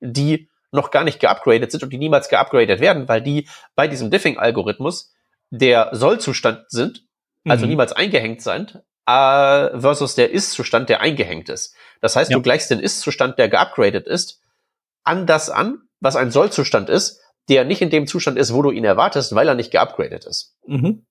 die 0.01 0.49
noch 0.73 0.91
gar 0.91 1.05
nicht 1.05 1.21
geupgradet 1.21 1.71
sind 1.73 1.83
und 1.83 1.91
die 1.91 1.99
niemals 1.99 2.29
geupgradet 2.29 2.81
werden, 2.81 3.09
weil 3.09 3.23
die 3.23 3.49
bei 3.75 3.89
diesem 3.89 4.11
Diffing-Algorithmus 4.11 5.13
der 5.51 5.91
Soll-Zustand 5.93 6.65
sind, 6.69 7.05
also 7.45 7.65
mhm. 7.65 7.71
niemals 7.71 7.93
eingehängt 7.93 8.43
sind, 8.43 8.83
äh, 9.07 9.81
versus 9.81 10.15
der 10.15 10.31
Ist-Zustand, 10.31 10.89
der 10.89 11.01
eingehängt 11.01 11.49
ist. 11.49 11.75
Das 12.01 12.17
heißt, 12.17 12.31
ja. 12.31 12.37
du 12.37 12.43
gleichst 12.43 12.71
den 12.71 12.81
Ist-Zustand, 12.81 13.39
der 13.39 13.49
geupgradet 13.49 14.07
ist, 14.07 14.41
an 15.03 15.27
das 15.27 15.51
an, 15.51 15.83
was 16.01 16.17
ein 16.17 16.31
Soll-Zustand 16.31 16.89
ist, 16.89 17.21
der 17.49 17.65
nicht 17.65 17.83
in 17.83 17.91
dem 17.91 18.07
Zustand 18.07 18.39
ist, 18.39 18.55
wo 18.55 18.63
du 18.63 18.71
ihn 18.71 18.85
erwartest, 18.85 19.35
weil 19.35 19.49
er 19.49 19.55
nicht 19.55 19.73
geupgradet 19.73 20.25
ist. 20.25 20.57
Mhm. 20.67 21.05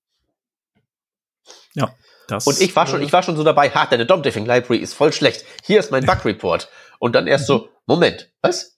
Ja. 1.74 1.94
Das, 2.30 2.48
und 2.48 2.62
ich 2.62 2.76
war 2.76 2.88
schon, 2.88 3.02
äh, 3.02 3.06
ich 3.06 3.14
war 3.14 3.24
schon 3.24 3.36
so 3.36 3.44
dabei, 3.44 3.70
ha, 3.70 3.86
deine 3.86 4.06
DOM-Diffing 4.06 4.46
Library 4.46 4.78
ist 4.78 4.94
voll 4.94 5.14
schlecht. 5.14 5.46
Hier 5.64 5.80
ist 5.80 5.92
mein 5.92 6.06
Bug 6.08 6.26
Report. 6.26 6.70
Und 7.00 7.16
dann 7.16 7.28
erst 7.28 7.48
so, 7.48 7.70
Moment, 7.86 8.32
was? 8.42 8.78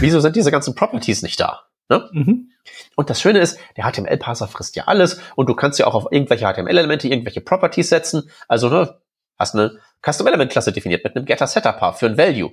Wieso 0.00 0.20
sind 0.20 0.36
diese 0.36 0.50
ganzen 0.50 0.74
Properties 0.74 1.22
nicht 1.22 1.40
da? 1.40 1.62
Ne? 1.88 2.08
Mhm. 2.12 2.50
Und 2.94 3.10
das 3.10 3.20
Schöne 3.20 3.40
ist, 3.40 3.58
der 3.76 3.90
HTML-Parser 3.90 4.48
frisst 4.48 4.76
ja 4.76 4.84
alles 4.84 5.20
und 5.34 5.48
du 5.48 5.54
kannst 5.54 5.78
ja 5.78 5.86
auch 5.86 5.94
auf 5.94 6.06
irgendwelche 6.10 6.46
HTML-Elemente 6.46 7.08
irgendwelche 7.08 7.40
Properties 7.40 7.88
setzen. 7.88 8.30
Also 8.46 8.68
ne, 8.68 9.00
hast 9.38 9.54
eine 9.54 9.78
Custom-Element-Klasse 10.04 10.72
definiert 10.72 11.04
mit 11.04 11.16
einem 11.16 11.24
Getter-Setter-Paar 11.24 11.94
für 11.94 12.06
ein 12.06 12.18
Value. 12.18 12.52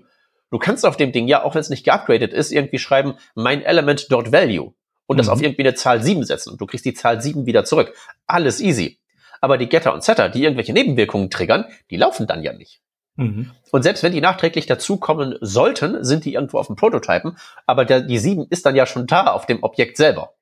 Du 0.49 0.57
kannst 0.57 0.85
auf 0.85 0.97
dem 0.97 1.11
Ding 1.11 1.27
ja, 1.27 1.43
auch 1.43 1.53
wenn 1.53 1.61
es 1.61 1.69
nicht 1.69 1.85
geupgradet 1.85 2.33
ist, 2.33 2.51
irgendwie 2.51 2.79
schreiben, 2.79 3.15
mein 3.35 3.61
Element.value 3.61 4.73
und 5.05 5.15
mhm. 5.15 5.17
das 5.17 5.29
auf 5.29 5.41
irgendwie 5.41 5.63
eine 5.63 5.75
Zahl 5.75 6.01
7 6.01 6.23
setzen 6.23 6.51
und 6.51 6.61
du 6.61 6.65
kriegst 6.65 6.85
die 6.85 6.93
Zahl 6.93 7.21
7 7.21 7.45
wieder 7.45 7.65
zurück. 7.65 7.93
Alles 8.25 8.59
easy. 8.59 8.99
Aber 9.41 9.57
die 9.57 9.69
Getter 9.69 9.93
und 9.93 10.03
Setter, 10.03 10.29
die 10.29 10.43
irgendwelche 10.43 10.73
Nebenwirkungen 10.73 11.29
triggern, 11.29 11.65
die 11.89 11.97
laufen 11.97 12.27
dann 12.27 12.43
ja 12.43 12.53
nicht. 12.53 12.81
Mhm. 13.17 13.51
Und 13.71 13.83
selbst 13.83 14.03
wenn 14.03 14.13
die 14.13 14.21
nachträglich 14.21 14.67
dazukommen 14.67 15.37
sollten, 15.41 16.03
sind 16.03 16.23
die 16.23 16.35
irgendwo 16.35 16.59
auf 16.59 16.67
dem 16.67 16.75
Prototypen, 16.75 17.37
aber 17.65 17.83
der, 17.83 18.01
die 18.01 18.19
7 18.19 18.45
ist 18.49 18.65
dann 18.65 18.75
ja 18.75 18.85
schon 18.85 19.07
da 19.07 19.27
auf 19.27 19.45
dem 19.45 19.63
Objekt 19.63 19.97
selber. 19.97 20.33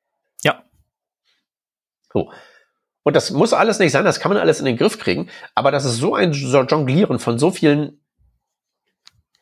Ja. 0.43 0.63
So. 2.13 2.31
Und 3.03 3.15
das 3.15 3.31
muss 3.31 3.53
alles 3.53 3.79
nicht 3.79 3.91
sein, 3.91 4.03
das 4.03 4.19
kann 4.19 4.31
man 4.31 4.41
alles 4.41 4.59
in 4.59 4.65
den 4.65 4.77
Griff 4.77 4.99
kriegen, 4.99 5.29
aber 5.53 5.71
das 5.71 5.85
ist 5.85 5.97
so 5.97 6.15
ein 6.15 6.33
Jonglieren 6.33 7.19
von 7.19 7.39
so 7.39 7.51
vielen 7.51 8.01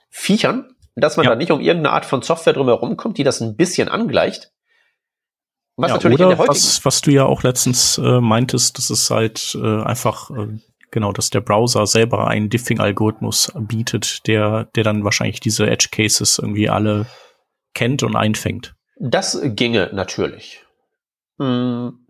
Viechern, 0.10 0.76
dass 0.96 1.18
man 1.18 1.24
ja. 1.24 1.32
da 1.32 1.36
nicht 1.36 1.52
um 1.52 1.60
irgendeine 1.60 1.94
Art 1.96 2.06
von 2.06 2.22
Software 2.22 2.54
drumherum 2.54 2.98
kommt, 2.98 3.18
die 3.18 3.24
das 3.24 3.42
ein 3.42 3.56
bisschen 3.56 3.90
angleicht. 3.90 4.52
Was 5.76 5.90
ja, 5.90 5.96
natürlich 5.96 6.20
oder 6.20 6.38
was, 6.38 6.86
was 6.86 7.02
du 7.02 7.12
ja 7.12 7.26
auch 7.26 7.44
letztens 7.44 7.98
äh, 7.98 8.22
meintest, 8.22 8.78
das 8.78 8.90
ist 8.90 9.10
halt 9.10 9.58
äh, 9.60 9.82
einfach 9.82 10.30
äh, 10.30 10.60
Genau, 10.94 11.12
dass 11.12 11.32
der 11.32 11.42
Browser 11.42 11.88
selber 11.88 12.28
einen 12.28 12.52
Diffing-Algorithmus 12.52 13.52
bietet, 13.56 14.28
der, 14.28 14.66
der 14.76 14.84
dann 14.84 15.04
wahrscheinlich 15.04 15.40
diese 15.40 15.66
Edge 15.66 15.88
Cases 15.92 16.38
irgendwie 16.38 16.70
alle 16.70 17.08
kennt 17.74 18.04
und 18.04 18.16
einfängt. 18.16 18.76
Das 19.00 19.42
ginge 19.44 19.90
natürlich. 19.92 20.64
Hm. 21.40 22.06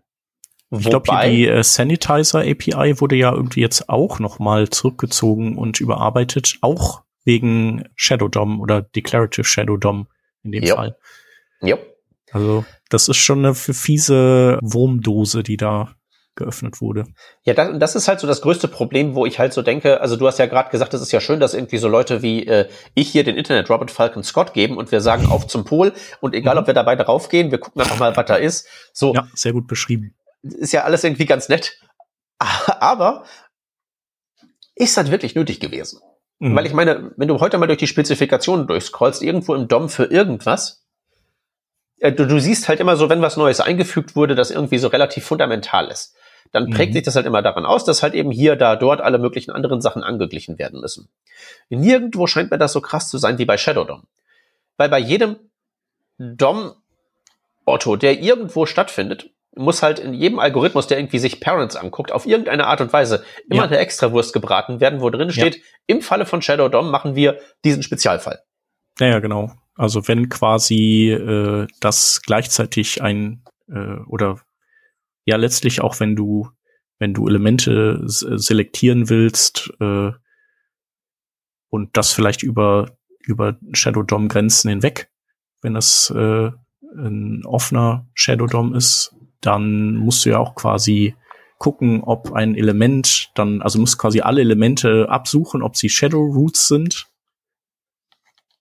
Ich 0.70 0.90
glaube, 0.90 1.08
die 1.24 1.46
äh, 1.46 1.62
Sanitizer 1.62 2.40
API 2.40 3.00
wurde 3.00 3.16
ja 3.16 3.32
irgendwie 3.32 3.62
jetzt 3.62 3.88
auch 3.88 4.18
noch 4.18 4.38
mal 4.38 4.68
zurückgezogen 4.68 5.56
und 5.56 5.80
überarbeitet, 5.80 6.58
auch 6.60 7.04
wegen 7.24 7.88
Shadow 7.96 8.28
DOM 8.28 8.60
oder 8.60 8.82
Declarative 8.82 9.44
Shadow 9.44 9.78
DOM 9.78 10.08
in 10.42 10.52
dem 10.52 10.62
jo. 10.62 10.74
Fall. 10.74 10.98
Ja. 11.62 11.78
Also, 12.32 12.66
das 12.94 13.08
ist 13.08 13.16
schon 13.16 13.44
eine 13.44 13.56
fiese 13.56 14.60
Wurmdose, 14.62 15.42
die 15.42 15.56
da 15.56 15.96
geöffnet 16.36 16.80
wurde. 16.80 17.06
Ja, 17.42 17.52
das, 17.52 17.76
das 17.78 17.96
ist 17.96 18.06
halt 18.06 18.20
so 18.20 18.28
das 18.28 18.40
größte 18.40 18.68
Problem, 18.68 19.16
wo 19.16 19.26
ich 19.26 19.40
halt 19.40 19.52
so 19.52 19.62
denke, 19.62 20.00
also 20.00 20.14
du 20.14 20.28
hast 20.28 20.38
ja 20.38 20.46
gerade 20.46 20.70
gesagt, 20.70 20.94
es 20.94 21.02
ist 21.02 21.10
ja 21.10 21.20
schön, 21.20 21.40
dass 21.40 21.54
irgendwie 21.54 21.78
so 21.78 21.88
Leute 21.88 22.22
wie 22.22 22.46
äh, 22.46 22.68
ich 22.94 23.10
hier 23.10 23.24
den 23.24 23.36
Internet 23.36 23.68
Robert 23.68 23.90
Falcon 23.90 24.22
Scott 24.22 24.54
geben 24.54 24.76
und 24.76 24.92
wir 24.92 25.00
sagen 25.00 25.26
auf 25.26 25.48
zum 25.48 25.64
Pol 25.64 25.92
und 26.20 26.34
egal, 26.34 26.54
mhm. 26.54 26.60
ob 26.60 26.66
wir 26.68 26.74
dabei 26.74 26.94
draufgehen, 26.94 27.50
wir 27.50 27.58
gucken 27.58 27.82
einfach 27.82 27.98
mal, 27.98 28.16
was 28.16 28.26
da 28.26 28.36
ist. 28.36 28.68
So. 28.92 29.12
Ja, 29.12 29.26
sehr 29.34 29.52
gut 29.52 29.66
beschrieben. 29.66 30.14
Ist 30.42 30.72
ja 30.72 30.84
alles 30.84 31.02
irgendwie 31.02 31.26
ganz 31.26 31.48
nett. 31.48 31.80
Aber 32.38 33.24
ist 34.76 34.96
das 34.96 35.10
wirklich 35.10 35.34
nötig 35.34 35.58
gewesen? 35.58 35.98
Mhm. 36.38 36.54
Weil 36.54 36.66
ich 36.66 36.74
meine, 36.74 37.12
wenn 37.16 37.26
du 37.26 37.40
heute 37.40 37.58
mal 37.58 37.66
durch 37.66 37.78
die 37.78 37.88
Spezifikationen 37.88 38.68
durchscrollst, 38.68 39.20
irgendwo 39.20 39.54
im 39.54 39.66
DOM 39.66 39.88
für 39.88 40.04
irgendwas, 40.04 40.83
äh, 41.98 42.12
Du, 42.12 42.26
du 42.26 42.40
siehst 42.40 42.68
halt 42.68 42.80
immer 42.80 42.96
so, 42.96 43.08
wenn 43.08 43.22
was 43.22 43.36
Neues 43.36 43.60
eingefügt 43.60 44.16
wurde, 44.16 44.34
das 44.34 44.50
irgendwie 44.50 44.78
so 44.78 44.88
relativ 44.88 45.24
fundamental 45.24 45.88
ist 45.88 46.16
dann 46.54 46.70
prägt 46.70 46.90
mhm. 46.90 46.94
sich 46.94 47.02
das 47.02 47.16
halt 47.16 47.26
immer 47.26 47.42
daran 47.42 47.66
aus, 47.66 47.84
dass 47.84 48.04
halt 48.04 48.14
eben 48.14 48.30
hier, 48.30 48.54
da, 48.54 48.76
dort 48.76 49.00
alle 49.00 49.18
möglichen 49.18 49.50
anderen 49.50 49.80
Sachen 49.80 50.04
angeglichen 50.04 50.56
werden 50.56 50.80
müssen. 50.80 51.08
Nirgendwo 51.68 52.28
scheint 52.28 52.52
mir 52.52 52.58
das 52.58 52.72
so 52.72 52.80
krass 52.80 53.10
zu 53.10 53.18
sein 53.18 53.38
wie 53.38 53.44
bei 53.44 53.58
Shadow 53.58 53.82
DOM. 53.82 54.04
Weil 54.76 54.88
bei 54.88 55.00
jedem 55.00 55.36
DOM-Otto, 56.18 57.96
der 57.96 58.20
irgendwo 58.20 58.66
stattfindet, 58.66 59.30
muss 59.56 59.82
halt 59.82 59.98
in 59.98 60.14
jedem 60.14 60.38
Algorithmus, 60.38 60.86
der 60.86 60.98
irgendwie 60.98 61.18
sich 61.18 61.40
Parents 61.40 61.74
anguckt, 61.74 62.12
auf 62.12 62.24
irgendeine 62.24 62.68
Art 62.68 62.80
und 62.80 62.92
Weise 62.92 63.24
immer 63.50 63.62
ja. 63.62 63.68
eine 63.68 63.78
Extrawurst 63.78 64.32
gebraten 64.32 64.78
werden, 64.78 65.00
wo 65.00 65.10
drin 65.10 65.32
steht, 65.32 65.56
ja. 65.56 65.62
im 65.88 66.02
Falle 66.02 66.24
von 66.24 66.40
Shadow 66.40 66.68
DOM 66.68 66.88
machen 66.88 67.16
wir 67.16 67.40
diesen 67.64 67.82
Spezialfall. 67.82 68.40
Ja, 69.00 69.08
ja, 69.08 69.18
genau. 69.18 69.50
Also 69.74 70.06
wenn 70.06 70.28
quasi 70.28 71.10
äh, 71.10 71.66
das 71.80 72.22
gleichzeitig 72.22 73.02
ein 73.02 73.42
äh, 73.68 73.98
oder 74.06 74.40
ja 75.24 75.36
letztlich 75.36 75.80
auch, 75.80 76.00
wenn 76.00 76.16
du, 76.16 76.50
wenn 76.98 77.14
du 77.14 77.26
Elemente 77.26 78.02
selektieren 78.06 79.08
willst 79.08 79.72
äh, 79.80 80.12
und 81.70 81.96
das 81.96 82.12
vielleicht 82.12 82.42
über, 82.42 82.96
über 83.20 83.58
Shadow 83.72 84.02
DOM 84.02 84.28
Grenzen 84.28 84.68
hinweg, 84.68 85.10
wenn 85.60 85.74
das 85.74 86.12
äh, 86.14 86.50
ein 86.96 87.44
offener 87.44 88.06
Shadow 88.14 88.46
DOM 88.46 88.74
ist, 88.74 89.14
dann 89.40 89.96
musst 89.96 90.24
du 90.24 90.30
ja 90.30 90.38
auch 90.38 90.54
quasi 90.54 91.16
gucken, 91.58 92.02
ob 92.02 92.32
ein 92.32 92.54
Element 92.54 93.30
dann, 93.34 93.62
also 93.62 93.78
musst 93.78 93.98
quasi 93.98 94.20
alle 94.20 94.40
Elemente 94.40 95.08
absuchen, 95.08 95.62
ob 95.62 95.76
sie 95.76 95.88
Shadow 95.88 96.22
Roots 96.22 96.68
sind, 96.68 97.06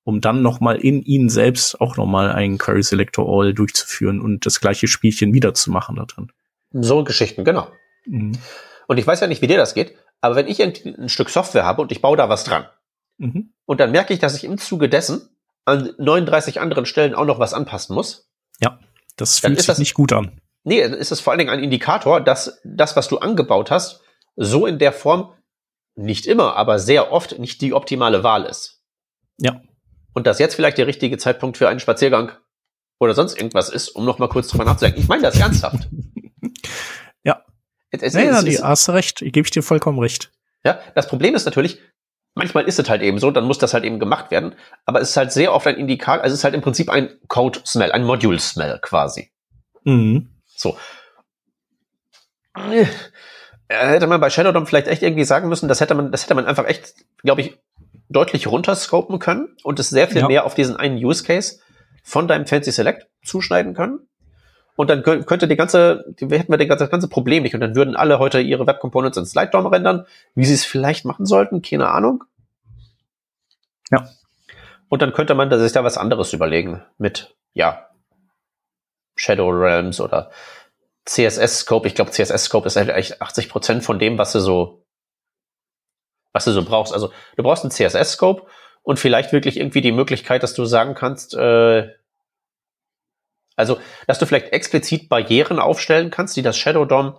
um 0.03 0.21
dann 0.21 0.41
nochmal 0.41 0.77
in 0.77 1.01
ihnen 1.01 1.29
selbst 1.29 1.79
auch 1.79 1.97
nochmal 1.97 2.31
einen 2.31 2.57
Query 2.57 2.83
Selector 2.83 3.27
All 3.27 3.53
durchzuführen 3.53 4.19
und 4.21 4.45
das 4.45 4.59
gleiche 4.59 4.87
Spielchen 4.87 5.33
wieder 5.33 5.53
zu 5.53 5.71
machen 5.71 5.95
da 5.95 6.05
drin. 6.05 6.31
So 6.71 7.03
Geschichten, 7.03 7.43
genau. 7.45 7.67
Mhm. 8.05 8.33
Und 8.87 8.97
ich 8.97 9.07
weiß 9.07 9.21
ja 9.21 9.27
nicht, 9.27 9.41
wie 9.41 9.47
dir 9.47 9.57
das 9.57 9.73
geht, 9.73 9.95
aber 10.21 10.35
wenn 10.35 10.47
ich 10.47 10.61
ein, 10.61 10.73
ein 10.97 11.09
Stück 11.09 11.29
Software 11.29 11.65
habe 11.65 11.81
und 11.81 11.91
ich 11.91 12.01
baue 12.01 12.17
da 12.17 12.29
was 12.29 12.43
dran 12.43 12.65
mhm. 13.17 13.53
und 13.65 13.79
dann 13.79 13.91
merke 13.91 14.13
ich, 14.13 14.19
dass 14.19 14.35
ich 14.35 14.43
im 14.43 14.57
Zuge 14.57 14.89
dessen 14.89 15.29
an 15.65 15.93
39 15.97 16.59
anderen 16.59 16.85
Stellen 16.85 17.15
auch 17.15 17.25
noch 17.25 17.39
was 17.39 17.53
anpassen 17.53 17.95
muss. 17.95 18.29
Ja, 18.59 18.79
das 19.15 19.39
fühlt 19.39 19.57
sich 19.57 19.67
das, 19.67 19.77
nicht 19.77 19.93
gut 19.93 20.11
an. 20.11 20.41
Nee, 20.63 20.81
dann 20.81 20.93
ist 20.93 21.11
es 21.11 21.19
vor 21.19 21.31
allen 21.31 21.39
Dingen 21.39 21.51
ein 21.51 21.63
Indikator, 21.63 22.21
dass 22.21 22.59
das, 22.63 22.95
was 22.95 23.07
du 23.07 23.19
angebaut 23.19 23.71
hast, 23.71 24.01
so 24.35 24.65
in 24.65 24.79
der 24.79 24.91
Form 24.91 25.33
nicht 25.95 26.25
immer, 26.25 26.55
aber 26.55 26.79
sehr 26.79 27.11
oft 27.11 27.37
nicht 27.39 27.61
die 27.61 27.73
optimale 27.73 28.23
Wahl 28.23 28.45
ist. 28.45 28.81
Ja. 29.37 29.61
Und 30.13 30.27
dass 30.27 30.39
jetzt 30.39 30.55
vielleicht 30.55 30.77
der 30.77 30.87
richtige 30.87 31.17
Zeitpunkt 31.17 31.57
für 31.57 31.69
einen 31.69 31.79
Spaziergang 31.79 32.31
oder 32.99 33.13
sonst 33.13 33.37
irgendwas 33.37 33.69
ist, 33.69 33.89
um 33.89 34.05
noch 34.05 34.19
mal 34.19 34.29
kurz 34.29 34.47
drüber 34.47 34.65
nachzudenken. 34.65 35.01
Ich 35.01 35.07
meine 35.07 35.23
das 35.23 35.39
ernsthaft. 35.39 35.89
ja. 37.23 37.43
Es, 37.91 38.01
es, 38.01 38.13
nee, 38.13 38.25
es, 38.25 38.43
es, 38.43 38.63
hast 38.63 38.89
recht. 38.89 39.21
Ich 39.21 39.33
gebe 39.33 39.45
ich 39.45 39.51
dir 39.51 39.63
vollkommen 39.63 39.99
recht. 39.99 40.31
Ja, 40.63 40.79
das 40.95 41.07
Problem 41.07 41.35
ist 41.35 41.45
natürlich, 41.45 41.79
manchmal 42.35 42.65
ist 42.65 42.79
es 42.79 42.89
halt 42.89 43.01
eben 43.01 43.19
so, 43.19 43.31
dann 43.31 43.45
muss 43.45 43.57
das 43.57 43.73
halt 43.73 43.83
eben 43.83 43.99
gemacht 43.99 44.31
werden. 44.31 44.55
Aber 44.85 45.01
es 45.01 45.09
ist 45.09 45.17
halt 45.17 45.31
sehr 45.31 45.53
oft 45.53 45.67
ein 45.67 45.75
Indikator, 45.75 46.23
also 46.23 46.33
es 46.33 46.39
ist 46.39 46.43
halt 46.43 46.55
im 46.55 46.61
Prinzip 46.61 46.89
ein 46.89 47.09
Code-Smell, 47.27 47.91
ein 47.91 48.03
Module-Smell 48.03 48.79
quasi. 48.81 49.31
Mhm. 49.83 50.29
So. 50.45 50.77
Äh, 52.55 52.85
hätte 53.67 54.07
man 54.07 54.21
bei 54.21 54.29
Shadow 54.29 54.51
DOM 54.51 54.67
vielleicht 54.67 54.87
echt 54.87 55.01
irgendwie 55.01 55.25
sagen 55.25 55.49
müssen, 55.49 55.67
das 55.67 55.81
hätte 55.81 55.95
man, 55.95 56.11
das 56.11 56.23
hätte 56.23 56.35
man 56.35 56.45
einfach 56.45 56.65
echt, 56.65 56.93
glaube 57.23 57.41
ich, 57.41 57.57
deutlich 58.13 58.47
runterscopen 58.47 59.19
können 59.19 59.55
und 59.63 59.79
es 59.79 59.89
sehr 59.89 60.07
viel 60.07 60.21
ja. 60.21 60.27
mehr 60.27 60.45
auf 60.45 60.55
diesen 60.55 60.75
einen 60.75 61.03
Use 61.03 61.23
Case 61.23 61.59
von 62.03 62.27
deinem 62.27 62.45
Fancy 62.45 62.71
Select 62.71 63.07
zuschneiden 63.23 63.73
können. 63.73 64.07
Und 64.75 64.89
dann 64.89 65.03
könnte 65.03 65.47
die 65.47 65.55
ganze, 65.55 66.03
hätten 66.19 66.51
wir 66.51 66.67
das 66.67 66.89
ganze 66.89 67.07
Problem 67.07 67.43
nicht. 67.43 67.53
Und 67.53 67.61
dann 67.61 67.75
würden 67.75 67.95
alle 67.95 68.17
heute 68.17 68.39
ihre 68.39 68.65
Web 68.65 68.79
Components 68.79 69.17
in 69.17 69.25
Slide 69.25 69.51
DOM 69.51 69.67
rendern, 69.67 70.07
wie 70.33 70.45
sie 70.45 70.55
es 70.55 70.65
vielleicht 70.65 71.05
machen 71.05 71.25
sollten, 71.27 71.61
keine 71.61 71.89
Ahnung. 71.89 72.23
Ja. 73.91 74.09
Und 74.89 75.01
dann 75.01 75.13
könnte 75.13 75.35
man 75.35 75.51
sich 75.59 75.71
da 75.71 75.83
was 75.83 75.97
anderes 75.97 76.33
überlegen 76.33 76.81
mit, 76.97 77.35
ja, 77.53 77.87
Shadow 79.15 79.49
Realms 79.49 80.01
oder 80.01 80.31
CSS 81.05 81.59
Scope. 81.59 81.87
Ich 81.87 81.95
glaube, 81.95 82.11
CSS 82.11 82.45
Scope 82.45 82.67
ist 82.67 82.75
halt 82.75 82.89
echt 82.89 83.21
80 83.21 83.49
Prozent 83.49 83.83
von 83.83 83.99
dem, 83.99 84.17
was 84.17 84.31
du 84.31 84.39
so, 84.39 84.82
was 86.33 86.45
du 86.45 86.51
so 86.51 86.63
brauchst. 86.63 86.93
Also 86.93 87.11
du 87.37 87.43
brauchst 87.43 87.63
einen 87.63 87.71
CSS 87.71 88.13
Scope 88.13 88.43
und 88.81 88.99
vielleicht 88.99 89.31
wirklich 89.31 89.57
irgendwie 89.57 89.81
die 89.81 89.91
Möglichkeit, 89.91 90.43
dass 90.43 90.53
du 90.53 90.65
sagen 90.65 90.95
kannst, 90.95 91.33
äh, 91.35 91.87
also, 93.55 93.77
dass 94.07 94.19
du 94.19 94.25
vielleicht 94.25 94.51
explizit 94.51 95.09
Barrieren 95.09 95.59
aufstellen 95.59 96.09
kannst, 96.09 96.35
die 96.35 96.41
das 96.41 96.57
Shadow 96.57 96.85
DOM 96.85 97.15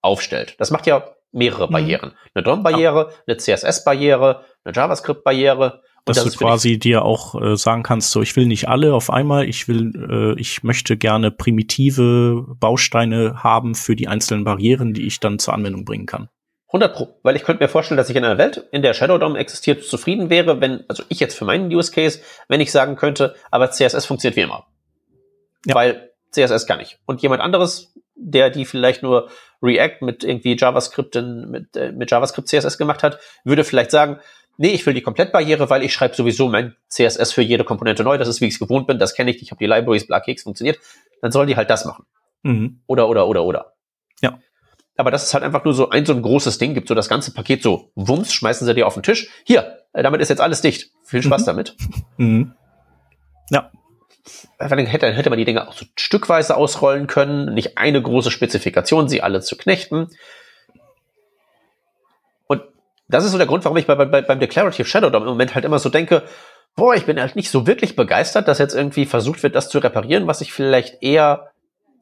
aufstellt. 0.00 0.56
Das 0.58 0.70
macht 0.70 0.86
ja 0.86 1.04
mehrere 1.32 1.66
mhm. 1.68 1.72
Barrieren. 1.72 2.12
Eine 2.34 2.44
DOM-Barriere, 2.44 3.10
ja. 3.10 3.16
eine 3.26 3.36
CSS-Barriere, 3.36 4.44
eine 4.64 4.74
JavaScript-Barriere. 4.74 5.82
Dass 6.06 6.22
das 6.22 6.32
du 6.32 6.38
quasi 6.38 6.78
dir 6.78 7.04
auch 7.04 7.40
äh, 7.40 7.56
sagen 7.56 7.82
kannst, 7.82 8.12
so 8.12 8.22
ich 8.22 8.36
will 8.36 8.46
nicht 8.46 8.68
alle 8.68 8.94
auf 8.94 9.10
einmal, 9.10 9.48
ich 9.48 9.66
will, 9.66 10.34
äh, 10.36 10.40
ich 10.40 10.62
möchte 10.62 10.96
gerne 10.96 11.32
primitive 11.32 12.46
Bausteine 12.60 13.42
haben 13.42 13.74
für 13.74 13.96
die 13.96 14.06
einzelnen 14.06 14.44
Barrieren, 14.44 14.94
die 14.94 15.06
ich 15.06 15.18
dann 15.18 15.40
zur 15.40 15.52
Anwendung 15.52 15.84
bringen 15.84 16.06
kann. 16.06 16.28
100 16.76 16.94
Pro, 16.94 17.18
weil 17.22 17.36
ich 17.36 17.42
könnte 17.42 17.62
mir 17.62 17.68
vorstellen, 17.68 17.96
dass 17.96 18.10
ich 18.10 18.16
in 18.16 18.24
einer 18.24 18.38
Welt, 18.38 18.66
in 18.70 18.82
der 18.82 18.94
Shadow 18.94 19.18
DOM 19.18 19.36
existiert, 19.36 19.84
zufrieden 19.84 20.30
wäre, 20.30 20.60
wenn, 20.60 20.84
also 20.88 21.02
ich 21.08 21.20
jetzt 21.20 21.36
für 21.36 21.44
meinen 21.44 21.72
Use 21.74 21.90
Case, 21.90 22.20
wenn 22.48 22.60
ich 22.60 22.70
sagen 22.70 22.96
könnte, 22.96 23.34
aber 23.50 23.70
CSS 23.70 24.06
funktioniert 24.06 24.36
wie 24.36 24.42
immer. 24.42 24.66
Ja. 25.64 25.74
Weil 25.74 26.12
CSS 26.30 26.66
kann 26.66 26.80
ich. 26.80 26.98
Und 27.06 27.22
jemand 27.22 27.40
anderes, 27.40 27.94
der 28.14 28.50
die 28.50 28.64
vielleicht 28.64 29.02
nur 29.02 29.30
React 29.62 29.98
mit 30.02 30.24
irgendwie 30.24 30.56
JavaScript 30.56 31.16
in, 31.16 31.50
mit, 31.50 31.76
äh, 31.76 31.92
mit 31.92 32.10
JavaScript 32.10 32.48
CSS 32.48 32.78
gemacht 32.78 33.02
hat, 33.02 33.18
würde 33.44 33.64
vielleicht 33.64 33.90
sagen, 33.90 34.20
nee, 34.58 34.70
ich 34.70 34.84
will 34.86 34.94
die 34.94 35.02
Komplettbarriere, 35.02 35.70
weil 35.70 35.82
ich 35.82 35.92
schreibe 35.92 36.14
sowieso 36.14 36.48
mein 36.48 36.76
CSS 36.88 37.32
für 37.32 37.42
jede 37.42 37.64
Komponente 37.64 38.04
neu. 38.04 38.18
Das 38.18 38.28
ist, 38.28 38.40
wie 38.40 38.46
ich 38.46 38.54
es 38.54 38.60
gewohnt 38.60 38.86
bin. 38.86 38.98
Das 38.98 39.14
kenne 39.14 39.30
ich. 39.30 39.42
Ich 39.42 39.50
habe 39.50 39.58
die 39.58 39.66
Libraries, 39.66 40.06
BlackX 40.06 40.42
funktioniert. 40.42 40.78
Dann 41.22 41.32
soll 41.32 41.46
die 41.46 41.56
halt 41.56 41.70
das 41.70 41.84
machen. 41.84 42.04
Mhm. 42.42 42.80
Oder, 42.86 43.08
oder, 43.08 43.26
oder, 43.28 43.44
oder. 43.44 43.72
Ja. 44.20 44.38
Aber 44.96 45.10
das 45.10 45.24
ist 45.24 45.34
halt 45.34 45.44
einfach 45.44 45.64
nur 45.64 45.74
so 45.74 45.90
ein 45.90 46.06
so 46.06 46.14
ein 46.14 46.22
großes 46.22 46.58
Ding, 46.58 46.74
gibt 46.74 46.88
so 46.88 46.94
das 46.94 47.08
ganze 47.08 47.32
Paket 47.32 47.62
so, 47.62 47.90
wumms, 47.94 48.32
schmeißen 48.32 48.66
sie 48.66 48.74
dir 48.74 48.86
auf 48.86 48.94
den 48.94 49.02
Tisch. 49.02 49.28
Hier, 49.44 49.78
äh, 49.92 50.02
damit 50.02 50.20
ist 50.20 50.28
jetzt 50.30 50.40
alles 50.40 50.62
dicht. 50.62 50.90
Viel 51.04 51.22
Spaß 51.22 51.42
Mhm. 51.42 51.46
damit. 51.46 51.76
Mhm. 52.16 52.54
Ja. 53.50 53.70
Dann 54.58 54.78
hätte, 54.86 55.12
hätte 55.12 55.30
man 55.30 55.38
die 55.38 55.44
Dinge 55.44 55.68
auch 55.68 55.74
so 55.74 55.84
stückweise 55.96 56.56
ausrollen 56.56 57.06
können, 57.06 57.52
nicht 57.54 57.78
eine 57.78 58.00
große 58.02 58.30
Spezifikation, 58.30 59.08
sie 59.08 59.22
alle 59.22 59.40
zu 59.40 59.56
knechten. 59.56 60.08
Und 62.46 62.62
das 63.08 63.24
ist 63.24 63.32
so 63.32 63.38
der 63.38 63.46
Grund, 63.46 63.64
warum 63.64 63.76
ich 63.76 63.86
bei, 63.86 63.94
bei, 63.94 64.22
beim 64.22 64.40
Declarative 64.40 64.86
Shadow 64.88 65.10
DOM 65.10 65.22
im 65.22 65.28
Moment 65.28 65.54
halt 65.54 65.64
immer 65.64 65.78
so 65.78 65.90
denke, 65.90 66.22
boah, 66.74 66.94
ich 66.94 67.06
bin 67.06 67.20
halt 67.20 67.36
nicht 67.36 67.50
so 67.50 67.66
wirklich 67.66 67.96
begeistert, 67.96 68.48
dass 68.48 68.58
jetzt 68.58 68.74
irgendwie 68.74 69.06
versucht 69.06 69.42
wird, 69.42 69.54
das 69.54 69.68
zu 69.68 69.78
reparieren, 69.78 70.26
was 70.26 70.40
ich 70.40 70.52
vielleicht 70.52 71.02
eher 71.02 71.50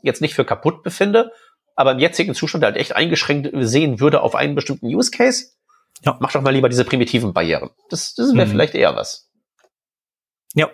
jetzt 0.02 0.20
nicht 0.20 0.34
für 0.34 0.44
kaputt 0.44 0.82
befinde, 0.82 1.32
aber 1.74 1.92
im 1.92 1.98
jetzigen 1.98 2.34
Zustand 2.34 2.64
halt 2.64 2.76
echt 2.76 2.94
eingeschränkt 2.96 3.50
sehen 3.52 4.00
würde 4.00 4.20
auf 4.22 4.34
einen 4.34 4.54
bestimmten 4.54 4.86
Use 4.86 5.10
Case. 5.10 5.46
Ja. 6.04 6.16
Mach 6.20 6.32
doch 6.32 6.42
mal 6.42 6.50
lieber 6.52 6.68
diese 6.68 6.84
primitiven 6.84 7.32
Barrieren. 7.32 7.70
Das, 7.90 8.14
das 8.14 8.34
wäre 8.34 8.46
Mhm. 8.46 8.50
vielleicht 8.50 8.74
eher 8.74 8.94
was. 8.96 9.30
Ja. 10.54 10.68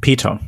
Peter, 0.00 0.40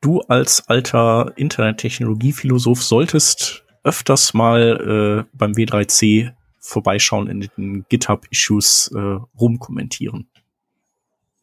du 0.00 0.20
als 0.22 0.68
alter 0.68 1.32
Internettechnologiephilosoph 1.36 2.82
solltest 2.82 3.64
öfters 3.84 4.34
mal 4.34 5.26
äh, 5.30 5.36
beim 5.36 5.52
W3C 5.52 6.32
vorbeischauen 6.58 7.28
in 7.28 7.40
den 7.56 7.86
GitHub-Issues 7.88 8.92
äh, 8.94 9.18
rumkommentieren. 9.38 10.28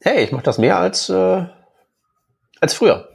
Hey, 0.01 0.23
ich 0.25 0.31
mache 0.31 0.43
das 0.43 0.57
mehr 0.59 0.77
als, 0.77 1.09
äh, 1.09 1.45
als 2.61 2.73
früher. 2.73 3.09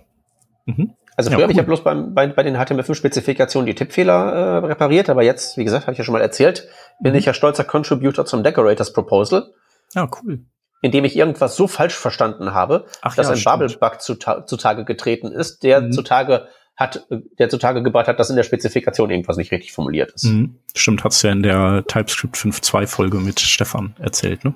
Mhm. 0.67 0.95
Also 1.17 1.31
Ja, 1.31 1.37
früher 1.37 1.43
habe 1.45 1.53
ich 1.53 1.59
cool. 1.59 1.63
ja 1.63 1.67
bloß 1.67 1.85
beim, 1.85 2.15
bei, 2.15 2.27
bei 2.29 2.43
den 2.43 2.57
HTML5-Spezifikationen 2.57 3.67
die 3.67 3.75
Tippfehler 3.75 4.33
äh, 4.33 4.67
repariert, 4.67 5.11
aber 5.11 5.23
jetzt, 5.23 5.57
wie 5.59 5.65
gesagt, 5.65 5.83
habe 5.87 5.93
ich 5.93 5.99
ja 5.99 6.05
schon 6.05 6.13
mal 6.15 6.23
erzählt, 6.23 6.69
bin 7.01 7.13
Mhm. 7.13 7.19
ich 7.19 7.25
ja 7.27 7.35
stolzer 7.35 7.65
Contributor 7.65 8.25
zum 8.25 8.43
Decorators 8.43 8.93
Proposal, 8.93 9.53
Ja, 9.95 10.09
cool. 10.23 10.41
in 10.81 10.91
dem 10.91 11.05
ich 11.05 11.15
irgendwas 11.17 11.55
so 11.57 11.67
falsch 11.67 11.95
verstanden 11.95 12.55
habe, 12.55 12.87
Ach 13.03 13.15
dass 13.15 13.29
ja, 13.29 13.35
ein. 13.53 13.59
Bubble-Bug 13.61 14.01
zuta 14.01 14.47
zutage 14.47 14.85
getreten 14.85 15.29
ist, 15.33 15.63
der 15.63 15.83
Mhm. 15.83 15.93
zutage 15.93 16.49
hat, 16.77 17.07
der 17.39 17.51
zutage 17.51 17.83
gebracht 17.83 18.09
hat, 18.09 18.19
dass 18.19 18.31
in 18.31 18.37
der 18.37 18.45
Spezifikation 18.45 19.11
irgendwas 19.11 19.37
nicht 19.37 19.53
richtig 19.53 19.73
formuliert 19.73 20.13
ist. 20.13 20.25
Mhm. 20.25 20.57
Stimmt, 20.75 21.05
hat's 21.05 21.21
ja 21.23 21.31
in 21.31 21.43
der 21.43 21.85
TypeScript 21.87 22.37
5.2 22.37 22.87
Folge 22.87 23.19
mit 23.19 23.39
Stefan 23.41 23.95
erzählt, 24.01 24.45
ne? 24.45 24.55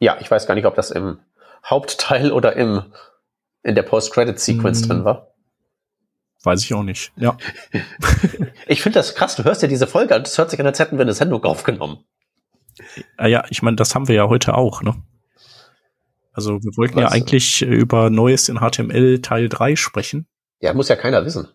Ja, 0.00 0.16
ich 0.20 0.28
weiß 0.28 0.46
gar 0.48 0.56
nicht, 0.56 0.66
ob 0.66 0.74
das 0.74 0.90
im 0.90 1.18
Hauptteil 1.64 2.32
oder 2.32 2.56
im 2.56 2.82
in 3.62 3.74
der 3.76 3.82
Post-Credit-Sequence 3.84 4.82
Mhm. 4.82 4.88
drin 4.88 5.04
war. 5.04 5.28
Weiß 6.44 6.62
ich 6.62 6.74
auch 6.74 6.82
nicht. 6.82 7.12
Ja. 7.16 7.36
Ich 8.66 8.80
finde 8.80 8.98
das 8.98 9.14
krass, 9.14 9.36
du 9.36 9.44
hörst 9.44 9.60
ja 9.60 9.68
diese 9.68 9.86
Folge 9.86 10.14
an, 10.14 10.22
das 10.22 10.38
hört 10.38 10.50
sich 10.50 10.58
an, 10.58 10.66
als 10.66 10.78
hätten 10.78 10.96
wir 10.96 11.02
eine 11.02 11.12
Sendung 11.12 11.44
aufgenommen. 11.44 11.98
Ah 13.18 13.26
ja, 13.26 13.44
ich 13.50 13.60
meine, 13.60 13.76
das 13.76 13.94
haben 13.94 14.08
wir 14.08 14.14
ja 14.14 14.28
heute 14.28 14.54
auch, 14.54 14.82
ne? 14.82 14.94
Also 16.32 16.62
wir 16.62 16.76
wollten 16.78 16.98
ja 16.98 17.06
Was? 17.06 17.12
eigentlich 17.12 17.62
äh, 17.62 17.66
über 17.66 18.08
Neues 18.08 18.48
in 18.48 18.58
HTML 18.58 19.20
Teil 19.20 19.48
3 19.50 19.76
sprechen. 19.76 20.26
Ja, 20.60 20.72
muss 20.72 20.88
ja 20.88 20.96
keiner 20.96 21.24
wissen. 21.26 21.48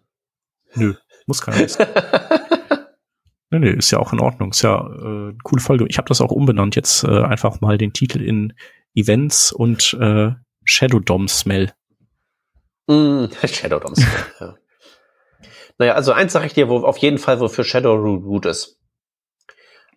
Nö, 0.76 0.94
muss 1.26 1.42
keiner 1.42 1.60
wissen. 1.60 1.86
nee, 3.50 3.60
nee, 3.60 3.72
ist 3.72 3.90
ja 3.92 4.00
auch 4.00 4.14
in 4.14 4.20
Ordnung. 4.20 4.52
Ist 4.52 4.62
ja 4.62 4.78
äh, 4.78 5.02
eine 5.02 5.38
coole 5.44 5.62
Folge. 5.62 5.86
Ich 5.90 5.98
habe 5.98 6.08
das 6.08 6.22
auch 6.22 6.32
umbenannt, 6.32 6.76
jetzt 6.76 7.04
äh, 7.04 7.24
einfach 7.24 7.60
mal 7.60 7.80
den 7.80 7.92
Titel 7.92 8.22
in 8.22 8.54
Events 8.94 9.52
und 9.52 9.98
äh, 10.00 10.32
Shadow 10.64 11.00
Dom 11.00 11.28
Smell. 11.28 11.74
Mm, 12.88 13.26
Shadow 13.46 13.80
DOMs. 13.80 14.04
ja. 14.40 14.56
Naja, 15.80 15.94
also 15.94 16.12
eins 16.12 16.34
sage 16.34 16.46
ich 16.46 16.54
dir, 16.54 16.70
wo 16.70 16.80
auf 16.86 16.98
jeden 16.98 17.18
Fall, 17.18 17.40
wofür 17.40 17.64
Shadow 17.64 17.96
Root 17.96 18.24
gut 18.24 18.46
ist. 18.46 18.78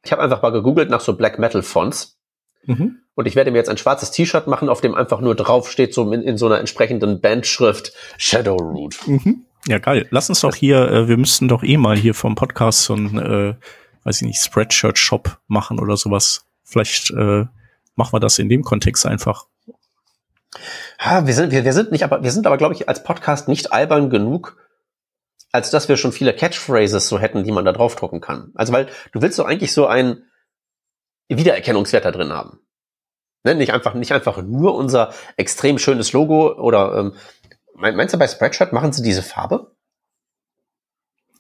Ich 0.05 0.11
habe 0.13 0.23
einfach 0.23 0.41
mal 0.43 0.51
gegoogelt 0.53 0.89
nach 0.91 1.01
so 1.01 1.15
Black 1.17 1.39
Metal 1.39 1.63
Fonts 1.63 2.19
Mhm. 2.65 3.01
und 3.17 3.27
ich 3.27 3.35
werde 3.35 3.51
mir 3.51 3.59
jetzt 3.59 3.69
ein 3.69 3.77
schwarzes 3.77 4.13
T-Shirt 4.13 4.47
machen, 4.47 4.69
auf 4.69 4.81
dem 4.81 4.95
einfach 4.95 5.21
nur 5.21 5.35
drauf 5.35 5.69
steht, 5.69 5.93
so 5.93 6.11
in, 6.13 6.23
in 6.23 6.39
so 6.39 6.47
einer 6.47 6.61
entsprechenden 6.61 7.21
Bandschrift 7.21 7.93
Shadow 8.19 8.55
Root. 8.57 8.97
Mhm. 9.07 9.45
Ja, 9.67 9.79
geil. 9.79 10.07
Lass 10.11 10.29
uns 10.29 10.41
doch 10.41 10.55
hier, 10.55 10.89
äh, 10.89 11.09
wir 11.09 11.17
müssten 11.17 11.49
doch 11.49 11.65
eh 11.65 11.77
mal 11.77 11.97
hier 11.97 12.15
vom 12.15 12.37
Podcast 12.37 12.83
so 12.85 12.95
ein, 12.95 13.19
äh, 13.19 13.55
weiß 14.05 14.23
ich 14.23 14.27
nicht, 14.29 14.41
Spreadshirt-Shop 14.41 15.39
machen 15.49 15.81
oder 15.81 15.97
sowas. 15.97 16.45
Vielleicht 16.63 17.11
äh, 17.11 17.47
machen 17.97 18.13
wir 18.13 18.21
das 18.21 18.39
in 18.39 18.49
dem 18.49 18.63
Kontext 18.63 19.07
einfach. 19.07 19.47
Ha, 21.01 21.27
wir 21.27 21.35
sind, 21.35 21.51
wir, 21.51 21.65
wir 21.65 21.73
sind 21.73 21.91
nicht, 21.91 22.05
aber 22.05 22.23
wir 22.23 22.31
sind 22.31 22.47
aber, 22.47 22.59
glaube 22.59 22.75
ich, 22.75 22.89
als 22.89 23.03
Podcast 23.03 23.49
nicht 23.49 23.73
albern 23.73 24.11
genug, 24.11 24.57
als 25.53 25.71
dass 25.71 25.89
wir 25.89 25.97
schon 25.97 26.13
viele 26.13 26.35
Catchphrases 26.35 27.09
so 27.09 27.19
hätten, 27.19 27.45
die 27.45 27.53
man 27.53 27.65
da 27.65 27.73
draufdrucken 27.73 28.21
kann. 28.21 28.51
Also, 28.55 28.73
weil 28.73 28.89
du 29.13 29.21
willst 29.23 29.39
doch 29.39 29.47
eigentlich 29.47 29.73
so 29.73 29.87
einen 29.87 30.25
Wiedererkennungswert 31.29 32.05
da 32.05 32.11
drin 32.11 32.33
haben. 32.33 32.59
Ne? 33.45 33.55
Nicht 33.55 33.73
einfach, 33.73 33.95
nicht 33.95 34.13
einfach 34.13 34.41
nur 34.43 34.75
unser 34.75 35.13
extrem 35.37 35.79
schönes 35.79 36.13
Logo 36.13 36.53
oder 36.59 36.97
ähm, 36.99 37.15
mein- 37.75 37.97
meinst 37.97 38.15
du 38.15 38.19
bei 38.19 38.29
Spreadshirt 38.29 38.73
machen 38.73 38.93
sie 38.93 39.03
diese 39.03 39.23
Farbe? 39.23 39.75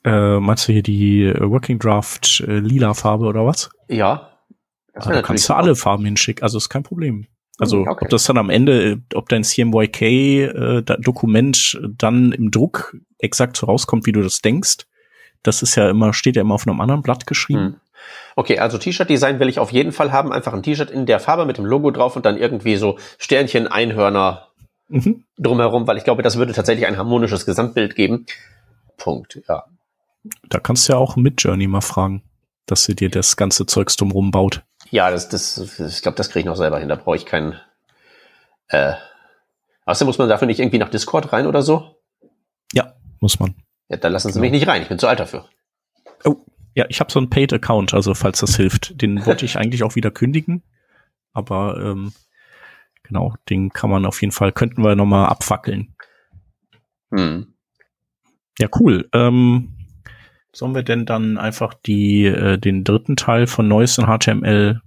Äh, 0.04 0.40
meinst 0.40 0.66
du 0.68 0.72
hier 0.72 0.82
die 0.82 1.24
äh, 1.24 1.40
Working 1.50 1.78
Draft 1.78 2.40
äh, 2.40 2.58
lila 2.58 2.94
Farbe 2.94 3.26
oder 3.26 3.46
was? 3.46 3.70
Ja. 3.88 4.28
Das 4.94 5.06
da 5.06 5.22
kannst 5.22 5.48
du 5.48 5.54
alle 5.54 5.76
Farben 5.76 6.04
hinschicken, 6.04 6.42
also 6.42 6.58
ist 6.58 6.68
kein 6.68 6.82
Problem. 6.82 7.26
Also 7.58 7.78
Hm, 7.78 7.88
okay. 7.88 8.04
ob 8.06 8.10
das 8.10 8.24
dann 8.24 8.38
am 8.38 8.50
Ende, 8.50 8.92
äh, 8.92 8.96
ob 9.14 9.28
dein 9.28 9.44
CMYK-Dokument 9.44 11.80
dann 11.98 12.32
im 12.32 12.50
Druck 12.50 12.96
exakt 13.18 13.56
so 13.56 13.66
rauskommt, 13.66 14.06
wie 14.06 14.12
du 14.12 14.22
das 14.22 14.40
denkst, 14.40 14.86
das 15.42 15.62
ist 15.62 15.74
ja 15.74 15.90
immer, 15.90 16.12
steht 16.12 16.36
ja 16.36 16.42
immer 16.42 16.54
auf 16.54 16.66
einem 16.66 16.80
anderen 16.80 17.02
Blatt 17.02 17.26
geschrieben. 17.26 17.60
Hm. 17.60 17.74
Okay, 18.34 18.58
also 18.58 18.78
T-Shirt-Design 18.78 19.40
will 19.40 19.48
ich 19.48 19.58
auf 19.58 19.72
jeden 19.72 19.92
Fall 19.92 20.12
haben. 20.12 20.32
Einfach 20.32 20.52
ein 20.54 20.62
T-Shirt 20.62 20.90
in 20.90 21.06
der 21.06 21.20
Farbe 21.20 21.44
mit 21.44 21.58
dem 21.58 21.66
Logo 21.66 21.90
drauf 21.90 22.16
und 22.16 22.24
dann 22.24 22.36
irgendwie 22.36 22.76
so 22.76 22.98
Sternchen, 23.18 23.66
Einhörner 23.66 24.48
Mhm. 24.88 25.24
drumherum, 25.38 25.86
weil 25.86 25.96
ich 25.96 26.04
glaube, 26.04 26.22
das 26.22 26.36
würde 26.36 26.52
tatsächlich 26.52 26.86
ein 26.86 26.98
harmonisches 26.98 27.46
Gesamtbild 27.46 27.94
geben. 27.94 28.26
Punkt, 28.98 29.40
ja. 29.48 29.64
Da 30.48 30.60
kannst 30.60 30.88
du 30.88 30.92
ja 30.92 30.98
auch 30.98 31.16
mit 31.16 31.42
Journey 31.42 31.66
mal 31.66 31.80
fragen, 31.80 32.22
dass 32.66 32.84
sie 32.84 32.94
dir 32.94 33.10
das 33.10 33.36
ganze 33.36 33.66
Zeugs 33.66 33.96
drumrum 33.96 34.30
baut. 34.30 34.62
Ja, 34.92 35.10
das, 35.10 35.30
das, 35.30 35.56
ich 35.80 36.02
glaube, 36.02 36.16
das 36.16 36.28
kriege 36.28 36.40
ich 36.40 36.44
noch 36.44 36.54
selber 36.56 36.78
hin. 36.78 36.90
Da 36.90 36.96
brauche 36.96 37.16
ich 37.16 37.24
keinen. 37.24 37.58
Äh, 38.68 38.92
außerdem 39.86 40.06
muss 40.06 40.18
man 40.18 40.28
dafür 40.28 40.46
nicht 40.46 40.60
irgendwie 40.60 40.76
nach 40.76 40.90
Discord 40.90 41.32
rein 41.32 41.46
oder 41.46 41.62
so. 41.62 41.96
Ja, 42.74 42.92
muss 43.18 43.40
man. 43.40 43.54
Ja, 43.88 43.96
da 43.96 44.08
lassen 44.08 44.28
sie 44.28 44.34
Genau. 44.34 44.42
mich 44.42 44.52
nicht 44.52 44.68
rein. 44.68 44.82
Ich 44.82 44.88
bin 44.88 44.98
zu 44.98 45.08
alt 45.08 45.18
dafür. 45.18 45.48
Ja, 46.74 46.84
ich 46.90 47.00
habe 47.00 47.10
so 47.10 47.18
einen 47.18 47.30
Paid-Account, 47.30 47.94
also 47.94 48.12
falls 48.14 48.40
das 48.40 48.56
hilft. 48.56 49.00
Den 49.00 49.24
wollte 49.24 49.46
ich 49.46 49.56
eigentlich 49.58 49.82
auch 49.82 49.94
wieder 49.94 50.10
kündigen, 50.10 50.62
aber 51.32 51.78
ähm, 51.82 52.12
genau, 53.02 53.34
den 53.48 53.70
kann 53.70 53.88
man 53.88 54.04
auf 54.04 54.20
jeden 54.20 54.32
Fall, 54.32 54.52
könnten 54.52 54.84
wir 54.84 54.94
nochmal 54.94 55.26
abfackeln. 55.26 55.94
Hm. 57.10 57.54
Ja, 58.58 58.68
cool. 58.78 59.08
Ähm, 59.14 59.74
sollen 60.54 60.74
wir 60.74 60.82
denn 60.82 61.06
dann 61.06 61.38
einfach 61.38 61.74
die, 61.74 62.24
äh, 62.24 62.58
den 62.58 62.84
dritten 62.84 63.16
Teil 63.16 63.46
von 63.46 63.68
Neues 63.68 63.98
in 63.98 64.06
HTML 64.06 64.80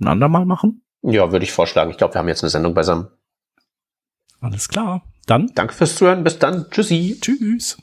ein 0.00 0.08
andermal 0.08 0.44
machen? 0.44 0.84
Ja, 1.02 1.32
würde 1.32 1.44
ich 1.44 1.52
vorschlagen. 1.52 1.90
Ich 1.90 1.98
glaube, 1.98 2.14
wir 2.14 2.18
haben 2.20 2.28
jetzt 2.28 2.42
eine 2.42 2.50
Sendung 2.50 2.74
beisammen. 2.74 3.08
Alles 4.40 4.68
klar. 4.68 5.02
Dann 5.26 5.50
Danke 5.54 5.74
fürs 5.74 5.96
Zuhören. 5.96 6.24
Bis 6.24 6.38
dann. 6.38 6.70
Tschüssi. 6.70 7.18
tschüss. 7.20 7.78